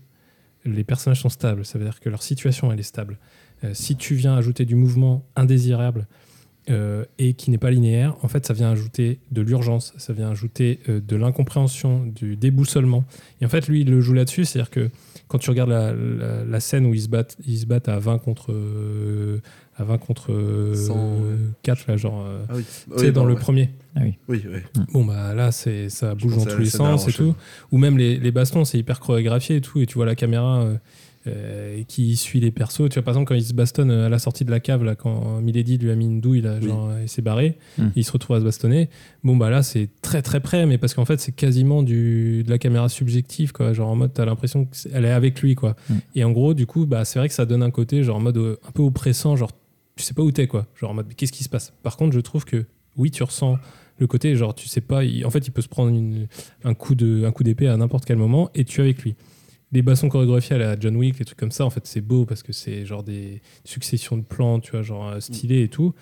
les 0.64 0.84
personnages 0.84 1.20
sont 1.20 1.28
stables. 1.28 1.64
Ça 1.64 1.78
veut 1.78 1.84
dire 1.84 2.00
que 2.00 2.08
leur 2.08 2.22
situation 2.22 2.72
elle 2.72 2.80
est 2.80 2.84
stable. 2.84 3.18
Euh, 3.64 3.70
si 3.74 3.96
tu 3.96 4.14
viens 4.14 4.36
ajouter 4.36 4.64
du 4.64 4.74
mouvement 4.74 5.24
indésirable 5.36 6.06
et 7.18 7.34
qui 7.34 7.50
n'est 7.50 7.58
pas 7.58 7.72
linéaire, 7.72 8.14
en 8.22 8.28
fait, 8.28 8.46
ça 8.46 8.54
vient 8.54 8.70
ajouter 8.70 9.18
de 9.32 9.40
l'urgence, 9.40 9.92
ça 9.96 10.12
vient 10.12 10.30
ajouter 10.30 10.78
de 10.86 11.16
l'incompréhension, 11.16 12.06
du 12.06 12.36
déboussolement. 12.36 13.02
Et 13.40 13.44
en 13.44 13.48
fait, 13.48 13.66
lui, 13.66 13.80
il 13.80 13.90
le 13.90 14.00
joue 14.00 14.12
là-dessus, 14.12 14.44
c'est-à-dire 14.44 14.70
que 14.70 14.88
quand 15.26 15.38
tu 15.38 15.50
regardes 15.50 15.70
la, 15.70 16.60
scène 16.60 16.86
où 16.86 16.94
ils 16.94 17.02
se 17.02 17.08
battent, 17.08 17.36
se 17.44 17.90
à 17.90 17.98
20 17.98 18.18
contre 18.18 18.54
à 19.80 19.84
20 19.84 19.98
contre 19.98 20.32
euh, 20.32 20.74
Cent, 20.74 20.94
ouais. 21.14 21.36
4 21.62 21.84
là, 21.88 21.96
genre, 21.96 22.24
euh, 22.26 22.44
Ah 22.48 22.52
oui. 22.56 22.64
tu 22.92 22.98
sais, 22.98 23.12
dans 23.12 23.24
le 23.24 23.34
premier. 23.34 23.70
Oui, 23.96 24.14
oui. 24.28 24.40
Bon 24.92 25.04
bah 25.04 25.34
là 25.34 25.50
c'est 25.50 25.88
ça 25.88 26.14
bouge 26.14 26.36
dans 26.36 26.44
tous 26.44 26.58
les 26.60 26.66
sens 26.66 27.08
et 27.08 27.12
tout. 27.12 27.34
Ou 27.72 27.78
même 27.78 27.98
les, 27.98 28.18
les 28.18 28.30
bastons 28.30 28.64
c'est 28.64 28.78
hyper 28.78 29.00
chorégraphié 29.00 29.56
et 29.56 29.60
tout 29.60 29.80
et 29.80 29.86
tu 29.86 29.94
vois 29.94 30.06
la 30.06 30.14
caméra 30.14 30.62
euh, 30.62 30.76
euh, 31.26 31.82
qui 31.88 32.16
suit 32.16 32.40
les 32.40 32.50
persos. 32.50 32.88
Tu 32.88 32.94
vois, 32.94 33.02
par 33.02 33.12
exemple, 33.12 33.28
quand 33.28 33.34
il 33.34 33.44
se 33.44 33.52
bastonne 33.52 33.90
à 33.90 34.08
la 34.08 34.18
sortie 34.18 34.44
de 34.46 34.50
la 34.50 34.58
cave, 34.60 34.84
là, 34.84 34.94
quand 34.94 35.40
Milady 35.42 35.76
lui 35.76 35.90
a 35.90 35.94
mis 35.94 36.06
une 36.06 36.20
douille, 36.22 36.40
là, 36.40 36.54
Oui. 36.62 36.68
genre, 36.68 36.90
il 37.02 37.08
s'est 37.10 37.20
barré, 37.20 37.58
Mm. 37.76 37.82
et 37.88 37.90
il 37.96 38.04
se 38.04 38.12
retrouve 38.12 38.36
à 38.36 38.38
se 38.40 38.44
bastonner. 38.46 38.88
Bon, 39.22 39.36
bah 39.36 39.50
là, 39.50 39.62
c'est 39.62 39.90
très 40.00 40.22
très 40.22 40.40
près, 40.40 40.64
mais 40.64 40.78
parce 40.78 40.94
qu'en 40.94 41.04
fait, 41.04 41.20
c'est 41.20 41.32
quasiment 41.32 41.82
du, 41.82 42.42
de 42.42 42.48
la 42.48 42.56
caméra 42.56 42.88
subjective, 42.88 43.52
quoi. 43.52 43.74
Genre 43.74 43.90
en 43.90 43.96
mode, 43.96 44.14
t'as 44.14 44.24
l'impression 44.24 44.64
qu'elle 44.66 45.04
est 45.04 45.10
avec 45.10 45.42
lui, 45.42 45.54
quoi. 45.56 45.76
Mm. 45.90 45.94
Et 46.14 46.24
en 46.24 46.30
gros, 46.30 46.54
du 46.54 46.66
coup, 46.66 46.86
bah, 46.86 47.04
c'est 47.04 47.18
vrai 47.18 47.28
que 47.28 47.34
ça 47.34 47.44
donne 47.44 47.62
un 47.62 47.70
côté, 47.70 48.02
genre 48.02 48.16
en 48.16 48.20
mode 48.20 48.38
euh, 48.38 48.56
un 48.66 48.70
peu 48.70 48.82
oppressant, 48.82 49.36
genre 49.36 49.50
tu 49.96 50.04
sais 50.04 50.14
pas 50.14 50.22
où 50.22 50.32
t'es, 50.32 50.46
quoi. 50.46 50.66
Genre 50.76 50.90
en 50.90 50.94
mode, 50.94 51.14
qu'est-ce 51.14 51.32
qui 51.32 51.44
se 51.44 51.48
passe? 51.48 51.72
Par 51.82 51.96
contre, 51.96 52.14
je 52.14 52.20
trouve 52.20 52.44
que 52.44 52.64
oui, 52.96 53.10
tu 53.10 53.22
ressens 53.22 53.58
le 53.98 54.06
côté, 54.06 54.34
genre 54.34 54.54
tu 54.54 54.66
sais 54.66 54.80
pas, 54.80 55.02
en 55.24 55.30
fait, 55.30 55.46
il 55.46 55.50
peut 55.50 55.62
se 55.62 55.68
prendre 55.68 55.92
un 56.64 56.74
coup 56.74 56.94
d'épée 56.94 57.68
à 57.68 57.76
n'importe 57.76 58.04
quel 58.06 58.16
moment 58.16 58.50
et 58.54 58.64
tu 58.64 58.80
es 58.80 58.84
avec 58.84 59.02
lui. 59.02 59.14
Les 59.72 59.82
bassons 59.82 60.08
chorégraphiés 60.08 60.56
à 60.56 60.58
la 60.58 60.80
John 60.80 60.96
Wick, 60.96 61.18
les 61.18 61.24
trucs 61.24 61.38
comme 61.38 61.52
ça, 61.52 61.64
en 61.64 61.70
fait, 61.70 61.86
c'est 61.86 62.00
beau 62.00 62.24
parce 62.24 62.42
que 62.42 62.52
c'est 62.52 62.84
genre 62.84 63.04
des 63.04 63.40
successions 63.64 64.16
de 64.16 64.22
plans, 64.22 64.58
tu 64.58 64.72
vois, 64.72 64.82
genre 64.82 65.08
euh, 65.08 65.20
stylés 65.20 65.62
et 65.62 65.68
tout. 65.68 65.94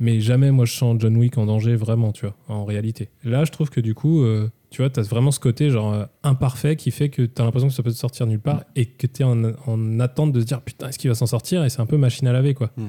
Mais 0.00 0.20
jamais, 0.20 0.50
moi, 0.50 0.64
je 0.64 0.72
sens 0.72 0.96
John 0.98 1.16
Wick 1.16 1.38
en 1.38 1.46
danger 1.46 1.76
vraiment, 1.76 2.12
tu 2.12 2.26
vois, 2.26 2.36
en 2.48 2.64
réalité. 2.64 3.08
Là, 3.22 3.44
je 3.44 3.52
trouve 3.52 3.70
que 3.70 3.80
du 3.80 3.94
coup, 3.94 4.22
euh, 4.22 4.50
tu 4.76 4.82
vois, 4.82 4.90
tu 4.90 5.00
as 5.00 5.02
vraiment 5.04 5.30
ce 5.30 5.40
côté, 5.40 5.70
genre, 5.70 5.94
euh, 5.94 6.04
imparfait 6.22 6.76
qui 6.76 6.90
fait 6.90 7.08
que 7.08 7.22
tu 7.22 7.40
as 7.40 7.44
l'impression 7.46 7.68
que 7.68 7.72
ça 7.72 7.82
peut 7.82 7.90
te 7.90 7.96
sortir 7.96 8.26
nulle 8.26 8.40
part 8.40 8.62
et 8.74 8.84
que 8.84 9.06
tu 9.06 9.22
es 9.22 9.24
en, 9.24 9.42
en 9.66 10.00
attente 10.00 10.32
de 10.32 10.40
se 10.40 10.44
dire, 10.44 10.60
putain, 10.60 10.90
est-ce 10.90 10.98
qu'il 10.98 11.08
va 11.08 11.14
s'en 11.14 11.24
sortir 11.24 11.64
Et 11.64 11.70
c'est 11.70 11.80
un 11.80 11.86
peu 11.86 11.96
machine 11.96 12.28
à 12.28 12.32
laver, 12.34 12.52
quoi. 12.52 12.70
Mm. 12.76 12.84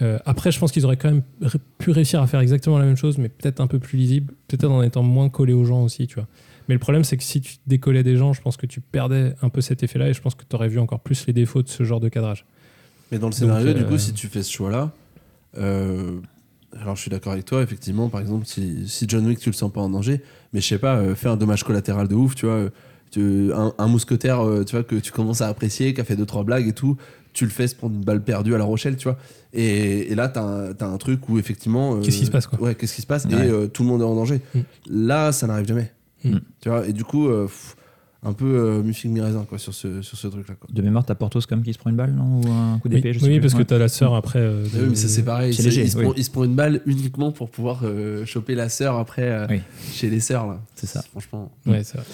Euh, 0.00 0.18
après, 0.24 0.50
je 0.50 0.58
pense 0.58 0.72
qu'ils 0.72 0.86
auraient 0.86 0.96
quand 0.96 1.10
même 1.10 1.22
pu 1.76 1.90
réussir 1.90 2.22
à 2.22 2.26
faire 2.26 2.40
exactement 2.40 2.78
la 2.78 2.86
même 2.86 2.96
chose, 2.96 3.18
mais 3.18 3.28
peut-être 3.28 3.60
un 3.60 3.66
peu 3.66 3.78
plus 3.78 3.98
lisible, 3.98 4.32
peut-être 4.48 4.64
en 4.70 4.80
étant 4.80 5.02
moins 5.02 5.28
collé 5.28 5.52
aux 5.52 5.66
gens 5.66 5.82
aussi, 5.82 6.06
tu 6.06 6.14
vois. 6.14 6.26
Mais 6.68 6.74
le 6.74 6.78
problème, 6.80 7.04
c'est 7.04 7.18
que 7.18 7.22
si 7.22 7.42
tu 7.42 7.56
décollais 7.66 8.02
des 8.02 8.16
gens, 8.16 8.32
je 8.32 8.40
pense 8.40 8.56
que 8.56 8.64
tu 8.64 8.80
perdais 8.80 9.34
un 9.42 9.50
peu 9.50 9.60
cet 9.60 9.82
effet-là 9.82 10.08
et 10.08 10.14
je 10.14 10.22
pense 10.22 10.34
que 10.34 10.44
tu 10.48 10.56
aurais 10.56 10.68
vu 10.68 10.78
encore 10.78 11.00
plus 11.00 11.26
les 11.26 11.34
défauts 11.34 11.62
de 11.62 11.68
ce 11.68 11.84
genre 11.84 12.00
de 12.00 12.08
cadrage. 12.08 12.46
Mais 13.12 13.18
dans 13.18 13.26
le 13.26 13.32
Donc, 13.32 13.40
scénario, 13.40 13.74
du 13.74 13.82
euh, 13.82 13.86
coup, 13.86 13.98
si 13.98 14.14
tu 14.14 14.26
fais 14.28 14.42
ce 14.42 14.50
choix-là, 14.50 14.90
euh, 15.58 16.18
alors 16.78 16.96
je 16.96 17.00
suis 17.02 17.10
d'accord 17.10 17.32
avec 17.32 17.44
toi, 17.44 17.62
effectivement, 17.62 18.08
par 18.08 18.20
exemple, 18.20 18.46
si, 18.46 18.88
si 18.88 19.06
John 19.08 19.26
Wick, 19.26 19.38
tu 19.38 19.48
le 19.50 19.54
sens 19.54 19.72
pas 19.72 19.80
en 19.80 19.88
danger, 19.88 20.20
mais 20.52 20.60
je 20.60 20.66
sais 20.68 20.78
pas, 20.78 20.96
euh, 20.96 21.14
fais 21.14 21.28
un 21.28 21.36
dommage 21.36 21.64
collatéral 21.64 22.06
de 22.08 22.14
ouf, 22.14 22.34
tu 22.34 22.46
vois, 22.46 22.54
euh, 22.54 22.70
tu- 23.10 23.52
un, 23.54 23.72
un 23.78 23.86
mousquetaire, 23.88 24.40
euh, 24.46 24.64
tu 24.64 24.76
vois, 24.76 24.84
que 24.84 24.96
tu 24.96 25.10
commences 25.12 25.40
à 25.40 25.48
apprécier, 25.48 25.92
qui 25.94 26.00
a 26.00 26.04
fait 26.04 26.16
deux, 26.16 26.26
trois 26.26 26.44
blagues 26.44 26.68
et 26.68 26.72
tout, 26.72 26.96
tu 27.32 27.44
le 27.44 27.50
fais 27.50 27.66
se 27.68 27.74
prendre 27.74 27.94
une 27.96 28.04
balle 28.04 28.22
perdue 28.22 28.54
à 28.54 28.58
La 28.58 28.64
Rochelle, 28.64 28.96
tu 28.96 29.04
vois. 29.04 29.16
Et, 29.52 30.10
et 30.12 30.14
là, 30.14 30.28
t'as 30.28 30.42
un, 30.42 30.72
t'as 30.72 30.86
un 30.86 30.96
truc 30.96 31.28
où, 31.28 31.38
effectivement. 31.38 31.96
euh, 31.96 32.00
Qu'est-ce 32.02 32.18
qui 32.18 32.26
se 32.26 32.30
passe, 32.30 32.46
quoi 32.46 32.60
Ouais, 32.60 32.74
qu'est-ce 32.74 32.94
qui 32.94 33.02
se 33.02 33.06
passe 33.06 33.24
Ouais. 33.26 33.48
Et 33.48 33.68
tout 33.68 33.82
le 33.82 33.88
monde 33.88 34.00
est 34.02 34.04
en 34.04 34.14
danger. 34.14 34.40
Mm. 34.54 34.60
Là, 34.90 35.32
ça 35.32 35.46
n'arrive 35.46 35.66
jamais. 35.66 35.92
Mm. 36.24 36.36
Tu 36.60 36.68
vois, 36.68 36.86
et 36.88 36.92
du 36.92 37.04
coup, 37.04 37.28
pff, 37.28 37.76
un 38.22 38.32
peu 38.34 38.44
euh, 38.44 38.82
mi-figue, 38.82 39.10
mi-raisin, 39.12 39.46
quoi, 39.48 39.58
sur 39.58 39.72
ce, 39.72 40.02
sur 40.02 40.18
ce 40.18 40.26
truc-là, 40.28 40.54
quoi. 40.54 40.68
De 40.72 40.82
mémoire, 40.82 41.04
t'as 41.06 41.14
Portos 41.14 41.40
comme 41.48 41.62
qui 41.62 41.72
se 41.72 41.78
prend 41.78 41.88
une 41.90 41.96
balle, 41.96 42.12
non 42.12 42.40
Ou 42.42 42.50
un 42.52 42.78
coup 42.78 42.88
Oui, 42.88 42.96
d'épée 42.96 43.14
je 43.14 43.18
sais 43.18 43.24
oui 43.26 43.32
plus. 43.34 43.40
parce 43.40 43.54
que 43.54 43.58
Ouais. 43.60 43.64
tu 43.64 43.74
as 43.74 43.78
la 43.78 43.88
sœur 43.88 44.14
après. 44.14 44.40
euh, 44.40 44.66
Ah 44.74 44.76
oui, 44.82 44.86
mais 44.90 44.94
ça 44.94 45.08
c'est 45.08 45.22
pareil. 45.22 45.54
C'est 45.54 45.62
léger, 45.62 45.82
il, 45.84 45.90
se 45.90 45.96
oui. 45.96 46.04
prend, 46.04 46.14
il 46.14 46.24
se 46.24 46.30
prend 46.30 46.44
une 46.44 46.54
balle 46.54 46.82
uniquement 46.86 47.32
pour 47.32 47.48
pouvoir 47.50 47.80
euh, 47.84 48.26
choper 48.26 48.54
la 48.54 48.68
sœur 48.68 48.96
après 48.96 49.22
euh, 49.30 49.46
Oui. 49.48 49.60
chez 49.92 50.10
les 50.10 50.20
sœurs 50.20 50.46
là. 50.46 50.60
C'est 50.74 50.86
ça. 50.86 51.02
Franchement. 51.10 51.50
Ouais, 51.64 51.82
c'est 51.82 51.96
vrai. 51.96 52.06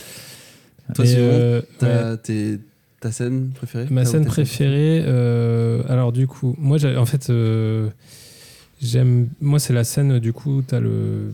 Toi, 0.94 1.04
Simon, 1.06 1.20
euh, 1.22 1.62
t'as- 1.78 2.16
t'es- 2.18 2.60
ta 3.00 3.10
scène 3.10 3.50
préférée? 3.50 3.86
Ma 3.90 4.04
scène 4.04 4.24
préférée, 4.24 5.02
euh, 5.04 5.82
alors 5.88 6.12
du 6.12 6.28
coup, 6.28 6.54
moi, 6.58 6.78
j'ai- 6.78 6.96
en 6.96 7.04
fait, 7.06 7.28
euh, 7.30 7.88
j'aime. 8.80 9.28
Moi, 9.40 9.58
c'est 9.58 9.72
la 9.72 9.82
scène, 9.82 10.20
du 10.20 10.32
coup, 10.32 10.62
t'as 10.64 10.78
le, 10.78 11.32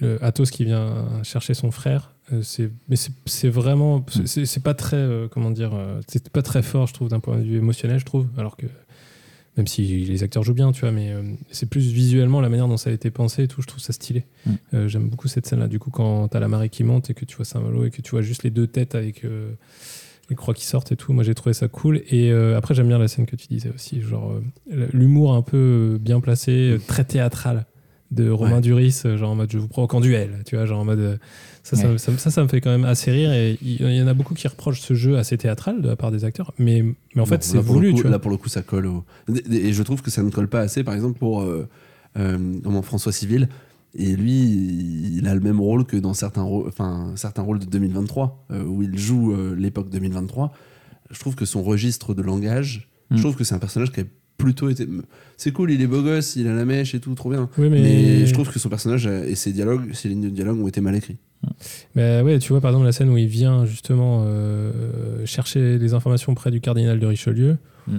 le 0.00 0.22
Athos 0.22 0.44
qui 0.44 0.64
vient 0.66 1.06
chercher 1.22 1.54
son 1.54 1.70
frère. 1.70 2.11
Euh, 2.32 2.42
c'est, 2.42 2.70
mais 2.88 2.96
c'est, 3.26 3.48
vraiment. 3.48 4.04
c'est- 4.26 4.46
c'est 4.46 4.62
pas 4.62 4.74
très. 4.74 4.96
euh, 4.96 5.28
comment 5.28 5.50
dire 5.50 5.72
euh, 5.74 6.00
C'est 6.08 6.28
pas 6.28 6.42
très 6.42 6.62
fort, 6.62 6.86
je 6.86 6.94
trouve, 6.94 7.08
d'un 7.08 7.20
point 7.20 7.38
de 7.38 7.42
vue 7.44 7.56
émotionnel, 7.58 7.98
je 7.98 8.04
trouve. 8.04 8.28
Alors 8.36 8.56
que. 8.56 8.66
Même 9.58 9.66
si 9.66 9.82
les 10.06 10.22
acteurs 10.22 10.42
jouent 10.42 10.54
bien, 10.54 10.72
tu 10.72 10.80
vois, 10.80 10.92
mais 10.92 11.10
euh, 11.12 11.22
c'est 11.50 11.68
plus 11.68 11.92
visuellement 11.92 12.40
la 12.40 12.48
manière 12.48 12.68
dont 12.68 12.78
ça 12.78 12.88
a 12.88 12.92
été 12.94 13.10
pensé 13.10 13.42
et 13.42 13.48
tout, 13.48 13.60
je 13.60 13.66
trouve 13.66 13.82
ça 13.82 13.92
stylé. 13.92 14.24
Mm. 14.46 14.50
Euh, 14.72 14.88
j'aime 14.88 15.08
beaucoup 15.10 15.28
cette 15.28 15.46
scène-là. 15.46 15.68
Du 15.68 15.78
coup, 15.78 15.90
quand 15.90 16.28
t'as 16.28 16.40
la 16.40 16.48
marée 16.48 16.70
qui 16.70 16.84
monte 16.84 17.10
et 17.10 17.14
que 17.14 17.26
tu 17.26 17.36
vois 17.36 17.44
Saint-Malo 17.44 17.84
et 17.84 17.90
que 17.90 18.00
tu 18.00 18.12
vois 18.12 18.22
juste 18.22 18.44
les 18.44 18.50
deux 18.50 18.66
têtes 18.66 18.94
avec 18.94 19.26
euh, 19.26 19.52
les 20.30 20.36
croix 20.36 20.54
qui 20.54 20.64
sortent 20.64 20.92
et 20.92 20.96
tout, 20.96 21.12
moi 21.12 21.22
j'ai 21.22 21.34
trouvé 21.34 21.52
ça 21.52 21.68
cool. 21.68 22.00
Et 22.08 22.30
après, 22.32 22.74
j'aime 22.74 22.88
bien 22.88 22.96
la 22.98 23.08
scène 23.08 23.26
que 23.26 23.36
tu 23.36 23.46
disais 23.48 23.70
aussi, 23.74 24.00
genre 24.00 24.40
l'humour 24.70 25.34
un 25.34 25.42
peu 25.42 25.98
bien 26.00 26.20
placé, 26.20 26.70
euh, 26.70 26.78
très 26.78 27.04
théâtral 27.04 27.66
de 28.10 28.30
Romain 28.30 28.54
Ouais. 28.56 28.60
Duris, 28.62 29.02
genre 29.16 29.32
en 29.32 29.34
mode 29.34 29.50
je 29.52 29.58
vous 29.58 29.68
provoque 29.68 29.92
en 29.92 30.00
duel, 30.00 30.42
tu 30.46 30.56
vois, 30.56 30.64
genre 30.64 30.80
en 30.80 30.86
mode. 30.86 31.18
Ça, 31.62 31.76
ça, 31.76 31.88
Ouais. 31.90 31.98
ça, 31.98 32.16
ça, 32.18 32.30
ça 32.30 32.42
me 32.42 32.48
fait 32.48 32.60
quand 32.60 32.70
même 32.70 32.84
assez 32.84 33.10
rire 33.10 33.32
et 33.32 33.56
il 33.62 33.80
y 33.96 34.02
en 34.02 34.06
a 34.08 34.14
beaucoup 34.14 34.34
qui 34.34 34.46
reprochent 34.48 34.80
ce 34.80 34.94
jeu 34.94 35.16
assez 35.18 35.38
théâtral 35.38 35.80
de 35.82 35.88
la 35.88 35.96
part 35.96 36.10
des 36.10 36.24
acteurs, 36.24 36.52
mais, 36.58 36.84
mais 37.14 37.22
en 37.22 37.26
fait 37.26 37.36
Bon, 37.36 37.42
c'est 37.42 37.58
voulu, 37.58 37.90
coup- 37.90 37.96
tu 37.96 38.02
vois. 38.02 38.10
Là 38.10 38.18
pour 38.18 38.30
le 38.30 38.36
coup 38.36 38.48
ça 38.48 38.62
colle 38.62 38.86
au... 38.86 39.04
Et 39.50 39.72
je 39.72 39.82
trouve 39.82 40.02
que 40.02 40.10
ça 40.10 40.22
ne 40.22 40.30
colle 40.30 40.48
pas 40.48 40.60
assez 40.60 40.82
par 40.84 40.94
exemple 40.94 41.18
pour 41.18 41.42
euh, 41.42 41.68
euh, 42.18 42.82
François 42.82 43.12
Civil. 43.12 43.48
Et 43.94 44.16
lui, 44.16 44.32
il 45.18 45.28
a 45.28 45.34
le 45.34 45.40
même 45.40 45.60
rôle 45.60 45.84
que 45.84 45.98
dans 45.98 46.14
certains, 46.14 46.42
rôles- 46.42 46.66
enfin, 46.66 47.12
certains 47.14 47.42
rôles 47.42 47.58
de 47.58 47.66
2023, 47.66 48.46
euh, 48.50 48.64
où 48.64 48.82
il 48.82 48.96
joue 48.98 49.32
euh, 49.34 49.54
l'époque 49.54 49.90
2023. 49.90 50.50
Je 51.10 51.20
trouve 51.20 51.34
que 51.34 51.44
son 51.44 51.62
registre 51.62 52.14
de 52.14 52.22
langage, 52.22 52.88
je 53.10 53.20
trouve 53.20 53.36
que 53.36 53.44
c'est 53.44 53.54
un 53.54 53.58
personnage 53.58 53.92
qui 53.92 54.00
a 54.00 54.04
plutôt 54.44 54.68
été. 54.68 54.86
C'est 55.36 55.52
cool, 55.52 55.70
il 55.72 55.80
est 55.82 55.86
beau 55.86 56.02
gosse, 56.02 56.36
il 56.36 56.46
a 56.46 56.54
la 56.54 56.64
mèche 56.64 56.94
et 56.94 57.00
tout, 57.00 57.14
trop 57.14 57.30
bien. 57.30 57.48
Oui, 57.58 57.68
Mais... 57.70 57.80
mais, 57.80 58.26
je 58.26 58.32
trouve 58.34 58.50
que 58.50 58.58
son 58.58 58.68
personnage 58.68 59.06
et 59.06 59.34
ses 59.34 59.52
dialogues, 59.52 59.92
ses 59.92 60.08
lignes 60.08 60.22
de 60.22 60.28
dialogue 60.30 60.60
ont 60.60 60.68
été 60.68 60.80
mal 60.80 60.94
écrits. 60.94 61.16
Mais 61.96 62.20
ouais, 62.22 62.38
tu 62.38 62.50
vois, 62.52 62.60
par 62.60 62.70
exemple, 62.70 62.86
la 62.86 62.92
scène 62.92 63.08
où 63.10 63.16
il 63.16 63.26
vient 63.26 63.64
justement 63.66 64.22
euh, 64.26 65.24
chercher 65.26 65.78
les 65.78 65.94
informations 65.94 66.34
près 66.34 66.50
du 66.50 66.60
cardinal 66.60 66.98
de 67.00 67.06
Richelieu, 67.06 67.56
Mm. 67.88 67.98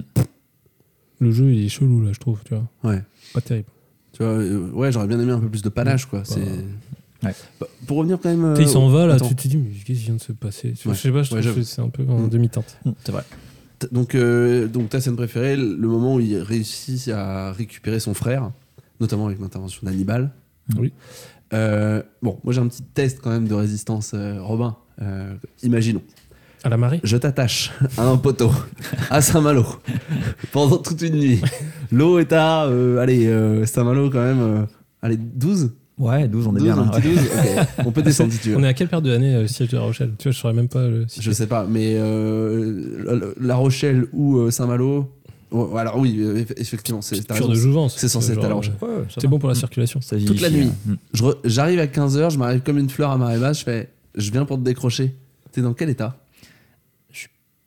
le 1.20 1.30
jeu 1.30 1.52
il 1.52 1.64
est 1.64 1.68
chelou 1.68 2.00
là, 2.02 2.10
je 2.12 2.18
trouve, 2.18 2.40
tu 2.44 2.54
vois. 2.54 2.66
Ouais. 2.90 3.02
Pas 3.34 3.40
terrible. 3.42 3.68
Tu 4.12 4.22
vois, 4.22 4.32
euh, 4.32 4.70
ouais, 4.70 4.92
j'aurais 4.92 5.06
bien 5.08 5.20
aimé 5.20 5.32
un 5.32 5.40
peu 5.40 5.48
plus 5.50 5.62
de 5.62 5.68
panache, 5.68 6.06
quoi. 6.06 6.22
C'est. 6.24 6.40
Ouais. 6.40 7.34
Bah, 7.60 7.66
Pour 7.86 7.98
revenir 7.98 8.18
quand 8.22 8.30
même. 8.34 8.54
Il 8.58 8.62
euh, 8.64 8.66
s'en 8.66 8.88
va 8.88 9.06
là, 9.06 9.14
attends. 9.14 9.28
tu 9.28 9.34
te 9.34 9.48
dis, 9.48 9.56
mais 9.56 9.70
qu'est-ce 9.84 9.98
qui 9.98 10.04
vient 10.06 10.14
de 10.14 10.20
se 10.22 10.32
passer? 10.32 10.68
Ouais. 10.86 10.94
Je 10.94 10.98
sais 10.98 11.10
pas, 11.10 11.22
je 11.22 11.34
Ouais, 11.34 11.40
trouve 11.42 11.54
que 11.56 11.62
c'est 11.62 11.80
un 11.82 11.88
peu 11.88 12.04
en 12.08 12.20
Mm. 12.20 12.28
demi-teinte. 12.30 12.78
Mm, 12.84 12.90
C'est 13.04 13.12
vrai. 13.12 13.24
Donc, 13.92 14.14
euh, 14.14 14.68
donc 14.68 14.90
ta 14.90 15.00
scène 15.00 15.16
préférée, 15.16 15.56
le 15.56 15.88
moment 15.88 16.16
où 16.16 16.20
il 16.20 16.36
réussit 16.38 17.08
à 17.08 17.52
récupérer 17.52 18.00
son 18.00 18.14
frère, 18.14 18.50
notamment 19.00 19.26
avec 19.26 19.40
l'intervention 19.40 19.80
d'Hannibal. 19.84 20.30
Oui. 20.78 20.92
Euh, 21.52 22.02
bon, 22.22 22.38
moi 22.44 22.52
j'ai 22.52 22.60
un 22.60 22.68
petit 22.68 22.82
test 22.82 23.20
quand 23.22 23.30
même 23.30 23.46
de 23.46 23.54
résistance, 23.54 24.12
euh, 24.14 24.40
Robin. 24.40 24.76
Imaginons, 25.62 26.02
À 26.62 26.68
la 26.68 26.76
marée 26.76 27.00
je 27.02 27.16
t'attache 27.16 27.72
à 27.98 28.06
un 28.06 28.16
poteau 28.16 28.52
à 29.10 29.20
Saint-Malo 29.20 29.64
pendant 30.52 30.78
toute 30.78 31.02
une 31.02 31.16
nuit. 31.16 31.40
L'eau 31.90 32.20
est 32.20 32.32
à, 32.32 32.62
allez, 33.00 33.66
Saint-Malo 33.66 34.08
quand 34.08 34.22
même, 34.22 34.66
allez, 35.02 35.16
12 35.16 35.72
Ouais, 35.96 36.26
12, 36.26 36.46
on 36.48 36.50
est 36.56 36.58
12, 36.58 36.62
bien 36.64 36.76
là. 36.76 36.90
ouais. 36.92 37.00
12 37.00 37.18
Ok, 37.18 37.66
On 37.86 37.92
peut 37.92 38.02
descendre 38.10 38.32
si 38.32 38.38
tu 38.40 38.50
veux. 38.50 38.56
On 38.56 38.64
est 38.64 38.68
à 38.68 38.74
quelle 38.74 38.88
période 38.88 39.04
de 39.04 39.12
l'année, 39.12 39.34
euh, 39.34 39.46
siège 39.46 39.68
de 39.68 39.76
La 39.76 39.84
Rochelle 39.84 40.10
Tu 40.18 40.24
vois, 40.24 40.32
je 40.32 40.38
saurais 40.38 40.52
même 40.54 40.68
pas 40.68 40.88
le. 40.88 41.06
Je 41.20 41.30
sais 41.30 41.46
pas, 41.46 41.66
mais 41.68 41.94
euh, 41.96 43.32
La- 43.40 43.54
Rochelle 43.54 44.06
ou 44.12 44.38
euh, 44.38 44.50
Saint-Malo. 44.50 45.08
oh, 45.52 45.76
alors 45.76 45.96
oui, 45.98 46.16
euh, 46.18 46.42
eff- 46.42 46.52
effectivement, 46.56 47.00
c'est 47.00 47.30
raison, 47.30 47.48
de 47.48 47.54
jouvence. 47.54 47.94
c'est 47.96 48.08
censé 48.08 48.32
être 48.32 48.44
à 48.44 48.48
La 48.48 48.54
Rochelle. 48.54 48.74
euh, 48.82 49.00
Ouais, 49.02 49.04
C'est 49.16 49.28
bon 49.28 49.38
pour 49.38 49.48
la 49.48 49.54
Mm. 49.54 49.58
circulation. 49.58 50.00
Ça 50.00 50.16
Toute 50.18 50.40
la 50.40 50.50
nuit. 50.50 50.68
hein. 50.88 50.96
Mm. 51.20 51.30
J'arrive 51.44 51.78
à 51.78 51.86
15h, 51.86 52.30
je 52.30 52.38
m'arrive 52.38 52.60
comme 52.62 52.78
une 52.78 52.90
fleur 52.90 53.10
à 53.10 53.16
marée 53.18 53.38
basse, 53.38 53.60
je 53.60 53.64
fais 53.64 53.88
je 54.16 54.30
viens 54.32 54.44
pour 54.44 54.58
te 54.58 54.62
décrocher. 54.64 55.14
T'es 55.52 55.60
dans 55.60 55.74
quel 55.74 55.90
état? 55.90 56.16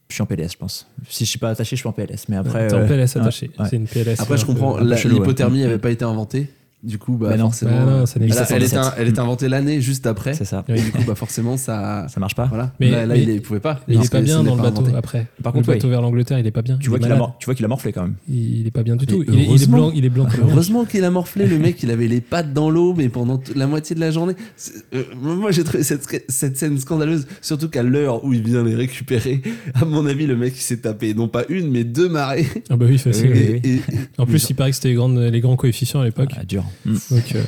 Je 0.10 0.16
suis 0.16 0.22
en 0.22 0.26
PLS, 0.26 0.52
je 0.54 0.58
pense. 0.58 0.88
Si 1.10 1.26
je 1.26 1.30
suis 1.30 1.40
pas 1.40 1.50
attaché, 1.50 1.76
je 1.76 1.82
suis 1.82 1.88
en 1.90 1.92
PLS. 1.94 2.26
Mais 2.30 2.38
après. 2.38 2.68
T'es 2.68 2.76
en 2.76 2.80
euh, 2.80 2.88
PLS 2.88 3.16
attaché. 3.18 3.52
ouais. 3.60 3.66
C'est 3.70 3.76
une 3.76 3.88
PLS. 3.88 4.20
Après, 4.20 4.38
je 4.38 4.46
comprends, 4.46 4.76
ouais. 4.82 4.96
l'hypothermie 5.06 5.60
Mm. 5.60 5.64
n'avait 5.64 5.78
pas 5.80 5.92
été 5.92 6.04
inventée. 6.06 6.50
Du 6.84 7.00
coup, 7.00 7.18
bah, 7.18 7.30
Bah 7.30 7.38
non. 7.38 7.46
forcément. 7.46 7.72
Bah 7.86 7.92
non, 8.00 8.06
ça 8.06 8.14
elle, 8.18 8.22
n'existe 8.28 8.52
est 8.52 8.60
17. 8.60 8.78
un- 8.78 8.94
elle 9.00 9.08
est 9.08 9.18
inventée 9.20 9.50
l'année 9.50 9.82
juste 9.82 10.06
après. 10.06 10.36
C'est 10.36 10.46
ça. 10.46 10.64
Et 10.70 10.80
du 10.80 10.92
coup, 10.92 11.02
bah, 11.08 11.16
forcément, 11.16 11.58
ça. 11.58 12.06
Ça 12.10 12.20
marche 12.20 12.36
pas. 12.36 12.46
Voilà. 12.46 12.72
Mais- 12.80 12.92
là, 12.92 13.06
là, 13.08 13.16
mais- 13.16 13.24
il, 13.24 13.30
est- 13.32 13.40
pouvait 13.40 13.60
pas. 13.60 13.80
Mais 13.88 13.96
il 13.96 13.98
parce 13.98 14.08
est 14.08 14.12
pas 14.12 14.20
que 14.20 14.26
bien 14.26 14.44
n'est 14.44 14.50
dans 14.50 14.56
le 14.56 14.62
bateau 14.62 14.82
inventé. 14.82 14.96
après. 14.96 15.28
Par 15.42 15.54
le 15.54 15.58
contre, 15.58 15.68
bateau 15.74 15.88
oui. 15.88 15.90
vers 15.92 16.02
l'Angleterre, 16.04 16.38
il 16.38 16.46
est 16.46 16.52
pas 16.52 16.62
bien. 16.62 16.78
Tu 16.78 16.90
vois 16.90 17.00
qu'il 17.00 17.06
a, 17.08 17.10
malade. 17.10 17.20
mor- 17.20 17.36
tu 17.40 17.46
vois 17.46 17.56
qu'il 17.56 17.66
a 17.66 17.68
morflé 17.68 17.92
quand 17.92 18.04
même. 18.04 18.14
Il 18.30 18.60
il 18.62 18.68
est 18.68 18.72
pas 18.72 18.84
bien 18.84 18.96
du 18.96 19.08
tout. 19.08 19.24
Il 19.28 19.34
est, 19.34 19.38
il 19.38 19.42
est 19.44 19.48
heureusement. 19.48 19.78
blanc, 19.78 19.92
il 19.96 20.06
est 20.06 20.10
blanc 20.10 20.26
comme 20.26 20.44
un 20.46 20.52
Heureusement 20.52 20.86
qu'il 20.86 21.04
a 21.04 21.10
morflé, 21.10 21.48
le 21.48 21.58
mec, 21.58 21.82
il 21.82 21.90
avait 21.90 22.08
les 22.08 22.22
pattes 22.22 22.54
dans 22.54 22.70
l'eau, 22.70 22.94
mais 22.96 23.10
pendant 23.10 23.42
la 23.56 23.66
moitié 23.66 23.96
de 23.96 24.00
la 24.00 24.12
journée. 24.12 24.34
C'est- 24.56 24.86
euh, 24.94 25.04
moi, 25.20 25.50
j'ai 25.50 25.64
trouvé 25.64 25.82
cette, 25.84 26.08
cette 26.30 26.58
scène 26.58 26.78
scandaleuse, 26.80 27.26
surtout 27.42 27.70
qu'à 27.70 27.82
l'heure 27.84 28.24
où 28.24 28.34
il 28.34 28.44
vient 28.44 28.64
les 28.64 28.76
récupérer, 28.76 29.42
à 29.74 29.84
mon 29.84 30.06
avis, 30.06 30.28
le 30.28 30.36
mec, 30.38 30.54
il 30.56 30.62
s'est 30.62 30.78
tapé 30.78 31.16
non 31.16 31.28
pas 31.28 31.44
une, 31.50 31.72
mais 31.72 31.84
deux 31.84 32.08
marées. 32.08 32.46
Ah 32.70 32.76
bah 32.78 32.86
oui, 32.88 33.00
facile. 33.00 33.32
Oui, 33.34 33.40
Et- 33.40 33.52
oui. 33.52 33.62
et- 33.64 33.96
et- 33.96 34.00
En 34.20 34.28
plus, 34.28 34.48
il 34.50 34.54
paraît 34.54 34.70
que 34.70 34.76
c'était 34.76 34.90
les, 34.90 34.96
grandes- 34.96 35.18
les 35.18 35.42
grands 35.42 35.56
coefficients 35.56 36.02
à 36.02 36.06
l'époque. 36.06 36.30
Ah, 36.38 36.44
dur. 36.46 36.64
Mm. 36.86 36.94
Donc, 37.12 37.36
euh, 37.36 37.44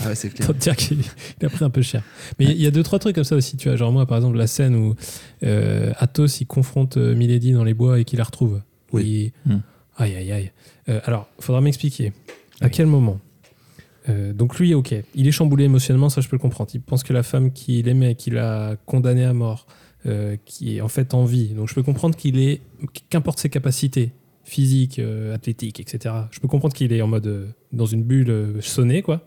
Ah 0.00 0.08
ouais, 0.08 0.14
c'est 0.14 0.28
clair. 0.30 0.48
Autant 0.50 0.58
te 0.58 0.62
dire 0.64 0.76
qu'il 0.76 0.98
il 1.40 1.46
a 1.46 1.48
pris 1.50 1.64
un 1.64 1.70
peu 1.70 1.82
cher. 1.82 2.02
Mais 2.38 2.44
il 2.46 2.60
y 2.60 2.66
a 2.66 2.70
deux, 2.70 2.82
trois 2.82 2.98
trucs 2.98 3.14
comme 3.14 3.24
ça 3.24 3.36
aussi. 3.36 3.56
Tu 3.56 3.68
vois, 3.68 3.76
genre 3.76 3.92
moi, 3.92 4.06
par 4.06 4.18
exemple, 4.18 4.36
la 4.36 4.46
scène 4.46 4.74
où 4.74 4.94
euh, 5.44 5.92
Athos, 5.98 6.26
il 6.40 6.46
confronte 6.46 6.96
euh, 6.96 7.14
Milady 7.14 7.52
dans 7.52 7.64
les 7.64 7.74
bois 7.74 7.98
et 8.00 8.04
qu'il 8.04 8.18
la 8.18 8.24
retrouve. 8.24 8.60
Oui. 8.92 9.32
Il- 9.46 9.52
Hmm. 9.52 9.60
Aïe, 9.98 10.14
aïe, 10.16 10.32
aïe. 10.32 10.52
Euh, 10.88 11.00
alors, 11.04 11.28
faudra 11.38 11.60
m'expliquer. 11.60 12.12
À 12.60 12.66
Oui. 12.66 12.70
quel 12.72 12.86
moment 12.86 13.18
Euh, 14.08 14.32
donc 14.32 14.58
lui, 14.58 14.74
ok, 14.74 14.94
il 15.14 15.28
est 15.28 15.32
chamboulé 15.32 15.64
émotionnellement, 15.64 16.08
ça 16.10 16.20
je 16.20 16.28
peux 16.28 16.34
le 16.34 16.40
comprendre. 16.40 16.70
Il 16.74 16.80
pense 16.80 17.04
que 17.04 17.12
la 17.12 17.22
femme 17.22 17.52
qu'il 17.52 17.86
aimait, 17.86 18.16
qu'il 18.16 18.36
a 18.36 18.74
condamnée 18.84 19.24
à 19.24 19.32
mort, 19.32 19.66
euh, 20.06 20.36
qui 20.44 20.76
est 20.76 20.80
en 20.80 20.88
fait 20.88 21.14
en 21.14 21.24
vie. 21.24 21.50
Donc 21.54 21.68
je 21.68 21.74
peux 21.74 21.84
comprendre 21.84 22.16
qu'il 22.16 22.38
est, 22.40 22.60
qu'importe 23.10 23.38
ses 23.38 23.48
capacités 23.48 24.10
physiques, 24.44 24.98
euh, 24.98 25.34
athlétiques, 25.34 25.80
etc. 25.80 26.14
Je 26.30 26.40
peux 26.40 26.48
comprendre 26.48 26.74
qu'il 26.74 26.92
est 26.92 27.00
en 27.02 27.06
mode 27.08 27.26
euh, 27.26 27.46
dans 27.72 27.86
une 27.86 28.02
bulle 28.02 28.30
euh, 28.30 28.60
sonnée, 28.60 29.02
quoi. 29.02 29.26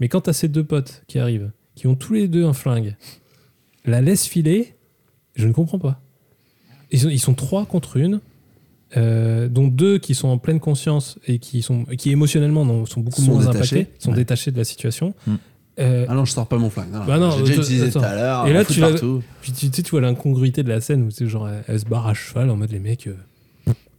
Mais 0.00 0.08
quand 0.08 0.22
t'as 0.22 0.32
ces 0.32 0.48
deux 0.48 0.64
potes 0.64 1.02
qui 1.06 1.18
arrivent, 1.18 1.50
qui 1.74 1.86
ont 1.86 1.94
tous 1.94 2.14
les 2.14 2.28
deux 2.28 2.44
un 2.44 2.52
flingue, 2.52 2.96
la 3.84 4.00
laisse 4.00 4.26
filer, 4.26 4.74
je 5.34 5.46
ne 5.46 5.52
comprends 5.52 5.78
pas. 5.78 6.00
Ils 6.90 7.00
sont, 7.00 7.08
ils 7.08 7.18
sont 7.20 7.34
trois 7.34 7.66
contre 7.66 7.96
une, 7.96 8.20
dont 8.96 9.66
deux 9.66 9.98
qui 9.98 10.14
sont 10.14 10.28
en 10.28 10.38
pleine 10.38 10.60
conscience 10.60 11.18
et 11.26 11.38
qui, 11.40 11.62
sont, 11.62 11.84
qui 11.84 12.10
émotionnellement 12.10 12.86
sont 12.86 13.00
beaucoup 13.00 13.20
Sont 13.22 13.32
moins 13.32 13.50
détachés. 13.52 13.80
impactés, 13.80 13.92
sont 13.98 14.10
Ouais. 14.10 14.16
détachés 14.16 14.50
de 14.52 14.56
la 14.56 14.64
situation. 14.64 15.14
Mm. 15.26 15.34
Euh, 15.80 16.06
Ah 16.08 16.14
non, 16.14 16.24
je 16.24 16.30
sors 16.32 16.46
pas 16.46 16.56
mon 16.58 16.70
flingue. 16.70 16.92
Non, 16.92 17.04
Bah 17.04 17.18
non, 17.18 17.32
J'ai 17.32 17.42
déjà 17.42 17.60
utilisé 17.62 17.90
tout 17.90 17.98
à 17.98 18.14
l'heure. 18.14 18.46
Et 18.46 18.52
là, 18.52 18.64
tu 18.64 18.80
vois 19.90 20.00
l'incongruité 20.00 20.62
de 20.62 20.68
la 20.68 20.80
scène 20.80 21.02
où 21.02 21.10
c'est 21.10 21.26
genre 21.26 21.48
elle, 21.48 21.64
elle 21.66 21.80
se 21.80 21.84
barre 21.86 22.06
à 22.06 22.14
cheval 22.14 22.48
en 22.50 22.56
mode 22.56 22.70
les 22.70 22.78
mecs. 22.78 23.08
euh, 23.08 23.16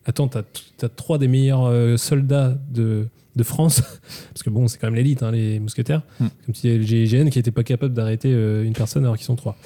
attends, 0.06 0.28
t'as 0.28 0.42
as 0.84 0.90
trois 0.90 1.18
des 1.18 1.28
meilleurs 1.28 1.66
euh, 1.66 1.98
soldats 1.98 2.58
de, 2.72 3.08
de 3.36 3.44
France, 3.44 3.82
parce 4.34 4.44
que 4.44 4.50
bon, 4.50 4.68
c'est 4.68 4.78
quand 4.78 4.88
même 4.88 4.96
l'élite, 4.96 5.24
hein, 5.24 5.32
les 5.32 5.60
mousquetaires. 5.60 6.02
Hmm. 6.20 6.28
Comme 6.46 6.56
si 6.56 6.78
le 6.78 6.84
GIGN 6.84 7.30
qui 7.30 7.40
était 7.40 7.52
pas 7.52 7.64
capable 7.64 7.94
d'arrêter 7.94 8.32
euh, 8.34 8.64
une 8.64 8.74
personne 8.74 9.04
alors 9.04 9.18
qu'ils 9.18 9.26
sont 9.26 9.36
trois. 9.36 9.58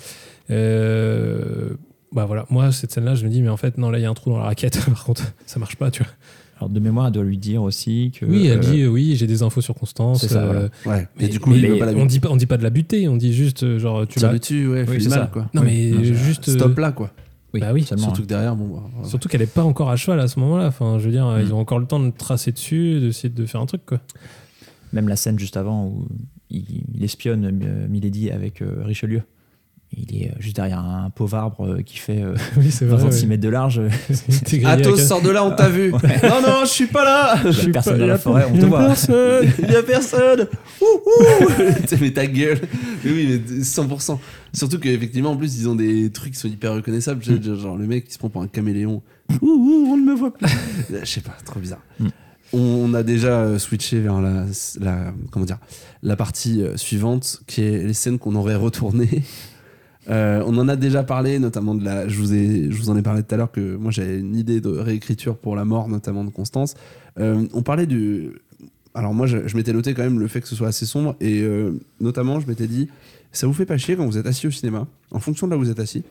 Euh, 0.52 1.70
bah 2.12 2.26
voilà, 2.26 2.46
moi 2.50 2.72
cette 2.72 2.92
scène-là, 2.92 3.14
je 3.16 3.24
me 3.24 3.30
dis 3.30 3.42
mais 3.42 3.50
en 3.50 3.58
fait 3.58 3.78
non 3.78 3.92
là 3.92 4.00
il 4.00 4.02
y 4.02 4.06
a 4.06 4.10
un 4.10 4.14
trou 4.16 4.32
dans 4.32 4.38
la 4.38 4.46
raquette. 4.46 4.84
Par 4.86 5.04
contre, 5.04 5.24
ça 5.46 5.60
marche 5.60 5.76
pas, 5.76 5.92
tu 5.92 6.04
vois. 6.04 6.12
Alors 6.58 6.70
de 6.70 6.80
mémoire, 6.80 7.08
elle 7.08 7.14
doit 7.14 7.24
lui 7.24 7.38
dire 7.38 7.62
aussi 7.64 8.12
que. 8.20 8.26
Oui, 8.26 8.48
elle 8.48 8.58
euh, 8.58 8.62
dit 8.62 8.82
euh, 8.82 8.88
oui, 8.88 9.16
j'ai 9.16 9.28
des 9.28 9.44
infos 9.44 9.62
sur 9.62 9.76
Constance. 9.76 10.22
c'est 10.22 10.28
ça, 10.30 10.44
euh, 10.44 10.68
Ouais. 10.86 11.08
mais, 11.18 11.26
Et 11.26 11.28
du 11.30 11.40
coup, 11.40 11.52
mais 11.52 11.60
il 11.60 11.68
veut 11.68 11.78
pas 11.78 11.86
la 11.86 11.94
on 11.94 12.06
dit 12.06 12.20
pas, 12.20 12.30
on 12.30 12.36
dit 12.36 12.48
pas 12.48 12.58
de 12.58 12.64
la 12.64 12.70
buter, 12.70 13.08
on 13.08 13.16
dit 13.16 13.32
juste 13.32 13.78
genre 13.78 14.06
tu 14.08 14.20
l'as. 14.20 14.38
dessus, 14.38 14.68
ouais, 14.68 14.86
Oui, 14.90 15.02
c'est 15.02 15.10
mal, 15.10 15.20
ça. 15.20 15.30
quoi. 15.32 15.50
Non 15.54 15.62
Oui. 15.62 15.92
mais 15.92 15.98
Non, 15.98 16.04
juste. 16.04 16.50
Stop 16.50 16.78
là, 16.78 16.92
quoi. 16.92 17.12
Oui, 17.54 17.60
Bah 17.62 17.72
oui. 17.74 17.84
Surtout 17.84 18.04
hein. 18.06 18.14
que 18.16 18.22
derrière, 18.22 18.56
bon. 18.56 18.68
bah, 18.78 18.84
ouais. 19.02 19.08
Surtout 19.10 19.28
qu'elle 19.30 19.41
est 19.41 19.52
pas 19.54 19.64
encore 19.64 19.89
à 19.89 19.95
cheval 19.95 20.20
à 20.20 20.28
ce 20.28 20.39
moment-là. 20.39 20.68
Enfin, 20.68 21.00
je 21.00 21.06
veux 21.06 21.12
dire, 21.12 21.26
Mm. 21.28 21.41
ils 21.41 21.54
ont 21.54 21.60
encore 21.60 21.80
le 21.80 21.86
temps 21.88 22.00
de 22.00 22.10
tracer 22.12 22.52
dessus, 22.52 23.00
d'essayer 23.00 23.30
de 23.30 23.45
faire 23.45 23.62
un 23.62 23.66
truc, 23.66 23.86
quoi. 23.86 24.00
Même 24.93 25.08
la 25.08 25.16
scène 25.16 25.38
juste 25.39 25.58
avant 25.58 25.86
où 25.88 26.08
il, 26.50 26.84
il 26.95 27.04
espionne 27.04 27.45
euh, 27.45 27.88
Milady 27.88 28.32
avec 28.32 28.62
euh, 28.62 28.82
Richelieu. 28.84 29.22
Il 29.98 30.22
est 30.22 30.28
euh, 30.30 30.34
juste 30.40 30.56
derrière 30.56 30.80
un 30.80 31.10
pauvre 31.10 31.36
arbre 31.38 31.66
euh, 31.66 31.82
qui 31.82 31.98
fait 31.98 32.22
euh, 32.22 32.36
Oui, 32.58 32.70
c'est 32.70 32.86
26 32.86 33.26
mètres 33.26 33.42
de 33.42 33.50
large. 33.50 33.82
Athos, 34.66 34.98
sors 34.98 35.22
de 35.22 35.30
là, 35.32 35.44
on 35.44 35.56
t'a 35.56 35.68
vu. 35.68 35.92
Non, 36.24 36.42
non, 36.46 36.60
je 36.64 36.70
suis 36.70 36.86
pas 36.86 37.04
là. 37.04 37.36
Je 37.44 37.48
Il 37.48 37.48
y 37.48 37.50
a 37.50 37.54
suis 37.54 37.72
personne 37.72 37.94
pas- 37.94 38.00
dans 38.00 38.04
il 38.04 38.08
y 38.08 38.10
la 38.10 38.14
a 38.14 38.18
forêt, 38.20 38.46
on 38.54 38.58
te 38.58 38.66
voit. 38.66 38.86
personne. 38.86 39.48
Il 39.64 39.72
y 39.72 39.76
a 39.76 39.82
personne. 39.84 40.48
Ouh, 40.82 40.86
mais 42.00 42.12
ta 42.12 42.28
gueule. 42.28 42.60
Mais 43.04 43.12
oui, 43.12 43.42
mais 43.48 43.62
100%. 43.62 44.20
Surtout 44.54 44.80
qu'effectivement, 44.80 45.32
en 45.32 45.38
plus, 45.38 45.60
ils 45.60 45.68
ont 45.68 45.76
des 45.76 46.12
trucs 46.12 46.34
qui 46.34 46.40
sont 46.40 46.48
hyper 46.48 46.74
reconnaissables. 46.76 47.24
Genre, 47.24 47.78
le 47.78 47.88
mec 47.88 48.06
qui 48.06 48.14
se 48.14 48.20
prend 48.20 48.30
pour 48.30 48.42
un 48.44 48.48
caméléon. 48.48 49.02
Ouh, 49.42 49.48
ouh, 49.48 49.88
on 49.92 49.98
ne 49.98 50.06
me 50.06 50.16
voit 50.16 50.34
plus. 50.34 50.48
Je 50.92 51.06
sais 51.06 51.22
pas, 51.22 51.36
trop 51.46 51.60
bizarre. 51.60 51.82
Mm. 52.00 52.08
On 52.54 52.94
a 52.96 53.02
déjà 53.04 53.42
euh, 53.42 53.60
switché 53.60 54.00
vers 54.00 54.22
la, 54.22 54.46
la, 54.80 55.14
comment 55.32 55.46
dire, 55.46 55.60
la 56.04 56.16
partie 56.16 56.64
suivante, 56.76 57.42
qui 57.48 57.62
est 57.64 57.84
les 57.84 57.94
scènes 57.94 58.20
qu'on 58.20 58.36
aurait 58.36 58.56
retournées. 58.56 59.24
Euh, 60.10 60.43
on 60.45 60.57
en 60.57 60.68
a 60.68 60.76
déjà 60.76 61.03
parlé, 61.03 61.39
notamment 61.39 61.76
de 61.76 61.86
la. 61.86 62.07
Je 62.07 62.18
vous, 62.18 62.34
ai, 62.34 62.72
je 62.72 62.78
vous 62.78 62.89
en 62.89 62.97
ai 62.97 63.01
parlé 63.01 63.22
tout 63.22 63.34
à 63.36 63.38
l'heure 63.38 63.51
que 63.51 63.76
moi 63.76 63.91
j'avais 63.91 64.20
une 64.20 64.36
idée 64.36 64.60
de 64.60 64.70
réécriture 64.70 65.38
pour 65.38 65.55
la 65.55 65.66
mort, 65.66 65.88
notamment 65.88 66.24
de 66.24 66.32
Constance. 66.32 66.76
Euh, 67.20 67.47
on 67.53 67.62
parlait 67.62 67.86
du. 67.86 68.32
Alors 68.95 69.14
moi 69.14 69.28
je, 69.28 69.55
m'étais 69.55 69.72
noté 69.72 69.93
quand 69.93 70.03
même 70.03 70.20
le 70.20 70.28
fait 70.28 70.41
que 70.41 70.47
ce 70.47 70.55
soit 70.55 70.68
assez 70.68 70.88
sombre 70.88 71.16
et 71.20 71.41
euh, 71.41 71.80
notamment 71.99 72.39
je 72.39 72.47
m'étais 72.47 72.66
dit 72.66 72.89
ça 73.32 73.45
vous 73.45 73.53
fait 73.53 73.68
pas 73.68 73.78
chier 73.78 73.95
quand 73.95 74.05
vous 74.05 74.18
êtes 74.18 74.26
assis 74.26 74.47
au 74.47 74.51
cinéma, 74.51 74.88
en 75.12 75.20
fonction 75.20 75.45
de 75.45 75.51
là 75.51 75.57
où 75.57 75.62
vous 75.62 75.70
êtes 75.70 75.80
assis, 75.80 76.03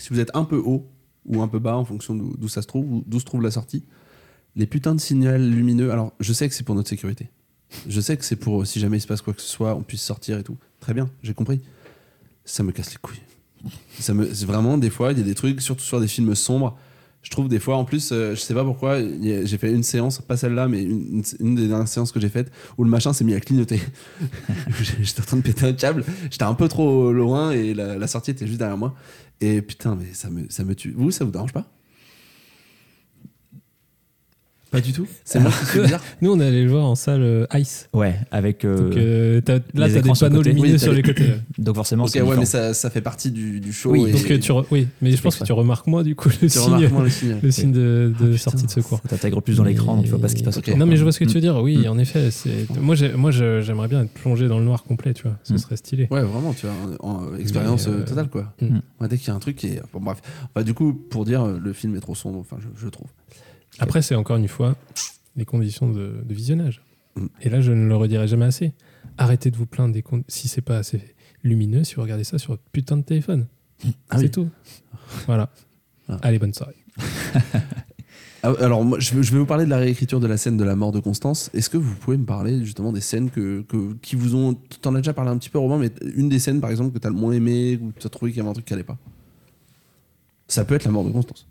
si 0.00 0.12
vous 0.12 0.18
êtes 0.18 0.34
un 0.34 0.42
peu 0.42 0.56
haut 0.56 0.84
ou 1.26 1.42
un 1.42 1.48
peu 1.48 1.60
bas 1.60 1.76
en 1.76 1.84
fonction 1.84 2.16
d'où 2.16 2.48
ça 2.48 2.60
se 2.60 2.66
trouve, 2.66 2.92
ou 2.92 3.04
d'où 3.06 3.20
se 3.20 3.24
trouve 3.24 3.40
la 3.40 3.52
sortie, 3.52 3.84
les 4.56 4.66
putains 4.66 4.96
de 4.96 5.00
signaux 5.00 5.36
lumineux. 5.38 5.92
Alors 5.92 6.12
je 6.18 6.32
sais 6.32 6.48
que 6.48 6.54
c'est 6.56 6.64
pour 6.64 6.74
notre 6.74 6.88
sécurité. 6.88 7.30
Je 7.88 8.00
sais 8.00 8.16
que 8.16 8.24
c'est 8.24 8.36
pour 8.36 8.66
si 8.66 8.80
jamais 8.80 8.96
il 8.96 9.00
se 9.00 9.06
passe 9.06 9.22
quoi 9.22 9.32
que 9.32 9.40
ce 9.40 9.48
soit, 9.48 9.76
on 9.76 9.82
puisse 9.82 10.02
sortir 10.02 10.38
et 10.38 10.42
tout. 10.42 10.56
Très 10.80 10.92
bien, 10.92 11.08
j'ai 11.22 11.34
compris 11.34 11.60
ça 12.46 12.62
me 12.62 12.72
casse 12.72 12.92
les 12.92 12.98
couilles. 13.02 13.20
Ça 14.00 14.14
me, 14.14 14.24
vraiment, 14.24 14.78
des 14.78 14.90
fois, 14.90 15.12
il 15.12 15.18
y 15.18 15.20
a 15.20 15.24
des 15.24 15.34
trucs, 15.34 15.60
surtout 15.60 15.84
sur 15.84 16.00
des 16.00 16.08
films 16.08 16.34
sombres. 16.34 16.78
Je 17.22 17.30
trouve 17.30 17.48
des 17.48 17.58
fois, 17.58 17.76
en 17.76 17.84
plus, 17.84 18.10
euh, 18.12 18.36
je 18.36 18.40
sais 18.40 18.54
pas 18.54 18.62
pourquoi, 18.62 19.00
j'ai 19.00 19.58
fait 19.58 19.72
une 19.72 19.82
séance, 19.82 20.20
pas 20.20 20.36
celle-là, 20.36 20.68
mais 20.68 20.84
une 20.84 21.54
des 21.56 21.66
dernières 21.66 21.88
séances 21.88 22.12
que 22.12 22.20
j'ai 22.20 22.28
faites, 22.28 22.52
où 22.78 22.84
le 22.84 22.90
machin 22.90 23.12
s'est 23.12 23.24
mis 23.24 23.34
à 23.34 23.40
clignoter. 23.40 23.80
J'étais 25.00 25.20
en 25.20 25.24
train 25.24 25.36
de 25.38 25.42
péter 25.42 25.66
un 25.66 25.72
câble, 25.72 26.04
j'étais 26.30 26.44
un 26.44 26.54
peu 26.54 26.68
trop 26.68 27.12
loin 27.12 27.50
et 27.50 27.74
la, 27.74 27.98
la 27.98 28.06
sortie 28.06 28.30
était 28.30 28.46
juste 28.46 28.58
derrière 28.58 28.78
moi. 28.78 28.94
Et 29.40 29.60
putain, 29.60 29.96
mais 29.96 30.06
ça 30.12 30.30
me, 30.30 30.46
ça 30.48 30.62
me 30.62 30.76
tue. 30.76 30.94
Vous, 30.96 31.10
ça 31.10 31.24
vous 31.24 31.32
dérange 31.32 31.52
pas? 31.52 31.75
Pas 34.70 34.80
du 34.80 34.92
tout 34.92 35.06
C'est 35.24 35.38
moi 35.38 35.50
qui 35.52 35.64
suis 35.66 35.80
bizarre 35.80 36.02
Nous, 36.20 36.32
on 36.32 36.40
est 36.40 36.46
allé 36.46 36.64
le 36.64 36.70
voir 36.70 36.84
en 36.86 36.96
salle 36.96 37.22
euh, 37.22 37.46
Ice. 37.54 37.88
Ouais, 37.94 38.16
avec. 38.32 38.64
euh, 38.64 38.76
Donc, 38.88 38.96
euh, 38.96 39.40
t'as- 39.40 39.54
là, 39.54 39.60
les 39.74 39.80
t'as 39.80 39.88
des 39.88 39.98
écrans 40.00 40.14
sur 40.14 40.26
le 40.26 40.30
panneaux 40.30 40.40
côté. 40.42 40.50
lumineux 40.50 40.72
Oui, 40.74 40.78
sur 40.78 40.90
t'as 40.90 40.96
les 40.96 41.02
côtés. 41.02 41.26
Donc 41.58 41.74
forcément, 41.76 42.04
Ok, 42.04 42.10
c'est 42.10 42.18
ouais, 42.20 42.24
différent. 42.24 42.40
mais 42.40 42.46
ça, 42.46 42.74
ça 42.74 42.90
fait 42.90 43.00
partie 43.00 43.30
du, 43.30 43.60
du 43.60 43.72
show. 43.72 43.90
Oui, 43.92 44.06
et- 44.08 44.12
Donc, 44.12 44.30
euh, 44.30 44.38
tu 44.38 44.52
re- 44.52 44.66
oui, 44.72 44.88
mais 45.00 45.12
je 45.12 45.22
pense 45.22 45.36
que 45.36 45.44
tu 45.44 45.52
remarques 45.52 45.86
moins, 45.86 46.02
du 46.02 46.16
coup, 46.16 46.28
le 46.28 46.34
tu 46.36 46.48
signe, 46.48 46.88
moins 46.88 47.04
le 47.04 47.10
signe. 47.10 47.36
le 47.42 47.50
signe 47.52 47.70
de, 47.72 48.12
de 48.18 48.24
Ah, 48.24 48.24
putain. 48.24 48.36
sortie 48.38 48.66
de 48.66 48.70
secours. 48.70 49.00
Ça 49.04 49.10
t'intègre 49.10 49.40
plus 49.40 49.56
dans 49.58 49.64
l'écran, 49.64 49.94
donc 49.96 50.04
il 50.04 50.10
faut 50.10 50.18
pas 50.18 50.28
ce 50.28 50.34
qui 50.34 50.40
se 50.40 50.44
passe 50.44 50.56
autour. 50.58 50.76
Non, 50.76 50.84
mais 50.86 50.96
je 50.96 51.02
vois 51.04 51.12
ce 51.12 51.20
que 51.20 51.24
tu 51.24 51.30
veux 51.34 51.38
Mm. 51.38 51.42
dire. 51.42 51.56
Oui, 51.62 51.78
Mm. 51.86 51.90
en 51.90 51.98
effet. 51.98 52.30
c'est- 52.32 52.66
Moi, 52.80 52.96
j'ai- 52.96 53.12
moi, 53.12 53.30
je- 53.30 53.60
j'aimerais 53.62 53.88
bien 53.88 54.02
être 54.02 54.10
plongé 54.12 54.48
dans 54.48 54.58
le 54.58 54.64
noir 54.64 54.82
complet, 54.82 55.14
tu 55.14 55.22
vois. 55.22 55.36
Ce 55.44 55.54
Mm. 55.54 55.58
serait 55.58 55.76
stylé. 55.76 56.08
Ouais, 56.10 56.22
vraiment, 56.22 56.52
tu 56.52 56.66
vois, 56.66 56.74
en, 57.00 57.08
en 57.30 57.36
expérience 57.36 57.86
Mais, 57.86 57.94
euh, 57.94 57.98
euh, 58.00 58.04
totale, 58.04 58.28
quoi. 58.28 58.52
mm. 58.60 58.78
Ouais, 59.00 59.08
dès 59.08 59.16
qu'il 59.16 59.28
y 59.28 59.30
a 59.30 59.34
un 59.34 59.38
truc 59.38 59.54
qui 59.56 59.68
est. 59.68 59.82
Bon, 59.92 60.00
bref. 60.00 60.18
Bah, 60.54 60.64
du 60.64 60.74
coup, 60.74 60.92
pour 60.92 61.24
dire, 61.24 61.42
euh, 61.44 61.58
le 61.62 61.72
film 61.72 61.94
est 61.96 62.00
trop 62.00 62.14
sombre, 62.16 62.38
enfin, 62.40 62.56
je, 62.60 62.66
je 62.84 62.88
trouve. 62.88 63.06
Après, 63.78 64.02
c'est 64.02 64.14
encore 64.14 64.36
une 64.36 64.48
fois 64.48 64.76
les 65.36 65.44
conditions 65.44 65.90
de, 65.90 66.22
de 66.24 66.34
visionnage. 66.34 66.82
Mm. 67.16 67.26
Et 67.42 67.48
là, 67.48 67.60
je 67.60 67.72
ne 67.72 67.86
le 67.86 67.96
redirai 67.96 68.26
jamais 68.28 68.46
assez. 68.46 68.72
Arrêtez 69.18 69.50
de 69.50 69.56
vous 69.56 69.66
plaindre 69.66 69.92
des 69.94 70.02
con- 70.02 70.24
si 70.28 70.48
c'est 70.48 70.60
pas 70.62 70.78
assez 70.78 71.00
lumineux, 71.42 71.84
si 71.84 71.94
vous 71.94 72.02
regardez 72.02 72.24
ça 72.24 72.38
sur 72.38 72.52
votre 72.52 72.62
putain 72.72 72.96
de 72.96 73.02
téléphone. 73.02 73.46
Ah 74.10 74.16
c'est 74.16 74.24
oui. 74.24 74.30
tout. 74.30 74.48
Voilà. 75.26 75.50
Ah. 76.08 76.18
Allez, 76.22 76.38
bonne 76.38 76.54
soirée. 76.54 76.76
Ah, 78.42 78.52
alors, 78.60 78.84
moi, 78.84 79.00
je, 79.00 79.12
vais, 79.14 79.38
vous 79.38 79.46
parler 79.46 79.64
de 79.64 79.70
la 79.70 79.78
réécriture 79.78 80.20
de 80.20 80.26
la 80.28 80.36
scène 80.36 80.56
de 80.56 80.62
la 80.62 80.76
mort 80.76 80.92
de 80.92 81.00
Constance. 81.00 81.50
Est-ce 81.52 81.68
que 81.68 81.78
vous 81.78 81.94
pouvez 81.96 82.16
me 82.16 82.26
parler 82.26 82.64
justement 82.64 82.92
des 82.92 83.00
scènes 83.00 83.30
que, 83.30 83.62
que- 83.62 83.94
qui 83.94 84.14
vous 84.14 84.36
ont. 84.36 84.54
T'en 84.82 84.94
as 84.94 84.98
déjà 84.98 85.12
parlé 85.14 85.30
un 85.32 85.38
petit 85.38 85.50
peu, 85.50 85.58
Romain, 85.58 85.78
mais 85.78 85.90
une 86.14 86.28
des 86.28 86.38
scènes, 86.38 86.60
par 86.60 86.70
exemple, 86.70 86.92
que 86.92 86.98
t'as 86.98 87.08
le 87.08 87.16
moins 87.16 87.32
aimé, 87.32 87.76
ou 87.82 87.92
t'as 87.98 88.08
trouvé 88.08 88.30
qu'il 88.30 88.38
y 88.38 88.40
avait 88.42 88.50
un 88.50 88.52
truc 88.52 88.66
qui 88.66 88.72
allait 88.74 88.84
pas? 88.84 88.98
Ça 90.46 90.64
peut 90.64 90.76
être 90.76 90.84
la 90.84 90.92
mort 90.92 91.04
de 91.04 91.10
Constance. 91.10 91.48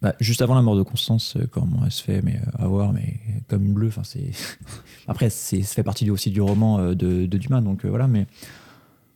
Bah, 0.00 0.14
juste 0.20 0.42
avant 0.42 0.54
la 0.54 0.62
mort 0.62 0.76
de 0.76 0.82
Constance, 0.82 1.34
euh, 1.36 1.46
comment 1.50 1.82
elle 1.84 1.90
se 1.90 2.02
fait 2.04 2.22
mais, 2.22 2.36
euh, 2.36 2.62
avoir, 2.64 2.92
mais 2.92 3.18
comme 3.48 3.64
une 3.64 3.72
bleue. 3.74 3.88
Enfin, 3.88 4.04
c'est. 4.04 4.30
Après, 5.08 5.28
c'est, 5.30 5.62
ça 5.62 5.74
fait 5.74 5.82
partie 5.82 6.04
du- 6.04 6.10
aussi 6.12 6.30
du 6.30 6.40
roman 6.40 6.78
euh, 6.78 6.94
de, 6.94 7.26
de 7.26 7.38
Dumas, 7.38 7.60
donc 7.60 7.84
euh, 7.84 7.88
voilà, 7.88 8.06
mais. 8.06 8.26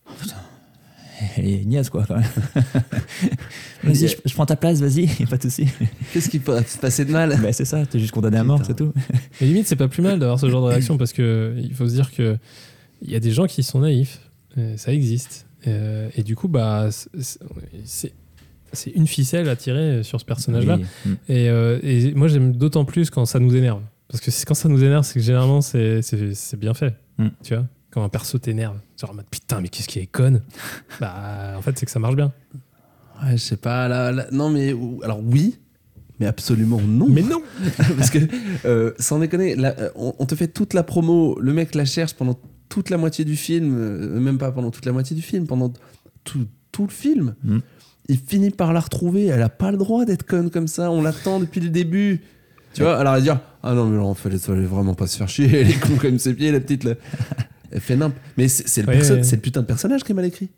Oh, 0.09 0.13
putain. 0.21 0.35
Elle 1.37 1.47
est 1.49 1.65
niaise, 1.65 1.89
quoi, 1.89 2.05
quand 2.05 2.17
même. 2.17 2.25
vas-y, 3.85 4.09
je, 4.09 4.17
je 4.25 4.35
prends 4.35 4.47
ta 4.47 4.57
place, 4.57 4.81
vas-y, 4.81 5.07
pas 5.31 5.37
de 5.37 5.43
souci. 5.43 5.69
Qu'est-ce 6.13 6.29
qui 6.29 6.41
peut 6.41 6.61
se 6.67 6.79
passer 6.79 7.05
de 7.05 7.13
mal? 7.13 7.39
Bah, 7.41 7.53
c'est 7.53 7.65
ça, 7.65 7.87
t'es 7.87 8.01
juste 8.01 8.13
condamné 8.13 8.39
à 8.39 8.45
mort, 8.45 8.61
Putain. 8.61 8.69
c'est 8.77 8.85
tout. 8.85 8.93
Mais 9.41 9.47
limite, 9.47 9.69
c'est 9.69 9.77
pas 9.77 9.87
plus 9.89 10.03
mal 10.03 10.19
d'avoir 10.19 10.41
ce 10.41 10.51
genre 10.51 10.63
de 10.67 10.71
réaction 10.71 10.99
parce 10.99 11.13
que 11.13 11.55
il 11.63 11.75
faut 11.75 11.89
se 11.89 11.95
dire 11.95 12.11
que 12.13 12.37
il 13.03 13.11
y 13.11 13.15
a 13.15 13.21
des 13.21 13.31
gens 13.31 13.47
qui 13.47 13.63
sont 13.63 13.81
naïfs, 13.81 14.19
euh, 14.59 14.77
ça 14.77 14.93
existe. 14.93 15.47
Euh, 15.69 16.09
et 16.17 16.25
du 16.25 16.35
coup, 16.35 16.49
bah, 16.49 16.89
c'est- 17.85 18.13
c'est 18.73 18.91
une 18.91 19.07
ficelle 19.07 19.49
à 19.49 19.57
tirer 19.57 20.03
sur 20.03 20.21
ce 20.21 20.25
personnage-là. 20.25 20.79
Oui. 20.79 20.85
Mm. 21.11 21.15
Et, 21.29 21.49
euh, 21.51 21.79
et 21.83 22.15
moi, 22.15 22.29
j'aime 22.29 22.57
d'autant 22.57 22.85
plus 22.85 23.11
quand 23.11 23.25
ça 23.27 23.39
nous 23.39 23.55
énerve. 23.55 23.81
Parce 24.09 24.23
que 24.23 24.31
c'est- 24.31 24.45
quand 24.45 24.55
ça 24.55 24.69
nous 24.69 24.83
énerve, 24.85 25.05
c'est 25.05 25.15
que 25.15 25.21
généralement, 25.25 25.61
c'est 25.61 26.03
c'est- 26.03 26.35
c'est 26.35 26.59
bien 26.59 26.75
fait. 26.75 26.95
Mm. 27.19 27.29
Tu 27.43 27.55
vois 27.55 27.67
Quand 27.91 28.03
un 28.05 28.09
perso 28.09 28.39
t'énerve, 28.39 28.77
genre 28.99 29.11
en 29.11 29.15
mode 29.15 29.27
putain, 29.31 29.61
mais 29.61 29.69
qu'est-ce 29.69 29.89
qui 29.89 29.99
est 29.99 30.07
conne 30.07 30.43
Bah, 31.01 31.55
en 31.57 31.63
fait, 31.63 31.79
c'est 31.79 31.85
que 31.87 31.93
ça 31.93 31.99
marche 31.99 32.17
bien. 32.17 32.33
Ouais, 33.23 33.33
je 33.33 33.37
sais 33.43 33.57
pas. 33.57 33.89
Là, 33.89 34.13
là- 34.13 34.27
non, 34.33 34.49
mais. 34.51 34.73
ou- 34.73 35.01
Alors, 35.05 35.21
oui, 35.23 35.59
mais 36.19 36.27
absolument 36.27 36.81
non. 36.81 37.07
Mais 37.09 37.23
non 37.23 37.43
Parce 37.97 38.11
que, 38.11 38.19
euh, 38.65 38.93
sans 38.99 39.19
déconner, 39.19 39.57
là, 39.57 39.75
euh, 39.79 39.91
on, 39.97 40.15
on 40.19 40.27
te 40.27 40.35
fait 40.35 40.49
toute 40.49 40.73
la 40.75 40.83
promo, 40.83 41.39
le 41.41 41.53
mec 41.53 41.75
la 41.75 41.85
cherche 41.85 42.15
pendant 42.15 42.39
toute 42.69 42.89
la 42.91 42.97
moitié 42.97 43.25
du 43.27 43.37
film, 43.37 43.77
euh, 43.79 44.19
même 44.21 44.39
pas 44.39 44.51
pendant 44.53 44.71
toute 44.71 44.87
la 44.87 44.93
moitié 44.93 45.15
du 45.15 45.21
film, 45.23 45.47
pendant 45.47 45.73
tout, 46.25 46.47
tout 46.73 46.85
le 46.85 46.91
film. 46.93 47.35
Mm. 47.45 47.59
Il 48.09 48.19
finit 48.19 48.51
par 48.51 48.73
la 48.73 48.81
retrouver, 48.81 49.27
elle 49.27 49.43
a 49.43 49.49
pas 49.49 49.71
le 49.71 49.77
droit 49.79 50.05
d'être 50.05 50.25
conne 50.25 50.51
comme 50.51 50.67
ça, 50.69 50.91
on 50.91 51.03
l'attend 51.03 51.39
depuis 51.41 51.61
le 51.61 51.69
début. 51.71 52.21
Tu 52.75 52.83
vois, 52.83 52.97
alors 52.99 53.15
elle 53.15 53.21
va 53.21 53.23
dire 53.23 53.41
Ah 53.63 53.75
non, 53.75 53.87
mais 53.87 54.15
fait, 54.15 54.31
elle 54.31 54.39
fallait 54.39 54.63
vraiment 54.63 54.95
pas 54.95 55.07
se 55.07 55.17
faire 55.19 55.29
chier, 55.29 55.49
elle 55.53 55.71
est 55.71 55.79
con 55.81 55.97
comme 56.01 56.19
ses 56.19 56.35
pieds, 56.35 56.51
la 56.51 56.61
petite. 56.61 56.85
là. 56.85 56.95
Elle 57.71 57.81
fait 57.81 57.97
nimp. 57.97 58.15
Mais 58.37 58.49
c'est 58.49 58.83
le, 58.83 58.89
Ouais, 58.89 58.95
perso- 58.99 59.15
ouais. 59.15 59.23
c'est 59.23 59.37
le 59.37 59.43
putain 59.43 59.61
de 59.63 59.67
personnage 59.67 60.03
qui 60.05 60.13
est 60.13 60.15
mal 60.15 60.25
écrit. 60.25 60.49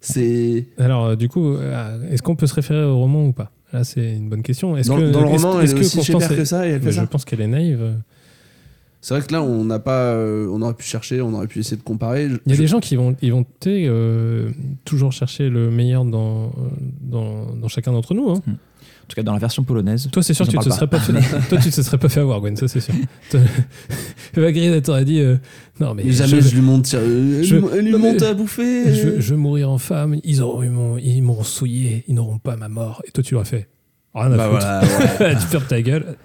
C'est. 0.00 0.66
Alors, 0.78 1.06
euh, 1.06 1.16
du 1.16 1.28
coup, 1.28 1.54
euh, 1.54 2.10
est-ce 2.10 2.22
qu'on 2.22 2.36
peut 2.36 2.46
se 2.46 2.54
référer 2.54 2.82
au 2.84 2.98
roman 2.98 3.26
ou 3.26 3.32
pas? 3.32 3.50
Là, 3.72 3.84
c'est 3.84 4.14
une 4.16 4.28
bonne 4.28 4.42
question. 4.42 4.76
Est-ce 4.76 4.88
Dans, 4.88 4.96
que, 4.96 5.10
dans 5.10 5.20
le 5.20 5.26
roman, 5.28 5.60
est-ce 5.60 5.72
est 5.72 5.74
que 5.76 5.80
aussi 5.80 5.96
Constance 5.98 6.30
est- 6.30 6.36
que 6.36 6.44
ça 6.44 6.66
et 6.66 6.70
elle 6.72 6.80
fait 6.80 6.86
Mais 6.86 6.92
je 6.92 7.02
pense 7.02 7.24
qu'elle 7.24 7.40
est 7.40 7.46
naïve. 7.46 7.94
C'est 9.02 9.14
vrai 9.14 9.26
que 9.26 9.32
là, 9.32 9.42
on 9.42 9.64
n'a 9.64 9.78
pas, 9.78 10.12
euh, 10.12 10.46
on 10.52 10.60
aurait 10.60 10.74
pu 10.74 10.84
chercher, 10.84 11.22
on 11.22 11.32
aurait 11.32 11.46
pu 11.46 11.60
essayer 11.60 11.76
de 11.78 11.82
comparer. 11.82 12.28
Je- 12.28 12.36
Il 12.44 12.50
y 12.50 12.52
a 12.52 12.56
je- 12.56 12.60
des 12.60 12.66
gens 12.66 12.80
qui 12.80 12.96
vont, 12.96 13.16
ils 13.22 13.32
vont 13.32 13.46
euh, 13.66 14.50
toujours 14.84 15.10
chercher 15.12 15.48
le 15.48 15.70
meilleur 15.70 16.04
dans, 16.04 16.52
dans, 17.00 17.54
dans 17.54 17.68
chacun 17.68 17.92
d'entre 17.92 18.12
nous. 18.14 18.28
hein. 18.30 18.42
En 18.46 19.06
tout 19.12 19.16
cas, 19.16 19.22
dans 19.24 19.32
la 19.32 19.38
version 19.40 19.64
polonaise. 19.64 20.08
Toi, 20.12 20.22
c'est 20.22 20.34
sûr 20.34 20.46
tu 20.46 20.56
te 20.56 20.68
serais 20.70 20.86
pas 20.86 21.00
fait. 21.00 21.12
Toi, 21.48 21.58
tu 21.58 21.70
te 21.70 21.80
serais 21.82 21.98
pas 21.98 22.08
fait 22.08 22.20
avoir, 22.20 22.40
Gwen, 22.40 22.56
ça 22.56 22.68
c'est 22.68 22.78
sûr. 22.80 22.94
Green, 24.34 24.80
t'aurait 24.82 25.04
dit 25.04 25.20
euh, 25.20 25.36
non 25.80 25.94
mais 25.94 26.04
Mais 26.04 26.12
jamais 26.12 26.40
je, 26.40 26.48
je, 26.48 26.54
lui 26.54 26.60
monte, 26.62 26.92
euh, 26.94 27.42
je- 27.42 27.56
lui- 27.56 27.90
non, 27.90 27.98
monte 27.98 28.22
à 28.22 28.34
bouffer. 28.34 28.94
je, 28.94 29.20
je 29.20 29.30
veux 29.34 29.36
mourir 29.40 29.70
en 29.70 29.78
femme. 29.78 30.16
Ils 30.22 30.42
auront 30.42 30.96
ils 30.98 31.22
m'auront 31.22 31.42
souillé. 31.42 32.04
Ils 32.06 32.14
n'auront 32.14 32.38
pas 32.38 32.56
ma 32.56 32.68
mort. 32.68 33.02
Et 33.06 33.10
toi, 33.10 33.24
tu 33.24 33.34
l'aurais 33.34 33.46
fait. 33.46 33.68
Rien 34.14 34.32
à 34.32 34.36
Bah 34.36 34.44
foutre. 34.48 34.60
voilà. 35.18 35.32
ouais. 35.32 35.36
tu 35.40 35.46
fermes 35.46 35.64
ta 35.64 35.82
gueule. 35.82 36.16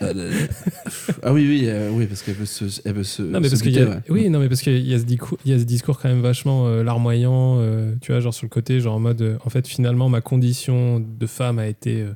ah 1.22 1.32
oui, 1.32 1.46
oui, 1.48 1.64
euh, 1.66 1.90
oui, 1.92 2.06
parce 2.06 2.22
qu'elle 2.22 2.34
veut 2.34 2.46
se, 2.46 2.64
elle 2.84 2.94
veut 2.94 3.04
se. 3.04 3.22
Non 3.22 3.40
mais 3.40 3.46
se 3.48 3.50
parce 3.52 3.62
qu'il 3.62 3.72
y 3.72 3.78
buter, 3.78 3.86
a, 3.90 3.94
ouais. 3.96 4.02
oui, 4.08 4.30
non 4.30 4.38
mais 4.40 4.48
parce 4.48 4.62
qu'il 4.62 4.86
y 4.86 4.94
a 4.94 4.98
ce 4.98 5.04
discours, 5.04 5.38
il 5.44 5.52
y 5.52 5.54
a 5.54 5.58
ce 5.58 5.64
discours 5.64 5.98
quand 5.98 6.08
même 6.08 6.20
vachement 6.22 6.66
euh, 6.66 6.82
larmoyant, 6.82 7.56
euh, 7.58 7.94
tu 8.00 8.12
vois, 8.12 8.20
genre 8.20 8.34
sur 8.34 8.44
le 8.44 8.50
côté, 8.50 8.80
genre 8.80 8.94
en 8.96 9.00
mode, 9.00 9.22
euh, 9.22 9.36
en 9.44 9.50
fait, 9.50 9.66
finalement, 9.66 10.08
ma 10.08 10.20
condition 10.20 11.00
de 11.00 11.26
femme 11.26 11.58
a 11.58 11.66
été, 11.66 12.00
euh, 12.02 12.12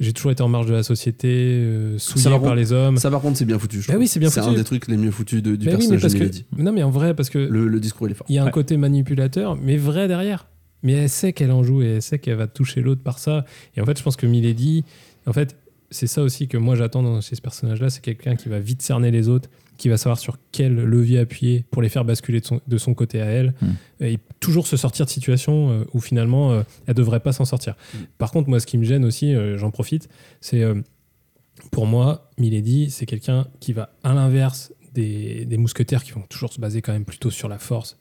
j'ai 0.00 0.12
toujours 0.12 0.32
été 0.32 0.42
en 0.42 0.48
marge 0.48 0.66
de 0.66 0.72
la 0.74 0.82
société, 0.82 1.28
euh, 1.30 1.98
souillée 1.98 2.24
Ça, 2.24 2.30
par 2.30 2.40
par 2.40 2.48
contre, 2.50 2.56
les 2.60 2.72
hommes. 2.72 2.96
Ça, 2.96 3.10
par 3.10 3.20
contre, 3.20 3.38
c'est 3.38 3.44
bien 3.44 3.58
foutu. 3.58 3.80
je 3.82 3.88
Bah 3.90 3.94
oui, 3.98 4.08
c'est 4.08 4.20
bien 4.20 4.30
C'est 4.30 4.40
foutu. 4.40 4.52
un 4.54 4.58
des 4.58 4.64
trucs 4.64 4.88
les 4.88 4.96
mieux 4.96 5.10
foutus 5.10 5.42
de- 5.42 5.56
du 5.56 5.66
Mais 5.66 5.74
oui, 5.76 5.86
mais 5.88 5.96
personnage 5.96 6.02
parce 6.02 6.14
de 6.14 6.40
que, 6.56 6.62
non 6.62 6.72
mais 6.72 6.82
en 6.82 6.90
vrai, 6.90 7.14
parce 7.14 7.30
que 7.30 7.38
Le, 7.38 7.68
le 7.68 7.80
discours, 7.80 8.08
il 8.08 8.12
est 8.12 8.14
fort. 8.14 8.26
il 8.28 8.34
y 8.34 8.38
a 8.38 8.44
un 8.44 8.50
côté 8.50 8.76
manipulateur, 8.76 9.56
mais 9.56 9.76
vrai 9.76 10.08
derrière. 10.08 10.46
Mais 10.84 10.94
elle 10.94 11.08
sait 11.08 11.32
qu'elle 11.32 11.52
en 11.52 11.62
joue 11.62 11.82
et 11.82 11.86
elle 11.86 12.02
sait 12.02 12.18
qu'elle 12.18 12.34
va 12.34 12.48
toucher 12.48 12.80
l'autre 12.80 13.02
par 13.04 13.20
ça. 13.20 13.44
Et 13.76 13.80
en 13.80 13.84
fait, 13.86 13.96
je 13.96 14.02
pense 14.02 14.16
que 14.16 14.26
Milady, 14.26 14.82
en 15.26 15.32
fait, 15.32 15.54
c'est 15.92 16.06
ça 16.08 16.22
aussi 16.22 16.48
que 16.48 16.56
moi 16.56 16.74
j'attends 16.74 17.02
dans- 17.02 17.20
chez 17.20 17.36
ce 17.36 17.40
personnage-là, 17.40 17.88
c'est 17.90 18.00
quelqu'un 18.02 18.34
qui 18.34 18.48
va 18.48 18.58
vite 18.58 18.82
cerner 18.82 19.10
les 19.10 19.28
autres, 19.28 19.48
qui 19.78 19.88
va 19.88 19.96
savoir 19.96 20.18
sur 20.18 20.38
quel 20.52 20.74
levier 20.74 21.18
appuyer 21.20 21.64
pour 21.70 21.80
les 21.82 21.88
faire 21.88 22.04
basculer 22.04 22.40
de 22.40 22.46
son, 22.46 22.60
de 22.66 22.78
son 22.78 22.94
côté 22.94 23.20
à 23.22 23.26
elle, 23.26 23.54
Mm. 23.62 24.04
et 24.04 24.18
toujours 24.40 24.66
se 24.66 24.76
sortir 24.76 25.06
de 25.06 25.10
situations 25.10 25.70
euh, 25.70 25.84
où 25.94 26.00
finalement 26.00 26.52
euh, 26.52 26.62
elle 26.86 26.94
devrait 26.94 27.20
pas 27.20 27.32
s'en 27.32 27.44
sortir. 27.44 27.74
Par 28.18 28.30
contre, 28.32 28.48
moi, 28.48 28.58
ce 28.60 28.66
qui 28.66 28.78
me 28.78 28.84
gêne 28.84 29.04
aussi, 29.04 29.34
euh, 29.34 29.56
j'en 29.58 29.70
profite, 29.70 30.08
c'est 30.40 30.62
pour 31.70 31.86
moi, 31.86 32.30
Milady, 32.38 32.90
c'est 32.90 33.06
quelqu'un 33.06 33.46
qui 33.60 33.72
va 33.72 33.90
à 34.02 34.14
l'inverse 34.14 34.72
des, 34.94 35.44
des 35.46 35.56
mousquetaires 35.56 36.02
qui 36.04 36.12
vont 36.12 36.22
toujours 36.28 36.52
se 36.52 36.60
baser 36.60 36.82
quand 36.82 36.92
même 36.92 37.04
plutôt 37.04 37.30
sur 37.30 37.48
la 37.48 37.58
force, 37.58 37.98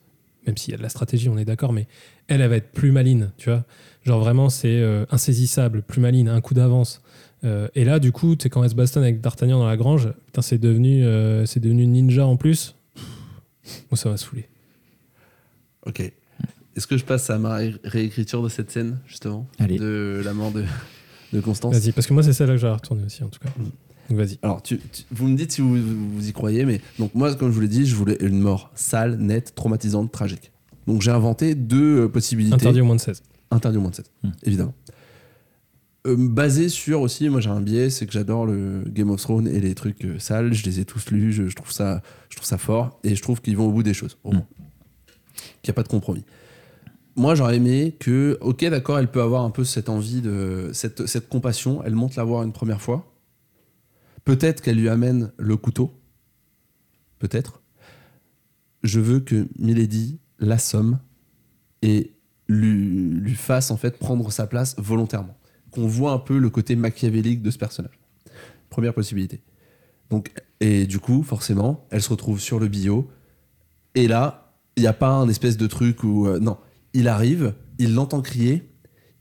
même 0.48 0.58
s'il 0.58 0.72
y 0.72 0.74
a 0.76 0.78
de 0.78 0.84
la 0.84 0.90
stratégie, 0.90 1.30
on 1.30 1.38
est 1.38 1.46
d'accord, 1.46 1.72
mais 1.72 1.88
elle, 2.28 2.42
elle 2.42 2.50
va 2.50 2.56
être 2.58 2.72
plus 2.72 2.92
maline, 2.92 3.32
tu 3.38 3.50
vois. 3.50 3.64
Genre 4.04 4.20
vraiment, 4.20 4.50
c'est 4.50 4.80
euh, 4.80 5.06
insaisissable, 5.12 5.84
plus 5.84 6.02
maline, 6.02 6.28
un 6.28 6.42
coup 6.42 6.54
d'avance. 6.54 7.01
Euh, 7.44 7.68
et 7.76 7.86
là, 7.86 8.00
du 8.00 8.12
coup, 8.12 8.36
tu 8.36 8.44
sais, 8.44 8.50
quand 8.50 8.64
elle 8.64 8.70
se 8.70 8.76
bastonne 8.76 9.04
avec 9.04 9.20
D'Artagnan 9.22 9.60
dans 9.60 9.68
la 9.68 9.78
grange, 9.78 10.10
putain, 10.28 10.42
c'est 10.42 10.58
devenu, 10.60 11.04
euh, 11.06 11.46
c'est 11.46 11.60
devenu 11.60 11.88
ninja 11.88 12.26
en 12.26 12.38
plus. 12.38 12.76
Moi, 13.90 13.98
ça 13.98 14.10
m'a 14.10 14.18
saoulé. 14.18 14.48
Ok. 15.86 16.00
Est-ce 16.02 16.88
que 16.88 16.98
je 16.98 17.04
passe 17.04 17.30
à 17.30 17.38
ma 17.40 17.56
ré- 17.56 17.76
réécriture 17.84 18.42
de 18.44 18.50
cette 18.50 18.72
scène, 18.72 19.00
justement 19.08 19.48
Allez. 19.60 19.78
De 19.78 20.22
la 20.24 20.34
mort 20.34 20.52
de, 20.52 20.64
de 21.34 21.40
Constance 21.42 21.74
Vas-y, 21.76 21.92
parce 21.92 22.08
que 22.08 22.14
moi, 22.14 22.24
c'est 22.24 22.34
celle-là 22.34 22.54
que 22.54 22.60
j'aurais 22.60 22.74
retourné 22.76 23.04
aussi, 23.06 23.24
en 23.24 23.28
tout 23.30 23.40
cas. 23.40 23.50
Donc, 23.58 24.18
vas-y. 24.18 24.38
Alors, 24.42 24.62
tu, 24.62 24.78
tu- 24.78 25.04
vous 25.12 25.28
me 25.28 25.36
dites 25.36 25.52
si 25.52 25.62
vous, 25.62 25.76
vous 26.16 26.30
y 26.30 26.34
croyez, 26.34 26.64
mais 26.66 26.80
donc 27.00 27.14
moi, 27.16 27.34
comme 27.36 27.50
je 27.50 27.56
vous 27.56 27.62
l'ai 27.62 27.68
dit, 27.68 27.86
je 27.86 27.96
voulais 27.96 28.18
une 28.22 28.40
mort 28.40 28.72
sale, 28.76 29.18
nette, 29.18 29.54
traumatisante, 29.56 30.12
tragique. 30.12 30.52
Donc 30.88 31.02
j'ai 31.02 31.12
inventé 31.12 31.56
deux 31.56 32.02
euh, 32.06 32.08
possibilités. 32.10 32.56
Interdit 32.56 32.82
au 32.82 32.86
moins 32.86 32.96
de 32.96 33.02
16. 33.02 33.22
Interdit 33.52 33.78
au 33.78 33.82
moins 33.82 33.92
de 33.92 33.96
7, 33.96 34.12
Hmm. 34.24 34.30
évidemment. 34.44 34.74
Euh, 36.08 36.16
basé 36.18 36.70
sur 36.70 37.02
aussi, 37.02 37.30
moi 37.30 37.42
j'ai 37.42 37.52
un 37.52 37.62
biais, 37.62 37.92
c'est 37.92 38.08
que 38.08 38.12
j'adore 38.14 38.48
le 38.48 38.84
Game 38.88 39.12
of 39.12 39.22
Thrones 39.22 39.48
et 39.48 39.60
les 39.60 39.76
trucs 39.76 40.04
euh, 40.04 40.18
sales, 40.18 40.52
je 40.52 40.66
les 40.66 40.80
ai 40.80 40.86
tous 40.86 41.12
lus, 41.12 41.32
je, 41.32 41.48
je 41.48 41.56
trouve, 41.56 41.72
ça, 41.72 42.02
je 42.30 42.38
trouve 42.38 42.48
ça 42.48 42.58
fort, 42.58 43.00
et 43.04 43.14
je 43.16 43.22
trouve 43.22 43.40
qu'ils 43.40 43.56
vont 43.56 43.68
au 43.68 43.72
bout 43.72 43.84
des 43.84 43.94
choses, 43.94 44.18
au 44.24 44.32
moins. 44.32 44.48
Qu'il 45.62 45.70
n'y 45.70 45.72
a 45.72 45.74
pas 45.74 45.84
de 45.84 45.88
compromis. 45.90 46.26
Moi 47.16 47.36
j'aurais 47.36 47.58
aimé 47.58 47.96
que, 48.00 48.38
ok 48.42 48.66
d'accord, 48.66 48.98
elle 48.98 49.12
peut 49.12 49.22
avoir 49.22 49.44
un 49.44 49.52
peu 49.52 49.64
cette 49.64 49.90
envie, 49.90 50.22
de 50.22 50.72
cette, 50.74 51.06
cette 51.06 51.30
compassion, 51.30 51.84
elle 51.84 51.94
monte 51.94 52.16
la 52.16 52.24
voir 52.24 52.42
une 52.42 52.54
première 52.54 52.82
fois, 52.82 53.14
peut-être 54.26 54.62
qu'elle 54.62 54.78
lui 54.78 54.90
amène 54.90 55.32
le 55.38 55.56
couteau, 55.56 55.92
peut-être. 57.20 57.62
Je 58.82 59.00
veux 59.00 59.20
que 59.20 59.48
Milady 59.60 60.20
l'assomme 60.40 60.98
et 61.84 62.16
lui, 62.48 63.20
lui 63.20 63.36
fasse 63.36 63.70
en 63.70 63.78
fait 63.78 64.00
prendre 64.00 64.32
sa 64.32 64.48
place 64.48 64.76
volontairement. 64.80 65.38
Qu'on 65.72 65.88
voit 65.88 66.12
un 66.12 66.20
peu 66.20 66.38
le 66.38 66.50
côté 66.50 66.76
machiavélique 66.76 67.42
de 67.42 67.52
ce 67.52 67.58
personnage. 67.58 68.00
Première 68.70 68.94
possibilité. 68.94 69.42
Donc, 70.10 70.32
et 70.60 70.86
du 70.86 71.00
coup, 71.00 71.24
forcément, 71.24 71.86
elle 71.90 72.02
se 72.02 72.10
retrouve 72.10 72.40
sur 72.40 72.60
le 72.60 72.68
bio. 72.68 73.10
Et 73.96 74.08
là, 74.08 74.54
il 74.76 74.82
n'y 74.82 74.88
a 74.88 74.94
pas 74.94 75.10
un 75.10 75.28
espèce 75.30 75.58
de 75.58 75.68
truc 75.68 76.04
où. 76.04 76.28
euh, 76.28 76.40
non, 76.40 76.58
il 76.94 77.08
arrive, 77.08 77.54
il 77.80 77.94
l'entend 77.94 78.22
crier, 78.22 78.70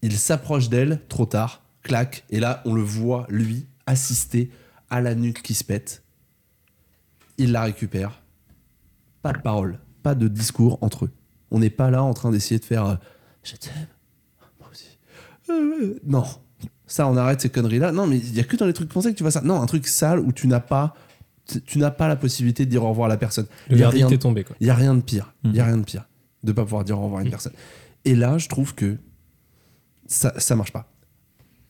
il 0.02 0.16
s'approche 0.16 0.68
d'elle 0.68 1.00
trop 1.08 1.26
tard, 1.26 1.62
clac, 1.82 2.24
et 2.30 2.40
là, 2.40 2.62
on 2.64 2.74
le 2.74 2.82
voit, 2.82 3.26
lui, 3.28 3.66
assister 3.86 4.50
à 4.88 5.00
la 5.00 5.14
nuque 5.14 5.42
qui 5.42 5.54
se 5.54 5.64
pète. 5.64 6.02
Il 7.38 7.52
la 7.52 7.62
récupère. 7.62 8.22
Pas 9.22 9.32
de 9.32 9.40
parole, 9.40 9.78
pas 10.02 10.14
de 10.14 10.28
discours 10.28 10.78
entre 10.80 11.06
eux. 11.06 11.10
On 11.50 11.58
n'est 11.58 11.70
pas 11.70 11.90
là 11.90 12.02
en 12.02 12.14
train 12.14 12.30
d'essayer 12.30 12.58
de 12.58 12.64
faire 12.64 12.86
euh, 12.86 12.96
je 13.42 13.56
t'aime. 13.56 13.86
Euh, 15.50 15.98
non, 16.06 16.24
ça 16.86 17.06
on 17.08 17.16
arrête 17.16 17.40
ces 17.40 17.48
conneries 17.50 17.78
là. 17.78 17.92
Non, 17.92 18.06
mais 18.06 18.18
il 18.18 18.34
y 18.34 18.40
a 18.40 18.44
que 18.44 18.56
dans 18.56 18.66
les 18.66 18.72
trucs 18.72 18.90
français 18.90 19.12
que 19.12 19.16
tu 19.16 19.22
vois 19.22 19.30
ça. 19.32 19.40
Non, 19.42 19.60
un 19.60 19.66
truc 19.66 19.86
sale 19.86 20.20
où 20.20 20.32
tu 20.32 20.46
n'as 20.46 20.60
pas, 20.60 20.94
tu- 21.66 21.78
n'as 21.78 21.90
pas 21.90 22.08
la 22.08 22.16
possibilité 22.16 22.64
de 22.66 22.70
dire 22.70 22.84
au 22.84 22.88
revoir 22.90 23.06
à 23.06 23.08
la 23.08 23.16
personne. 23.16 23.46
Le 23.68 23.76
y 23.76 23.80
a 23.82 23.84
verdict 23.90 24.06
rien, 24.06 24.14
est 24.14 24.18
tombé, 24.18 24.44
quoi. 24.44 24.56
il 24.60 24.66
y 24.66 24.70
a 24.70 24.74
rien 24.74 24.94
de 24.94 25.00
pire. 25.00 25.32
Il 25.44 25.54
y 25.54 25.60
a 25.60 25.64
Mhm. 25.64 25.68
rien 25.70 25.78
de 25.78 25.84
pire 25.84 26.04
de 26.42 26.52
pas 26.52 26.62
pouvoir 26.62 26.84
dire 26.84 26.98
au 26.98 27.02
revoir 27.04 27.20
à 27.20 27.24
une 27.24 27.30
personne. 27.30 27.52
Et 28.04 28.14
là, 28.14 28.38
je 28.38 28.48
trouve 28.48 28.74
que 28.74 28.96
ça, 30.06 30.32
ça 30.38 30.56
marche 30.56 30.72
pas. 30.72 30.90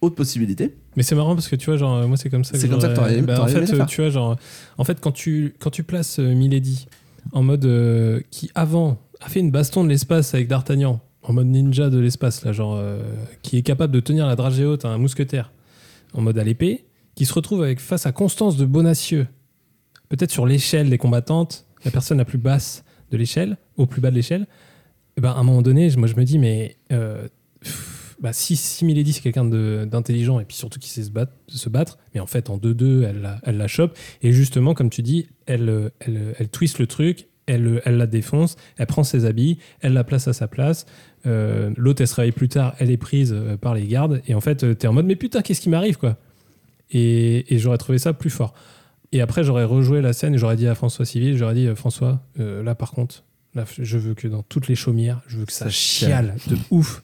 Autre 0.01 0.14
possibilité. 0.14 0.76
Mais 0.97 1.03
c'est 1.03 1.14
marrant 1.14 1.35
parce 1.35 1.49
que 1.49 1.57
tu 1.57 1.66
vois, 1.66 1.76
genre, 1.76 2.07
moi 2.09 2.16
c'est 2.16 2.31
comme 2.31 2.45
ça 2.45 2.59
C'est 2.59 2.68
comme 2.68 2.81
ça 2.81 2.89
que 2.89 2.95
t'aurais- 2.95 3.20
bah, 3.20 3.43
en 3.43 3.47
fait, 3.47 3.70
euh, 3.74 3.85
tu 3.87 4.01
vois, 4.01 4.11
genre, 4.11 4.37
en 4.78 4.85
fait, 4.85 4.99
quand 5.01 5.12
tu, 5.12 5.55
quand 5.59 5.70
tu 5.70 5.83
places 5.83 6.18
euh, 6.18 6.35
Milady 6.35 6.87
en 7.33 7.43
mode 7.43 7.64
euh, 7.66 8.20
qui 8.31 8.51
avant 8.55 8.99
a 9.20 9.28
fait 9.28 9.41
une 9.41 9.51
baston 9.51 9.85
de 9.85 9.91
l'espace 9.91 10.33
avec 10.35 10.49
D'Artagnan, 10.49 11.01
en 11.31 11.33
mode 11.33 11.47
ninja 11.47 11.91
de 11.91 11.99
l'espace, 11.99 12.45
là, 12.45 12.53
genre, 12.53 12.74
euh, 12.76 13.01
qui 13.43 13.57
est 13.57 13.62
capable 13.62 13.95
de 13.95 14.01
tenir 14.01 14.26
la 14.26 14.35
dragée 14.35 14.64
haute 14.64 14.85
à 14.85 14.89
un 14.89 14.99
mousquetaire 14.99 15.53
en 16.12 16.22
mode 16.22 16.37
à 16.39 16.45
l'épée, 16.45 16.87
qui 17.14 17.24
se 17.24 17.33
retrouve 17.33 17.62
avec 17.62 17.78
face 17.78 18.05
à 18.05 18.11
Constance 18.11 18.57
de 18.57 18.66
Bonacieux, 18.66 19.28
peut-être 20.09 20.33
sur 20.33 20.45
l'échelle 20.45 20.91
des 20.91 20.99
combattantes, 20.99 21.66
la 21.85 21.93
personne 21.93 22.18
la 22.18 22.24
plus 22.24 22.39
basse 22.39 22.85
de 23.12 23.16
l'échelle, 23.16 23.59
au 23.76 23.87
plus 23.87 24.01
bas 24.01 24.11
de 24.11 24.16
l'échelle, 24.16 24.49
et 25.16 25.20
ben, 25.20 25.31
à 25.31 25.37
un 25.37 25.45
moment 25.45 25.62
donné, 25.62 25.89
moi 25.97 26.09
je 26.09 26.16
me 26.16 26.24
dis, 26.24 26.37
mais 26.37 26.76
euh, 26.91 27.28
pff, 27.61 28.16
bah, 28.20 28.33
si, 28.33 28.85
Milady 28.85 29.12
c'est 29.12 29.22
quelqu'un 29.22 29.45
d'intelligent 29.45 30.41
et 30.41 30.45
puis 30.45 30.57
surtout 30.57 30.81
qui 30.81 30.91
sait 30.91 31.05
se 31.05 31.11
battre, 31.11 31.33
se 31.47 31.68
battre, 31.68 31.99
mais 32.12 32.18
en 32.18 32.26
fait 32.26 32.51
en 32.51 32.59
2-2, 32.59 33.05
elle, 33.05 33.41
elle 33.45 33.57
la 33.57 33.68
chope, 33.68 33.97
et 34.22 34.33
justement, 34.33 34.74
comme 34.74 34.91
tu 34.91 35.03
dis, 35.03 35.28
elle, 35.47 35.68
euh, 35.68 35.91
elle, 36.01 36.35
elle 36.41 36.49
twist 36.49 36.81
le 36.81 36.89
truc, 36.89 37.28
elle, 37.51 37.83
elle 37.85 37.97
la 37.97 38.07
défonce, 38.07 38.57
elle 38.79 38.87
prend 38.87 39.05
ses 39.05 39.25
habits, 39.25 39.59
elle 39.81 39.93
la 39.93 40.05
place 40.05 40.29
à 40.29 40.33
sa 40.33 40.49
place. 40.49 40.87
euh, 41.27 41.71
L'autre, 41.77 42.01
elle 42.01 42.09
se 42.09 42.15
réveille 42.15 42.33
plus 42.33 42.49
tard, 42.49 42.75
elle 42.79 42.91
est 42.91 42.97
prise 42.97 43.33
euh, 43.35 43.57
par 43.57 43.75
les 43.75 43.87
gardes, 43.87 44.23
et 44.27 44.35
en 44.35 44.41
fait, 44.41 44.65
euh, 44.65 44.75
t'es 44.75 44.87
en 44.89 44.93
mode, 44.93 45.07
mais 45.07 45.17
putain, 45.17 45.43
qu'est-ce 45.43 45.61
qui 45.61 45.69
m'arrive, 45.69 45.97
quoi? 45.99 46.17
Et, 46.91 47.55
et 47.55 47.59
j'aurais 47.59 47.79
trouvé 47.79 47.99
ça 47.99 48.13
plus 48.13 48.31
fort. 48.31 48.53
Et 49.13 49.21
après, 49.21 49.43
j'aurais 49.45 49.65
rejoué 49.65 50.01
la 50.01 50.13
scène 50.13 50.35
et 50.35 50.39
j'aurais 50.39 50.57
dit 50.57 50.69
à 50.69 50.75
François 50.75 51.05
Civil, 51.05 51.37
j'aurais 51.37 51.55
dit, 51.55 51.67
euh, 51.67 51.75
François, 51.75 52.23
euh, 52.39 52.63
là 52.63 52.75
par 52.75 52.93
contre, 52.93 53.25
là, 53.55 53.65
je 53.79 53.99
veux 53.99 54.15
que 54.15 54.29
dans 54.29 54.43
toutes 54.43 54.69
les 54.69 54.77
chaumières, 54.77 55.21
je 55.27 55.39
veux 55.39 55.47
que 55.47 55.53
ça, 55.53 55.65
Ça 55.67 55.71
chiale 55.71 56.37
de 56.47 56.57
ouf. 56.71 57.03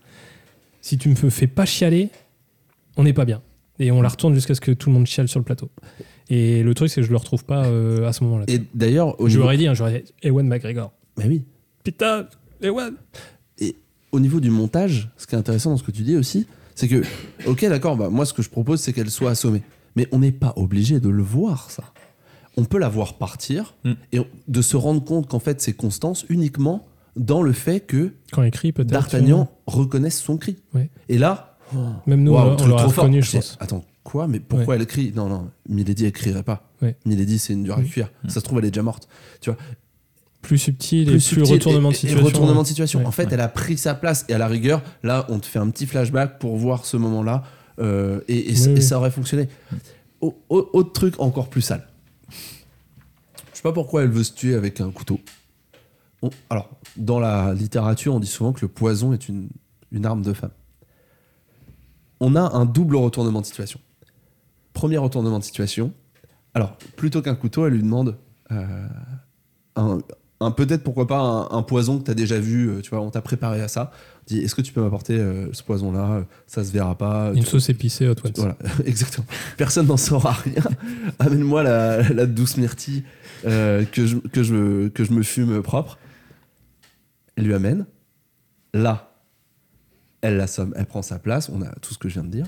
Si 0.80 0.98
tu 0.98 1.08
me 1.08 1.14
fais 1.14 1.48
pas 1.48 1.66
chialer, 1.66 2.10
on 2.96 3.02
n'est 3.02 3.12
pas 3.12 3.24
bien. 3.24 3.42
Et 3.80 3.90
on 3.90 4.02
la 4.02 4.08
retourne 4.08 4.34
jusqu'à 4.34 4.54
ce 4.54 4.60
que 4.60 4.70
tout 4.70 4.88
le 4.88 4.94
monde 4.94 5.06
chiale 5.06 5.26
sur 5.28 5.40
le 5.40 5.44
plateau. 5.44 5.68
Et 6.28 6.62
le 6.62 6.74
truc, 6.74 6.88
c'est 6.90 7.00
que 7.00 7.06
je 7.06 7.10
le 7.12 7.16
retrouve 7.16 7.44
pas 7.44 7.66
euh, 7.66 8.06
à 8.08 8.12
ce 8.12 8.24
moment-là. 8.24 8.44
Et 8.48 8.60
d'ailleurs, 8.74 9.20
au 9.20 9.28
Je 9.28 9.38
niveau... 9.38 9.52
dit, 9.54 9.66
hein, 9.68 9.74
j'aurais 9.74 10.02
dit, 10.02 10.12
Ewan 10.22 10.46
McGregor. 10.48 10.92
Mais 11.18 11.26
oui. 11.26 11.42
Putain, 11.84 12.26
Ewan 12.62 12.94
Et 13.58 13.76
au 14.12 14.18
niveau 14.20 14.40
du 14.40 14.50
montage, 14.50 15.08
ce 15.16 15.26
qui 15.26 15.34
est 15.34 15.38
intéressant 15.38 15.70
dans 15.70 15.76
ce 15.76 15.84
que 15.84 15.92
tu 15.92 16.02
dis 16.02 16.16
aussi, 16.16 16.46
c'est 16.74 16.88
que, 16.88 17.02
ok, 17.46 17.64
d'accord, 17.68 17.96
bah, 17.96 18.08
moi 18.10 18.26
ce 18.26 18.32
que 18.34 18.42
je 18.42 18.50
propose, 18.50 18.80
c'est 18.80 18.92
qu'elle 18.92 19.10
soit 19.10 19.30
assommée. 19.30 19.62
Mais 19.94 20.08
on 20.12 20.18
n'est 20.18 20.32
pas 20.32 20.52
obligé 20.56 21.00
de 21.00 21.08
le 21.08 21.22
voir, 21.22 21.70
ça. 21.70 21.84
On 22.58 22.64
peut 22.64 22.78
la 22.78 22.88
voir 22.88 23.14
partir 23.18 23.74
Mm. 23.84 23.92
et 24.12 24.20
de 24.48 24.62
se 24.62 24.76
rendre 24.76 25.04
compte 25.04 25.28
qu'en 25.28 25.38
fait, 25.38 25.60
c'est 25.60 25.74
Constance 25.74 26.24
uniquement 26.28 26.86
dans 27.14 27.40
le 27.42 27.52
fait 27.52 27.80
que 27.80 28.12
Quand 28.32 28.42
il 28.42 28.50
crie, 28.50 28.72
peut-être. 28.72 28.90
D'Artagnan 28.90 29.48
reconnaisse 29.66 30.20
son 30.20 30.36
cri. 30.38 30.56
Ouais. 30.74 30.90
Et 31.08 31.18
là, 31.18 31.56
Même 32.06 32.22
nous, 32.22 32.34
on, 32.34 32.38
on 32.54 32.58
fort. 32.58 33.04
reconnu, 33.04 33.22
je 33.22 33.32
pense. 33.36 33.56
Attends, 33.60 33.84
quoi 34.06 34.26
Mais 34.28 34.40
pourquoi 34.40 34.76
elle 34.76 34.86
crie? 34.86 35.12
Non, 35.14 35.28
non, 35.28 35.50
Milady, 35.68 36.06
elle 36.06 36.12
crierait 36.12 36.42
pas. 36.42 36.68
Ouais. 36.82 36.96
Milady, 37.04 37.38
c'est 37.38 37.52
une 37.52 37.62
dure 37.64 37.76
à 37.78 37.80
Mm. 37.82 37.86
cuire. 37.86 38.10
Ça 38.28 38.34
se 38.34 38.40
trouve, 38.40 38.58
elle 38.60 38.64
est 38.66 38.70
déjà 38.70 38.82
morte. 38.82 39.08
Tu 39.40 39.50
vois 39.50 39.58
Plus 40.42 40.58
subtil 40.58 41.08
et 41.10 41.18
plus 41.18 41.42
retournement 41.42 41.88
et- 41.90 41.92
de 41.92 41.96
et 41.96 42.00
situation. 42.00 42.24
retournement 42.26 42.62
de 42.62 42.66
situation. 42.68 43.00
Ouais. 43.00 43.06
En 43.06 43.10
fait, 43.10 43.32
elle 43.32 43.40
a 43.40 43.48
pris 43.48 43.76
sa 43.76 43.94
place 43.94 44.24
et 44.28 44.34
à 44.34 44.38
la 44.38 44.46
rigueur, 44.46 44.82
là, 45.02 45.26
on 45.28 45.38
te 45.40 45.46
fait 45.46 45.58
un 45.58 45.68
petit 45.70 45.86
flashback 45.86 46.38
pour 46.38 46.56
voir 46.56 46.84
ce 46.84 46.96
moment-là 46.96 47.42
euh, 47.78 48.20
et, 48.28 48.50
et 48.50 48.54
ça- 48.54 48.66
Oui, 48.68 48.72
et 48.72 48.74
oui. 48.78 48.82
ça 48.82 48.98
aurait 48.98 49.10
fonctionné. 49.10 49.48
Au- 50.20 50.34
au- 50.48 50.70
autre 50.72 50.92
truc 50.92 51.18
encore 51.20 51.50
plus 51.50 51.62
sale. 51.62 51.86
Je 52.30 53.56
sais 53.58 53.62
pas 53.62 53.72
pourquoi 53.72 54.02
elle 54.02 54.10
veut 54.10 54.22
se 54.24 54.32
tuer 54.32 54.54
avec 54.54 54.80
un 54.80 54.90
couteau. 54.90 55.20
On- 56.22 56.30
alors, 56.48 56.70
dans 56.96 57.18
la 57.20 57.52
littérature, 57.54 58.14
on 58.14 58.20
dit 58.20 58.26
souvent 58.28 58.52
que 58.52 58.60
le 58.62 58.68
poison 58.68 59.12
est 59.12 59.28
une, 59.28 59.48
une 59.92 60.06
arme 60.06 60.22
de 60.22 60.32
femme. 60.32 60.52
On 62.20 62.34
a 62.36 62.40
un 62.56 62.64
double 62.64 62.96
retournement 62.96 63.40
de 63.42 63.46
situation. 63.46 63.80
Premier 64.76 64.98
retournement 64.98 65.38
de 65.38 65.44
situation. 65.44 65.92
Alors, 66.52 66.76
plutôt 66.96 67.22
qu'un 67.22 67.34
couteau, 67.34 67.66
elle 67.66 67.72
lui 67.72 67.82
demande 67.82 68.16
euh, 68.52 68.86
un, 69.74 69.98
un- 70.40 70.50
peut-être 70.50 70.82
pourquoi 70.82 71.06
pas 71.06 71.18
un, 71.18 71.48
un 71.50 71.62
poison 71.62 71.98
que 71.98 72.04
tu 72.04 72.10
as 72.10 72.14
déjà 72.14 72.38
vu, 72.38 72.68
euh, 72.68 72.80
tu 72.82 72.90
vois, 72.90 73.00
on 73.00 73.10
t'a 73.10 73.22
préparé 73.22 73.62
à 73.62 73.68
ça. 73.68 73.90
On 74.20 74.24
dit, 74.26 74.40
est-ce 74.40 74.54
que 74.54 74.60
tu 74.60 74.72
peux 74.74 74.82
m'apporter 74.82 75.18
euh, 75.18 75.48
ce 75.54 75.62
poison-là 75.62 76.24
Ça 76.46 76.62
se 76.62 76.72
verra 76.72 76.94
pas. 76.96 77.32
Une 77.34 77.44
sauce 77.46 77.68
épicée 77.70 78.06
hot 78.06 78.14
ones. 78.22 78.32
voilà, 78.36 78.56
exactement. 78.84 79.26
Personne 79.56 79.86
n'en 79.86 79.96
saura 79.96 80.32
rien. 80.32 80.62
Amène-moi 81.18 81.62
la, 81.62 82.02
la 82.12 82.26
douce 82.26 82.58
myrtille 82.58 83.02
euh, 83.46 83.84
que, 83.84 84.06
je, 84.06 84.16
que, 84.18 84.42
je, 84.42 84.88
que 84.88 85.04
je 85.04 85.12
me 85.12 85.22
fume 85.22 85.62
propre. 85.62 85.98
Elle 87.36 87.44
lui 87.44 87.54
amène. 87.54 87.86
Là, 88.74 89.14
elle 90.20 90.36
l'assomme, 90.36 90.74
elle 90.76 90.86
prend 90.86 91.02
sa 91.02 91.18
place. 91.18 91.48
On 91.50 91.62
a 91.62 91.70
tout 91.80 91.94
ce 91.94 91.98
que 91.98 92.08
je 92.08 92.14
viens 92.14 92.24
de 92.24 92.30
dire. 92.30 92.46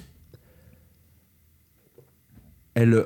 Elle. 2.82 3.04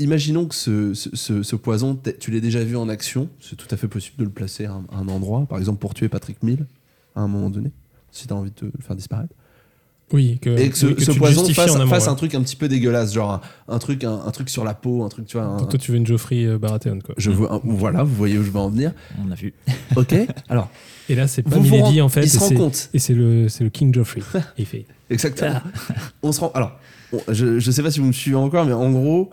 Imaginons 0.00 0.46
que 0.46 0.54
ce, 0.54 0.94
ce- 0.94 1.14
ce- 1.16 1.42
ce 1.42 1.56
poison, 1.56 1.98
tu 2.20 2.30
l'aies 2.30 2.40
déjà 2.40 2.62
vu 2.62 2.76
en 2.76 2.88
action. 2.88 3.28
C'est 3.40 3.56
tout 3.56 3.66
à 3.72 3.76
fait 3.76 3.88
possible 3.88 4.16
de 4.18 4.24
le 4.24 4.30
placer 4.30 4.64
à 4.66 4.72
un, 4.72 4.84
à 4.92 4.98
un 4.98 5.08
endroit. 5.08 5.44
Par 5.48 5.58
exemple, 5.58 5.80
pour 5.80 5.92
tuer 5.92 6.08
Patrick 6.08 6.40
Mill, 6.44 6.66
à 7.16 7.20
un 7.22 7.26
moment 7.26 7.50
donné, 7.50 7.72
si 8.12 8.28
tu 8.28 8.32
as 8.32 8.36
envie 8.36 8.52
de 8.52 8.66
le 8.66 8.80
faire 8.80 8.94
disparaître 8.94 9.34
Oui, 10.12 10.38
que, 10.40 10.50
et 10.56 10.70
que 10.70 10.78
ce, 10.78 10.86
oui, 10.86 10.94
que 10.94 11.02
ce 11.04 11.10
tu 11.10 11.18
poison 11.18 11.44
fasse, 11.52 11.72
en 11.72 11.80
amont, 11.80 11.90
fasse 11.90 12.04
ouais. 12.04 12.10
un 12.10 12.14
truc 12.14 12.36
un 12.36 12.42
petit 12.42 12.54
peu 12.54 12.68
dégueulasse, 12.68 13.12
genre 13.12 13.32
un, 13.32 13.40
un 13.74 13.78
truc, 13.80 14.04
un, 14.04 14.20
un 14.24 14.30
truc 14.30 14.50
sur 14.50 14.62
la 14.62 14.72
peau, 14.74 15.02
un 15.02 15.08
truc, 15.08 15.26
tu 15.26 15.36
vois. 15.36 15.46
un- 15.46 15.64
toi, 15.64 15.76
tu 15.80 15.90
veux 15.90 15.96
une 15.96 16.06
Geoffrey 16.06 16.44
euh, 16.44 16.58
Baratheon, 16.58 17.00
quoi. 17.04 17.16
je 17.18 17.32
veux, 17.32 17.50
un- 17.50 17.60
voilà, 17.64 18.04
vous 18.04 18.14
voyez 18.14 18.38
où 18.38 18.44
je 18.44 18.52
veux 18.52 18.60
en 18.60 18.70
venir. 18.70 18.92
On 19.26 19.32
a 19.32 19.34
vu. 19.34 19.52
Ok. 19.96 20.14
Alors, 20.48 20.70
Et 21.08 21.16
là, 21.16 21.26
c'est 21.26 21.42
pas 21.42 21.58
Milady, 21.58 22.00
en 22.02 22.08
fait. 22.08 22.22
il 22.22 22.30
se 22.30 22.38
rend 22.38 22.46
c'est- 22.48 22.54
compte. 22.54 22.88
Et 22.94 23.00
c'est 23.00 23.14
le, 23.14 23.48
c'est 23.48 23.64
le 23.64 23.70
King 23.70 23.92
Geoffrey. 23.92 24.22
il 24.58 24.64
fait. 24.64 24.86
Exactement. 25.10 25.60
on 26.22 26.30
se 26.30 26.38
rend. 26.38 26.52
Alors, 26.54 26.78
on- 27.12 27.32
je, 27.32 27.58
je 27.58 27.70
sais 27.70 27.82
pas 27.82 27.90
si 27.90 28.00
vous 28.00 28.06
me 28.06 28.12
suivez 28.12 28.36
encore, 28.36 28.64
mais 28.64 28.72
en 28.72 28.90
gros, 28.90 29.30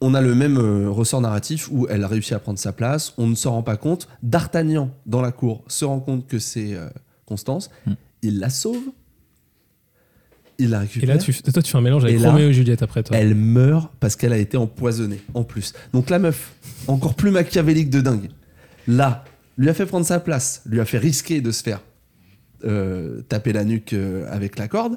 on 0.00 0.14
a 0.14 0.20
le 0.20 0.34
même 0.34 0.58
euh, 0.58 0.90
ressort 0.90 1.20
narratif 1.20 1.68
où 1.70 1.86
elle 1.88 2.04
a 2.04 2.08
réussi 2.08 2.34
à 2.34 2.38
prendre 2.38 2.58
sa 2.58 2.72
place. 2.72 3.14
On 3.18 3.26
ne 3.26 3.34
se 3.34 3.48
rend 3.48 3.62
pas 3.62 3.76
compte. 3.76 4.08
D'Artagnan 4.22 4.90
dans 5.06 5.22
la 5.22 5.32
cour 5.32 5.64
se 5.68 5.84
rend 5.84 6.00
compte 6.00 6.26
que 6.26 6.38
c'est 6.38 6.74
euh, 6.74 6.88
Constance. 7.24 7.70
Hmm. 7.86 7.94
Il 8.22 8.38
la 8.38 8.50
sauve. 8.50 8.82
Il 10.58 10.70
la 10.70 10.78
Et 10.78 10.80
récupère. 10.82 11.08
là, 11.16 11.18
tu, 11.18 11.34
toi, 11.34 11.62
tu 11.62 11.70
fais 11.70 11.76
un 11.78 11.82
mélange 11.82 12.04
avec 12.04 12.16
Et 12.16 12.18
là, 12.18 12.30
Roméo 12.30 12.48
et 12.48 12.52
Juliette 12.54 12.82
après, 12.82 13.02
toi. 13.02 13.16
Elle 13.16 13.34
meurt 13.34 13.92
parce 14.00 14.16
qu'elle 14.16 14.32
a 14.32 14.38
été 14.38 14.56
empoisonnée 14.56 15.20
en 15.34 15.44
plus. 15.44 15.74
Donc 15.92 16.08
la 16.08 16.18
meuf, 16.18 16.54
encore 16.88 17.14
plus 17.14 17.30
machiavélique 17.30 17.90
de 17.90 18.00
dingue, 18.00 18.30
là, 18.88 19.24
lui 19.58 19.68
a 19.68 19.74
fait 19.74 19.84
prendre 19.86 20.06
sa 20.06 20.18
place, 20.20 20.62
lui 20.66 20.80
a 20.80 20.84
fait 20.86 20.96
risquer 20.98 21.40
de 21.42 21.50
se 21.50 21.62
faire 21.62 21.80
euh, 22.64 23.20
taper 23.28 23.52
la 23.52 23.64
nuque 23.64 23.94
avec 24.30 24.58
la 24.58 24.66
corde. 24.68 24.96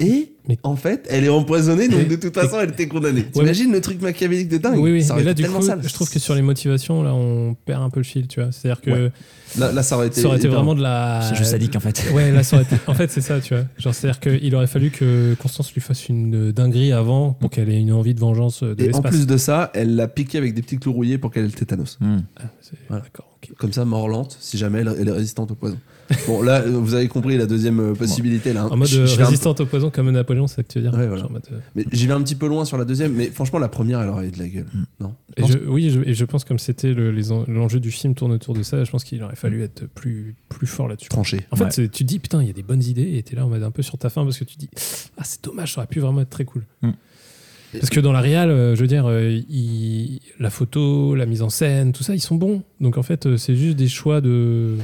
Et 0.00 0.32
Mais- 0.48 0.58
en 0.62 0.76
fait, 0.76 1.06
elle 1.10 1.24
est 1.24 1.28
empoisonnée, 1.28 1.86
donc 1.88 1.98
Mais- 2.00 2.04
de 2.06 2.16
toute 2.16 2.34
façon, 2.34 2.58
elle 2.58 2.70
était 2.70 2.88
condamnée. 2.88 3.24
T'imagines 3.24 3.70
le 3.70 3.80
truc 3.82 4.00
machiavélique 4.00 4.48
de 4.48 4.56
dingue? 4.56 4.78
Oui, 4.78 4.90
oui, 4.92 5.02
Ça 5.04 5.14
mais 5.14 5.22
là, 5.24 5.34
du 5.34 5.44
coup, 5.46 5.60
sale. 5.62 5.80
je 5.86 5.92
trouve 5.92 6.10
que 6.10 6.18
sur 6.18 6.34
les 6.34 6.40
motivations, 6.42 7.02
là, 7.02 7.14
on 7.14 7.54
perd 7.66 7.82
un 7.82 7.90
peu 7.90 8.00
le 8.00 8.04
fil, 8.04 8.26
tu 8.26 8.40
vois. 8.40 8.50
C'est-à-dire 8.50 8.80
que 8.80 8.90
Ouais. 8.90 9.12
Là, 9.58 9.72
là, 9.72 9.82
ça 9.82 9.96
aurait 9.96 10.06
été. 10.06 10.20
ça 10.20 10.28
aurait 10.28 10.36
été 10.38 10.46
hyper- 10.46 10.58
vraiment 10.58 10.74
de 10.76 10.80
la. 10.82 11.20
C'est 11.28 11.34
juste 11.34 11.50
sadique 11.50 11.74
en 11.76 11.80
fait. 11.80 12.04
Ouais, 12.14 12.30
là, 12.32 12.42
ça 12.44 12.56
aurait 12.56 12.64
été. 12.64 12.76
En 12.86 12.94
fait, 12.94 13.10
c'est 13.10 13.20
ça, 13.20 13.40
tu 13.40 13.52
vois. 13.54 13.64
Genre, 13.78 13.92
c'est-à-dire 13.94 14.20
qu'il 14.20 14.54
aurait 14.54 14.66
fallu 14.68 14.90
que 14.90 15.34
Constance 15.34 15.74
lui 15.74 15.80
fasse 15.80 16.08
une 16.08 16.52
dinguerie 16.52 16.92
avant 16.92 17.32
pour 17.32 17.50
qu'elle 17.50 17.68
ait 17.68 17.80
une 17.80 17.92
envie 17.92 18.14
de 18.14 18.20
vengeance 18.20 18.62
de 18.62 18.76
Et 18.78 18.84
en 18.84 18.86
l'espace. 18.86 19.10
plus 19.12 19.26
de 19.26 19.36
ça, 19.36 19.70
elle 19.74 19.96
l'a 19.96 20.06
piqué 20.08 20.38
avec 20.38 20.54
des 20.54 20.62
petits 20.62 20.78
clous 20.78 20.92
rouillés 20.92 21.18
pour 21.18 21.30
qu'elle 21.32 21.44
ait 21.44 21.48
le 21.48 21.52
tétanos. 21.52 21.98
Hmm. 22.00 22.18
Ah, 22.38 22.42
Voilà. 22.88 23.02
D'accord. 23.02 23.26
Comme 23.58 23.72
ça, 23.72 23.84
mort 23.84 24.08
lente, 24.08 24.36
si 24.40 24.56
jamais 24.56 24.80
elle, 24.80 24.94
elle 25.00 25.08
est 25.08 25.12
résistante 25.12 25.50
au 25.50 25.54
poison. 25.54 25.78
Bon, 26.26 26.42
là, 26.42 26.62
vous 26.62 26.94
avez 26.94 27.08
compris 27.08 27.36
la 27.36 27.46
deuxième 27.46 27.78
euh, 27.80 27.94
possibilité. 27.94 28.52
Là, 28.52 28.62
hein. 28.62 28.68
En 28.70 28.76
mode 28.76 28.88
euh, 28.92 29.06
un- 29.06 29.24
résistante 29.24 29.60
au 29.60 29.66
poison 29.66 29.90
comme 29.90 30.10
Napoléon, 30.10 30.46
c'est 30.46 30.56
ça 30.56 30.62
que 30.62 30.68
tu 30.68 30.78
veux 30.80 30.88
dire 30.88 30.98
Ouais, 30.98 31.06
voilà. 31.06 31.22
Genre 31.22 31.30
en 31.30 31.32
mode, 31.34 31.42
euh, 31.52 31.58
Mais 31.76 31.84
j'y 31.92 32.06
vais 32.06 32.12
un 32.12 32.22
petit 32.22 32.34
peu 32.34 32.48
loin 32.48 32.64
sur 32.64 32.76
la 32.78 32.84
deuxième, 32.84 33.12
mais 33.14 33.26
franchement, 33.26 33.58
la 33.58 33.68
première, 33.68 34.00
elle 34.00 34.08
aurait 34.08 34.26
eu 34.28 34.30
de 34.30 34.38
la 34.38 34.48
gueule. 34.48 34.66
Non? 34.98 35.14
Et 35.36 35.46
je, 35.46 35.58
oui, 35.68 35.90
je- 35.90 36.00
et 36.00 36.14
je 36.14 36.24
pense 36.24 36.44
comme 36.44 36.58
c'était 36.58 36.92
le- 36.94 37.10
les 37.12 37.30
en- 37.32 37.44
l'enjeu 37.46 37.78
du 37.80 37.90
film 37.90 38.14
tourne 38.14 38.32
autour 38.32 38.54
de 38.54 38.62
ça, 38.62 38.82
je 38.84 38.90
pense 38.90 39.04
qu'il 39.04 39.22
aurait 39.22 39.36
fallu 39.36 39.62
être 39.62 39.86
plus, 39.86 40.34
plus 40.48 40.66
fort 40.66 40.88
là-dessus. 40.88 41.08
Tranché. 41.08 41.40
En 41.52 41.56
fait, 41.56 41.64
Ouais. 41.64 41.70
tu 41.70 41.88
te 41.88 42.02
dis, 42.04 42.18
putain, 42.18 42.42
il 42.42 42.46
y 42.48 42.50
a 42.50 42.54
des 42.54 42.62
bonnes 42.64 42.82
idées, 42.82 43.16
et 43.16 43.22
t'es 43.22 43.36
là 43.36 43.46
en 43.46 43.48
mode 43.48 43.62
un 43.62 43.70
peu 43.70 43.82
sur 43.82 43.96
ta 43.98 44.10
fin 44.10 44.24
parce 44.24 44.38
que 44.38 44.44
tu 44.44 44.54
te 44.56 44.60
dis, 44.60 44.70
ah, 45.16 45.22
c'est 45.24 45.44
dommage, 45.44 45.74
ça 45.74 45.80
aurait 45.80 45.86
pu 45.86 46.00
vraiment 46.00 46.20
être 46.22 46.30
très 46.30 46.44
cool. 46.44 46.62
Mm. 46.82 46.90
Parce 47.72 47.90
que 47.90 48.00
dans 48.00 48.12
la 48.12 48.20
réal, 48.20 48.50
euh, 48.50 48.74
je 48.74 48.80
veux 48.80 48.86
dire, 48.88 49.06
euh, 49.06 49.40
il- 49.48 50.18
la 50.40 50.50
photo, 50.50 51.14
la 51.14 51.26
mise 51.26 51.42
en 51.42 51.50
scène, 51.50 51.92
tout 51.92 52.02
ça, 52.02 52.14
ils 52.14 52.20
sont 52.20 52.34
bons. 52.34 52.62
Donc 52.80 52.98
en 52.98 53.02
fait, 53.02 53.26
euh, 53.26 53.36
c'est 53.36 53.54
juste 53.54 53.76
des 53.76 53.86
choix 53.88 54.20
de 54.20 54.76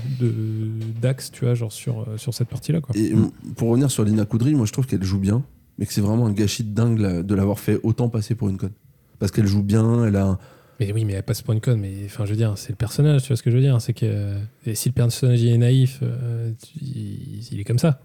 d'axe, 1.00 1.30
tu 1.32 1.44
vois, 1.44 1.54
genre 1.54 1.72
sur, 1.72 2.06
sur 2.16 2.32
cette 2.34 2.48
partie-là. 2.48 2.80
quoi. 2.80 2.96
Et 2.96 3.12
pour 3.56 3.70
revenir 3.70 3.90
sur 3.90 4.04
Lina 4.04 4.24
Koudry, 4.24 4.54
moi 4.54 4.66
je 4.66 4.72
trouve 4.72 4.86
qu'elle 4.86 5.02
joue 5.02 5.18
bien, 5.18 5.42
mais 5.78 5.86
que 5.86 5.92
c'est 5.92 6.00
vraiment 6.00 6.26
un 6.26 6.32
gâchis 6.32 6.64
de 6.64 6.74
dingue 6.74 7.22
de 7.24 7.34
l'avoir 7.34 7.58
fait 7.58 7.80
autant 7.82 8.08
passer 8.08 8.34
pour 8.34 8.48
une 8.48 8.56
conne. 8.56 8.72
Parce 9.18 9.32
qu'elle 9.32 9.46
joue 9.46 9.62
bien, 9.62 10.04
elle 10.04 10.16
a. 10.16 10.38
Mais 10.78 10.92
oui, 10.92 11.04
mais 11.06 11.14
elle 11.14 11.22
passe 11.22 11.40
pour 11.42 11.54
une 11.54 11.60
conne. 11.60 11.80
Mais 11.80 11.94
enfin, 12.04 12.24
je 12.26 12.30
veux 12.30 12.36
dire, 12.36 12.52
c'est 12.56 12.68
le 12.70 12.76
personnage, 12.76 13.22
tu 13.22 13.28
vois 13.28 13.36
ce 13.36 13.42
que 13.42 13.50
je 13.50 13.56
veux 13.56 13.62
dire 13.62 13.80
C'est 13.80 13.94
que 13.94 14.34
et 14.66 14.74
si 14.74 14.90
le 14.90 14.92
personnage 14.92 15.42
est 15.42 15.56
naïf, 15.58 16.02
il 16.80 17.58
est 17.60 17.64
comme 17.64 17.78
ça. 17.78 18.00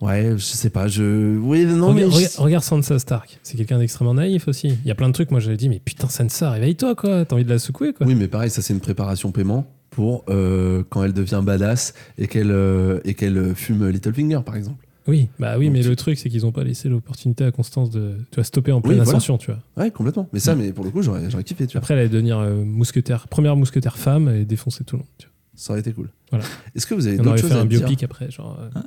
Ouais, 0.00 0.32
je 0.32 0.42
sais 0.42 0.70
pas, 0.70 0.86
je. 0.88 1.36
Oui, 1.38 1.64
non, 1.64 1.88
regarde, 1.94 2.12
mais. 2.14 2.24
je- 2.34 2.40
regarde- 2.40 2.64
Sansa 2.64 2.98
Stark, 2.98 3.38
c'est 3.42 3.56
quelqu'un 3.56 3.78
d'extrêmement 3.78 4.14
naïf 4.14 4.48
aussi. 4.48 4.68
Il 4.84 4.88
y 4.88 4.90
a 4.90 4.94
plein 4.94 5.08
de 5.08 5.14
trucs, 5.14 5.30
moi 5.30 5.40
j'avais 5.40 5.56
dit, 5.56 5.68
mais 5.68 5.80
putain, 5.82 6.08
Sansa, 6.08 6.50
réveille-toi 6.50 6.94
quoi, 6.94 7.24
t'as 7.24 7.34
envie 7.36 7.44
de 7.44 7.50
la 7.50 7.58
secouer 7.58 7.92
quoi. 7.92 8.06
Oui, 8.06 8.14
mais 8.14 8.28
pareil, 8.28 8.50
ça 8.50 8.60
c'est 8.60 8.74
une 8.74 8.80
préparation 8.80 9.30
paiement 9.32 9.66
pour 9.90 10.24
euh, 10.28 10.82
quand 10.90 11.04
elle 11.04 11.12
devient 11.12 11.40
badass 11.44 11.94
et 12.18 12.26
qu'elle 12.26 12.50
euh, 12.50 13.00
et 13.04 13.14
qu'elle 13.14 13.54
fume 13.54 13.88
Littlefinger 13.88 14.40
par 14.44 14.56
exemple. 14.56 14.84
Oui, 15.06 15.28
bah 15.38 15.56
oui, 15.58 15.66
Donc, 15.66 15.74
mais 15.74 15.80
tu- 15.82 15.88
le 15.90 15.96
truc 15.96 16.18
c'est 16.18 16.28
qu'ils 16.30 16.44
ont 16.46 16.52
pas 16.52 16.64
laissé 16.64 16.88
l'opportunité 16.88 17.44
à 17.44 17.52
Constance 17.52 17.90
de 17.90 18.16
tu 18.30 18.36
vois, 18.36 18.44
stopper 18.44 18.72
en 18.72 18.80
pleine 18.80 18.96
voilà. 18.96 19.08
ascension, 19.10 19.38
tu 19.38 19.50
vois. 19.52 19.60
Ouais, 19.82 19.90
complètement. 19.90 20.28
Mais 20.32 20.40
ça, 20.40 20.54
mais 20.54 20.72
pour 20.72 20.84
le 20.84 20.90
coup, 20.90 21.02
j'aurais 21.02 21.30
j'aurais 21.30 21.44
kiffé, 21.44 21.66
tu 21.66 21.72
vois. 21.74 21.78
Après, 21.80 21.94
elle 21.94 22.00
allait 22.00 22.08
devenir 22.08 22.38
euh, 22.38 22.64
mousquetaire, 22.64 23.28
première 23.28 23.54
mousquetaire 23.54 23.96
femme 23.98 24.28
et 24.28 24.44
défoncer 24.44 24.82
tout 24.84 24.96
le 24.96 25.00
monde. 25.00 25.08
Tu 25.18 25.26
vois. 25.26 25.32
Ça 25.54 25.72
aurait 25.72 25.80
été 25.80 25.92
cool. 25.92 26.08
Voilà. 26.30 26.44
Est-ce 26.74 26.86
que 26.86 26.94
vous 26.94 27.06
avez 27.06 27.16
d'autres 27.18 27.28
aurait 27.28 27.38
choses 27.40 27.50
fait 27.52 27.56
à 27.58 27.60
un 27.60 27.66
dire 27.66 27.80
biopic 27.80 28.02
après, 28.02 28.30
genre 28.30 28.58
euh, 28.60 28.80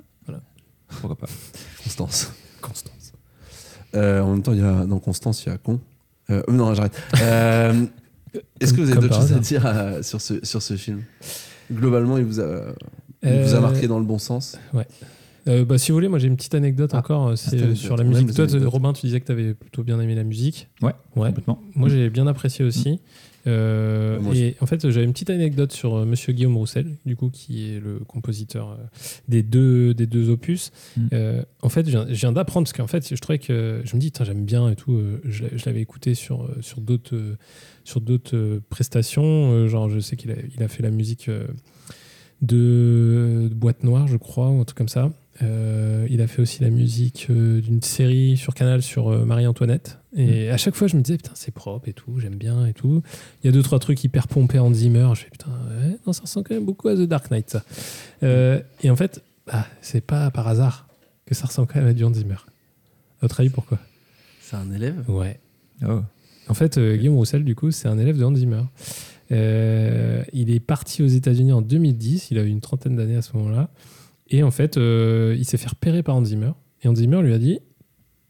Pourquoi 0.90 1.16
pas 1.18 1.28
Constance. 1.84 2.32
Constance. 2.62 3.14
Euh, 3.96 4.22
en 4.22 4.32
même 4.32 4.42
temps, 4.44 4.54
il 4.54 4.60
y 4.60 4.64
a 4.64 4.86
dans 4.86 5.00
Constance, 5.00 5.46
il 5.46 5.50
y 5.50 5.52
a 5.52 5.58
con. 5.58 5.80
Euh, 6.30 6.42
non, 6.50 6.74
j'arrête. 6.74 7.00
Euh, 7.22 7.86
Est-ce 8.60 8.74
que 8.74 8.82
vous 8.82 8.92
avez 8.92 9.00
d'autres 9.02 9.16
choses 9.16 9.34
à 9.34 9.40
dire 9.40 9.64
sur, 10.02 10.20
ce, 10.22 10.44
sur 10.46 10.62
ce 10.62 10.76
film? 10.76 11.04
Globalement, 11.72 12.18
il 12.18 12.26
vous 12.26 12.40
a, 12.40 12.74
il 13.24 13.42
vous 13.44 13.56
a 13.56 13.60
marqué 13.60 13.88
dans 13.88 14.00
le 14.00 14.06
bon 14.06 14.20
sens? 14.20 14.58
Euh, 15.48 15.64
bah, 15.64 15.78
si 15.78 15.92
vous 15.92 15.96
voulez, 15.96 16.10
moi 16.10 16.20
j'ai 16.20 16.28
une 16.28 16.36
petite 16.36 16.56
anecdote 16.56 16.92
Ah, 16.94 16.98
encore. 17.00 17.28
euh, 17.30 17.36
C'est 17.38 17.74
sur 17.76 17.96
la 17.96 18.04
musique. 18.04 18.34
Toi. 18.34 18.46
Robin, 18.66 18.92
tu 18.92 19.06
disais 19.06 19.22
que 19.22 19.26
tu 19.26 19.32
avais 19.32 19.54
plutôt 19.54 19.82
bien 19.84 19.98
aimé 20.02 20.14
la 20.14 20.26
musique. 20.26 20.68
Ouais, 20.82 20.92
Ouais. 21.16 21.30
complètement. 21.30 21.62
Moi 21.74 21.88
j'ai 21.88 22.10
bien 22.10 22.28
apprécié 22.28 22.66
aussi. 22.66 23.00
Euh, 23.48 24.20
et 24.34 24.56
en 24.62 24.66
fait, 24.66 24.90
j'avais 24.90 25.06
une 25.06 25.14
petite 25.14 25.30
anecdote 25.30 25.72
sur 25.72 25.96
euh, 25.96 26.06
Monsieur 26.06 26.34
Guillaume 26.34 26.58
Roussel, 26.58 26.96
du 27.06 27.16
coup, 27.16 27.30
qui 27.30 27.72
est 27.72 27.80
le 27.80 28.00
compositeur 28.00 28.72
euh, 28.72 28.76
des 29.28 29.44
deux 29.44 29.94
des 29.94 30.06
deux 30.06 30.30
opus. 30.30 30.72
Mm. 30.96 31.08
Euh, 31.14 31.44
en 31.62 31.70
fait, 31.70 31.90
je 31.90 31.98
viens, 32.14 32.32
d'apprendre 32.32 32.66
parce 32.66 32.74
qu'en 32.74 32.88
fait, 32.88 33.08
je 33.08 33.20
trouvais 33.22 33.40
que 33.40 33.82
je 33.84 33.96
me 33.96 34.02
dis, 34.02 34.12
j'aime 34.22 34.46
bien 34.46 34.70
et 34.70 34.76
tout. 34.76 35.00
je 35.24 35.46
l'avais 35.66 35.82
écouté 35.82 36.14
sur 36.14 36.50
sur 36.62 36.82
d'autres 36.82 37.20
sur 37.84 38.02
d'autres 38.02 38.62
prestations. 38.70 39.68
genre, 39.68 39.90
je 39.90 40.00
sais 40.00 40.16
qu'il 40.16 40.32
a 40.32 40.36
il 40.56 40.62
a 40.64 40.68
fait 40.68 40.84
la 40.84 40.92
musique 40.92 41.30
de, 42.42 43.48
de 43.50 43.56
Boîte 43.56 43.84
Noire, 43.84 44.08
je 44.08 44.18
crois, 44.18 44.50
ou 44.50 44.60
un 44.60 44.66
truc 44.66 44.78
comme 44.78 44.90
ça. 44.90 45.12
Euh, 45.44 46.08
il 46.10 46.22
a 46.22 46.28
fait 46.28 46.42
aussi 46.42 46.64
la 46.64 46.70
musique 46.70 47.28
euh, 47.30 47.62
d'une 47.62 47.82
série 47.82 48.38
sur 48.38 48.56
Canal 48.56 48.82
sur 48.82 49.10
euh, 49.10 49.26
Marie-Antoinette. 49.26 50.00
Et 50.16 50.50
à 50.50 50.58
chaque 50.58 50.76
fois, 50.76 50.88
je 50.88 50.98
me 50.98 51.02
disais, 51.02 51.18
putain, 51.18 51.34
c'est 51.36 51.54
propre 51.54 51.88
et 51.88 51.94
tout, 51.94 52.20
j'aime 52.20 52.36
bien 52.36 52.66
et 52.66 52.74
tout. 52.74 53.04
Il 53.44 53.48
y 53.48 53.50
a 53.50 53.52
deux, 53.52 53.62
trois 53.62 53.78
trucs 53.78 54.04
hyper 54.04 54.28
pompés 54.28 54.60
en 54.60 54.74
Zimmer. 54.74 55.10
Je 55.14 55.22
fais, 55.22 55.30
putain, 55.30 55.52
ouais, 55.52 55.98
non, 56.06 56.14
ça 56.14 56.24
ressemble 56.24 56.48
quand 56.48 56.56
même 56.56 56.66
beaucoup 56.66 56.88
à 56.88 56.96
The 56.96 57.02
Dark 57.02 57.30
Knight, 57.30 57.50
ça. 57.50 57.64
Euh, 58.24 58.60
et 58.82 58.90
en 58.90 58.96
fait, 58.96 59.24
bah, 59.46 59.68
c'est 59.82 60.02
pas 60.02 60.32
par 60.32 60.48
hasard 60.48 60.88
que 61.26 61.36
ça 61.36 61.46
ressemble 61.46 61.68
quand 61.68 61.80
même 61.80 61.90
à 61.90 61.94
du 61.94 62.04
Hans 62.04 62.14
Zimmer. 62.14 62.36
À 62.36 63.22
votre 63.22 63.40
avis, 63.40 63.50
pourquoi? 63.50 63.78
C'est 64.42 64.56
un 64.56 64.72
élève? 64.72 65.04
Ouais. 65.08 65.40
Oh. 65.86 66.02
En 66.48 66.54
fait, 66.54 66.78
euh, 66.78 66.96
Guillaume 66.96 67.16
Roussel, 67.16 67.44
du 67.44 67.56
coup, 67.56 67.72
c'est 67.72 67.88
un 67.88 67.98
élève 67.98 68.18
de 68.18 68.24
Hans 68.24 68.36
Zimmer. 68.36 68.64
Euh, 69.32 70.24
il 70.32 70.52
est 70.52 70.60
parti 70.60 71.04
aux 71.04 71.08
États-Unis 71.08 71.52
en 71.52 71.62
2010. 71.62 72.32
Il 72.32 72.40
avait 72.40 72.50
une 72.50 72.62
trentaine 72.62 72.96
d'années 72.96 73.18
à 73.18 73.22
ce 73.22 73.36
moment-là. 73.36 73.70
Et 74.30 74.44
en 74.44 74.52
fait, 74.52 74.78
euh, 74.78 75.36
il 75.38 75.46
s'est 75.46 75.58
fait 75.58 75.70
repérer 75.70 76.04
par 76.04 76.16
Hans 76.16 76.26
Zimmer. 76.26 76.52
Et 76.84 76.88
Hans 76.88 76.96
Zimmer 76.96 77.22
lui 77.22 77.34
a 77.34 77.38
dit 77.40 77.60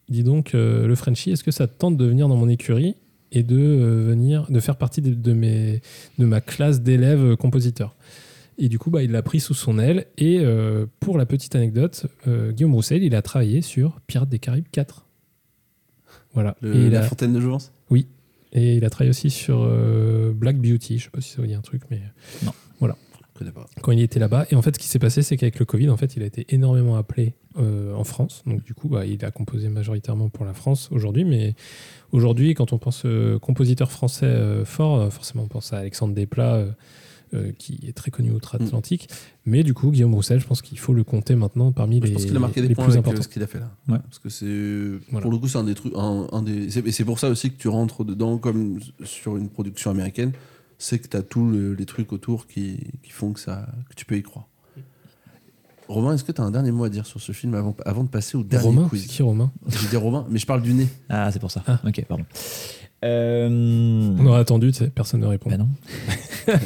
Dis 0.10 0.24
donc, 0.24 0.54
euh, 0.56 0.88
le 0.88 0.96
Frenchie, 0.96 1.32
est-ce 1.32 1.44
que 1.44 1.52
ça 1.52 1.68
te 1.68 1.78
tente 1.78 1.98
de 1.98 2.06
venir 2.06 2.28
dans 2.28 2.38
mon 2.38 2.48
écurie 2.50 2.96
et 3.32 3.44
de 3.44 3.58
euh, 3.58 4.06
venir, 4.08 4.50
de 4.50 4.60
faire 4.60 4.78
partie 4.78 5.02
de, 5.02 5.14
de 5.14 5.34
mes, 5.34 5.82
de 6.18 6.26
ma 6.26 6.40
classe 6.42 6.82
d'élèves 6.82 7.36
compositeurs? 7.36 7.96
Et 8.60 8.70
du 8.70 8.80
coup, 8.80 8.90
bah, 8.90 9.04
il 9.04 9.12
l'a 9.12 9.22
pris 9.22 9.40
sous 9.40 9.54
son 9.54 9.78
aile. 9.80 10.06
Et 10.18 10.40
euh, 10.40 10.86
pour 11.00 11.18
la 11.18 11.26
petite 11.26 11.56
anecdote, 11.56 12.06
euh, 12.28 12.52
Guillaume 12.52 12.74
Roussel, 12.74 13.04
il 13.04 13.14
a 13.16 13.22
travaillé 13.22 13.62
sur 13.62 14.00
Pirates 14.08 14.30
des 14.30 14.40
Caraïbes 14.40 14.66
4. 14.72 15.06
Voilà. 16.34 16.56
Le- 16.62 16.76
et 16.76 16.90
La 16.90 17.02
a- 17.02 17.04
fontaine 17.04 17.34
de 17.34 17.40
jouvence? 17.42 17.72
Et 18.54 18.78
il 18.78 18.86
a 18.86 18.90
travaillé 18.90 19.10
aussi 19.10 19.30
sur 19.30 19.60
euh, 19.64 20.32
Black 20.34 20.58
Beauty. 20.58 20.98
Je 21.00 21.04
sais 21.04 21.10
pas 21.10 21.20
si 21.20 21.32
ça 21.32 21.42
vous 21.42 21.48
dit 21.48 21.54
un 21.54 21.62
truc, 21.62 21.82
mais 21.92 22.00
connais 22.40 22.52
pas. 23.46 23.66
quand 23.82 23.92
il 23.92 24.02
était 24.02 24.20
là-bas. 24.20 24.46
Et 24.52 24.56
en 24.56 24.62
fait, 24.62 24.76
ce 24.76 24.80
qui 24.80 24.88
s'est 24.88 25.00
passé, 25.00 25.22
c'est 25.22 25.38
qu'avec 25.38 25.60
le 25.60 25.66
Covid, 25.66 25.90
en 25.90 25.98
fait, 25.98 26.16
il 26.16 26.24
a 26.24 26.26
été 26.26 26.46
énormément 26.50 26.96
appelé 26.96 27.34
euh, 27.58 27.94
en 27.94 28.04
France. 28.04 28.44
Donc, 28.46 28.64
du 28.64 28.74
coup, 28.74 28.90
bah, 28.90 29.06
il 29.06 29.24
a 29.26 29.32
composé 29.32 29.70
majoritairement 29.70 30.30
pour 30.30 30.46
la 30.46 30.54
France 30.54 30.90
aujourd'hui. 30.92 31.26
Mais 31.26 31.56
aujourd'hui, 32.12 32.54
quand 32.54 32.74
on 32.74 32.78
pense 32.78 33.04
euh, 33.06 33.40
compositeur 33.40 33.92
français 33.92 34.26
euh, 34.26 34.66
fort, 34.66 35.00
euh, 35.00 35.10
forcément, 35.10 35.44
on 35.44 35.48
pense 35.48 35.74
à 35.74 35.78
Alexandre 35.78 36.14
Desplat, 36.14 36.66
euh, 37.34 37.52
qui 37.58 37.80
est 37.86 37.92
très 37.92 38.10
connu 38.10 38.32
outre-Atlantique. 38.32 39.10
Mais 39.46 39.64
du 39.64 39.74
coup, 39.74 39.92
Guillaume 39.92 40.14
Roussel, 40.14 40.40
je 40.40 40.48
pense 40.48 40.62
qu'il 40.62 40.80
faut 40.80 40.94
le 40.94 41.04
compter 41.04 41.36
maintenant 41.36 41.74
parmi 41.74 42.00
Je 42.00 42.06
les, 42.06 42.14
pense 42.14 42.26
qu'il 42.26 42.38
a 42.38 42.40
marqué 42.40 42.62
des 42.62 42.70
les 42.70 42.76
points 42.76 42.86
plus 42.86 42.94
avec 42.94 43.06
importants. 43.06 43.22
ce 43.22 43.28
qu'il 43.28 43.44
a 43.44 43.48
fait 43.48 43.60
là. 43.60 43.70
Ouais. 43.90 44.00
Parce 44.00 44.20
que 44.20 44.30
c'est. 44.30 44.46
Voilà. 45.12 45.24
Pour 45.24 45.32
le 45.32 45.38
coup, 45.38 45.50
c'est 45.50 45.58
un 45.58 45.66
des 45.66 45.76
trucs. 45.76 45.94
Un, 45.94 46.28
un 46.32 46.42
des, 46.42 46.78
et 46.78 46.92
c'est 46.92 47.04
pour 47.04 47.20
ça 47.20 47.30
aussi 47.30 47.52
que 47.52 47.58
tu 47.58 47.68
rentres 47.68 48.06
dedans 48.06 48.38
comme 48.38 48.80
sur 49.04 49.36
une 49.36 49.50
production 49.50 49.92
américaine. 49.92 50.32
C'est 50.78 51.00
que 51.00 51.08
tu 51.08 51.18
as 51.18 51.24
tous 51.24 51.50
le- 51.50 51.74
les 51.74 51.86
trucs 51.86 52.12
autour 52.14 52.46
qui, 52.48 52.80
qui 53.04 53.12
font 53.12 53.34
que, 53.34 53.40
ça, 53.40 53.68
que 53.90 53.96
tu 53.96 54.06
peux 54.06 54.16
y 54.18 54.24
croire. 54.24 54.48
Romain, 55.88 56.14
est-ce 56.14 56.24
que 56.26 56.32
tu 56.34 56.42
as 56.42 56.44
un 56.44 56.52
dernier 56.52 56.72
mot 56.72 56.84
à 56.84 56.90
dire 56.90 57.06
sur 57.06 57.22
ce 57.22 57.32
film 57.32 57.56
avant, 57.56 57.76
avant 57.86 58.04
de 58.04 58.10
passer 58.10 58.36
au 58.38 58.44
dernier 58.44 58.66
Romain, 58.66 58.84
c'est 58.84 58.90
quiz 58.90 59.08
qui 59.08 59.24
Romain 59.24 59.52
J'ai 59.68 59.88
dit 59.88 59.96
Romain, 59.96 60.26
mais 60.30 60.38
je 60.38 60.46
parle 60.46 60.62
du 60.62 60.74
nez. 60.74 60.88
Ah, 61.10 61.32
c'est 61.32 61.40
pour 61.40 61.50
ça. 61.50 61.64
Ah. 61.66 61.80
Ok, 61.88 62.04
pardon. 62.08 62.26
Euh, 63.06 64.16
On 64.20 64.26
aurait 64.26 64.40
attendu, 64.42 64.72
tu 64.72 64.80
sais, 64.80 64.90
personne 64.90 65.22
ne 65.22 65.28
répond. 65.28 65.50
Bah 65.50 65.58
non. 65.58 65.70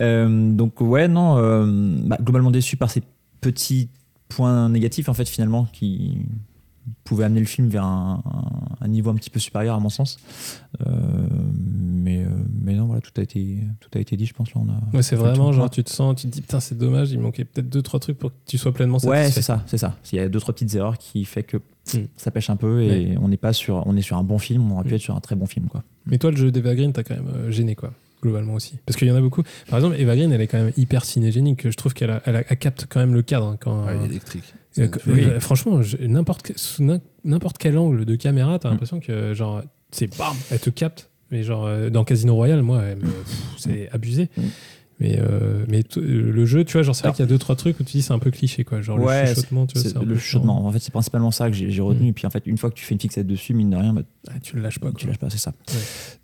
Euh, 0.00 0.52
donc 0.52 0.80
ouais, 0.80 1.08
non, 1.08 1.36
euh, 1.36 1.66
bah, 2.06 2.16
globalement 2.22 2.50
déçu 2.50 2.78
par 2.78 2.90
ces 2.90 3.02
petits 3.42 3.90
points 4.30 4.70
négatifs 4.70 5.10
en 5.10 5.14
fait 5.14 5.28
finalement 5.28 5.66
qui 5.74 6.16
pouvaient 7.04 7.24
amener 7.24 7.40
le 7.40 7.46
film 7.46 7.68
vers 7.68 7.84
un, 7.84 8.22
un- 8.24 8.84
un 8.84 8.88
niveau 8.88 9.10
un 9.10 9.14
petit 9.14 9.30
peu 9.30 9.38
supérieur 9.40 9.74
à 9.76 9.80
mon 9.80 9.88
sens. 9.90 10.18
Euh, 10.86 10.90
mais, 11.52 12.24
euh, 12.24 12.28
mais 12.62 12.74
non, 12.74 12.86
voilà, 12.86 13.00
tout 13.00 13.12
a 13.18 13.22
été, 13.22 13.58
tout 13.80 13.90
a 13.94 13.98
été 14.00 14.16
dit, 14.16 14.26
je 14.26 14.32
pense. 14.34 14.54
Là, 14.54 14.60
on 14.64 14.68
a 14.70 14.96
Ouais, 14.96 15.02
c'est 15.02 15.16
vraiment 15.16 15.52
genre, 15.52 15.68
tu 15.70 15.84
te 15.84 15.90
sens, 15.90 16.16
tu 16.16 16.28
te 16.28 16.32
dis, 16.32 16.40
putain, 16.40 16.60
c'est 16.60 16.76
dommage, 16.78 17.10
il 17.12 17.18
manquait 17.20 17.44
peut-être 17.44 17.68
deux, 17.68 17.82
trois 17.82 18.00
trucs 18.00 18.18
pour 18.18 18.30
que 18.30 18.36
tu 18.46 18.58
sois 18.58 18.72
pleinement 18.72 18.98
satisfait. 18.98 19.24
Ouais, 19.26 19.30
c'est 19.30 19.42
ça, 19.42 19.62
c'est 19.66 19.78
ça. 19.78 19.96
Il 20.12 20.16
y 20.16 20.18
a 20.20 20.28
deux 20.28 20.40
trois 20.40 20.54
petites 20.54 20.74
erreurs 20.74 20.98
qui 20.98 21.24
fait 21.24 21.42
que 21.42 21.58
Mm. 21.94 21.98
ça 22.16 22.30
pêche 22.30 22.50
un 22.50 22.56
peu 22.56 22.82
et 22.82 23.16
on 23.20 23.26
n'est 23.28 23.38
pas 23.38 23.52
sur, 23.54 23.82
on 23.86 23.96
est 23.96 24.02
sur 24.02 24.16
un 24.18 24.22
bon 24.22 24.38
film. 24.38 24.70
On 24.70 24.74
aurait 24.76 24.84
pu 24.84 24.92
Mm. 24.92 24.96
être 24.96 25.00
sur 25.02 25.16
un 25.16 25.20
très 25.20 25.34
bon 25.34 25.46
film, 25.46 25.66
quoi. 25.66 25.82
Mais 26.06 26.18
toi, 26.18 26.30
le 26.30 26.36
jeu 26.36 26.50
d'Eva 26.52 26.74
Green, 26.74 26.92
t'as 26.92 27.02
quand 27.02 27.14
même 27.16 27.28
euh, 27.34 27.50
gêné, 27.50 27.74
quoi, 27.74 27.90
globalement 28.22 28.54
aussi. 28.54 28.78
Parce 28.86 28.96
qu'il 28.96 29.08
y 29.08 29.10
en 29.10 29.16
a 29.16 29.20
beaucoup. 29.20 29.42
Par 29.68 29.78
exemple, 29.78 29.96
Eva 29.98 30.14
Green, 30.16 30.30
elle 30.32 30.40
est 30.40 30.46
quand 30.46 30.58
même 30.58 30.72
hyper 30.76 31.04
cinégénique. 31.04 31.68
Je 31.70 31.76
trouve 31.76 31.94
qu'elle 31.94 32.10
a- 32.10 32.22
elle 32.26 32.36
a- 32.36 32.44
elle 32.48 32.56
capte 32.58 32.86
quand 32.88 33.00
même 33.00 33.14
le 33.14 33.22
cadre. 33.22 33.46
hein, 33.46 33.56
quand, 33.60 33.86
Ouais, 33.86 34.04
électrique. 34.04 34.52
euh, 34.78 35.40
Franchement, 35.40 35.80
n'importe 36.00 36.52
n'importe 37.24 37.58
quel 37.58 37.76
angle 37.78 38.04
de 38.04 38.14
caméra, 38.16 38.58
t'as 38.58 38.68
Mm. 38.68 38.72
l'impression 38.72 39.00
que, 39.00 39.34
genre, 39.34 39.62
c'est 39.90 40.16
bam, 40.16 40.34
elle 40.50 40.60
te 40.60 40.70
capte. 40.70 41.08
Mais 41.32 41.42
genre, 41.44 41.64
euh, 41.66 41.90
dans 41.90 42.02
Casino 42.04 42.34
Royale, 42.34 42.62
moi, 42.62 42.82
c'est 43.56 43.88
abusé. 43.92 44.28
Mais, 45.00 45.18
euh, 45.18 45.64
mais 45.66 45.82
t- 45.82 45.98
le 46.00 46.44
jeu, 46.44 46.62
tu 46.62 46.74
vois, 46.74 46.82
genre, 46.82 46.94
c'est 46.94 47.04
vrai 47.04 47.12
qu'il 47.12 47.24
y 47.24 47.26
a 47.26 47.26
deux, 47.28 47.38
trois 47.38 47.56
trucs 47.56 47.80
où 47.80 47.84
tu 47.84 47.92
dis 47.92 48.02
c'est 48.02 48.12
un 48.12 48.18
peu 48.18 48.30
cliché, 48.30 48.64
quoi. 48.64 48.82
Genre 48.82 48.98
Ouais, 48.98 49.22
le 49.22 49.28
chuchotement, 49.34 49.66
tu 49.66 49.78
vois, 49.78 50.04
le 50.04 50.16
chuchotement. 50.18 50.66
En 50.66 50.70
fait, 50.72 50.78
c'est 50.78 50.90
principalement 50.92 51.30
ça 51.30 51.48
que 51.50 51.56
j'ai 51.56 51.80
retenu. 51.80 52.04
Mm. 52.06 52.08
Et 52.08 52.12
puis 52.12 52.26
en 52.26 52.30
fait, 52.30 52.46
une 52.46 52.58
fois 52.58 52.68
que 52.70 52.74
tu 52.74 52.84
fais 52.84 52.94
une 52.94 53.00
fixette 53.00 53.26
dessus, 53.26 53.54
mine 53.54 53.70
de 53.70 53.76
rien, 53.76 53.94
bah, 53.94 54.02
Ah, 54.28 54.38
tu 54.42 54.56
le 54.56 54.62
lâches 54.62 54.78
pas, 54.78 54.92
tu 54.92 55.06
lâches 55.06 55.18
pas, 55.18 55.30
c'est 55.30 55.38
ça. 55.38 55.54
Ouais. 55.70 55.74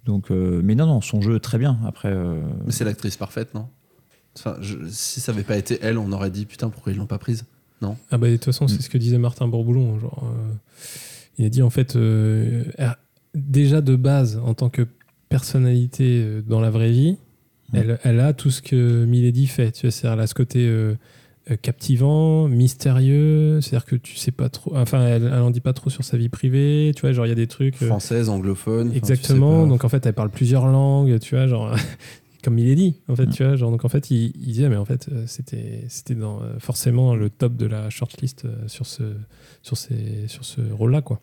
Donc, 0.04 0.30
euh, 0.30 0.60
mais 0.62 0.74
non, 0.74 0.86
non, 0.86 1.00
son 1.00 1.22
jeu 1.22 1.40
très 1.40 1.56
bien. 1.58 1.78
Après, 1.86 2.10
euh, 2.12 2.38
Mais 2.66 2.72
c'est 2.72 2.84
l'actrice 2.84 3.16
parfaite, 3.16 3.54
non? 3.54 3.66
Enfin, 4.38 4.56
je- 4.60 4.76
Si 4.90 5.20
ça 5.20 5.32
avait 5.32 5.42
pas 5.42 5.56
été 5.56 5.78
elle, 5.80 5.96
on 5.96 6.12
aurait 6.12 6.30
dit 6.30 6.44
putain, 6.44 6.68
pourquoi 6.68 6.92
ils 6.92 6.98
l'ont 6.98 7.06
pas 7.06 7.18
prise? 7.18 7.44
Ah 8.10 8.18
bah 8.18 8.28
de 8.28 8.34
toute 8.36 8.44
façon, 8.46 8.68
c'est 8.68 8.82
ce 8.82 8.90
que 8.90 8.98
disait 8.98 9.16
Martin 9.18 9.48
Bourboulon. 9.48 9.98
Genre, 9.98 10.24
euh, 10.24 10.52
il 11.38 11.44
a 11.46 11.48
dit 11.48 11.62
en 11.62 11.70
fait, 11.70 11.94
euh, 11.96 12.64
elle- 12.78 12.96
déjà 13.34 13.80
de 13.80 13.96
base, 13.96 14.38
en 14.44 14.54
tant 14.54 14.68
que 14.70 14.86
personnalité 15.28 16.22
euh, 16.24 16.42
dans 16.42 16.60
la 16.60 16.70
vraie 16.70 16.90
vie, 16.90 17.16
Mm. 17.72 17.76
elle, 17.76 17.98
elle 18.04 18.20
a 18.20 18.32
tout 18.32 18.50
ce 18.50 18.62
que 18.62 19.04
Milady 19.04 19.46
fait. 19.46 19.72
Tu 19.72 19.82
vois, 19.86 19.90
c'est-à-dire 19.90 20.14
elle 20.18 20.24
a 20.24 20.26
ce 20.26 20.34
côté 20.34 20.66
euh, 20.66 20.94
euh, 21.50 21.56
captivant, 21.60 22.48
mystérieux. 22.48 23.60
C'est-à-dire 23.60 23.84
que 23.86 23.96
tu 23.96 24.16
sais 24.16 24.30
pas 24.32 24.48
trop. 24.48 24.76
Enfin, 24.76 25.04
elle, 25.06 25.24
elle 25.24 25.40
en 25.40 25.50
dit 25.50 25.60
pas 25.60 25.72
trop 25.72 25.90
sur 25.90 26.04
sa 26.04 26.16
vie 26.16 26.28
privée. 26.28 26.92
Tu 26.94 27.00
vois, 27.02 27.12
genre 27.12 27.26
il 27.26 27.30
y 27.30 27.32
a 27.32 27.36
des 27.36 27.46
trucs. 27.46 27.80
euh, 27.82 27.86
Française, 27.86 28.28
anglophone. 28.28 28.88
enfin, 28.88 29.00
tu 29.00 29.06
sais 29.06 29.12
Exactement. 29.14 29.66
Donc 29.66 29.84
en 29.84 29.88
fait, 29.88 30.04
elle 30.06 30.14
parle 30.14 30.30
plusieurs 30.30 30.66
langues, 30.66 31.18
tu 31.20 31.34
vois, 31.34 31.46
genre 31.46 31.74
comme 32.44 32.58
il 32.58 32.68
est 32.68 32.74
dit. 32.76 32.94
En 33.08 33.16
fait, 33.16 33.26
Mm. 33.26 33.30
tu 33.32 33.44
vois, 33.44 33.56
genre 33.56 33.70
donc 33.70 33.84
en 33.84 33.88
fait, 33.88 34.10
il, 34.10 34.26
il 34.36 34.46
disait 34.52 34.68
mais 34.68 34.76
en 34.76 34.84
fait, 34.84 35.08
euh, 35.10 35.24
c'était 35.26 35.84
c'était 35.88 36.14
dans 36.14 36.40
euh, 36.42 36.58
forcément 36.58 37.14
le 37.16 37.30
top 37.30 37.56
de 37.56 37.66
la 37.66 37.90
shortlist 37.90 38.46
sur 38.68 38.86
ce 38.86 39.02
sur 39.62 39.76
ces 39.76 40.28
sur 40.28 40.44
ce 40.44 40.60
rôle-là 40.72 41.02
quoi. 41.02 41.20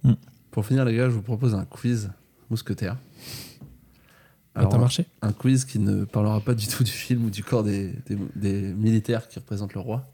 Pour 0.52 0.65
finir, 0.65 0.86
les 0.86 0.95
gars, 0.95 1.06
je 1.06 1.14
vous 1.15 1.22
propose 1.22 1.56
un 1.56 1.65
quiz 1.65 2.11
mousquetaire. 2.49 2.98
Ça 4.55 4.59
Alors, 4.59 4.77
marché 4.80 5.05
un 5.23 5.31
quiz 5.31 5.65
qui 5.65 5.80
ne 5.80 6.05
parlera 6.05 6.39
pas 6.39 6.53
du 6.53 6.67
tout 6.67 6.84
du 6.84 6.91
film 6.91 7.25
ou 7.25 7.30
du 7.31 7.43
corps 7.43 7.63
des, 7.63 7.93
des- 8.07 8.17
des 8.35 8.61
militaires 8.73 9.27
qui 9.27 9.39
représentent 9.39 9.73
le 9.73 9.80
roi. 9.80 10.07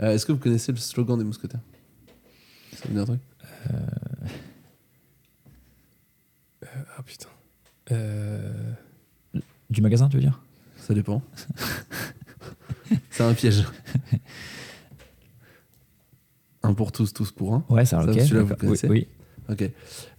Euh, 0.00 0.12
Est-ce 0.14 0.26
que 0.26 0.32
vous 0.32 0.38
connaissez 0.38 0.72
le 0.72 0.78
slogan 0.78 1.16
des 1.16 1.24
mousquetaires? 1.24 1.60
Ça 2.74 2.84
vous 2.88 2.94
dit 2.94 2.98
un 3.00 3.04
truc? 3.04 3.20
Ah 6.96 7.02
putain. 7.04 7.28
Euh, 7.92 8.72
du 9.70 9.80
magasin, 9.80 10.08
tu 10.08 10.16
veux 10.16 10.22
dire? 10.22 10.40
Ça 10.76 10.94
dépend. 10.94 11.22
C'est 13.10 13.22
un 13.22 13.34
piège. 13.34 13.64
Un 16.62 16.74
pour 16.74 16.90
tous, 16.92 17.12
tous 17.12 17.30
pour 17.30 17.54
un. 17.54 17.64
Ouais, 17.68 17.84
ça, 17.84 18.02
Ça, 18.02 18.10
ok. 18.10 18.20
celui-là, 18.20 18.42
vous 18.42 18.54
connaissez? 18.56 18.88
Oui, 18.88 19.06
oui. 19.48 19.54
Ok. 19.54 19.70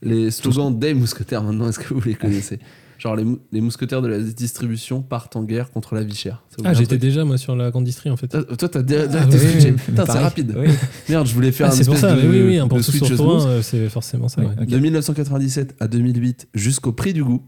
Les 0.01 0.31
slogans 0.31 0.77
des 0.77 0.93
mousquetaires, 0.93 1.43
maintenant, 1.43 1.67
est-ce 1.69 1.79
que 1.79 1.93
vous 1.93 2.01
les 2.01 2.15
connaissez? 2.15 2.59
Genre, 2.99 3.15
les, 3.15 3.23
mou- 3.23 3.39
les 3.51 3.61
mousquetaires 3.61 4.01
de 4.01 4.07
la 4.09 4.19
distribution 4.19 5.01
partent 5.01 5.35
en 5.37 5.43
guerre 5.43 5.71
contre 5.71 5.95
la 5.95 6.03
vie 6.03 6.15
chère. 6.15 6.43
Ah 6.65 6.73
j'étais 6.73 6.97
déjà 6.97 7.23
moi 7.25 7.37
sur 7.37 7.55
la 7.55 7.71
grande 7.71 7.85
distrie 7.85 8.09
en 8.09 8.17
fait. 8.17 8.27
Toi, 8.27 8.43
toi, 8.43 8.69
t'as 8.69 8.81
déjà 8.83 9.03
Ah, 9.13 9.25
oui, 9.31 9.37
oui, 9.63 9.71
Putain, 9.85 10.05
c'est 10.05 10.11
rapide. 10.19 10.53
Oui. 10.57 10.67
Merde, 11.07 11.25
je 11.25 11.33
voulais 11.33 11.51
faire 11.53 11.67
Ah, 11.69 11.73
un 11.73 11.75
c'est 11.75 11.85
pour 11.85 11.95
espèce 11.95 12.09
ça. 12.11 12.15
de, 12.21 12.27
oui 12.27 12.41
oui, 12.41 12.57
un 12.57 12.65
de 12.65 12.69
pour 12.69 12.77
tous 12.79 12.91
switch 12.91 13.09
euh, 13.09 13.61
c'est 13.61 13.87
forcément 13.89 14.27
ça. 14.27 14.41
Ouais. 14.41 14.65
De 14.65 14.77
1997 14.77 15.75
à 15.79 15.87
2008, 15.87 16.49
jusqu'au 16.53 16.91
prix 16.91 17.13
du 17.13 17.23
goût. 17.23 17.41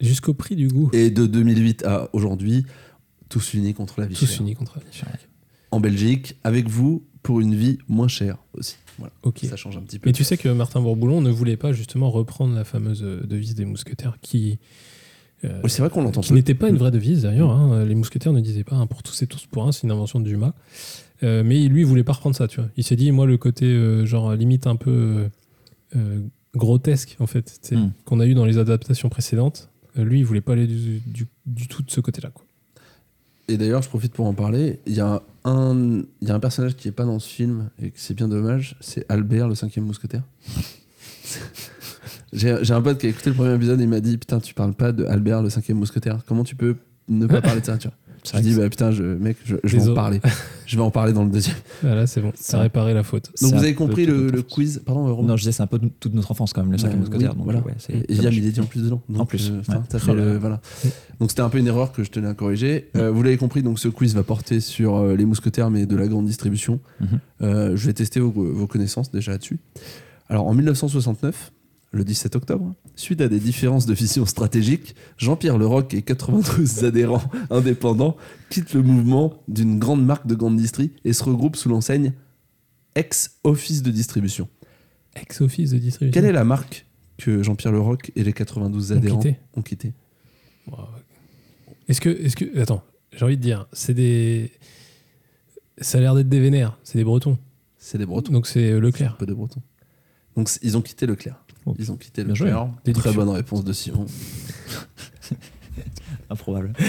Jusqu'au 0.00 0.34
prix 0.34 0.56
du 0.56 0.68
goût. 0.68 0.90
Et 0.92 1.10
de 1.10 1.26
2008 1.26 1.84
à 1.84 2.08
aujourd'hui, 2.12 2.66
tous 3.28 3.54
unis 3.54 3.74
contre 3.74 4.00
la 4.00 4.06
vie 4.06 4.16
Tous 4.16 4.26
chère. 4.26 4.40
unis 4.42 4.54
contre 4.54 4.78
la 4.78 4.84
vie 4.84 4.96
chère. 4.96 5.08
En 5.70 5.80
Belgique, 5.80 6.36
avec 6.44 6.68
vous, 6.68 7.04
pour 7.22 7.40
une 7.40 7.54
vie 7.54 7.78
moins 7.88 8.08
chère 8.08 8.38
aussi. 8.54 8.76
Voilà. 8.98 9.12
Ok. 9.22 9.40
Ça 9.48 9.54
change 9.56 9.76
un 9.76 9.80
petit 9.82 9.98
peu. 9.98 10.08
Mais 10.08 10.12
tu 10.12 10.24
sais 10.24 10.36
que 10.36 10.48
Martin 10.48 10.80
Bourboulon 10.80 11.20
ne 11.20 11.30
voulait 11.30 11.56
pas 11.56 11.72
justement 11.72 12.10
reprendre 12.10 12.54
la 12.54 12.64
fameuse 12.64 13.02
euh, 13.04 13.20
devise 13.24 13.54
des 13.54 13.64
mousquetaires 13.64 14.16
qui. 14.22 14.58
Euh, 15.44 15.60
Oui, 15.64 15.70
c'est 15.70 15.80
vrai 15.82 15.90
qu'on 15.90 16.02
l'entend 16.02 16.20
qui 16.20 16.28
peu. 16.30 16.34
n'était 16.34 16.54
pas 16.54 16.68
une 16.68 16.76
vraie 16.76 16.90
devise 16.90 17.22
d'ailleurs. 17.22 17.50
hein. 17.50 17.84
Les 17.84 17.94
mousquetaires 17.94 18.32
ne 18.32 18.40
disaient 18.40 18.64
pas 18.64 18.76
un 18.76 18.86
pour 18.86 19.02
tous 19.02 19.22
et 19.22 19.26
tous 19.26 19.46
pour 19.46 19.64
un, 19.66 19.72
c'est 19.72 19.82
une 19.84 19.90
invention 19.92 20.20
de 20.20 20.24
Dumas. 20.24 20.52
Euh, 21.22 21.42
mais 21.44 21.66
lui, 21.68 21.80
il 21.82 21.86
voulait 21.86 22.04
pas 22.04 22.12
reprendre 22.12 22.36
ça, 22.36 22.46
tu 22.48 22.60
vois. 22.60 22.68
Il 22.76 22.84
s'est 22.84 22.96
dit, 22.96 23.10
moi, 23.12 23.26
le 23.26 23.36
côté 23.38 23.66
euh, 23.66 24.04
genre 24.06 24.34
limite 24.34 24.66
un 24.66 24.76
peu 24.76 25.28
grotesque 26.54 27.16
en 27.20 27.26
fait, 27.26 27.60
Mm. 27.72 27.88
qu'on 28.04 28.20
a 28.20 28.26
eu 28.26 28.34
dans 28.34 28.44
les 28.44 28.58
adaptations 28.58 29.08
précédentes. 29.08 29.68
lui, 29.96 30.20
il 30.20 30.24
voulait 30.24 30.40
pas 30.40 30.52
aller 30.52 30.66
du, 30.68 31.00
du- 31.06 31.26
du 31.46 31.66
tout 31.66 31.82
de 31.82 31.90
ce 31.90 32.00
côté-là. 32.00 32.30
quoi. 32.32 32.44
Et 33.48 33.56
d'ailleurs, 33.56 33.82
je 33.82 33.88
profite 33.88 34.12
pour 34.12 34.26
en 34.26 34.34
parler. 34.34 34.78
Il 34.86 34.92
y 34.94 35.00
a 35.00 35.22
un, 35.44 36.02
il 36.20 36.28
y 36.28 36.30
a 36.30 36.34
un 36.34 36.40
personnage 36.40 36.76
qui 36.76 36.86
est 36.88 36.92
pas 36.92 37.04
dans 37.04 37.18
ce 37.18 37.28
film 37.28 37.70
et 37.82 37.90
que 37.90 37.98
c'est 37.98 38.14
bien 38.14 38.28
dommage. 38.28 38.76
C'est 38.80 39.04
Albert, 39.08 39.48
le 39.48 39.54
cinquième 39.56 39.86
mousquetaire. 39.86 40.22
J'ai 42.32 42.72
un 42.72 42.82
pote 42.82 42.98
qui 42.98 43.06
a 43.06 43.10
écouté 43.10 43.30
le 43.30 43.36
premier 43.36 43.54
épisode 43.54 43.80
et 43.80 43.84
il 43.84 43.88
m'a 43.88 44.00
dit 44.00 44.18
Putain, 44.18 44.38
tu 44.40 44.54
parles 44.54 44.74
pas 44.74 44.92
de 44.92 45.04
Albert, 45.04 45.42
le 45.42 45.50
cinquième 45.50 45.78
mousquetaire. 45.78 46.18
Comment 46.26 46.44
tu 46.44 46.56
peux 46.56 46.76
ne 47.08 47.26
pas 47.26 47.40
parler 47.40 47.60
de 47.60 47.66
ça 47.66 47.78
tu 47.78 47.88
vois 47.88 47.96
Je 48.34 48.40
dis 48.40 48.54
bah 48.56 48.68
putain, 48.68 48.90
je, 48.90 49.04
mec, 49.04 49.36
je, 49.44 49.54
je 49.62 49.76
vais 49.78 49.88
en 49.90 49.94
parler. 49.94 50.20
je 50.66 50.76
vais 50.76 50.82
en 50.82 50.90
parler 50.90 51.12
dans 51.12 51.24
le 51.24 51.30
deuxième. 51.30 51.54
Voilà, 51.82 52.06
c'est 52.08 52.20
bon, 52.20 52.32
ça 52.34 52.58
a 52.58 52.62
réparé 52.62 52.92
la 52.92 53.04
faute. 53.04 53.30
Donc 53.40 53.52
vous 53.54 53.58
avez 53.62 53.74
compris 53.74 54.06
le, 54.06 54.42
quiz. 54.42 54.82
Pardon, 54.84 55.14
Romain 55.14 55.28
Non, 55.28 55.36
je 55.36 55.42
disais, 55.42 55.52
c'est 55.52 55.62
un 55.62 55.68
peu 55.68 55.78
toute 56.00 56.12
notre 56.14 56.32
enfance 56.32 56.52
quand 56.52 56.62
même, 56.62 56.72
le 56.72 56.78
cinquième 56.78 57.00
Ouais, 57.00 57.08
mousquetaire. 57.08 57.34
voilà. 57.38 57.60
ouais, 57.60 57.72
Et 57.72 57.74
c'est 57.78 57.92
il 58.08 58.16
y 58.16 58.18
a 58.18 58.22
dommage. 58.22 58.34
Milady 58.40 58.60
en 58.60 58.64
plus 58.64 58.82
dedans. 58.82 59.00
Donc, 59.08 59.20
En 59.20 59.24
plus, 59.26 59.50
euh, 59.50 59.58
ouais. 59.72 59.78
Oh 59.94 59.98
fait 59.98 60.06
là 60.08 60.14
le- 60.14 60.32
là. 60.32 60.38
voilà. 60.38 60.60
Donc 61.20 61.30
c'était 61.30 61.42
un 61.42 61.48
peu 61.48 61.58
une 61.58 61.68
erreur 61.68 61.92
que 61.92 62.02
je 62.02 62.10
tenais 62.10 62.28
à 62.28 62.34
corriger. 62.34 62.90
Euh, 62.96 63.10
vous 63.12 63.22
l'avez 63.22 63.36
compris, 63.38 63.62
donc 63.62 63.78
ce 63.78 63.86
quiz 63.88 64.14
va 64.16 64.24
porter 64.24 64.58
sur 64.60 64.96
euh, 64.96 65.14
les 65.14 65.24
mousquetaires, 65.24 65.70
mais 65.70 65.86
de 65.86 65.96
la 65.96 66.08
grande 66.08 66.26
distribution. 66.26 66.80
Mhm. 67.00 67.06
Euh, 67.42 67.76
je 67.76 67.86
vais 67.86 67.92
tester 67.94 68.18
vos, 68.18 68.30
vos 68.32 68.66
connaissances 68.66 69.12
déjà 69.12 69.30
là-dessus. 69.32 69.60
Alors 70.28 70.46
en 70.48 70.54
1969, 70.54 71.52
le 71.90 72.04
17 72.04 72.36
octobre, 72.36 72.74
suite 72.96 73.20
à 73.20 73.28
des 73.28 73.40
différences 73.40 73.86
de 73.86 73.94
vision 73.94 74.26
stratégique, 74.26 74.94
Jean-Pierre 75.16 75.56
Leroc 75.56 75.94
et 75.94 76.02
92 76.02 76.84
adhérents 76.84 77.22
indépendants 77.50 78.16
quittent 78.50 78.74
le 78.74 78.82
mouvement 78.82 79.42
d'une 79.48 79.78
grande 79.78 80.04
marque 80.04 80.26
de 80.26 80.34
grande 80.34 80.56
distrie 80.56 80.92
et 81.04 81.12
se 81.14 81.24
regroupent 81.24 81.56
sous 81.56 81.68
l'enseigne 81.70 82.12
ex-office 82.94 83.82
de 83.82 83.90
distribution. 83.90 84.48
Ex-office 85.14 85.70
de 85.70 85.78
distribution. 85.78 86.12
Quelle 86.12 86.28
est 86.28 86.32
la 86.32 86.44
marque 86.44 86.86
que 87.16 87.42
Jean-Pierre 87.42 87.72
Leroc 87.72 88.12
et 88.16 88.22
les 88.22 88.32
92 88.32 88.92
Ont 88.92 88.96
adhérents 88.96 89.18
quitté. 89.18 89.38
ont 89.54 89.62
quitté? 89.62 89.92
Est-ce 91.88 92.00
que, 92.02 92.10
est-ce 92.10 92.36
que, 92.36 92.58
attends, 92.60 92.82
j'ai 93.12 93.24
envie 93.24 93.36
de 93.38 93.42
dire, 93.42 93.66
c'est 93.72 93.94
des, 93.94 94.52
ça 95.80 95.98
a 95.98 96.00
l'air 96.02 96.14
d'être 96.14 96.28
des 96.28 96.40
vénères, 96.40 96.78
c'est 96.84 96.98
des 96.98 97.04
Bretons. 97.04 97.38
C'est 97.78 97.96
des 97.98 98.06
Bretons. 98.06 98.32
Donc 98.32 98.46
c'est 98.46 98.70
euh, 98.72 98.76
Un 98.78 98.80
Leclerc. 98.80 99.16
peu 99.16 99.26
de 99.26 99.32
Bretons. 99.32 99.62
Donc 100.36 100.50
ils 100.62 100.76
ont 100.76 100.82
quitté 100.82 101.06
Leclerc. 101.06 101.42
Ils 101.78 101.92
ont 101.92 101.96
quitté 101.96 102.24
le 102.24 102.34
cœur. 102.34 102.70
Déduction. 102.84 103.10
Très 103.10 103.16
bonne 103.16 103.28
réponse 103.28 103.64
de 103.64 103.72
Simon. 103.72 104.06
Improbable. 106.30 106.72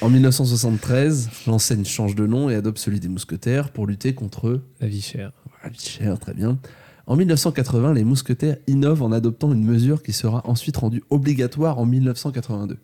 En 0.00 0.10
1973, 0.10 1.30
l'enseigne 1.46 1.84
change 1.84 2.14
de 2.14 2.26
nom 2.26 2.48
et 2.50 2.54
adopte 2.54 2.78
celui 2.78 3.00
des 3.00 3.08
mousquetaires 3.08 3.70
pour 3.70 3.86
lutter 3.86 4.14
contre 4.14 4.60
La 4.80 4.86
vie 4.86 5.00
chère. 5.00 5.32
la 5.64 5.70
vie 5.70 5.80
chère, 5.80 6.18
très 6.20 6.34
bien. 6.34 6.58
En 7.06 7.16
1980, 7.16 7.94
les 7.94 8.04
mousquetaires 8.04 8.58
innovent 8.66 9.02
en 9.02 9.10
adoptant 9.12 9.52
une 9.52 9.64
mesure 9.64 10.02
qui 10.02 10.12
sera 10.12 10.46
ensuite 10.46 10.76
rendue 10.76 11.02
obligatoire 11.10 11.78
en 11.78 11.86
1982. 11.86 12.78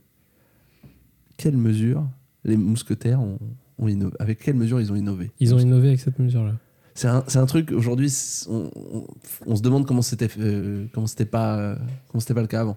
Quelle 1.36 1.56
mesure 1.56 2.04
les 2.44 2.56
mousquetaires 2.56 3.20
ont, 3.20 3.38
ont 3.78 3.86
innové 3.86 4.16
Avec 4.18 4.40
quelle 4.40 4.56
mesure 4.56 4.80
ils 4.80 4.90
ont 4.90 4.96
innové? 4.96 5.30
Ils 5.40 5.54
ont 5.54 5.58
innové 5.58 5.88
avec 5.88 6.00
cette 6.00 6.18
mesure-là. 6.18 6.54
C'est 6.96 7.08
un, 7.08 7.24
c'est 7.26 7.38
un 7.38 7.46
truc 7.46 7.72
aujourd'hui, 7.72 8.12
on, 8.48 8.70
on- 8.76 9.06
on 9.46 9.56
se 9.56 9.62
demande 9.62 9.84
comment 9.86 10.02
c'était 10.02 10.28
euh, 10.38 10.84
comment 10.92 11.06
c'était 11.08 11.24
pas 11.24 11.58
euh, 11.58 11.74
comment 12.08 12.20
c'était 12.20 12.34
pas 12.34 12.40
le 12.40 12.46
cas 12.46 12.60
avant. 12.60 12.76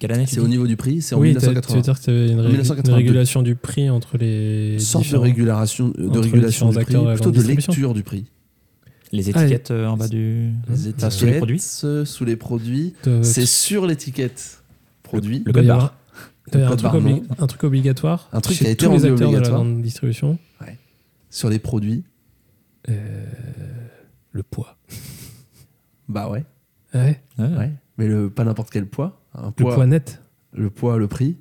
Quelle 0.00 0.12
année 0.12 0.26
C'est 0.26 0.40
au 0.40 0.48
niveau 0.48 0.66
du 0.66 0.76
prix, 0.76 1.00
c'est 1.00 1.14
en 1.14 1.20
Oui, 1.20 1.32
t'as- 1.34 1.40
tu 1.40 1.46
1980. 1.46 1.76
veux 1.76 1.82
dire 1.82 1.98
que 1.98 2.04
tu 2.04 2.10
une, 2.32 2.40
ré- 2.40 2.48
1982. 2.48 2.90
une 2.90 2.96
régulation 2.96 3.42
du 3.42 3.54
prix 3.54 3.88
entre 3.88 4.18
les. 4.18 4.78
sorte 4.80 5.08
de 5.10 5.16
régulation, 5.16 5.88
de 5.88 6.18
régulation 6.18 6.70
du 6.70 6.74
prix, 6.74 6.84
plutôt 6.84 7.30
de 7.30 7.36
distribution. 7.36 7.70
lecture 7.72 7.94
du 7.94 8.02
prix. 8.02 8.26
Les 9.12 9.30
étiquettes 9.30 9.70
euh, 9.70 9.86
en 9.86 9.96
bas 9.96 10.08
du. 10.08 10.50
Les 10.68 10.88
Enfin, 10.96 11.10
sous 11.10 11.26
les 11.26 11.36
produits 11.38 11.60
sous 11.60 12.24
les 12.24 12.36
produits, 12.36 12.94
de- 13.04 13.22
c'est 13.22 13.46
sur 13.46 13.86
l'étiquette 13.86 14.64
produit. 15.04 15.42
Le 15.46 15.52
doit 15.52 15.62
code 15.62 15.66
barre. 15.68 15.94
un, 16.52 16.76
truc 16.76 17.22
un 17.38 17.46
truc 17.46 17.64
obligatoire. 17.64 18.28
Un 18.32 18.40
truc 18.40 18.58
qui 18.58 18.66
a 18.66 18.70
été 18.70 18.84
tous 18.86 18.90
les 18.90 18.96
rendu 18.98 19.12
acteurs 19.12 19.28
de 19.30 19.34
la 19.34 19.38
obligatoire. 19.38 19.64
distribution. 19.80 20.38
Sur 21.30 21.48
les 21.48 21.58
produits, 21.60 22.02
Euh, 22.88 23.24
le 24.32 24.42
poids. 24.42 24.76
bah 26.08 26.28
ouais, 26.30 26.44
Ouais? 26.94 27.20
Ouais. 27.38 27.56
ouais. 27.56 27.72
Mais 27.98 28.06
le, 28.08 28.30
pas 28.30 28.44
n'importe 28.44 28.70
quel 28.70 28.86
poids. 28.86 29.20
Un 29.34 29.46
Le 29.46 29.52
poids, 29.52 29.86
net? 29.86 30.20
le 30.52 30.70
poids, 30.70 30.98
le 30.98 31.08
prix? 31.08 31.36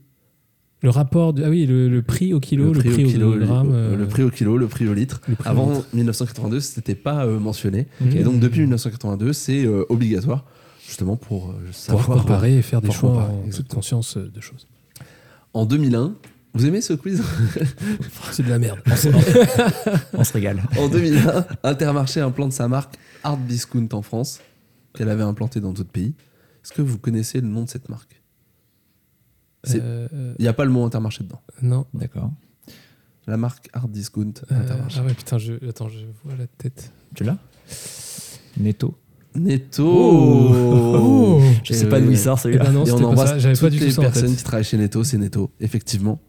Le 0.82 0.90
rapport. 0.90 1.34
Ah 1.44 1.50
oui, 1.50 1.66
le, 1.66 1.88
le 1.90 2.02
prix 2.02 2.34
au 2.34 2.40
kilo, 2.40 2.74
le 2.74 2.80
prix, 2.80 2.90
au 3.04 3.08
au, 3.08 3.12
kilo, 3.12 3.38
gramme. 3.40 3.72
euh, 3.72 3.96
le 3.96 4.08
prix 4.08 4.24
au 4.24 4.30
kilo, 4.30 4.58
le 4.58 4.68
prix 4.68 4.88
au 4.88 4.94
litre. 4.94 5.22
prix 5.22 5.36
Avant 5.46 5.72
litre. 5.72 5.88
1982, 5.94 6.60
c'était 6.60 6.96
pas 6.96 7.26
euh, 7.26 7.40
mentionné. 7.40 7.88
Et 8.14 8.24
donc 8.24 8.40
depuis 8.40 8.62
1982, 8.62 9.32
c'est 9.34 9.66
euh, 9.66 9.86
obligatoire, 9.90 10.46
justement 10.86 11.16
pour 11.16 11.52
euh, 11.52 11.54
Pour 11.66 11.74
savoir. 11.76 12.18
comparer 12.20 12.58
et 12.58 12.62
faire 12.62 12.82
des 12.82 12.92
choix 12.92 13.12
comparer, 13.12 13.34
en 13.34 13.50
toute 13.50 13.68
conscience 13.70 14.18
de 14.18 14.42
choses. 14.42 14.68
En 15.54 15.66
2001, 15.66 16.16
vous 16.54 16.66
aimez 16.66 16.82
ce 16.82 16.94
quiz? 16.94 17.22
C'est 18.32 18.44
de 18.44 18.50
la 18.50 18.60
merde. 18.60 18.80
On 20.14 20.24
se 20.24 20.34
régale. 20.34 20.62
En 20.78 20.88
2001, 20.88 21.46
Intermarché 21.64 22.20
implante 22.20 22.54
sa 22.54 22.68
marque 22.68 22.96
Art 23.24 23.38
Discount 23.38 23.88
en 23.94 24.02
France, 24.02 24.40
qu'elle 24.94 25.10
avait 25.10 25.24
implantée 25.24 25.60
dans 25.60 25.72
d'autres 25.74 25.92
pays. 25.92 26.14
Est-ce 26.64 26.72
que 26.74 26.82
vous 26.82 26.98
connaissez 26.98 27.42
le 27.42 27.48
nom 27.48 27.64
de 27.64 27.70
cette 27.70 27.90
marque? 27.90 28.22
Euh, 29.70 30.08
euh, 30.14 30.34
Il 30.40 30.44
n'y 30.44 30.48
a 30.48 30.54
pas 30.54 30.66
le 30.66 30.72
mot 30.72 30.84
Intermarché 30.86 31.24
dedans. 31.24 31.42
non. 31.62 31.86
D'accord. 31.94 32.32
La 33.26 33.38
marque 33.38 33.70
Art 33.72 33.88
Discount 33.88 34.34
Euh, 34.52 34.60
Intermarché. 34.60 35.00
ah 35.02 35.06
ouais, 35.06 35.14
putain, 35.14 35.38
je, 35.38 35.54
attends, 35.70 35.88
je 35.88 36.00
vois 36.26 36.36
la 36.38 36.46
tête. 36.48 36.92
Tu 37.16 37.24
l'as? 37.24 37.38
Netto. 38.58 39.00
Netto 39.36 39.86
Oh 39.88 41.42
Je 41.64 41.74
sais 41.74 41.88
pas 41.90 42.00
d'où 42.02 42.12
il 42.12 42.20
sort 42.20 42.38
Eh 42.40 42.42
celui-là. 42.42 42.66
ben 42.66 42.76
on 42.78 43.04
embrasse 43.06 43.30
ça. 43.30 43.40
J'avais 43.40 43.56
pas 43.56 43.62
toutes 43.62 43.70
du 43.72 43.80
tout 43.80 43.86
les 43.86 43.92
ça 43.92 44.02
en 44.02 44.04
personnes 44.04 44.36
qui 44.36 44.44
travaillent 44.44 44.64
chez 44.66 44.78
Netto, 44.78 45.04
c'est 45.06 45.18
Netto, 45.18 45.52
effectivement. 45.62 46.20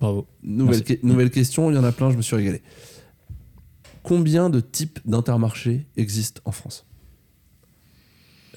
Bravo. 0.00 0.26
Nouvelle, 0.42 0.84
que- 0.84 1.04
nouvelle 1.06 1.30
question, 1.30 1.70
il 1.70 1.74
y 1.74 1.78
en 1.78 1.84
a 1.84 1.92
plein, 1.92 2.10
je 2.10 2.16
me 2.16 2.22
suis 2.22 2.36
régalé. 2.36 2.62
Combien 4.02 4.50
de 4.50 4.60
types 4.60 5.00
d'intermarchés 5.04 5.86
existent 5.96 6.40
en 6.44 6.52
France? 6.52 6.86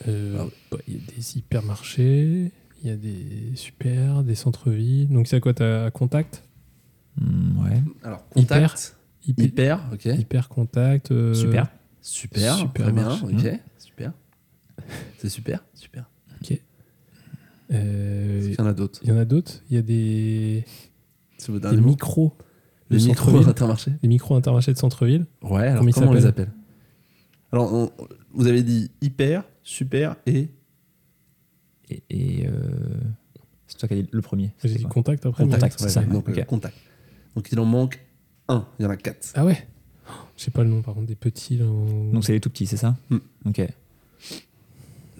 Euh, 0.08 0.38
Ah 0.40 0.46
bah, 0.72 0.78
Il 0.88 0.94
y 0.96 0.98
a 0.98 1.00
des 1.16 1.38
hypermarchés, 1.38 2.52
il 2.84 2.88
y 2.90 2.92
a 2.92 2.96
des 2.98 3.56
super, 3.56 4.24
des 4.24 4.36
centres-villes. 4.36 5.10
Donc 5.10 5.28
c'est 5.28 5.40
quoi 5.40 5.54
T'as 5.54 5.90
contact? 5.92 6.44
Hmm, 7.20 7.64
ouais. 7.66 7.82
Alors, 8.04 8.28
contact, 8.30 8.96
Hyper, 9.26 9.44
hyper, 9.46 9.90
ok. 9.94 10.06
hyper 10.06 10.50
contact. 10.50 11.12
euh, 11.12 11.34
Super. 11.34 11.68
Super, 12.02 12.56
Super 12.58 12.84
très 12.86 12.94
bien, 12.94 13.12
ok, 13.12 13.60
super. 13.80 14.14
C'est 15.18 15.28
super, 15.30 15.66
super. 15.74 16.10
euh, 17.72 18.40
Est-ce 18.40 18.48
qu'il 18.50 18.58
y 18.60 18.62
en 18.62 18.66
a 18.68 18.74
d'autres? 18.74 19.00
Il 19.04 19.10
y 19.10 19.12
en 19.12 19.18
a 19.18 19.26
d'autres. 19.26 19.62
Il 19.70 19.76
y 19.76 19.80
a 19.80 19.82
des, 19.82 20.64
C'est 21.38 21.52
des 21.52 21.60
derniers 21.60 21.82
mots 21.82 21.88
micros. 21.90 22.34
de 22.90 22.98
Les 22.98 23.06
micros 23.06 23.26
centre-ville. 23.32 23.50
intermarchés 23.50 23.92
Des 24.02 24.08
micros 24.08 24.36
intermarchés 24.36 24.74
de 24.74 24.78
centre-ville. 24.78 25.26
Ouais, 25.44 25.68
alors 25.68 25.80
Comment 25.80 25.92
comment, 25.92 26.06
ils 26.08 26.10
on 26.10 26.14
les 26.14 26.26
appelle 26.26 26.52
Alors, 27.52 27.74
on- 27.74 27.92
vous 28.34 28.48
avez 28.48 28.64
dit 28.64 28.92
hyper, 29.02 29.44
super 29.64 30.16
et 30.26 30.50
Et, 31.90 32.04
et, 32.10 32.48
euh, 32.48 32.52
c'est 33.68 33.78
toi 33.78 33.88
qui 33.88 33.94
as 33.94 34.02
dit 34.02 34.10
le 34.12 34.22
premier. 34.22 34.52
J'ai 34.64 34.76
dit 34.76 34.84
contact 34.84 35.26
après. 35.26 35.44
Contact, 35.46 35.80
c'est 35.80 35.90
ça. 35.90 36.02
donc, 36.04 36.28
euh, 36.30 36.44
contact. 36.44 36.76
Donc 37.36 37.48
il 37.52 37.60
en 37.60 37.66
manque 37.66 38.00
un, 38.50 38.66
il 38.80 38.84
y 38.84 38.86
en 38.86 38.90
a 38.90 38.98
quatre. 38.98 39.32
Ah 39.36 39.46
ouais 39.46 39.68
Oh, 40.10 40.14
Je 40.38 40.44
sais 40.44 40.52
pas 40.52 40.64
le 40.64 40.70
nom 40.70 40.82
par 40.82 40.94
contre 40.96 41.08
des 41.08 41.16
petits. 41.16 41.58
Là, 41.58 41.66
Donc 41.66 42.24
c'est 42.26 42.32
les 42.34 42.40
tout 42.40 42.50
petits, 42.50 42.66
c'est 42.66 42.78
ça 42.78 42.96
Hmm. 43.10 43.18
Ok. 43.46 43.62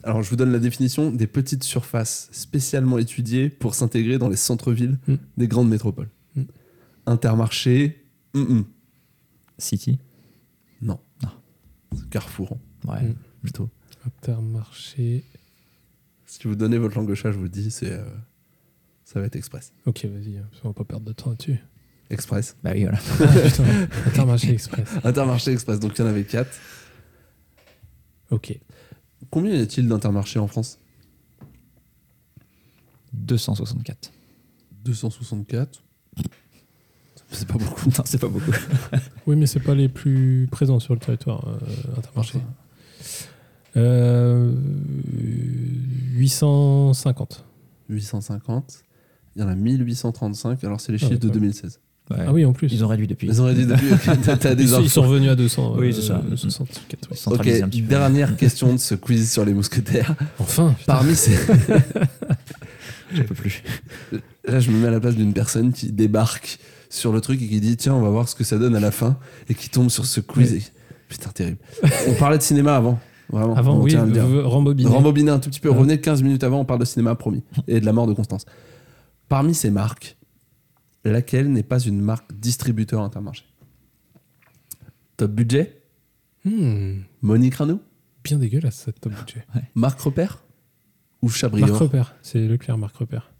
Alors 0.08 0.24
je 0.24 0.30
vous 0.30 0.38
donne 0.38 0.54
la 0.54 0.60
définition 0.60 1.12
des 1.12 1.28
petites 1.28 1.64
surfaces 1.66 2.30
spécialement 2.32 2.98
étudiées 2.98 3.50
pour 3.50 3.76
s'intégrer 3.76 4.18
dans 4.18 4.30
les 4.30 4.38
centres-villes 4.38 4.98
Mm. 5.08 5.16
des 5.36 5.48
grandes 5.50 5.68
métropoles. 5.70 6.08
Mm. 6.36 6.44
Intermarché, 7.08 8.06
hum. 8.34 8.66
City. 9.58 10.00
non. 10.82 10.98
Non. 11.24 11.30
C'est 11.94 12.10
Carrefour, 12.10 12.54
hein, 12.86 12.90
Ouais. 12.94 13.02
Hmm. 13.10 13.16
plutôt. 13.42 13.70
Intermarché. 14.06 15.26
Si 16.26 16.48
vous 16.48 16.56
donnez 16.56 16.78
votre 16.78 16.96
langue 16.96 17.10
au 17.10 17.16
chat, 17.16 17.32
je 17.32 17.38
vous 17.38 17.44
le 17.44 17.50
dis, 17.50 17.70
c'est, 17.70 17.92
euh, 17.92 18.06
ça 19.04 19.20
va 19.20 19.26
être 19.26 19.36
express. 19.36 19.74
Ok, 19.86 20.06
vas-y, 20.06 20.42
on 20.64 20.70
va 20.70 20.74
pas 20.74 20.84
perdre 20.86 21.06
de 21.06 21.12
temps 21.12 21.32
là-dessus. 21.32 21.58
Express. 22.10 22.56
Bah 22.64 22.72
oui, 22.74 22.84
voilà. 22.84 23.00
Ah, 23.20 23.88
Intermarché 24.08 24.52
Express. 24.54 24.88
Intermarché 25.04 25.52
express, 25.52 25.80
donc 25.82 25.98
il 25.98 26.02
y 26.02 26.06
en 26.06 26.08
avait 26.08 26.24
quatre. 26.24 26.52
Ok. 28.32 28.58
Combien 29.30 29.54
y 29.56 29.62
a-t-il 29.62 29.88
d'intermarchés 29.88 30.40
en 30.40 30.48
France? 30.48 30.80
264. 33.14 34.12
264. 34.86 35.84
C'est 37.32 37.48
pas 37.48 37.58
beaucoup. 37.58 37.90
Non, 37.90 38.04
c'est 38.06 38.20
pas 38.20 38.28
beaucoup. 38.30 38.52
Oui, 39.28 39.36
mais 39.36 39.48
c'est 39.48 39.60
pas 39.60 39.76
les 39.76 39.90
plus 39.90 40.48
présents 40.50 40.80
sur 40.80 40.94
le 40.94 41.00
territoire 41.02 41.46
euh, 41.48 41.58
Intermarché. 41.98 42.40
Euh, 43.76 44.56
850. 46.14 47.44
850. 47.90 48.84
Il 49.36 49.42
y 49.42 49.44
en 49.46 49.50
a 49.50 49.56
1835, 49.56 50.64
alors 50.64 50.80
c'est 50.80 50.92
les 50.94 51.04
Ah, 51.04 51.08
chiffres 51.08 51.20
de 51.20 51.28
ouais. 51.28 51.34
2016. 51.34 51.80
Ouais. 52.10 52.18
Ah 52.26 52.32
oui, 52.34 52.46
en 52.46 52.54
plus. 52.54 52.72
Ils 52.72 52.84
ont 52.86 52.88
réduit 52.88 53.08
depuis. 53.08 53.28
Ils 53.28 53.42
auraient 53.42 53.54
dit 53.54 53.66
depuis, 53.68 53.88
t'as- 54.24 54.38
t'as 54.38 54.56
des 54.56 54.64
Ils 54.64 54.70
sont, 54.70 54.82
ils 54.82 54.90
sont 54.90 55.02
infos. 55.02 55.10
revenus 55.12 55.30
à 55.30 55.36
200. 55.36 55.76
Oui, 55.78 55.90
euh, 55.90 55.92
c'est 55.92 56.02
ça. 56.02 56.22
64, 56.36 57.10
oui. 57.12 57.18
Ok, 57.34 57.70
petit 57.70 57.82
peu. 57.82 57.88
dernière 57.90 58.38
question 58.38 58.74
de 58.74 58.78
ce 58.80 58.96
quiz 58.96 59.30
sur 59.32 59.44
les 59.44 59.54
mousquetaires. 59.54 60.16
Enfin, 60.40 60.74
putain. 60.78 60.94
Parmi 60.94 61.16
ces... 61.16 61.36
Je 63.14 63.24
peux 63.24 63.36
plus. 63.36 63.64
Là, 64.46 64.60
je 64.60 64.70
me 64.72 64.80
mets 64.80 64.88
à 64.88 64.92
la 64.92 65.00
place 65.00 65.16
d'une 65.16 65.34
personne 65.34 65.72
qui 65.72 65.92
débarque 65.92 66.60
sur 66.90 67.12
le 67.14 67.22
truc 67.22 67.42
et 67.42 67.48
qui 67.48 67.60
dit 67.62 67.78
Tiens, 67.78 67.94
on 67.94 68.02
va 68.02 68.10
voir 68.10 68.28
ce 68.28 68.36
que 68.36 68.44
ça 68.44 68.58
donne 68.58 68.76
à 68.76 68.80
la 68.82 68.92
fin, 68.92 69.18
et 69.50 69.54
qui 69.54 69.70
tombe 69.70 69.90
sur 69.90 70.06
ce 70.06 70.20
quiz. 70.20 70.52
Oui. 70.52 70.58
et- 70.60 70.72
Putain, 71.10 71.30
terrible. 71.30 71.58
on 72.10 72.14
parlait 72.16 72.38
de 72.38 72.44
cinéma 72.44 72.76
avant. 72.76 73.00
Vraiment. 73.30 73.56
Avant, 73.56 73.80
oui, 73.82 73.96
rembobiner. 73.96 74.90
Rembobiner 74.90 75.32
un 75.32 75.40
tout 75.40 75.50
petit 75.50 75.62
peu. 75.62 75.70
Ah. 75.72 75.76
Revenez 75.78 76.00
15 76.02 76.22
minutes 76.22 76.44
avant, 76.44 76.60
on 76.60 76.66
parle 76.66 76.82
de 76.82 76.86
cinéma, 76.86 77.16
promis. 77.16 77.44
Et 77.70 77.80
de 77.80 77.86
la 77.86 77.94
mort 77.94 78.08
de 78.08 78.14
Constance. 78.14 78.46
Parmi 79.30 79.54
ces 79.56 79.70
marques, 79.72 80.17
laquelle 81.12 81.52
n'est 81.52 81.64
pas 81.64 81.80
une 81.80 82.02
marque 82.02 82.34
distributeur 82.34 83.02
intermarché 83.02 83.44
Top 85.18 85.32
budget 85.32 85.82
Hmm, 86.46 87.02
Monique 87.22 87.56
Rano 87.56 87.82
bien 88.24 88.38
dégueulasse 88.38 88.76
cette 88.76 89.00
top 89.02 89.14
budget. 89.14 89.46
Marc 89.76 90.00
Repère 90.02 90.44
Ou 91.22 91.30
Chabrior 91.30 91.68
Marc 91.70 91.82
Repère, 91.82 92.16
c'est 92.22 92.46
Leclerc 92.48 92.78
Marc 92.78 92.96
Repère. 92.98 93.32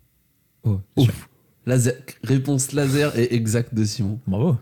Oh, 0.64 0.80
Ouf. 0.98 1.30
Laser. 1.66 1.94
Réponse 2.24 2.72
laser 2.72 3.18
et 3.18 3.34
exact 3.36 3.74
de 3.74 3.84
Simon. 3.84 4.20
Bravo. 4.28 4.58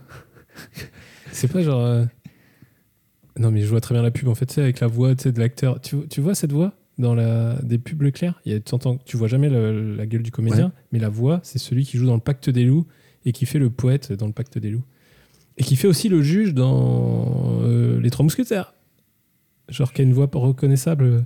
C'est 1.32 1.48
pas 1.48 1.62
genre. 1.62 1.80
euh, 1.80 2.04
Non, 3.38 3.50
mais 3.50 3.62
je 3.62 3.68
vois 3.68 3.80
très 3.80 3.94
bien 3.94 4.02
la 4.02 4.10
pub 4.10 4.28
en 4.28 4.34
fait, 4.34 4.50
c'est 4.50 4.62
avec 4.62 4.80
la 4.80 4.86
voix 4.88 5.14
de 5.14 5.38
l'acteur. 5.38 5.80
Tu, 5.80 6.06
tu 6.08 6.20
vois 6.20 6.34
cette 6.34 6.52
voix? 6.52 6.74
Dans 6.98 7.14
la... 7.14 7.54
des 7.62 7.78
pubs 7.78 8.00
Leclerc 8.02 8.40
Il 8.46 8.52
y 8.52 8.54
a, 8.54 8.60
tu, 8.60 9.16
vois 9.16 9.28
jamais 9.28 9.48
la 9.50 10.06
gueule 10.06 10.22
du 10.22 10.30
comédien, 10.30 10.72
mais 10.92 10.98
la 10.98 11.08
voix, 11.08 11.40
c'est 11.42 11.58
celui 11.58 11.84
qui 11.84 11.98
joue 11.98 12.06
dans 12.06 12.14
le 12.14 12.20
Pacte 12.20 12.48
des 12.50 12.64
loups 12.64 12.86
et 13.24 13.32
qui 13.32 13.44
fait 13.46 13.58
le 13.58 13.70
poète 13.70 14.12
dans 14.12 14.26
le 14.26 14.32
Pacte 14.32 14.58
des 14.58 14.70
loups. 14.70 14.84
Et 15.58 15.62
qui 15.64 15.76
fait 15.76 15.88
aussi 15.88 16.08
le 16.08 16.22
juge 16.22 16.52
dans 16.54 17.60
euh, 17.62 17.98
Les 18.00 18.10
Trois 18.10 18.22
Mousquetaires. 18.24 18.74
Genre 19.68 19.92
qui 19.92 20.02
a 20.02 20.04
une 20.04 20.12
voix 20.12 20.28
reconnaissable. 20.32 21.24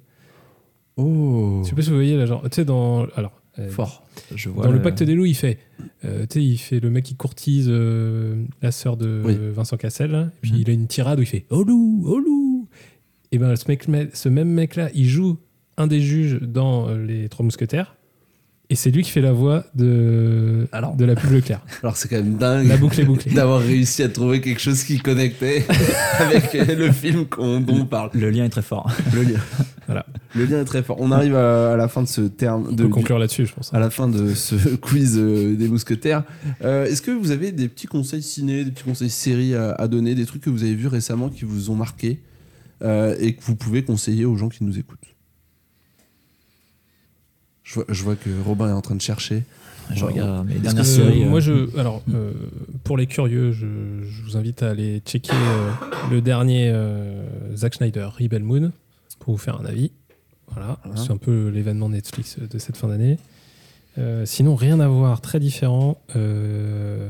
Oh 0.96 1.60
Je 1.64 1.68
sais 1.68 1.74
pas 1.74 1.82
si 1.82 1.90
vous 1.90 1.96
voyez 1.96 2.16
là, 2.16 2.26
genre. 2.26 2.42
Tu 2.44 2.48
sais, 2.56 2.64
dans. 2.64 3.06
Alors. 3.16 3.40
euh, 3.58 3.68
Fort. 3.70 4.06
Je 4.34 4.48
vois. 4.48 4.64
Dans 4.64 4.72
le 4.72 4.80
Pacte 4.82 5.02
des 5.02 5.14
loups, 5.14 5.26
il 5.26 5.34
fait, 5.34 5.58
euh, 6.04 6.26
tu 6.28 6.38
sais, 6.40 6.44
il 6.44 6.56
fait 6.58 6.80
le 6.80 6.90
mec 6.90 7.04
qui 7.04 7.16
courtise 7.16 7.68
la 7.68 8.70
sœur 8.72 8.96
de 8.96 9.22
Oui. 9.24 9.36
Vincent 9.52 9.76
Cassel, 9.76 10.10
là, 10.10 10.22
et 10.28 10.40
puis 10.40 10.52
Mhm. 10.52 10.58
il 10.60 10.70
a 10.70 10.72
une 10.72 10.86
tirade 10.86 11.18
où 11.18 11.22
il 11.22 11.26
fait 11.26 11.46
Oh 11.50 11.62
loup, 11.62 12.04
oh 12.06 12.18
loup 12.18 12.68
Et 13.32 13.38
ben 13.38 13.54
ce, 13.56 13.64
mec, 13.68 13.86
ce 14.12 14.28
même 14.28 14.48
mec-là, 14.48 14.90
il 14.94 15.06
joue 15.08 15.38
un 15.80 15.86
des 15.86 16.00
juges 16.00 16.38
dans 16.40 16.88
euh, 16.88 17.04
Les 17.04 17.28
Trois 17.28 17.44
Mousquetaires. 17.44 17.96
Et 18.72 18.76
c'est 18.76 18.92
lui 18.92 19.02
qui 19.02 19.10
fait 19.10 19.20
la 19.20 19.32
voix 19.32 19.64
de, 19.74 20.68
Alors. 20.70 20.94
de 20.94 21.04
la 21.04 21.16
pub 21.16 21.32
Leclerc. 21.32 21.60
Alors 21.82 21.96
c'est 21.96 22.06
quand 22.06 22.14
même 22.22 22.36
dingue 22.36 22.68
La 22.68 22.76
boucle 22.76 23.00
est 23.00 23.04
bouclée. 23.04 23.32
d'avoir 23.32 23.60
réussi 23.60 24.04
à 24.04 24.08
trouver 24.08 24.40
quelque 24.40 24.60
chose 24.60 24.84
qui 24.84 25.00
connectait 25.00 25.66
avec 26.20 26.52
le 26.52 26.92
film 26.92 27.24
dont 27.36 27.64
on 27.68 27.84
parle. 27.84 28.10
Le 28.14 28.30
lien 28.30 28.44
est 28.44 28.48
très 28.50 28.62
fort. 28.62 28.88
Le 29.12 29.22
lien. 29.22 29.40
Voilà. 29.88 30.06
Le 30.36 30.44
lien 30.44 30.60
est 30.60 30.64
très 30.64 30.84
fort. 30.84 30.98
On 31.00 31.10
arrive 31.10 31.34
à, 31.34 31.72
à 31.72 31.76
la 31.76 31.88
fin 31.88 32.02
de 32.04 32.06
ce 32.06 32.20
terme. 32.20 32.66
On 32.70 32.72
De, 32.72 32.84
peut 32.84 32.88
conclure 32.90 33.18
là-dessus, 33.18 33.46
je 33.46 33.54
pense. 33.54 33.74
à 33.74 33.80
la 33.80 33.90
fin 33.90 34.06
de 34.06 34.34
ce 34.34 34.54
quiz 34.76 35.18
euh, 35.18 35.56
des 35.56 35.66
mousquetaires. 35.66 36.22
Euh, 36.62 36.84
Est-ce 36.86 37.02
que 37.02 37.10
vous 37.10 37.32
avez 37.32 37.50
des 37.50 37.66
petits 37.66 37.88
conseils 37.88 38.22
ciné, 38.22 38.62
des 38.64 38.70
petits 38.70 38.84
conseils 38.84 39.10
séries 39.10 39.56
à, 39.56 39.72
à 39.72 39.88
donner, 39.88 40.14
des 40.14 40.26
trucs 40.26 40.42
que 40.42 40.50
vous 40.50 40.62
avez 40.62 40.76
vus 40.76 40.86
récemment 40.86 41.28
qui 41.28 41.44
vous 41.44 41.70
ont 41.70 41.74
marqué 41.74 42.20
euh, 42.82 43.16
et 43.18 43.34
que 43.34 43.42
vous 43.42 43.56
pouvez 43.56 43.82
conseiller 43.82 44.26
aux 44.26 44.36
gens 44.36 44.48
qui 44.48 44.62
nous 44.62 44.78
écoutent? 44.78 44.98
Je 47.70 47.74
vois, 47.74 47.84
je 47.88 48.02
vois 48.02 48.16
que 48.16 48.30
Robin 48.44 48.68
est 48.68 48.72
en 48.72 48.80
train 48.80 48.96
de 48.96 49.00
chercher. 49.00 49.44
Je 49.94 50.04
regarde 50.04 50.46
mes 50.46 50.54
dernières 50.54 50.82
que, 50.82 50.88
séries. 50.88 51.22
euh, 51.22 51.26
euh, 51.26 51.28
moi, 51.30 51.40
je, 51.40 51.78
alors, 51.78 52.02
euh, 52.14 52.32
pour 52.84 52.96
les 52.96 53.06
curieux, 53.06 53.50
je, 53.52 53.66
je 54.02 54.22
vous 54.22 54.36
invite 54.36 54.62
à 54.62 54.70
aller 54.70 55.00
checker 55.04 55.32
euh, 55.34 55.70
le 56.12 56.20
dernier 56.20 56.70
euh, 56.72 57.24
Zack 57.56 57.74
Snyder, 57.74 58.08
Rebel 58.20 58.42
Moon, 58.44 58.70
pour 59.18 59.34
vous 59.34 59.38
faire 59.38 59.60
un 59.60 59.64
avis. 59.64 59.90
Voilà, 60.52 60.78
Voilà. 60.84 61.00
c'est 61.00 61.10
un 61.12 61.16
peu 61.16 61.48
l'événement 61.48 61.88
Netflix 61.88 62.38
de 62.38 62.58
cette 62.58 62.76
fin 62.76 62.88
d'année. 62.88 63.18
Euh, 63.98 64.24
sinon, 64.26 64.54
rien 64.54 64.78
à 64.80 64.86
voir, 64.88 65.20
très 65.20 65.40
différent. 65.40 66.00
Euh, 66.16 67.08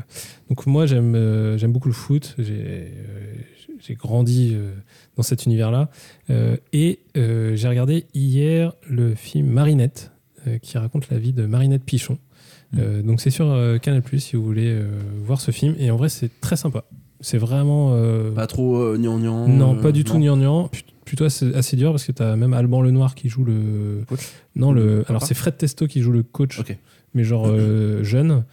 donc 0.48 0.66
moi, 0.66 0.86
j'aime 0.86 1.14
euh, 1.14 1.58
j'aime 1.58 1.72
beaucoup 1.72 1.88
le 1.88 1.94
foot. 1.94 2.34
J'ai 2.38 2.54
euh, 2.54 3.34
j'ai 3.80 3.94
grandi 3.94 4.52
euh, 4.54 4.72
dans 5.16 5.22
cet 5.22 5.44
univers-là. 5.46 5.90
Euh, 6.30 6.56
et 6.72 6.98
euh, 7.16 7.56
j'ai 7.56 7.68
regardé 7.68 8.06
hier 8.14 8.72
le 8.88 9.14
film 9.14 9.48
Marinette, 9.48 10.10
euh, 10.10 10.19
qui 10.62 10.78
raconte 10.78 11.10
la 11.10 11.18
vie 11.18 11.32
de 11.32 11.46
Marinette 11.46 11.84
Pichon. 11.84 12.18
Euh, 12.78 13.02
donc 13.02 13.20
c'est 13.20 13.30
sur 13.30 13.46
euh, 13.50 13.78
Canal 13.78 14.00
Plus 14.02 14.20
si 14.20 14.36
vous 14.36 14.44
voulez 14.44 14.68
euh, 14.68 14.88
voir 15.24 15.40
ce 15.40 15.50
film. 15.50 15.74
Et 15.78 15.90
en 15.90 15.96
vrai, 15.96 16.08
c'est 16.08 16.30
très 16.40 16.56
sympa. 16.56 16.84
C'est 17.20 17.38
vraiment. 17.38 17.90
euh, 17.94 18.30
Pas 18.32 18.46
trop 18.46 18.76
euh, 18.80 18.96
gnangnan, 18.96 19.48
non, 19.48 19.76
euh, 19.76 19.82
pas 19.82 19.92
du 19.92 20.04
tout 20.04 20.18
gnangnan. 20.18 20.68
Plut- 20.68 20.84
Plutôt 21.04 21.24
assez, 21.24 21.52
assez 21.56 21.76
dur 21.76 21.90
parce 21.90 22.04
que 22.04 22.12
tu 22.12 22.22
as 22.22 22.36
même 22.36 22.52
Alban 22.54 22.82
Lenoir 22.82 23.16
qui 23.16 23.28
joue 23.28 23.42
le. 23.44 24.04
Coach 24.06 24.20
Non, 24.54 24.70
le. 24.70 24.98
Papa 24.98 25.08
Alors 25.10 25.22
c'est 25.24 25.34
Fred 25.34 25.56
Testo 25.56 25.88
qui 25.88 26.02
joue 26.02 26.12
le 26.12 26.22
coach, 26.22 26.60
Ok. 26.60 26.76
mais 27.14 27.24
genre 27.24 27.48
euh, 27.48 28.04
jeune. 28.04 28.44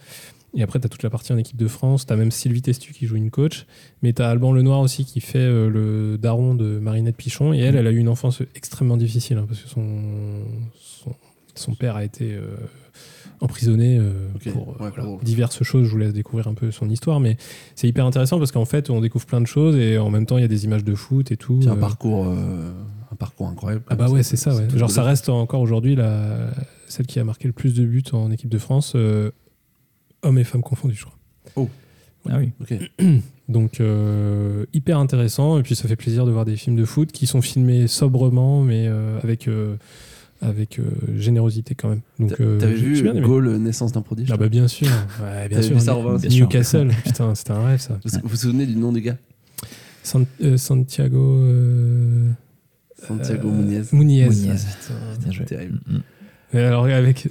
Et 0.54 0.62
après, 0.64 0.80
tu 0.80 0.86
as 0.86 0.88
toute 0.88 1.04
la 1.04 1.10
partie 1.10 1.32
en 1.32 1.36
équipe 1.36 1.56
de 1.56 1.68
France. 1.68 2.04
Tu 2.06 2.12
as 2.12 2.16
même 2.16 2.32
Sylvie 2.32 2.60
Testu 2.62 2.92
qui 2.92 3.06
joue 3.06 3.14
une 3.14 3.30
coach. 3.30 3.64
Mais 4.02 4.12
tu 4.12 4.22
as 4.22 4.28
Alban 4.28 4.50
Lenoir 4.52 4.80
aussi 4.80 5.04
qui 5.04 5.20
fait 5.20 5.38
euh, 5.38 5.68
le 5.70 6.18
daron 6.18 6.54
de 6.56 6.80
Marinette 6.80 7.16
Pichon. 7.16 7.52
Et 7.52 7.58
elle, 7.58 7.76
elle 7.76 7.86
a 7.86 7.92
eu 7.92 7.98
une 7.98 8.08
enfance 8.08 8.42
extrêmement 8.56 8.96
difficile 8.96 9.36
hein, 9.36 9.44
parce 9.46 9.60
que 9.60 9.68
son, 9.68 9.86
son, 11.58 11.74
père 11.74 11.96
a 11.96 12.04
été 12.04 12.34
euh, 12.34 12.56
emprisonné 13.40 13.98
euh, 13.98 14.12
pour 14.52 14.70
euh, 14.80 14.84
ouais, 14.84 14.90
voilà, 14.90 15.04
pour- 15.04 15.20
diverses 15.20 15.62
choses. 15.62 15.86
Je 15.86 15.90
vous 15.90 15.98
laisse 15.98 16.12
découvrir 16.12 16.48
un 16.48 16.54
peu 16.54 16.70
son 16.70 16.88
histoire. 16.90 17.20
Mais 17.20 17.36
c'est 17.74 17.88
hyper 17.88 18.04
intéressant 18.06 18.38
parce 18.38 18.52
qu'en 18.52 18.64
fait, 18.64 18.90
on 18.90 19.00
découvre 19.00 19.26
plein 19.26 19.40
de 19.40 19.46
choses 19.46 19.76
et 19.76 19.98
en 19.98 20.10
même 20.10 20.26
temps, 20.26 20.38
il 20.38 20.42
y 20.42 20.44
a 20.44 20.48
des 20.48 20.64
images 20.64 20.84
de 20.84 20.94
foot 20.94 21.30
et 21.32 21.36
tout. 21.36 21.60
C'est 21.62 21.68
un 21.68 21.72
Euh, 21.72 21.76
parcours, 21.76 22.26
euh, 22.26 22.70
un 23.12 23.16
parcours 23.16 23.48
incroyable. 23.48 23.84
ah 23.88 23.94
bah 23.96 24.08
ouais, 24.08 24.22
c'est 24.22 24.36
ça. 24.36 24.54
Ouais. 24.54 24.66
Genre 24.76 24.90
ça 24.90 25.02
reste 25.02 25.28
encore 25.28 25.60
aujourd'hui 25.60 25.94
la 25.96 26.50
celle 26.88 27.06
qui 27.06 27.18
a 27.20 27.24
marqué 27.24 27.46
le 27.46 27.52
plus 27.52 27.74
de 27.74 27.84
buts 27.84 28.02
en 28.12 28.30
équipe 28.30 28.48
de 28.48 28.58
France, 28.58 28.92
euh, 28.96 29.30
hommes 30.22 30.38
et 30.38 30.44
femmes 30.44 30.62
confondus, 30.62 30.96
je 30.96 31.04
crois. 31.04 31.68
Ah 32.30 32.38
oui. 32.38 32.50
Ok. 32.60 32.74
Donc 33.48 33.80
euh, 33.80 34.66
hyper 34.74 34.98
intéressant 34.98 35.58
et 35.58 35.62
puis 35.62 35.74
ça 35.74 35.88
fait 35.88 35.96
plaisir 35.96 36.26
de 36.26 36.30
voir 36.30 36.44
des 36.44 36.56
films 36.56 36.76
de 36.76 36.84
foot 36.84 37.10
qui 37.12 37.26
sont 37.26 37.40
filmés 37.40 37.86
sobrement 37.86 38.62
mais 38.62 38.86
euh, 38.86 39.18
avec 39.22 39.48
euh, 39.48 39.76
avec 40.40 40.78
euh, 40.78 40.84
générosité 41.16 41.74
quand 41.74 41.88
même. 41.88 42.00
Donc 42.18 42.40
euh, 42.40 42.58
T'avais 42.58 42.76
j'ai- 42.76 42.82
vu 42.86 43.02
bien 43.02 43.14
aimé. 43.14 43.26
Goal, 43.26 43.56
naissance 43.56 43.92
d'un 43.92 44.02
prodige 44.02 44.28
Ah 44.32 44.36
bah 44.36 44.48
bien 44.48 44.68
sûr, 44.68 44.86
ouais, 44.86 45.48
bien 45.48 45.56
T'avais 45.58 45.62
sûr. 45.62 45.74
vu 45.76 45.80
ça, 45.84 45.92
Robin 45.94 46.16
Bien 46.16 46.30
sûr. 46.30 46.46
Newcastle, 46.46 46.88
putain, 47.04 47.34
c'était 47.34 47.50
un 47.52 47.64
rêve 47.66 47.80
ça. 47.80 47.98
Vous 48.04 48.20
vous 48.28 48.36
souvenez 48.36 48.66
du 48.66 48.76
nom 48.76 48.92
du 48.92 49.00
gars? 49.00 49.16
San- 50.02 50.24
euh, 50.42 50.56
Santiago 50.56 51.34
euh, 51.36 52.30
Santiago 53.06 53.48
euh, 53.48 53.52
Muniez. 53.52 53.82
Muniez. 53.92 54.28
Muniez. 54.28 54.52
Putain. 54.52 54.94
Bien 55.22 55.32
joué. 55.32 55.44
Terrible. 55.44 55.80
Mm, 55.86 55.96
mm. 55.96 56.02
Mais 56.54 56.60
alors 56.64 56.84
avec 56.86 57.28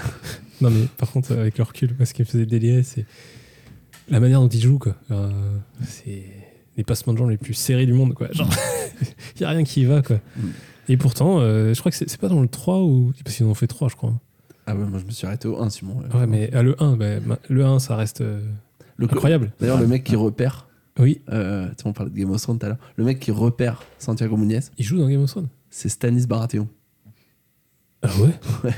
non 0.60 0.70
mais 0.70 0.86
par 0.96 1.10
contre 1.12 1.32
avec 1.32 1.58
le 1.58 1.64
recul 1.64 1.90
moi 1.96 2.04
ce 2.06 2.14
qui 2.14 2.22
me 2.22 2.26
faisait 2.26 2.46
délirer 2.46 2.82
c'est 2.82 3.04
la 4.08 4.18
manière 4.18 4.40
dont 4.40 4.48
il 4.48 4.60
joue 4.60 4.78
quoi 4.78 4.96
Euh, 5.12 5.30
c'est 5.86 6.24
les 6.76 6.84
passements 6.84 7.12
de 7.12 7.18
jambes 7.18 7.30
les 7.30 7.36
plus 7.38 7.54
serrés 7.54 7.86
du 7.86 7.92
monde 7.92 8.14
quoi 8.14 8.28
genre 8.32 8.50
il 9.36 9.40
y 9.42 9.44
a 9.44 9.48
rien 9.50 9.64
qui 9.64 9.82
y 9.82 9.84
va 9.84 10.02
quoi 10.02 10.16
Mm. 10.36 10.48
et 10.88 10.96
pourtant 10.96 11.38
euh, 11.40 11.72
je 11.74 11.80
crois 11.80 11.90
que 11.90 11.96
c'est 11.96 12.16
pas 12.20 12.28
dans 12.28 12.40
le 12.42 12.48
3 12.48 12.82
ou 12.82 13.12
parce 13.24 13.36
qu'ils 13.36 13.46
en 13.46 13.50
ont 13.50 13.54
fait 13.54 13.66
3 13.66 13.88
je 13.88 13.96
crois 13.96 14.12
Ah 14.66 14.74
ouais, 14.76 14.84
moi 14.84 14.98
je 14.98 15.04
me 15.06 15.10
suis 15.10 15.26
arrêté 15.26 15.48
au 15.48 15.60
1, 15.60 15.70
Simon. 15.70 16.02
ouais 16.14 16.26
mais 16.26 16.52
à 16.52 16.62
le 16.62 16.80
1 16.82 16.96
bah, 16.96 17.20
ma- 17.24 17.38
le 17.48 17.64
1 17.64 17.78
ça 17.78 17.96
reste 17.96 18.20
euh, 18.20 18.40
Le- 18.96 19.06
incroyable 19.06 19.52
D'ailleurs, 19.60 19.80
le 19.80 19.86
mec 19.86 20.04
qui 20.04 20.16
repère, 20.16 20.66
oui 20.98 21.20
euh, 21.30 21.66
tu 21.68 21.74
sais, 21.82 21.86
on 21.88 21.92
parlait 21.92 22.10
de 22.12 22.16
Game 22.16 22.30
of 22.30 22.40
Thrones 22.42 22.58
tout 22.58 22.66
à 22.66 22.68
l'heure, 22.70 22.78
le 22.96 23.04
mec 23.04 23.20
qui 23.20 23.30
repère 23.30 23.82
Santiago 23.98 24.36
Muniez, 24.36 24.60
il 24.78 24.84
joue 24.84 24.98
dans 24.98 25.08
Game 25.08 25.22
of 25.22 25.30
Thrones 25.30 25.48
c'est 25.70 25.88
Stanis 25.88 26.26
Baratheon. 26.26 26.68
ah 28.02 28.08
ouais? 28.20 28.30
Ouais. 28.64 28.74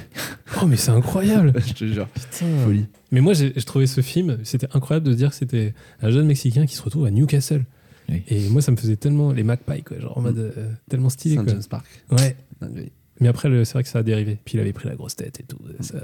oh 0.62 0.66
mais 0.66 0.77
c'est 0.77 0.91
incroyable 0.91 1.53
je 1.66 1.73
te 1.75 1.85
jure. 1.87 2.07
Putain. 2.09 2.47
Folie. 2.65 2.87
Mais 3.11 3.20
moi, 3.20 3.33
j'ai 3.35 3.53
trouvé 3.55 3.87
ce 3.87 4.01
film, 4.01 4.39
c'était 4.45 4.69
incroyable 4.75 5.07
de 5.07 5.15
dire 5.15 5.31
que 5.31 5.35
c'était 5.37 5.75
un 6.03 6.11
jeune 6.11 6.27
Mexicain 6.27 6.66
qui 6.66 6.75
se 6.77 6.83
retrouve 6.83 7.07
à 7.07 7.11
Newcastle. 7.11 7.65
Oui. 8.11 8.23
Et 8.29 8.49
moi, 8.49 8.63
ça 8.63 8.73
me 8.73 8.77
faisait 8.77 8.97
tellement 8.97 9.33
les 9.33 9.43
Magpies, 9.43 9.83
quoi, 9.83 9.99
genre 10.01 10.17
en 10.17 10.23
mode 10.23 10.39
euh, 10.39 10.71
tellement 10.89 11.11
stylé. 11.11 11.37
Saint 11.37 11.45
Quoi. 11.45 11.53
James 11.53 11.63
Park. 11.69 11.87
Ouais. 12.11 12.37
Dinguerie. 12.61 12.93
Mais 13.21 13.29
après, 13.29 13.49
c'est 13.65 13.73
vrai 13.73 13.83
que 13.83 13.89
ça 13.89 13.99
a 13.99 14.03
dérivé. 14.03 14.39
Puis 14.45 14.57
il 14.57 14.61
avait 14.61 14.73
pris 14.73 14.89
la 14.89 14.95
grosse 14.95 15.17
tête 15.17 15.41
et 15.41 15.43
tout. 15.43 15.59
Ça, 15.81 15.99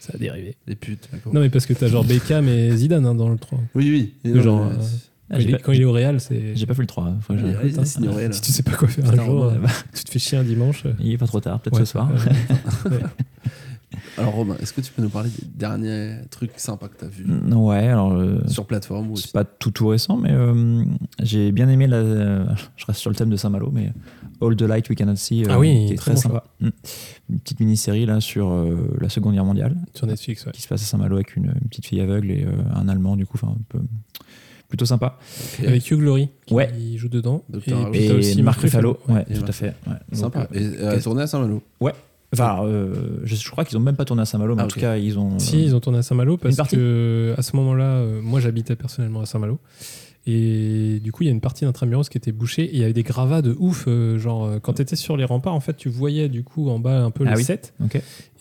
ça 0.00 0.12
a 0.14 0.18
dérivé. 0.18 0.56
Les 0.66 0.74
putes. 0.76 1.08
Non, 1.32 1.40
mais 1.40 1.48
parce 1.50 1.64
que 1.66 1.72
t'as 1.74 1.86
genre 1.88 2.04
Beckham 2.04 2.48
et 2.48 2.76
Zidane 2.76 3.06
hein, 3.06 3.14
dans 3.14 3.28
le 3.28 3.38
3. 3.38 3.58
Oui, 3.74 3.90
oui. 3.90 4.14
Et 4.24 4.28
Le 4.32 4.36
non, 4.36 4.42
genre, 4.42 4.64
mais- 4.70 4.76
euh, 4.76 4.86
Ah, 5.30 5.34
quand, 5.34 5.40
il, 5.40 5.48
est- 5.48 5.52
pas- 5.52 5.58
quand 5.58 5.72
il 5.72 5.80
est 5.80 5.84
au 5.84 5.92
Real, 5.92 6.20
c'est. 6.20 6.54
J'ai 6.56 6.66
pas 6.66 6.74
fait 6.74 6.82
le 6.82 6.86
3. 6.86 7.14
faut 7.20 7.32
que 7.34 7.38
je- 7.40 7.44
Ouais, 7.46 7.50
écoute, 7.52 7.70
il 7.72 7.78
hein. 7.78 7.82
a 7.82 7.84
signé 7.84 8.08
au 8.08 8.12
Real. 8.12 8.32
Si 8.34 8.40
tu 8.42 8.52
sais 8.52 8.62
pas 8.62 8.72
quoi 8.72 8.86
faire 8.88 9.10
un 9.10 9.24
jour, 9.24 9.44
euh, 9.46 9.54
tu 9.94 10.04
te 10.04 10.10
fais 10.10 10.18
chier 10.18 10.38
un 10.38 10.44
dimanche. 10.44 10.84
euh, 10.86 10.92
Il 11.00 11.12
est 11.12 11.18
pas 11.18 11.26
trop 11.26 11.40
tard, 11.40 11.60
peut-être 11.60 11.74
ouais, 11.78 11.84
ce 11.84 11.90
soir. 11.92 12.10
euh, 12.12 12.90
ouais. 12.90 12.98
Alors, 14.18 14.34
Romain, 14.34 14.56
est-ce 14.60 14.72
que 14.72 14.80
tu 14.80 14.92
peux 14.92 15.00
nous 15.02 15.08
parler 15.08 15.30
des 15.30 15.46
derniers 15.54 16.16
trucs 16.30 16.52
sympas 16.58 16.88
que 16.88 16.98
tu 16.98 17.04
as 17.04 17.08
vus 17.08 17.24
Ouais, 17.54 17.86
alors. 17.88 18.12
euh, 18.12 18.40
sur 18.48 18.66
plateforme 18.66 19.14
C'est 19.16 19.32
pas 19.32 19.44
tout 19.44 19.70
tout 19.70 19.86
récent, 19.88 20.16
mais 20.16 20.32
euh, 20.32 20.84
j'ai 21.22 21.52
bien 21.52 21.68
aimé 21.68 21.86
la. 21.86 22.02
je 22.76 22.86
reste 22.86 23.00
sur 23.00 23.10
le 23.10 23.16
thème 23.16 23.30
de 23.30 23.36
Saint-Malo, 23.36 23.70
mais 23.72 23.92
All 24.42 24.56
the 24.56 24.62
Light 24.62 24.88
We 24.88 24.98
Cannot 24.98 25.16
See, 25.16 25.44
euh, 25.44 25.48
Ah 25.50 25.58
oui, 25.58 25.86
qui 25.86 25.92
est 25.92 25.96
très 25.96 26.14
très, 26.14 26.28
bon 26.28 26.34
sympa. 26.34 26.44
Mm. 26.60 26.68
Une 27.30 27.38
petite 27.40 27.60
mini-série 27.60 28.06
là 28.06 28.20
sur 28.20 28.50
euh, 28.50 28.96
la 29.00 29.08
Seconde 29.08 29.34
Guerre 29.34 29.44
mondiale, 29.44 29.76
Sur 29.94 30.06
Netflix, 30.06 30.44
ouais. 30.46 30.52
qui 30.52 30.62
se 30.62 30.68
passe 30.68 30.82
à 30.82 30.86
Saint-Malo 30.86 31.14
avec 31.16 31.36
une, 31.36 31.46
une 31.46 31.68
petite 31.68 31.86
fille 31.86 32.00
aveugle 32.00 32.30
et 32.32 32.44
euh, 32.44 32.50
un 32.74 32.88
Allemand, 32.88 33.16
du 33.16 33.24
coup, 33.24 33.38
enfin 33.40 33.52
un 33.54 33.62
peu 33.68 33.78
plutôt 34.68 34.84
sympa. 34.84 35.18
Avec 35.64 35.88
Hugh 35.90 35.98
Glory 36.00 36.28
qui 36.44 36.52
Ouais. 36.54 36.68
joue 36.96 37.08
dedans. 37.08 37.44
Et, 37.94 38.06
Et 38.06 38.12
aussi 38.12 38.42
Marc 38.42 38.60
Ruffalo, 38.60 38.98
ouais, 39.08 39.24
tout 39.24 39.44
à 39.46 39.52
fait. 39.52 39.74
ouais. 39.86 39.92
Donc, 40.10 40.18
Sympa. 40.20 40.48
euh, 40.54 40.58
Et 40.58 40.82
euh, 40.82 41.00
tourné 41.00 41.22
à 41.22 41.26
Saint-Malo. 41.28 41.62
Enfin, 42.32 42.64
euh, 42.64 43.20
je, 43.24 43.36
je 43.36 43.50
crois 43.50 43.64
qu'ils 43.64 43.76
ont 43.76 43.80
même 43.80 43.96
pas 43.96 44.04
tourné 44.04 44.22
à 44.22 44.24
Saint-Malo, 44.24 44.54
mais 44.56 44.62
Ah, 44.62 44.64
en 44.64 44.68
tout 44.68 44.80
cas, 44.80 44.96
ils 44.96 45.18
ont. 45.18 45.38
Si, 45.38 45.62
ils 45.62 45.74
ont 45.76 45.80
tourné 45.80 45.98
à 45.98 46.02
Saint-Malo 46.02 46.36
parce 46.36 46.56
que 46.68 47.34
à 47.38 47.42
ce 47.42 47.54
moment-là, 47.56 47.84
euh, 47.84 48.20
moi 48.22 48.40
j'habitais 48.40 48.74
personnellement 48.76 49.20
à 49.20 49.26
Saint-Malo. 49.26 49.58
Et 50.28 50.98
du 51.04 51.12
coup, 51.12 51.22
il 51.22 51.26
y 51.26 51.28
a 51.28 51.32
une 51.32 51.40
partie 51.40 51.64
d'Intramuros 51.64 52.08
qui 52.08 52.18
était 52.18 52.32
bouchée 52.32 52.64
et 52.64 52.72
il 52.74 52.80
y 52.80 52.84
avait 52.84 52.92
des 52.92 53.04
gravats 53.04 53.42
de 53.42 53.54
ouf. 53.60 53.84
euh, 53.86 54.18
genre, 54.18 54.44
euh, 54.44 54.58
quand 54.58 54.72
tu 54.74 54.82
étais 54.82 54.96
sur 54.96 55.16
les 55.16 55.24
remparts, 55.24 55.54
en 55.54 55.60
fait, 55.60 55.76
tu 55.76 55.88
voyais 55.88 56.28
du 56.28 56.42
coup 56.42 56.68
en 56.68 56.80
bas 56.80 57.00
un 57.04 57.12
peu 57.12 57.24
Ah 57.26 57.30
le 57.30 57.36
oui. 57.36 57.44
set. 57.44 57.74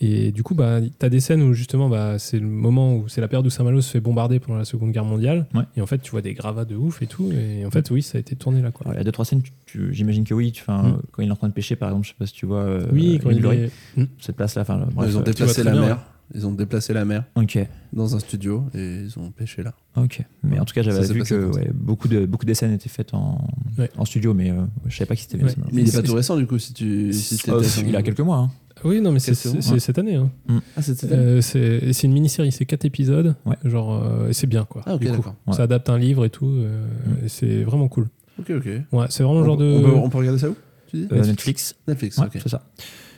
Et 0.02 0.32
du 0.32 0.42
coup, 0.44 0.56
bah, 0.56 0.80
tu 0.82 1.06
as 1.06 1.10
des 1.10 1.20
scènes 1.20 1.42
où 1.44 1.54
justement, 1.54 1.88
bah, 1.88 2.18
c'est 2.18 2.40
le 2.40 2.48
moment 2.48 2.96
où 2.96 3.08
c'est 3.08 3.22
la 3.22 3.28
période 3.28 3.46
où 3.46 3.50
Saint-Malo 3.52 3.82
se 3.82 3.92
fait 3.92 4.00
bombarder 4.00 4.40
pendant 4.40 4.58
la 4.58 4.66
Seconde 4.66 4.92
Guerre 4.92 5.06
mondiale. 5.06 5.46
Ouais. 5.54 5.62
Et 5.78 5.82
en 5.82 5.86
fait, 5.86 6.00
tu 6.00 6.10
vois 6.12 6.22
des 6.22 6.34
gravats 6.34 6.66
de 6.66 6.76
ouf 6.76 7.02
et 7.04 7.08
tout. 7.08 7.32
Et 7.32 7.66
en 7.66 7.72
fait, 7.72 7.90
oui, 7.92 8.02
ça 8.02 8.18
a 8.18 8.22
été 8.22 8.36
tourné 8.36 8.62
là. 8.64 8.72
Quoi. 8.72 8.86
Alors, 8.88 8.96
il 8.96 8.98
y 8.98 9.02
a 9.02 9.04
deux, 9.04 9.12
trois 9.12 9.24
scènes, 9.26 9.42
tu- 9.44 9.52
tu- 9.68 9.94
j'imagine 9.94 10.24
que 10.24 10.34
oui. 10.34 10.54
Mm. 10.68 10.98
Quand 11.12 11.22
il 11.22 11.28
est 11.28 11.32
en 11.32 11.36
train 11.36 11.50
de 11.50 11.54
pêcher, 11.54 11.76
par 11.76 11.90
exemple, 11.90 12.06
je 12.08 12.12
sais 12.12 12.16
pas 12.18 12.26
si 12.26 12.34
tu 12.34 12.46
vois. 12.48 12.62
euh, 12.62 12.88
oui, 12.92 13.20
quand 13.22 13.30
il 13.30 13.46
est. 13.46 13.70
Mm. 13.96 14.06
Cette 14.20 14.36
place-là, 14.36 14.64
enfin, 14.64 14.88
ils 15.08 15.18
ont 15.18 15.22
déplacé 15.22 15.64
la 15.64 15.72
bien, 15.72 15.82
mer. 15.82 16.00
Ils 16.34 16.48
ont 16.48 16.52
déplacé 16.52 16.92
la 16.94 17.06
mer 17.06 17.24
Ok. 17.36 17.60
dans 17.94 18.16
un 18.16 18.20
studio 18.20 18.66
et 18.74 19.02
ils 19.04 19.20
ont 19.20 19.30
pêché 19.32 19.62
là. 19.62 19.74
Ok, 19.96 20.24
mais 20.44 20.60
en 20.60 20.66
tout 20.66 20.74
cas 20.74 20.84
Ça 20.84 20.90
j'avais 20.90 21.06
s'est 21.06 21.14
vu 21.14 21.20
passé 21.20 21.36
que 21.36 21.42
comme 21.44 21.54
ça. 21.54 21.60
ouais, 21.60 21.70
beaucoup, 21.74 22.08
de, 22.08 22.26
beaucoup 22.26 22.46
des 22.46 22.56
scènes 22.56 22.74
étaient 22.74 22.90
faites 22.90 23.14
en, 23.14 23.48
Ouais. 23.78 23.92
en 23.98 24.06
studio, 24.06 24.34
mais 24.34 24.50
euh, 24.50 24.56
je 24.88 24.98
savais 24.98 25.08
pas 25.08 25.16
que 25.16 25.22
c'était 25.22 25.38
bien. 25.38 25.46
Ouais. 25.48 25.54
ça 25.54 25.60
m'a- 25.62 25.68
Mais 25.72 25.84
il 25.84 25.88
est 25.90 25.92
pas 25.96 26.02
tout 26.02 26.16
récent 26.16 26.36
du 26.36 26.48
coup 26.48 26.58
si 26.58 26.74
tu 26.74 27.14
si 27.14 27.36
Oh, 27.50 27.60
t'étais 27.62 27.80
à 27.80 27.88
il 27.88 27.96
a 27.96 28.02
quelques 28.02 28.20
mois. 28.22 28.38
hein. 28.38 28.52
Oui, 28.84 29.00
non, 29.02 29.12
mais 29.12 29.20
c'est 29.20 29.32
Question, 29.32 29.62
c'est- 29.62 29.72
ouais. 29.74 29.80
cette 29.80 29.98
année. 30.00 30.16
hein. 30.16 30.30
Ah, 30.76 30.82
c'est 30.82 31.00
cette 31.00 31.12
année 31.12 31.22
Euh, 31.22 31.42
c'est 31.42 31.94
c'est 31.94 32.08
une 32.08 32.14
mini-série, 32.14 32.52
c'est 32.52 32.66
quatre 32.66 32.86
épisodes. 32.86 33.36
Ouais. 33.46 33.56
Genre, 33.64 34.04
euh, 34.04 34.30
et 34.30 34.34
c'est 34.34 34.48
bien 34.48 34.66
quoi. 34.66 34.82
Ah, 34.86 34.96
ok, 34.96 35.02
du 35.02 35.08
coup. 35.08 35.16
d'accord. 35.18 35.36
Ouais. 35.48 35.54
Ça 35.54 35.64
adapte 35.64 35.90
un 35.90 35.98
livre 35.98 36.26
et 36.26 36.30
tout. 36.30 36.48
euh, 36.50 36.86
Mm. 37.22 37.26
et 37.26 37.30
c'est 37.30 37.64
vraiment 37.64 37.88
cool. 37.88 38.10
Ok, 38.40 38.50
ok. 38.50 38.66
Ouais, 38.92 39.06
c'est 39.10 39.24
vraiment 39.24 39.40
le 39.42 39.46
genre 39.46 39.56
on, 39.56 39.60
de. 39.60 39.76
on 39.78 39.82
peut, 39.82 39.96
on 39.96 40.10
peut 40.10 40.18
regarder 40.18 40.40
ça 40.40 40.50
où 40.50 40.56
tu 40.88 40.98
dis? 40.98 41.08
Euh, 41.12 41.24
Netflix, 41.24 41.76
Ah, 41.78 41.92
Netflix, 41.92 42.18
ouais, 42.18 42.26
ok. 42.26 42.32
c'est 42.44 42.50
ça. 42.50 42.64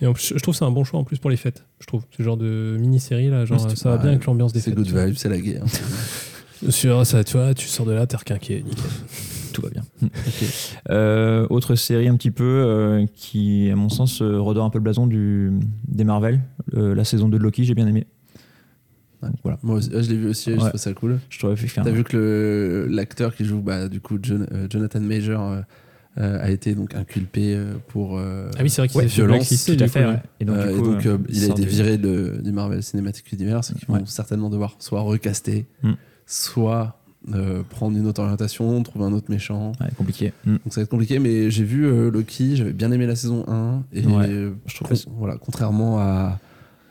Et 0.01 0.07
en 0.07 0.13
plus, 0.13 0.33
je 0.35 0.39
trouve 0.41 0.53
que 0.53 0.59
c'est 0.59 0.65
un 0.65 0.71
bon 0.71 0.83
choix 0.83 0.99
en 0.99 1.03
plus 1.03 1.17
pour 1.17 1.29
les 1.29 1.37
fêtes. 1.37 1.63
Je 1.79 1.87
trouve 1.87 2.03
ce 2.15 2.21
genre 2.23 2.37
de 2.37 2.77
mini-série 2.79 3.29
là, 3.29 3.45
genre 3.45 3.61
Ouais, 3.63 3.69
c'est- 3.69 3.75
ça 3.75 3.89
va 3.89 3.95
ouais, 3.95 4.01
bien 4.01 4.11
avec 4.11 4.25
l'ambiance 4.25 4.53
des 4.53 4.59
C'est 4.59 4.69
fêtes. 4.71 4.75
good 4.77 4.85
tu 4.87 4.91
vois. 4.93 5.05
vibe, 5.05 5.15
c'est 5.17 5.29
la 5.29 5.39
guerre. 5.39 5.63
Sur 6.69 7.05
ça, 7.05 7.23
tu 7.23 7.37
vois, 7.37 7.53
tu 7.53 7.67
sors 7.67 7.85
de 7.85 7.91
là, 7.91 8.07
t'es 8.07 8.17
requinqué, 8.17 8.63
nickel. 8.63 8.83
Tout 9.53 9.61
va 9.61 9.69
bien. 9.69 9.83
Euh, 10.89 11.45
autre 11.49 11.75
série 11.75 12.07
un 12.07 12.15
petit 12.15 12.31
peu 12.31 12.43
euh, 12.43 13.05
qui, 13.15 13.69
à 13.71 13.75
mon 13.75 13.89
sens, 13.89 14.21
euh, 14.21 14.39
redore 14.39 14.63
un 14.65 14.69
peu 14.69 14.77
le 14.77 14.83
blason 14.83 15.05
du, 15.07 15.51
des 15.87 16.03
Marvel. 16.05 16.39
Euh, 16.75 16.95
la 16.95 17.03
saison 17.03 17.27
2 17.27 17.37
de 17.37 17.43
Loki, 17.43 17.63
j'ai 17.65 17.73
bien 17.73 17.87
aimé. 17.87 18.05
Donc, 19.21 19.33
voilà. 19.43 19.57
Moi 19.63 19.75
aussi, 19.77 19.89
ah, 19.95 20.01
je 20.01 20.09
l'ai 20.11 20.15
vu 20.17 20.29
aussi, 20.29 20.51
je 20.51 20.57
Ouais. 20.59 20.69
trouve 20.69 20.79
ça 20.79 20.93
cool. 20.93 21.19
Je 21.29 21.39
T'as 21.39 21.89
vu 21.91 22.03
que 22.03 22.15
le- 22.15 22.87
l'acteur 22.95 23.35
qui 23.35 23.43
joue 23.45 23.59
bah, 23.61 23.87
du 23.89 23.99
coup 23.99 24.17
Jon- 24.21 24.45
euh, 24.53 24.67
Jonathan 24.69 25.01
Major 25.01 25.57
a 26.17 26.49
été 26.49 26.73
donc 26.75 26.95
inculpé 26.95 27.53
euh, 27.55 27.73
pour 27.89 28.17
euh, 28.17 28.49
Ah 28.57 28.63
oui, 28.63 28.69
c'est 28.69 28.81
vrai 28.81 28.87
qu'il 28.87 28.97
ouais, 28.99 29.05
violence, 29.05 29.37
blacklister, 29.37 29.77
tout 29.77 29.83
à 29.83 29.85
du 29.87 29.91
fait. 29.91 30.03
coup, 30.03 30.09
ouais. 30.09 30.21
Et 30.39 30.45
donc, 30.45 30.55
Euh, 30.57 30.99
et 31.01 31.07
euh, 31.07 31.17
il 31.29 31.43
a 31.43 31.47
été 31.47 31.65
viré 31.65 31.97
de- 31.97 32.39
du 32.43 32.51
Marvel 32.51 32.81
Cinematic 32.83 33.31
Universe 33.31 33.73
qui 33.73 33.91
Ouais. 33.91 33.99
vont 33.99 34.05
certainement 34.05 34.49
devoir 34.49 34.75
soit 34.79 35.01
recaster, 35.01 35.65
Mm. 35.83 35.91
soit 36.25 36.99
euh, 37.33 37.61
prendre 37.67 37.97
une 37.97 38.07
autre 38.07 38.21
orientation, 38.21 38.81
trouver 38.83 39.03
un 39.05 39.11
autre 39.11 39.29
méchant. 39.29 39.73
Ouais, 39.81 39.87
compliqué. 39.97 40.31
Mm. 40.45 40.51
Donc 40.53 40.61
ça 40.73 40.79
va 40.79 40.83
être 40.83 40.89
compliqué, 40.89 41.19
mais 41.19 41.51
j'ai 41.51 41.63
vu 41.65 41.85
euh, 41.85 42.09
Loki, 42.09 42.55
j'avais 42.55 42.71
bien 42.73 42.91
aimé 42.91 43.05
la 43.05 43.15
saison 43.17 43.43
1, 43.49 43.83
et 43.91 44.05
Ouais, 44.05 44.25
euh, 44.29 44.51
je 44.65 44.75
trouve 44.75 44.87
con- 44.87 44.95
que- 44.95 45.09
voilà, 45.17 45.35
contrairement 45.37 45.99
à, 45.99 46.39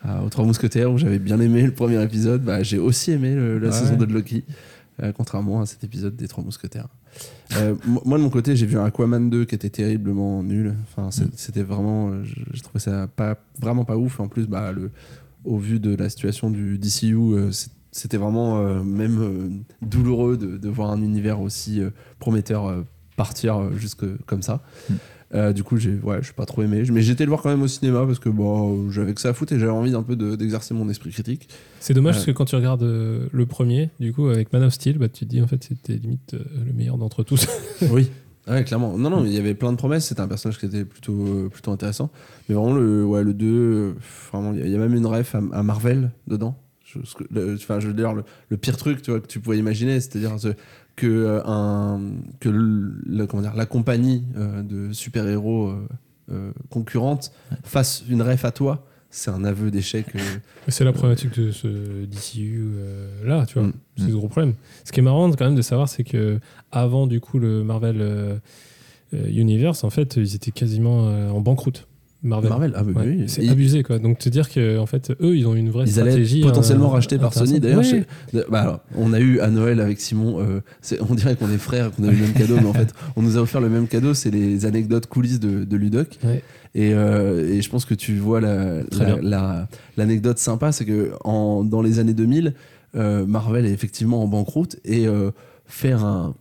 à- 0.04 0.22
aux 0.22 0.28
Trois 0.28 0.44
Mousquetaires 0.44 0.92
où 0.92 0.98
j'avais 0.98 1.18
bien 1.18 1.40
aimé 1.40 1.62
le 1.62 1.72
premier 1.72 2.02
épisode, 2.02 2.42
bah, 2.42 2.62
j'ai 2.62 2.78
aussi 2.78 3.12
aimé 3.12 3.34
le- 3.34 3.58
la 3.58 3.68
Ouais. 3.68 3.72
saison 3.72 3.96
2 3.96 4.06
de 4.06 4.12
Loki, 4.12 4.44
euh, 5.02 5.10
contrairement 5.12 5.62
à 5.62 5.66
cet 5.66 5.84
épisode 5.84 6.16
des 6.16 6.28
Trois 6.28 6.44
Mousquetaires. 6.44 6.88
Euh, 7.56 7.74
mo- 7.86 8.02
moi 8.04 8.18
de 8.18 8.22
mon 8.24 8.30
côté, 8.30 8.56
j'ai 8.56 8.66
vu 8.66 8.76
un 8.78 8.84
Aquaman 8.84 9.30
2 9.30 9.44
qui 9.44 9.54
était 9.54 9.70
terriblement 9.70 10.42
nul. 10.42 10.74
Enfin, 10.82 11.08
Mm. 11.24 11.28
c'était 11.36 11.62
vraiment, 11.62 12.10
euh, 12.10 12.24
j'ai 12.52 12.60
trouvé 12.60 12.80
ça 12.80 13.06
pas 13.14 13.36
vraiment 13.60 13.84
pas 13.84 13.96
ouf. 13.96 14.18
En 14.20 14.28
plus, 14.28 14.46
bah, 14.46 14.72
le, 14.72 14.90
au 15.44 15.58
vu 15.58 15.78
de 15.78 15.94
la 15.94 16.08
situation 16.08 16.50
du 16.50 16.76
DCU, 16.78 17.14
euh, 17.34 17.50
c'était 17.92 18.16
vraiment 18.16 18.58
euh, 18.58 18.82
même 18.82 19.18
euh, 19.20 19.48
douloureux 19.80 20.36
de, 20.36 20.56
de 20.56 20.68
voir 20.68 20.90
un 20.90 21.00
univers 21.02 21.40
aussi 21.40 21.80
prometteur 22.18 22.84
partir 23.16 23.72
jusque 23.76 24.04
comme 24.26 24.42
ça. 24.42 24.62
Mm. 24.90 24.94
Euh, 25.36 25.52
du 25.52 25.62
coup, 25.62 25.76
j'ai 25.76 25.94
ouais, 26.02 26.16
je 26.20 26.24
suis 26.26 26.34
pas 26.34 26.46
trop 26.46 26.62
aimé, 26.62 26.82
mais 26.90 27.06
été 27.08 27.24
le 27.24 27.28
voir 27.28 27.42
quand 27.42 27.50
même 27.50 27.60
au 27.62 27.68
cinéma 27.68 28.06
parce 28.06 28.18
que 28.18 28.28
bon, 28.30 28.90
j'avais 28.90 29.12
que 29.12 29.20
ça 29.20 29.28
à 29.28 29.32
foutre 29.34 29.52
et 29.52 29.58
j'avais 29.58 29.70
envie 29.70 29.94
un 29.94 30.02
peu 30.02 30.16
de- 30.16 30.34
d'exercer 30.34 30.72
mon 30.72 30.88
esprit 30.88 31.10
critique. 31.10 31.48
C'est 31.78 31.92
dommage 31.94 32.14
Ouais. 32.14 32.16
parce 32.18 32.26
que 32.26 32.30
quand 32.32 32.46
tu 32.46 32.56
regardes 32.56 32.82
euh, 32.84 33.26
le 33.32 33.44
premier, 33.46 33.90
du 34.00 34.12
coup, 34.14 34.26
avec 34.28 34.52
Man 34.52 34.62
of 34.62 34.72
Steel, 34.72 34.96
bah, 34.98 35.08
tu 35.08 35.26
te 35.26 35.30
dis 35.30 35.42
en 35.42 35.46
fait 35.46 35.62
c'était 35.62 35.94
limite 35.98 36.34
euh, 36.34 36.38
le 36.66 36.72
meilleur 36.72 36.96
d'entre 36.96 37.22
tous. 37.22 37.46
oui. 37.90 38.08
Ouais, 38.48 38.62
clairement. 38.64 38.96
Non, 38.96 39.10
non, 39.10 39.22
mais 39.22 39.28
il 39.30 39.34
y 39.34 39.38
avait 39.38 39.54
plein 39.54 39.72
de 39.72 39.76
promesses. 39.76 40.06
C'était 40.06 40.20
un 40.20 40.28
personnage 40.28 40.58
qui 40.58 40.66
était 40.66 40.84
plutôt, 40.84 41.26
euh, 41.26 41.48
plutôt 41.48 41.72
intéressant. 41.72 42.10
Mais 42.48 42.54
vraiment, 42.54 42.74
le, 42.74 43.04
ouais, 43.04 43.24
le 43.24 43.34
2, 43.34 43.46
euh, 43.46 43.92
vraiment, 44.32 44.52
il 44.54 44.68
y 44.70 44.74
a- 44.74 44.78
même 44.78 44.94
une 44.94 45.04
ref 45.06 45.34
à, 45.34 45.42
à 45.52 45.62
Marvel 45.64 46.12
dedans. 46.28 46.56
Je, 46.84 46.98
le- 47.30 47.54
enfin, 47.56 47.80
je 47.80 47.88
veux 47.88 47.92
dire, 47.94 48.14
le, 48.14 48.22
le 48.48 48.56
pire 48.56 48.76
truc 48.76 49.02
tu 49.02 49.10
vois, 49.10 49.18
que 49.20 49.26
tu 49.26 49.40
pouvais 49.40 49.58
imaginer, 49.58 49.98
c'est-à-dire 50.00 50.38
ce- 50.38 50.54
que, 50.96 51.06
euh, 51.06 51.42
un, 51.44 52.00
que 52.40 52.48
le- 52.48 53.26
comment 53.26 53.42
dire, 53.42 53.54
la 53.54 53.66
compagnie 53.66 54.24
euh, 54.36 54.62
de 54.62 54.92
super-héros 54.92 55.72
euh, 56.30 56.52
concurrente 56.70 57.32
fasse 57.62 58.04
une 58.08 58.22
ref 58.22 58.44
à 58.44 58.50
toi. 58.50 58.84
C'est 59.10 59.30
un 59.30 59.44
aveu 59.44 59.70
d'échec. 59.70 60.06
c'est 60.68 60.84
la 60.84 60.92
problématique 60.92 61.38
de 61.38 61.52
ce 61.52 62.04
DCU 62.04 62.66
là, 63.24 63.46
tu 63.46 63.58
vois. 63.58 63.68
Mm. 63.68 63.72
C'est 63.98 64.08
le 64.08 64.16
gros 64.16 64.28
problème. 64.28 64.54
Ce 64.84 64.92
qui 64.92 65.00
est 65.00 65.02
marrant 65.02 65.30
quand 65.30 65.44
même 65.44 65.54
de 65.54 65.62
savoir, 65.62 65.88
c'est 65.88 66.04
que 66.04 66.40
avant 66.72 67.06
du 67.06 67.20
coup 67.20 67.38
le 67.38 67.62
Marvel 67.62 68.40
Universe, 69.12 69.84
en 69.84 69.90
fait, 69.90 70.16
ils 70.16 70.34
étaient 70.34 70.50
quasiment 70.50 71.04
en 71.06 71.40
banqueroute. 71.40 71.86
Marvel. 72.26 72.50
Marvel, 72.50 72.72
ah, 72.76 72.82
bah, 72.82 73.00
Ouais, 73.00 73.06
oui. 73.20 73.24
C'est 73.28 73.48
abusé 73.48 73.82
quoi. 73.82 73.98
Donc 73.98 74.18
te 74.18 74.28
dire 74.28 74.50
que 74.50 74.78
en 74.78 74.86
fait 74.86 75.12
eux 75.20 75.36
ils 75.36 75.46
ont 75.46 75.54
une 75.54 75.70
vraie 75.70 75.84
Ils 75.86 75.92
stratégie 75.92 76.40
être 76.40 76.46
potentiellement 76.48 76.88
euh, 76.90 76.94
rachetés 76.94 77.18
par 77.18 77.32
Sony. 77.32 77.60
D'ailleurs, 77.60 77.82
bah, 78.50 78.60
alors, 78.60 78.80
on 78.96 79.12
a 79.12 79.20
eu 79.20 79.40
à 79.40 79.48
Noël 79.50 79.80
avec 79.80 80.00
Simon, 80.00 80.40
euh, 80.40 80.60
on 81.08 81.14
dirait 81.14 81.36
qu'on 81.36 81.50
est 81.50 81.58
frères, 81.58 81.92
qu'on 81.92 82.04
a 82.04 82.08
eu 82.08 82.16
le 82.16 82.22
même 82.22 82.32
cadeau, 82.34 82.56
mais 82.60 82.66
en 82.66 82.72
fait, 82.74 82.92
on 83.16 83.22
nous 83.22 83.36
a 83.36 83.40
offert 83.40 83.60
le 83.60 83.68
même 83.68 83.88
cadeau, 83.88 84.14
c'est 84.14 84.30
les 84.30 84.66
anecdotes 84.66 85.06
coulisses 85.06 85.40
de, 85.40 85.64
de 85.64 85.76
Ludoc. 85.76 86.18
Ouais. 86.24 86.42
Et, 86.74 86.92
euh, 86.92 87.48
et 87.54 87.62
je 87.62 87.70
pense 87.70 87.84
que 87.86 87.94
tu 87.94 88.16
vois 88.18 88.40
la- 88.40 88.84
Très 88.84 89.04
la- 89.06 89.14
bien. 89.16 89.22
la- 89.22 89.68
l'anecdote 89.96 90.38
sympa, 90.38 90.72
c'est 90.72 90.84
que 90.84 91.12
en, 91.24 91.64
dans 91.64 91.80
les 91.80 91.98
années 92.00 92.12
2000, 92.14 92.52
euh, 92.96 93.24
Marvel 93.26 93.64
est 93.66 93.70
effectivement 93.72 94.22
en 94.22 94.26
banqueroute 94.26 94.76
et 94.84 95.06
euh, 95.06 95.30
faire 95.66 96.04
un, 96.04 96.34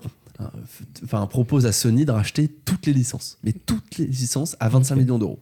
enfin 1.03 1.25
propose 1.27 1.65
à 1.65 1.71
Sony 1.71 2.03
de 2.05 2.11
racheter 2.11 2.49
toutes 2.65 2.85
les 2.85 2.93
licences, 2.93 3.37
mais 3.43 3.53
toutes 3.53 3.97
les 3.97 4.05
licences 4.07 4.57
à 4.59 4.67
25 4.69 4.95
Ok. 4.95 5.01
millions 5.01 5.17
d'euros. 5.17 5.39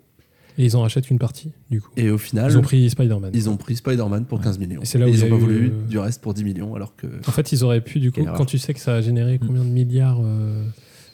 Et 0.57 0.65
ils 0.65 0.75
en 0.75 0.81
rachètent 0.81 1.09
une 1.09 1.19
partie 1.19 1.51
du 1.69 1.81
coup. 1.81 1.89
Et 1.97 2.09
au 2.09 2.17
final, 2.17 2.51
Ils 2.51 2.57
ont 2.57 2.61
pris 2.61 2.89
Spider-Man. 2.89 3.31
ils 3.33 3.49
ont 3.49 3.57
pris 3.57 3.75
Spider-Man 3.75 4.25
pour 4.25 4.41
15 4.41 4.59
millions. 4.59 4.81
Et 4.81 4.85
c'est 4.85 4.97
là 4.97 5.05
où 5.05 5.09
ils 5.09 5.15
il 5.15 5.19
y 5.19 5.23
ont 5.23 5.27
a 5.27 5.29
pas 5.29 5.35
voulu 5.35 5.67
euh, 5.67 5.87
du 5.87 5.97
reste 5.97 6.21
pour 6.21 6.33
10 6.33 6.43
millions, 6.43 6.75
alors 6.75 6.95
que. 6.95 7.07
En 7.27 7.31
fait, 7.31 7.51
ils 7.51 7.63
auraient 7.63 7.81
pu, 7.81 7.99
du 7.99 8.11
coup, 8.11 8.21
erreur. 8.21 8.35
quand 8.35 8.45
tu 8.45 8.57
sais 8.57 8.73
que 8.73 8.79
ça 8.79 8.95
a 8.95 9.01
généré 9.01 9.39
combien 9.39 9.63
de 9.63 9.69
milliards 9.69 10.19
euh, 10.23 10.63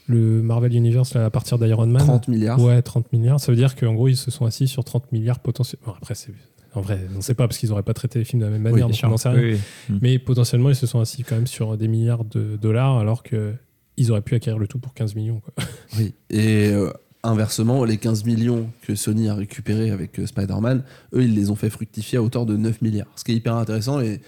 le 0.07 0.41
Marvel 0.41 0.73
Universe 0.73 1.13
là, 1.13 1.25
à 1.25 1.29
partir 1.29 1.57
d'Iron 1.59 1.87
Man? 1.87 2.01
30 2.01 2.27
milliards. 2.27 2.61
Ouais, 2.61 2.81
30 2.81 3.13
milliards. 3.13 3.39
Ça 3.39 3.51
veut 3.51 3.57
dire 3.57 3.75
qu'en 3.75 3.93
gros, 3.93 4.07
ils 4.07 4.17
se 4.17 4.31
sont 4.31 4.45
assis 4.45 4.67
sur 4.67 4.83
30 4.83 5.11
milliards 5.11 5.39
potentiels. 5.39 5.79
Bon, 5.85 5.93
après, 5.95 6.15
c'est. 6.15 6.31
En 6.75 6.81
vrai, 6.81 6.99
on 7.13 7.17
ne 7.17 7.21
sait 7.21 7.33
pas 7.33 7.47
parce 7.47 7.57
qu'ils 7.57 7.69
n'auraient 7.69 7.81
pas 7.81 7.95
traité 7.95 8.19
les 8.19 8.25
films 8.25 8.41
de 8.41 8.45
la 8.45 8.51
même 8.51 8.61
manière, 8.61 8.87
donc 8.87 8.99
on 9.03 9.07
n'en 9.07 9.17
sait 9.17 9.29
rien. 9.29 9.39
Oui, 9.39 9.53
oui. 9.53 9.95
Mm. 9.95 9.99
Mais 10.03 10.19
potentiellement, 10.19 10.69
ils 10.69 10.75
se 10.75 10.85
sont 10.85 10.99
assis 10.99 11.23
quand 11.23 11.33
même 11.33 11.47
sur 11.47 11.77
des 11.77 11.87
milliards 11.87 12.25
de 12.25 12.57
dollars 12.57 12.97
alors 12.97 13.23
que 13.23 13.55
ils 13.97 14.11
auraient 14.11 14.21
pu 14.21 14.35
acquérir 14.35 14.59
le 14.59 14.67
tout 14.67 14.79
pour 14.79 14.93
15 14.93 15.15
millions. 15.15 15.41
Quoi. 15.41 15.53
Oui. 15.97 16.13
Et 16.29 16.69
euh, 16.69 16.91
inversement, 17.23 17.83
les 17.83 17.97
15 17.97 18.23
millions 18.25 18.69
que 18.81 18.95
Sony 18.95 19.27
a 19.29 19.35
récupérés 19.35 19.91
avec 19.91 20.19
euh, 20.19 20.25
Spider-Man, 20.25 20.83
eux, 21.13 21.23
ils 21.23 21.35
les 21.35 21.49
ont 21.49 21.55
fait 21.55 21.69
fructifier 21.69 22.17
à 22.17 22.23
hauteur 22.23 22.45
de 22.45 22.55
9 22.57 22.81
milliards. 22.81 23.07
Ce 23.15 23.23
qui 23.23 23.31
est 23.33 23.35
hyper 23.35 23.55
intéressant. 23.55 23.99
Et 23.99 24.21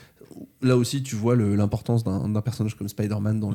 là 0.61 0.75
aussi, 0.77 1.01
tu 1.03 1.15
vois 1.15 1.35
l'importance 1.35 2.03
d'un 2.03 2.41
personnage 2.41 2.75
comme 2.75 2.87
Spider-Man 2.89 3.39
dans, 3.39 3.53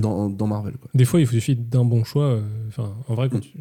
dans, 0.00 0.30
dans 0.30 0.46
Marvel. 0.46 0.74
Quoi. 0.74 0.90
Des 0.94 1.04
fois, 1.04 1.20
il 1.20 1.26
suffit 1.26 1.56
d'un 1.56 1.84
bon 1.84 2.04
choix. 2.04 2.24
euh, 2.26 2.42
Enfin, 2.68 2.94
en 3.08 3.14
vrai, 3.14 3.28
quand 3.28 3.38
Mm. 3.38 3.40
tu. 3.40 3.58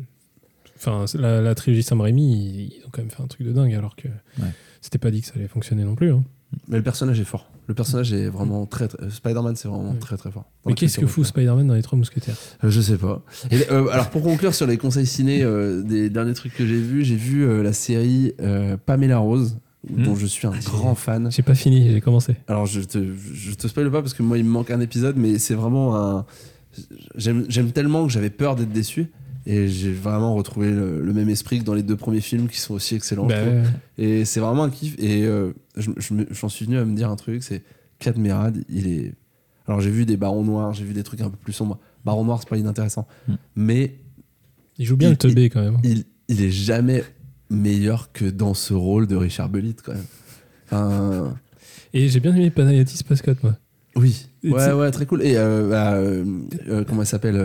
Enfin, 0.78 1.06
c'est 1.08 1.18
la, 1.18 1.42
la 1.42 1.56
trilogie 1.56 1.84
Sam 1.84 2.00
Raimi, 2.00 2.32
ils, 2.32 2.62
ils 2.78 2.86
ont 2.86 2.90
quand 2.92 3.02
même 3.02 3.12
fait 3.12 3.22
un 3.22 3.28
truc 3.28 3.46
de 3.46 3.52
dingue 3.52 3.74
alors 3.74 3.96
que 3.98 4.08
Ouais. 4.08 4.48
c'était 4.80 4.98
pas 4.98 5.12
dit 5.12 5.20
que 5.22 5.28
ça 5.28 5.34
allait 5.36 5.48
fonctionner 5.50 5.84
non 5.84 5.96
plus. 5.96 6.14
hein. 6.14 6.24
Mais 6.70 6.78
le 6.78 6.84
personnage 6.84 7.20
est 7.20 7.26
fort. 7.26 7.50
Le 7.70 7.76
personnage 7.76 8.12
est 8.14 8.28
vraiment 8.30 8.66
très, 8.66 8.88
très- 8.88 9.02
euh, 9.04 9.12
Spider-Man, 9.12 9.56
c'est 9.56 9.68
vraiment 9.68 9.92
Oui. 9.92 10.00
très 10.00 10.18
très 10.18 10.32
fort. 10.32 10.46
Mais 10.66 10.74
qu'est-ce 10.74 10.98
que 10.98 11.06
fout. 11.06 11.24
Spider-Man 11.24 11.68
dans 11.68 11.76
les 11.76 11.84
Trois 11.84 11.98
Mousquetaires? 12.00 12.36
Euh, 12.64 12.70
Je 12.72 12.82
sais 12.82 12.98
pas. 12.98 13.22
Et, 13.52 13.58
euh, 13.72 13.88
alors 13.90 14.10
pour 14.10 14.24
conclure 14.24 14.56
sur 14.56 14.66
les 14.66 14.78
conseils 14.78 15.06
ciné 15.06 15.44
euh, 15.44 15.84
des 15.84 16.10
derniers 16.10 16.34
trucs 16.34 16.56
que 16.56 16.66
j'ai 16.66 16.82
vus, 16.82 17.04
j'ai 17.06 17.16
vu 17.16 17.44
euh, 17.46 17.62
la 17.62 17.72
série 17.72 18.34
euh, 18.42 18.76
Pamela 18.84 19.20
Rose, 19.20 19.58
Hmm. 19.90 20.04
dont 20.04 20.16
je 20.16 20.26
suis 20.26 20.46
un 20.46 20.52
grand 20.66 20.94
fan. 20.94 21.32
J'ai 21.32 21.42
pas 21.42 21.56
fini, 21.56 21.90
j'ai 21.92 22.02
commencé. 22.02 22.36
Alors 22.50 22.66
je 22.66 22.82
te, 22.82 22.98
je 23.34 23.54
te 23.54 23.66
spoil 23.68 23.90
pas 23.90 24.02
parce 24.02 24.14
que 24.14 24.22
moi 24.24 24.38
il 24.38 24.44
me 24.44 24.50
manque 24.50 24.72
un 24.72 24.82
épisode, 24.82 25.16
mais 25.16 25.38
c'est 25.40 25.54
vraiment 25.54 25.96
un. 25.96 26.26
J'aime 27.16 27.46
j'aime 27.50 27.72
tellement 27.72 28.06
que 28.06 28.12
j'avais 28.12 28.30
peur 28.30 28.56
d'être 28.58 28.72
déçu. 28.74 29.08
Et 29.52 29.68
j'ai 29.68 29.92
vraiment 29.92 30.36
retrouvé 30.36 30.70
le, 30.70 31.02
le 31.02 31.14
même 31.14 31.28
esprit 31.30 31.58
que 31.60 31.64
dans 31.64 31.74
les 31.74 31.82
deux 31.82 31.96
premiers 31.96 32.22
films 32.22 32.48
qui 32.50 32.60
sont 32.60 32.76
aussi 32.76 32.94
excellents. 32.94 33.26
Bah, 33.26 33.44
ouais. 33.44 33.64
Et 33.98 34.24
c'est 34.26 34.40
vraiment 34.40 34.64
un 34.66 34.70
kiff. 34.70 34.96
Et 35.00 35.24
euh, 35.26 35.54
je- 35.76 35.90
je 35.98 36.14
me- 36.14 36.28
j'en 36.30 36.50
suis 36.50 36.66
venu 36.66 36.78
à 36.78 36.86
me 36.86 36.96
dire 36.96 37.10
un 37.10 37.16
truc 37.16 37.42
c'est 37.42 37.64
Cadmerad, 37.98 38.64
il 38.70 38.88
est. 38.88 39.14
Alors 39.68 39.82
j'ai 39.82 39.90
vu 39.90 40.06
des 40.06 40.18
barons 40.18 40.44
noirs, 40.44 40.74
j'ai 40.76 40.84
vu 40.84 40.94
des 40.94 41.02
trucs 41.04 41.22
un 41.22 41.30
peu 41.32 41.38
plus 41.38 41.54
sombres. 41.54 41.80
Baron 42.06 42.26
noir, 42.26 42.40
c'est 42.40 42.48
pas 42.50 42.58
inintéressant. 42.58 43.08
Mm. 43.28 43.34
Mais 43.56 43.96
il 44.78 44.86
joue 44.86 44.98
bien 44.98 45.08
il- 45.10 45.12
le 45.14 45.18
teubé 45.18 45.50
quand 45.50 45.62
même. 45.62 45.78
il, 45.84 46.04
il 46.28 46.44
est 46.44 46.52
jamais 46.52 47.04
meilleur 47.50 48.12
que 48.12 48.26
dans 48.26 48.54
ce 48.54 48.76
rôle 48.76 49.08
de 49.08 49.16
Richard 49.16 49.50
Bellitt 49.50 49.82
quand 49.82 49.94
même. 49.94 50.06
Enfin, 50.72 51.36
Et 51.94 52.08
j'ai 52.08 52.20
bien 52.20 52.36
aimé 52.36 52.52
Panayotis 52.52 53.04
Pascott, 53.04 53.42
moi. 53.42 53.56
oui. 53.96 54.28
Ouais, 54.44 54.72
ouais, 54.74 54.92
très 54.92 55.06
cool. 55.08 55.24
Et 55.24 55.34
euh, 55.38 55.68
bah, 55.70 55.94
euh, 55.96 56.24
comment 56.88 57.02
elle 57.02 57.08
s'appelle 57.08 57.36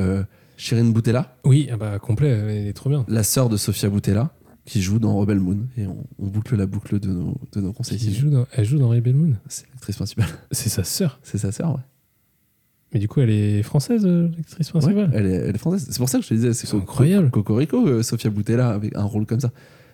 Shirin 0.57 0.85
Boutella, 0.91 1.37
Oui, 1.45 1.69
ah 1.73 1.77
bah 1.77 1.99
complet, 1.99 2.29
elle 2.29 2.67
est 2.69 2.73
trop 2.73 2.91
bien. 2.91 3.05
la 3.09 3.23
sœur 3.23 3.49
de 3.49 3.57
Sofia 3.57 3.89
Boutella, 3.89 4.31
qui 4.65 4.81
joue 4.83 4.99
dans 4.99 5.17
Rebel 5.17 5.41
Moon. 5.41 5.59
Et 5.77 5.87
on, 5.87 6.05
on 6.19 6.27
boucle 6.27 6.57
la 6.57 6.67
boucle 6.67 6.99
de 7.01 7.09
nos, 7.09 7.35
de 7.53 7.61
nos 7.61 7.73
conseils. 7.73 7.99
Qui 7.99 8.05
ciné. 8.07 8.17
joue 8.17 8.31
dans- 8.31 8.47
elle 8.53 8.65
joue 8.65 8.79
dans 8.79 8.89
Rebel 8.89 9.15
Moon. 9.15 9.35
C'est 9.49 9.67
l'actrice 9.73 9.97
principale. 9.97 10.27
C'est 10.53 10.69
sa 10.71 10.85
sœur. 10.85 11.19
C'est 11.23 11.39
sa 11.39 11.53
sœur, 11.53 11.71
ouais. 11.71 11.81
Mais 12.93 13.01
du 13.01 13.09
coup, 13.09 13.21
elle 13.21 13.31
est 13.31 13.63
française, 13.65 14.03
euh, 14.07 14.29
l'actrice 14.37 14.73
Ouais, 14.73 14.81
principale. 14.81 15.11
elle, 15.15 15.27
est, 15.27 15.31
elle 15.35 15.55
est 15.55 15.59
française. 15.59 15.87
C'est 15.91 15.99
pour 15.99 16.09
ça 16.09 16.19
que 16.19 16.25
je 16.25 16.29
te 16.29 16.35
disais, 16.35 16.53
c'est 16.55 16.73
incroyable. 16.77 17.31
Cocorico, 17.31 17.87
euh, 17.89 18.03
Sofia 18.05 18.31
Boutella, 18.31 18.71
avec 18.71 18.95
un 18.97 19.03
rôle 19.03 19.27
comme 19.27 19.41
ça. 19.41 19.51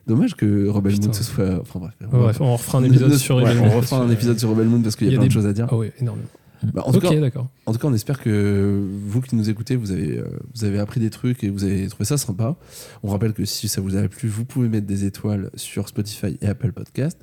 Dommage 0.07 0.35
que 0.35 0.69
Rebel 0.69 0.93
Putain. 0.93 1.07
Moon 1.07 1.13
se 1.15 1.25
soit. 1.25 1.61
Enfin 1.61 1.79
bref. 1.79 1.95
Ouais, 2.13 2.33
on 2.41 2.53
refera 2.57 2.79
un 2.79 2.85
épisode 2.85 3.15
sur 3.15 3.37
ouais, 3.37 3.43
Rebel 3.45 3.59
Moon. 3.59 3.67
On 3.73 3.77
refera 3.77 4.01
un 4.03 4.11
épisode 4.11 4.39
sur 4.39 4.51
Rebel 4.51 4.67
Moon 4.67 4.81
parce 4.83 4.97
qu'il 4.97 5.07
y 5.07 5.11
a, 5.11 5.13
y 5.13 5.17
a 5.17 5.19
plein 5.19 5.25
de 5.25 5.29
des- 5.31 5.35
choses 5.35 5.47
à 5.47 5.53
dire. 5.53 5.67
Ah 5.71 5.77
oui, 5.77 5.91
énormément. 5.99 6.27
Bah, 6.63 6.83
en, 6.85 6.93
tout 6.93 7.01
cas, 7.01 7.09
en 7.09 7.73
tout 7.73 7.79
cas, 7.79 7.89
on 7.89 7.95
espère 7.95 8.21
que 8.21 8.87
vous 9.07 9.21
qui 9.21 9.35
nous 9.35 9.49
écoutez, 9.49 9.77
vous 9.77 9.93
avez, 9.93 10.19
euh, 10.19 10.25
vous 10.55 10.65
avez 10.65 10.79
appris 10.79 11.01
des 11.01 11.11
trucs 11.11 11.43
et 11.43 11.49
vous 11.49 11.65
avez 11.65 11.89
trouvé 11.89 12.05
ça 12.05 12.19
sympa. 12.19 12.57
On 13.03 13.09
rappelle 13.09 13.33
que 13.33 13.45
si 13.45 13.69
ça 13.69 13.81
vous 13.81 13.97
a 13.97 14.07
plu, 14.09 14.29
vous 14.29 14.45
pouvez 14.45 14.69
mettre 14.69 14.87
des 14.87 15.05
étoiles 15.05 15.51
sur 15.55 15.89
Spotify 15.89 16.37
et 16.41 16.47
Apple 16.47 16.73
Podcast. 16.73 17.19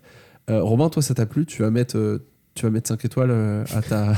Euh, 0.49 0.63
Robin, 0.63 0.89
toi, 0.89 1.01
ça 1.03 1.13
t'a 1.13 1.25
plu? 1.25 1.45
Tu 1.45 1.61
vas 1.61 1.69
mettre 1.69 1.97
euh, 1.97 2.25
tu 2.57 2.63
vas 2.65 2.71
mettre 2.71 2.87
5 2.89 3.05
étoiles 3.05 3.29
euh, 3.31 3.63
à 3.75 3.81
ta, 3.81 4.13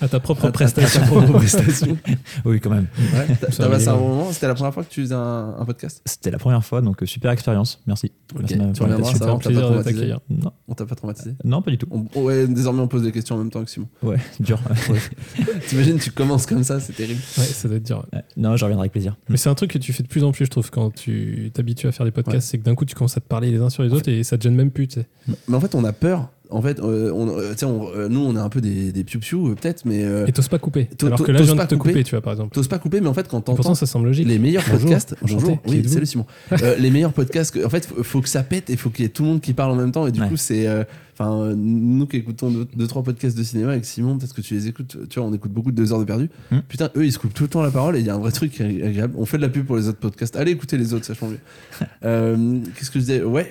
À 0.00 0.08
ta 0.08 0.20
propre 0.20 0.44
à 0.44 0.46
ta- 0.48 0.52
prestation. 0.52 1.00
à 1.00 1.04
ta 1.04 1.10
propre 1.10 1.32
prestation. 1.32 1.96
Oui, 2.44 2.60
quand 2.60 2.70
même. 2.70 2.86
Ouais, 3.12 3.26
C'est 3.50 3.56
t'as 3.58 3.66
un 3.66 3.70
passé 3.70 3.88
un 3.88 3.92
minimum. 3.92 3.98
bon 4.12 4.16
moment 4.18 4.32
C'était 4.32 4.46
la 4.46 4.54
première 4.54 4.72
fois 4.72 4.84
que 4.84 4.88
tu 4.90 5.00
faisais 5.02 5.14
un, 5.14 5.54
un 5.58 5.64
podcast? 5.64 6.00
C'était 6.06 6.30
la 6.30 6.38
première 6.38 6.64
fois, 6.64 6.80
donc 6.80 7.02
euh, 7.02 7.06
super 7.06 7.30
expérience. 7.32 7.80
Merci. 7.86 8.12
Ok, 8.34 8.42
Merci 8.42 8.54
tu 8.74 8.82
reviendras, 8.82 9.12
ça 9.14 9.24
va, 9.26 9.34
on 9.34 9.38
t'a 9.38 9.50
pas 9.50 9.60
traumatisé. 9.60 10.14
Non, 10.30 10.52
On 10.68 10.74
t'a 10.74 10.86
pas 10.86 10.94
traumatisé? 10.94 11.34
Non, 11.44 11.62
pas 11.62 11.70
du 11.72 11.78
tout. 11.78 11.88
On- 11.90 12.22
ouais, 12.22 12.46
désormais 12.46 12.80
on 12.80 12.88
pose 12.88 13.02
des 13.02 13.12
questions 13.12 13.34
en 13.34 13.38
même 13.38 13.50
temps 13.50 13.64
que 13.64 13.70
Simon. 13.70 13.88
Ouais, 14.02 14.18
dur. 14.38 14.60
T'imagines, 15.68 15.98
tu 15.98 16.10
commences 16.10 16.46
comme 16.46 16.62
ça, 16.64 16.80
c'est 16.80 16.92
terrible. 16.92 17.20
Ouais, 17.38 17.44
ça 17.44 17.68
doit 17.68 17.76
être 17.78 17.86
dur. 17.86 18.06
Ouais. 18.12 18.22
Non, 18.36 18.56
je 18.56 18.64
reviendrai 18.64 18.84
avec 18.84 18.92
plaisir. 18.92 19.16
Mais 19.28 19.36
c'est 19.36 19.48
un 19.48 19.54
truc 19.54 19.70
que 19.72 19.78
tu 19.78 19.92
fais 19.92 20.02
de 20.02 20.08
plus 20.08 20.24
en 20.24 20.32
plus, 20.32 20.44
je 20.46 20.50
trouve, 20.50 20.70
quand 20.70 20.90
tu 20.94 21.50
t'habitues 21.54 21.86
à 21.88 21.92
faire 21.92 22.06
des 22.06 22.12
podcasts, 22.12 22.48
c'est 22.48 22.58
que 22.58 22.64
d'un 22.64 22.74
coup 22.74 22.84
tu 22.84 22.94
commences 22.94 23.16
à 23.16 23.20
te 23.20 23.26
parler 23.26 23.50
les 23.50 23.58
uns 23.60 23.70
sur 23.70 23.82
les 23.82 23.92
autres 23.92 24.08
et 24.08 24.22
ça 24.22 24.38
te 24.38 24.42
gêne 24.44 24.54
même 24.54 24.70
plus. 24.70 24.88
tu 24.88 25.00
sais. 25.00 25.06
Mais 25.48 25.56
en 25.56 25.60
fait, 25.60 25.74
on 25.74 25.84
a 25.84 25.92
peur. 25.92 26.28
En 26.50 26.62
fait, 26.62 26.80
euh, 26.80 27.10
on, 27.14 27.28
euh, 27.28 27.54
on- 27.64 27.88
euh, 27.94 28.08
nous, 28.08 28.20
on 28.20 28.34
est 28.36 28.40
un 28.40 28.48
peu 28.48 28.60
des, 28.60 28.92
des 28.92 29.04
piou-piou, 29.04 29.48
euh, 29.50 29.54
peut-être, 29.54 29.84
mais 29.84 30.04
euh, 30.04 30.26
Et 30.26 30.32
t'oses 30.32 30.48
pas 30.48 30.58
couper. 30.58 30.86
t'o- 30.86 31.06
Alors 31.06 31.22
que 31.22 31.30
là, 31.32 31.38
je 31.38 31.44
viens 31.44 31.52
de 31.54 31.58
pas 31.58 31.66
te 31.66 31.74
couper, 31.74 31.90
couper. 31.92 32.04
tu 32.04 32.10
vois, 32.14 32.20
par 32.22 32.32
exemple. 32.32 32.54
t'oses 32.54 32.68
pas 32.68 32.78
couper, 32.78 33.00
mais 33.00 33.08
en 33.08 33.14
fait, 33.14 33.22
quand 33.28 33.38
t'entends 33.40 33.54
pourtant, 33.54 33.74
ça 33.74 33.86
semble 33.86 34.06
logique. 34.06 34.26
les 34.28 34.38
meilleurs 34.38 34.64
Bonjour. 34.66 34.80
podcasts, 34.82 35.14
bonjour, 35.22 35.58
oui, 35.66 35.88
salut 35.88 36.06
Simon. 36.06 36.26
Euh, 36.62 36.76
les 36.76 36.90
meilleurs 36.90 37.12
podcasts, 37.12 37.58
en 37.64 37.68
fait, 37.70 37.86
faut, 37.86 38.02
faut 38.02 38.20
que 38.20 38.28
ça 38.28 38.42
pète 38.42 38.70
et 38.70 38.76
faut 38.76 38.90
qu'il 38.90 39.04
y 39.04 39.06
ait 39.06 39.10
tout 39.10 39.22
le 39.22 39.28
monde 39.30 39.40
qui 39.40 39.52
parle 39.52 39.72
en 39.72 39.76
même 39.76 39.92
temps. 39.92 40.06
Et 40.06 40.12
du 40.12 40.20
Ouais. 40.20 40.28
coup, 40.28 40.36
c'est, 40.36 40.66
enfin, 41.14 41.32
euh, 41.40 41.54
nous 41.56 42.06
qui 42.06 42.16
écoutons 42.16 42.50
deux, 42.50 42.66
deux, 42.76 42.86
trois 42.86 43.02
podcasts 43.02 43.36
de 43.36 43.42
cinéma 43.42 43.72
avec 43.72 43.84
Simon, 43.84 44.18
peut-être 44.18 44.34
que 44.34 44.40
tu 44.40 44.54
les 44.54 44.66
écoutes. 44.68 44.96
Tu 45.08 45.18
vois, 45.20 45.28
on 45.28 45.32
écoute 45.34 45.52
beaucoup 45.52 45.70
de 45.70 45.76
deux 45.76 45.92
heures 45.92 45.98
de 46.00 46.04
perdu. 46.04 46.30
Hmm. 46.50 46.58
Putain, 46.68 46.90
eux, 46.96 47.04
ils 47.04 47.12
se 47.12 47.18
coupent 47.18 47.34
tout 47.34 47.44
le 47.44 47.48
temps 47.48 47.62
la 47.62 47.70
parole 47.70 47.96
et 47.96 48.00
il 48.00 48.06
y 48.06 48.10
a 48.10 48.14
un 48.14 48.18
vrai 48.18 48.32
truc 48.32 48.52
qui 48.52 48.62
est 48.62 48.82
agréable. 48.82 49.14
On 49.16 49.24
fait 49.26 49.36
de 49.36 49.42
la 49.42 49.48
pub 49.50 49.66
pour 49.66 49.76
les 49.76 49.86
autres 49.88 49.98
podcasts. 50.00 50.34
Allez 50.36 50.50
écouter 50.52 50.78
les 50.78 50.94
autres, 50.94 51.04
ça 51.04 51.14
change 51.14 51.32
mieux. 51.32 51.38
Euh, 52.04 52.58
Qu'est-ce 52.76 52.90
que 52.90 52.98
je 52.98 53.04
disais? 53.04 53.22
Ouais. 53.22 53.50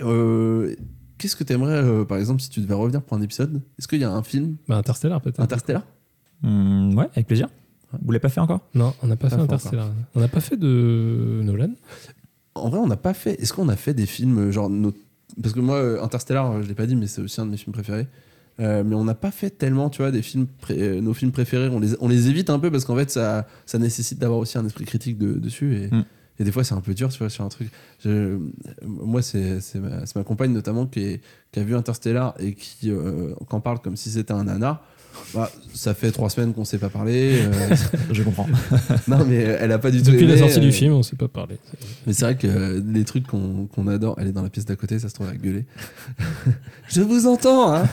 Qu'est-ce 1.20 1.36
que 1.36 1.44
t'aimerais, 1.44 1.84
euh, 1.84 2.06
par 2.06 2.18
exemple, 2.18 2.42
si 2.42 2.50
tu 2.50 2.60
devais 2.62 2.74
revenir 2.74 3.02
pour 3.04 3.16
un 3.18 3.22
épisode? 3.22 3.62
Est-ce 3.78 3.88
qu'il 3.88 4.00
y 4.00 4.04
a 4.04 4.12
un 4.12 4.24
film? 4.24 4.56
Bah, 4.68 4.78
Interstellar, 4.78 5.22
peut-être. 5.22 5.40
Interstellar? 5.40 5.84
Hum, 6.44 6.96
ouais, 6.96 7.08
avec 7.14 7.28
plaisir. 7.28 7.48
Vous 8.02 8.12
l'avez 8.12 8.20
pas 8.22 8.30
fait 8.30 8.40
encore? 8.40 8.62
Non, 8.74 8.94
on 9.04 9.08
n'a 9.08 9.16
pas, 9.16 9.28
Pas 9.28 9.30
fait 9.32 9.36
fait 9.36 9.42
Interstellar. 9.44 9.90
On 10.16 10.20
n'a 10.20 10.28
pas 10.28 10.40
fait 10.42 10.58
de 10.58 11.42
Nolan. 11.44 11.72
En 12.56 12.70
vrai, 12.70 12.80
on 12.80 12.88
n'a 12.88 12.98
pas 12.98 13.14
fait. 13.14 13.40
Est-ce 13.42 13.54
qu'on 13.54 13.70
a 13.70 13.76
fait 13.76 13.94
des 13.94 14.06
films 14.06 14.38
euh, 14.40 14.52
genre 14.52 14.70
nos- 14.70 14.94
parce 15.42 15.54
que 15.54 15.60
moi, 15.60 15.76
euh, 15.76 16.02
Interstellar, 16.04 16.52
euh, 16.52 16.62
je 16.64 16.68
l'ai 16.68 16.74
pas 16.76 16.86
dit, 16.88 16.96
mais 16.96 17.08
c'est 17.08 17.22
aussi 17.22 17.40
un 17.42 17.46
de 17.46 17.52
mes 17.52 17.58
films 17.58 17.74
préférés. 17.74 18.08
Euh, 18.60 18.84
mais 18.86 18.96
on 18.96 19.06
n'a 19.06 19.16
pas 19.16 19.32
fait 19.32 19.50
tellement, 19.50 19.90
tu 19.90 20.02
vois, 20.02 20.12
des 20.12 20.22
films, 20.22 20.46
pré- 20.48 21.00
nos 21.02 21.14
films 21.14 21.32
préférés. 21.32 21.70
On 21.70 21.80
les, 21.80 21.96
on 22.02 22.08
les 22.10 22.28
évite 22.30 22.50
un 22.50 22.60
peu 22.60 22.70
parce 22.70 22.84
qu'en 22.86 22.96
fait, 22.96 23.10
ça, 23.10 23.48
ça 23.66 23.78
nécessite 23.80 24.20
d'avoir 24.20 24.40
aussi 24.40 24.58
un 24.58 24.66
esprit 24.66 24.86
critique 24.86 25.18
de- 25.18 25.34
dessus. 25.34 25.76
Et, 25.76 25.88
Mm. 25.96 26.04
Et 26.40 26.44
des 26.44 26.52
fois, 26.52 26.64
c'est 26.64 26.74
un 26.74 26.82
peu 26.82 26.94
dur, 26.94 27.10
tu 27.10 27.20
vois, 27.20 27.30
sur 27.30 27.44
un 27.44 27.50
truc. 27.50 27.70
Je- 28.04 28.38
moi, 28.86 29.22
c'est 29.22 29.60
c'est 29.62 29.80
ma, 29.80 30.02
ma 30.16 30.24
compagne 30.24 30.52
notamment 30.54 30.86
qui, 30.86 31.02
est- 31.02 31.22
qui 31.52 31.60
a 31.60 31.64
vu 31.64 31.76
Interstellar 31.76 32.34
et 32.40 32.54
qui 32.54 32.90
euh, 32.92 33.34
qu'en 33.48 33.60
parle 33.60 33.80
comme 33.80 33.96
si 33.98 34.10
c'était 34.10 34.34
un 34.34 34.46
nanar. 34.46 34.82
Bah, 35.34 35.52
ça 35.74 35.94
fait 35.94 36.12
trois 36.12 36.30
semaines 36.30 36.54
qu'on 36.54 36.64
s'est 36.64 36.78
pas 36.78 36.88
parlé. 36.90 37.42
euh, 37.42 37.76
Je 38.12 38.24
comprends. 38.24 38.48
non, 39.08 39.26
mais 39.26 39.36
elle 39.38 39.72
a 39.72 39.78
pas 39.80 39.92
du 39.92 40.02
tout 40.02 40.12
Depuis 40.12 40.26
la 40.28 40.38
sortie 40.38 40.60
euh, 40.60 40.62
du 40.62 40.72
film, 40.72 40.94
on 40.94 41.04
s'est 41.04 41.18
pas 41.18 41.28
parlé. 41.28 41.58
mais 42.08 42.14
c'est 42.14 42.24
vrai 42.26 42.38
que 42.38 42.48
euh, 42.48 42.82
les 42.88 43.04
trucs 43.04 43.28
qu'on 43.28 43.66
qu'on 43.66 43.88
adore, 43.88 44.16
elle 44.20 44.28
est 44.28 44.32
dans 44.32 44.44
la 44.44 44.50
pièce 44.50 44.66
d'à 44.66 44.76
côté, 44.78 44.98
ça 44.98 45.10
se 45.10 45.16
trouve 45.16 45.28
à 45.28 45.36
gueuler. 45.36 45.66
Je 46.90 47.02
vous 47.02 47.28
entends, 47.28 47.74
hein 47.74 47.84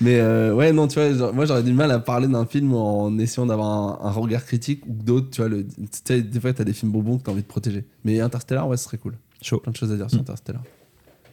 Mais 0.00 0.18
euh, 0.20 0.54
ouais, 0.54 0.72
non, 0.72 0.88
tu 0.88 0.94
vois, 0.98 1.12
genre, 1.12 1.32
moi 1.32 1.46
j'aurais 1.46 1.62
du 1.62 1.72
mal 1.72 1.90
à 1.90 1.98
parler 1.98 2.28
d'un 2.28 2.44
film 2.46 2.74
en 2.74 3.16
essayant 3.18 3.46
d'avoir 3.46 3.68
un, 4.04 4.06
un 4.08 4.10
regard 4.10 4.44
critique 4.44 4.84
ou 4.86 4.92
que 4.94 5.02
d'autres, 5.02 5.30
tu 5.30 5.40
vois, 5.40 5.48
le, 5.48 5.64
tu 5.66 5.74
sais, 6.04 6.22
des 6.22 6.40
fois 6.40 6.52
t'as 6.52 6.64
des 6.64 6.72
films 6.74 6.92
bonbons 6.92 7.18
que 7.18 7.22
t'as 7.24 7.32
envie 7.32 7.42
de 7.42 7.46
protéger. 7.46 7.84
Mais 8.04 8.20
Interstellar, 8.20 8.68
ouais, 8.68 8.76
ce 8.76 8.84
serait 8.84 8.98
cool. 8.98 9.14
Chaud. 9.40 9.58
Plein 9.60 9.72
de 9.72 9.76
choses 9.76 9.92
à 9.92 9.96
dire 9.96 10.10
sur 10.10 10.18
Mm. 10.18 10.22
Interstellar. 10.22 10.62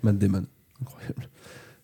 Matt 0.03 0.17
Damon, 0.17 0.43
incroyable. 0.81 1.27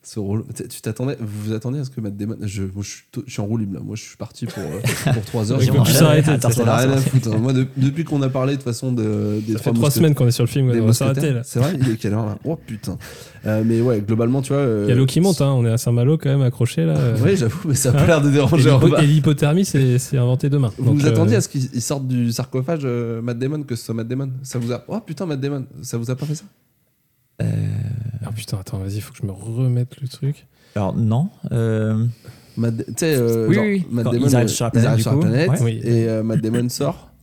Ce 0.01 0.17
rôle, 0.17 0.45
tu 0.69 0.81
t'attendais, 0.81 1.17
vous 1.19 1.49
vous 1.49 1.53
attendez 1.53 1.79
à 1.79 1.83
ce 1.83 1.89
que 1.89 1.99
Matt 1.99 2.15
Damon, 2.15 2.37
je, 2.43 2.63
moi, 2.63 2.71
je, 2.83 2.87
suis, 2.89 3.03
je 3.27 3.31
suis 3.33 3.41
en 3.41 3.45
roue 3.45 3.57
libre 3.57 3.73
là, 3.75 3.79
moi 3.83 3.97
je 3.97 4.01
suis 4.03 4.15
parti 4.15 4.45
pour, 4.45 4.63
euh, 4.63 4.79
pour 5.13 5.23
3 5.25 5.51
heures. 5.51 5.59
Plus 5.59 5.69
rien- 5.71 5.83
s'arrêter, 5.83 6.31
hein. 6.31 7.37
Moi, 7.37 7.51
de- 7.51 7.67
depuis 7.75 8.05
qu'on 8.05 8.21
a 8.21 8.29
parlé 8.29 8.55
de 8.55 8.61
façon 8.63 8.93
de, 8.93 9.41
des 9.45 9.53
Ça 9.53 9.59
fait 9.59 9.63
trois 9.65 9.73
trois 9.73 9.73
mousquetaires- 9.73 9.91
semaines 9.91 10.15
qu'on 10.15 10.25
est 10.25 10.31
sur 10.31 10.45
le 10.45 10.49
film, 10.49 10.71
on 10.73 10.85
va 10.85 10.93
s'arrêter 10.93 11.33
là. 11.33 11.41
C'est 11.43 11.59
vrai, 11.59 11.73
il 11.79 11.89
est 11.89 11.97
quelle 11.97 12.13
heure 12.13 12.25
là? 12.27 12.37
Oh 12.45 12.55
putain. 12.55 12.97
Euh, 13.45 13.61
mais 13.65 13.81
ouais, 13.81 13.99
globalement, 13.99 14.41
tu 14.41 14.53
vois. 14.53 14.61
euh, 14.61 14.85
Il 14.87 14.89
y 14.89 14.93
a 14.93 14.95
l'eau 14.95 15.05
qui 15.05 15.19
monte, 15.19 15.41
hein. 15.41 15.51
on 15.51 15.65
est 15.65 15.71
à 15.71 15.77
Saint-Malo 15.77 16.17
quand 16.17 16.29
même 16.29 16.41
accroché 16.43 16.85
là. 16.85 16.95
Oui, 17.23 17.35
j'avoue, 17.35 17.67
mais 17.67 17.75
ça 17.75 17.89
a 17.89 17.91
pas 17.91 18.03
Hein 18.03 18.07
l'air 18.07 18.21
de 18.21 18.29
déranger. 18.29 18.69
Et 19.01 19.05
l'hypothermie, 19.05 19.65
c'est 19.65 20.17
inventé 20.17 20.49
demain. 20.49 20.71
Vous 20.77 20.93
vous 20.95 21.05
euh, 21.05 21.09
attendiez 21.09 21.35
à 21.35 21.41
ce 21.41 21.49
qu'il 21.49 21.67
il 21.73 21.81
sorte 21.81 22.07
du 22.07 22.31
sarcophage, 22.31 22.85
Matt 23.21 23.37
Damon, 23.37 23.63
que 23.63 23.75
ce 23.75 23.83
soit 23.83 23.93
Matt 23.93 24.07
Damon? 24.07 24.29
Ça 24.43 24.59
vous 24.59 24.71
a. 24.71 24.81
Oh 24.87 25.01
putain, 25.05 25.25
Matt 25.25 25.41
Damon, 25.41 25.65
ça 25.81 25.97
vous 25.97 26.09
a 26.09 26.15
pas 26.15 26.25
fait 26.25 26.35
ça? 26.35 26.45
Ah 27.41 28.31
putain, 28.35 28.57
attends, 28.59 28.77
vas-y, 28.79 28.95
il 28.95 29.01
faut 29.01 29.11
que 29.13 29.19
je 29.21 29.25
me 29.25 29.31
remette 29.31 29.99
le 30.01 30.07
truc. 30.07 30.45
Alors, 30.75 30.95
non. 30.95 31.29
euh, 31.51 32.05
sais, 32.97 33.15
euh, 33.15 33.47
Oui, 33.47 33.55
genre, 33.55 33.63
oui, 33.63 33.71
oui. 33.71 33.85
Matt 33.89 34.05
Quand 34.05 34.11
Damon, 34.11 34.27
ils 34.27 34.35
arrivent 34.35 34.47
euh, 34.47 34.51
sur 34.51 34.65
la 34.65 34.71
ils 34.73 34.81
planète, 34.81 34.99
sur 35.01 35.11
la 35.13 35.17
planète, 35.17 35.61
Ouais. 35.61 35.75
Et 35.83 36.09
euh, 36.09 36.23
Matt 36.23 36.41
Damon 36.41 36.69
sort. 36.69 37.05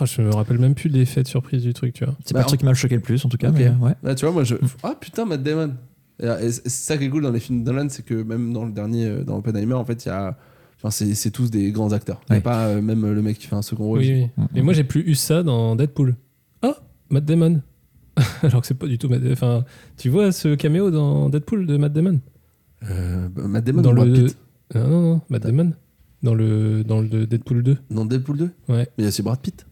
Oh, 0.00 0.06
je 0.06 0.22
me 0.22 0.34
rappelle 0.34 0.58
même 0.58 0.74
plus 0.74 0.88
l'effet 0.88 1.22
de 1.22 1.28
surprise 1.28 1.62
du 1.62 1.72
truc, 1.72 1.92
tu 1.94 2.04
vois. 2.04 2.16
c'est 2.24 2.34
Bah, 2.34 2.40
pas 2.40 2.46
le 2.46 2.48
truc 2.48 2.58
qui 2.60 2.66
m'a 2.66 2.74
choqué 2.74 2.96
le 2.96 3.00
plus, 3.00 3.24
en 3.24 3.28
tout 3.28 3.36
cas. 3.36 3.52
Mais, 3.52 3.68
ouais. 3.68 3.92
Là, 4.02 4.16
tu 4.16 4.24
vois, 4.24 4.34
moi, 4.34 4.42
je. 4.42 4.56
Ah 4.82 4.96
putain, 5.00 5.24
Matt 5.24 5.44
Damon. 5.44 5.74
C'est 6.18 6.68
ça 6.68 6.96
qui 6.98 7.04
est 7.04 7.08
cool 7.08 7.22
dans 7.22 7.30
les 7.30 7.38
films 7.38 7.62
de 7.62 7.70
Nolan, 7.70 7.86
c'est 7.90 8.04
que 8.04 8.14
même 8.14 8.52
dans 8.52 8.64
le 8.64 8.72
dernier, 8.72 9.06
euh, 9.06 9.22
dans 9.22 9.36
Oppenheimer, 9.36 9.74
en 9.74 9.84
fait, 9.84 10.04
il 10.04 10.08
y 10.08 10.10
a. 10.10 10.36
Enfin, 10.78 10.90
c'est 10.90 11.14
c'est 11.14 11.30
tous 11.30 11.48
des 11.48 11.70
grands 11.70 11.92
acteurs. 11.92 12.20
Il 12.28 12.32
y 12.32 12.32
a 12.32 12.36
Ouais. 12.38 12.42
pas 12.42 12.66
euh, 12.66 12.82
même 12.82 13.08
le 13.08 13.22
mec 13.22 13.38
qui 13.38 13.46
fait 13.46 13.54
un 13.54 13.62
second 13.62 13.84
rôle. 13.84 14.00
Oui, 14.00 14.12
oui. 14.12 14.30
Mm, 14.36 14.46
Et 14.56 14.62
moi, 14.62 14.72
j'ai 14.74 14.82
plus 14.82 15.02
eu 15.08 15.14
ça 15.14 15.44
dans 15.44 15.76
Deadpool. 15.76 16.16
Oh, 16.64 16.74
Matt 17.10 17.24
Damon. 17.24 17.60
Alors 18.42 18.60
que 18.60 18.66
c'est 18.66 18.74
pas 18.78 18.86
du 18.86 18.98
tout 18.98 19.08
Matt 19.08 19.22
Enfin, 19.32 19.64
tu 19.96 20.08
vois 20.08 20.30
ce 20.32 20.54
caméo 20.54 20.90
dans 20.90 21.28
Deadpool 21.28 21.66
de 21.66 21.76
Matt 21.76 21.92
Damon? 21.92 22.20
Euh, 22.90 23.28
bah, 23.28 23.42
Matt 23.48 23.64
Damon 23.64 23.82
Dans 23.82 23.92
ou 23.92 23.94
Brad 23.94 24.08
le. 24.08 24.24
Pitt? 24.26 24.36
Non, 24.74 24.88
non, 24.88 25.02
non, 25.02 25.20
Matt 25.28 25.42
Damon. 25.42 25.72
Dans 26.22 26.34
le, 26.34 26.84
dans 26.84 27.00
le 27.00 27.26
Deadpool 27.26 27.62
2. 27.62 27.76
Dans 27.90 28.04
Deadpool 28.06 28.36
2 28.38 28.44
Ouais. 28.44 28.50
Mais 28.68 28.86
il 28.98 29.02
y 29.02 29.04
a 29.06 29.08
aussi 29.08 29.22
Brad 29.22 29.38
Pitt. 29.40 29.66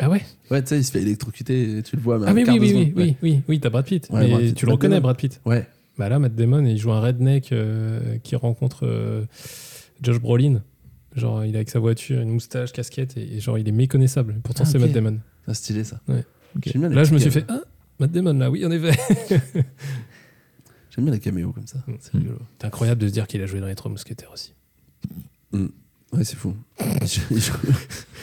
Ah 0.00 0.10
ouais? 0.10 0.22
Ouais, 0.50 0.60
tu 0.62 0.68
sais, 0.70 0.78
il 0.78 0.84
se 0.84 0.90
fait 0.90 1.02
électrocuter, 1.02 1.82
tu 1.84 1.94
le 1.96 2.02
vois. 2.02 2.18
mais 2.18 2.26
Ah 2.26 2.30
un 2.30 2.34
oui, 2.34 2.44
oui, 2.48 2.58
oui, 2.58 2.68
seconde. 2.68 2.92
oui, 2.96 3.16
oui, 3.22 3.42
oui, 3.48 3.60
t'as 3.60 3.70
Brad 3.70 3.84
Pitt. 3.84 4.08
Ouais, 4.10 4.20
mais 4.22 4.28
Brad 4.30 4.42
Pitt. 4.42 4.54
tu 4.56 4.66
le 4.66 4.70
Matt 4.70 4.76
reconnais, 4.76 4.94
Damon. 4.96 5.02
Brad 5.02 5.16
Pitt. 5.16 5.40
Ouais. 5.46 5.68
Bah 5.96 6.08
là, 6.08 6.18
Matt 6.18 6.34
Damon, 6.34 6.64
il 6.66 6.76
joue 6.78 6.90
un 6.90 7.00
redneck 7.00 7.52
euh, 7.52 8.18
qui 8.24 8.34
rencontre 8.34 8.80
euh, 8.86 9.24
Josh 10.02 10.18
Brolin. 10.20 10.62
Genre, 11.14 11.44
il 11.44 11.52
est 11.54 11.58
avec 11.58 11.70
sa 11.70 11.78
voiture, 11.78 12.20
une 12.20 12.30
moustache, 12.30 12.72
casquette, 12.72 13.16
et, 13.16 13.36
et 13.36 13.40
genre, 13.40 13.56
il 13.58 13.68
est 13.68 13.72
méconnaissable. 13.72 14.40
Pourtant, 14.42 14.64
Ah, 14.66 14.68
c'est 14.68 14.78
ok. 14.78 14.84
Matt 14.86 14.92
Damon. 14.92 15.18
C'est 15.46 15.54
stylé 15.54 15.84
ça. 15.84 16.00
Ouais. 16.08 16.24
Les 16.74 16.88
Là, 16.88 17.04
je 17.04 17.12
me 17.14 17.18
suis 17.18 17.30
fait, 17.30 17.44
ah, 17.48 17.60
Matt 17.98 18.10
Damon, 18.10 18.34
là, 18.34 18.50
oui, 18.50 18.64
en 18.66 18.70
effet. 18.70 18.98
J'aime 20.90 21.04
bien 21.04 21.14
les 21.14 21.20
caméos 21.20 21.52
comme 21.52 21.66
ça. 21.66 21.78
Mm. 21.86 21.92
C'est 22.00 22.12
rigolo. 22.12 22.38
C'est 22.58 22.66
incroyable 22.66 23.00
de 23.00 23.08
se 23.08 23.12
dire 23.12 23.26
qu'il 23.26 23.42
a 23.42 23.46
joué 23.46 23.60
dans 23.60 23.66
les 23.66 23.74
Trois 23.74 23.90
Mousquetaires 23.90 24.32
aussi. 24.32 24.52
Ouais, 25.52 26.24
c'est 26.24 26.36
fou. 26.36 26.54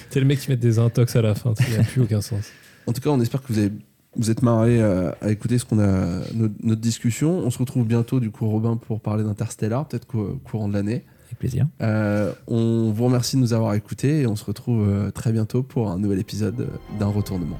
C'est 0.09 0.19
le 0.19 0.25
mec 0.25 0.39
qui 0.39 0.49
met 0.49 0.57
des 0.57 0.79
intox 0.79 1.15
à 1.15 1.21
la 1.21 1.35
fin, 1.35 1.53
ça 1.55 1.63
n'a 1.77 1.83
plus 1.83 2.01
aucun 2.01 2.21
sens. 2.21 2.45
en 2.87 2.93
tout 2.93 3.01
cas, 3.01 3.09
on 3.09 3.19
espère 3.21 3.41
que 3.41 3.51
vous 3.51 3.59
avez 3.59 3.71
vous 4.17 4.29
êtes 4.29 4.41
marré 4.41 4.81
à, 4.81 5.15
à 5.21 5.29
écouter 5.29 5.57
ce 5.57 5.63
qu'on 5.63 5.79
a 5.79 6.19
notre, 6.33 6.53
notre 6.63 6.81
discussion. 6.81 7.39
On 7.39 7.49
se 7.49 7.57
retrouve 7.57 7.87
bientôt 7.87 8.19
du 8.19 8.29
coup 8.29 8.45
Robin 8.49 8.75
pour 8.75 8.99
parler 8.99 9.23
d'Interstellar, 9.23 9.87
peut-être 9.87 10.05
qu'au 10.05 10.39
courant 10.43 10.67
de 10.67 10.73
l'année. 10.73 11.05
Avec 11.27 11.39
plaisir. 11.39 11.67
Euh, 11.81 12.33
on 12.47 12.91
vous 12.91 13.05
remercie 13.05 13.37
de 13.37 13.41
nous 13.41 13.53
avoir 13.53 13.73
écoutés 13.73 14.21
et 14.21 14.27
on 14.27 14.35
se 14.35 14.43
retrouve 14.43 14.85
euh, 14.89 15.11
très 15.11 15.31
bientôt 15.31 15.63
pour 15.63 15.89
un 15.89 15.97
nouvel 15.97 16.19
épisode 16.19 16.67
d'un 16.99 17.07
retournement. 17.07 17.59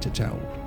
Ciao 0.00 0.12
ciao. 0.12 0.59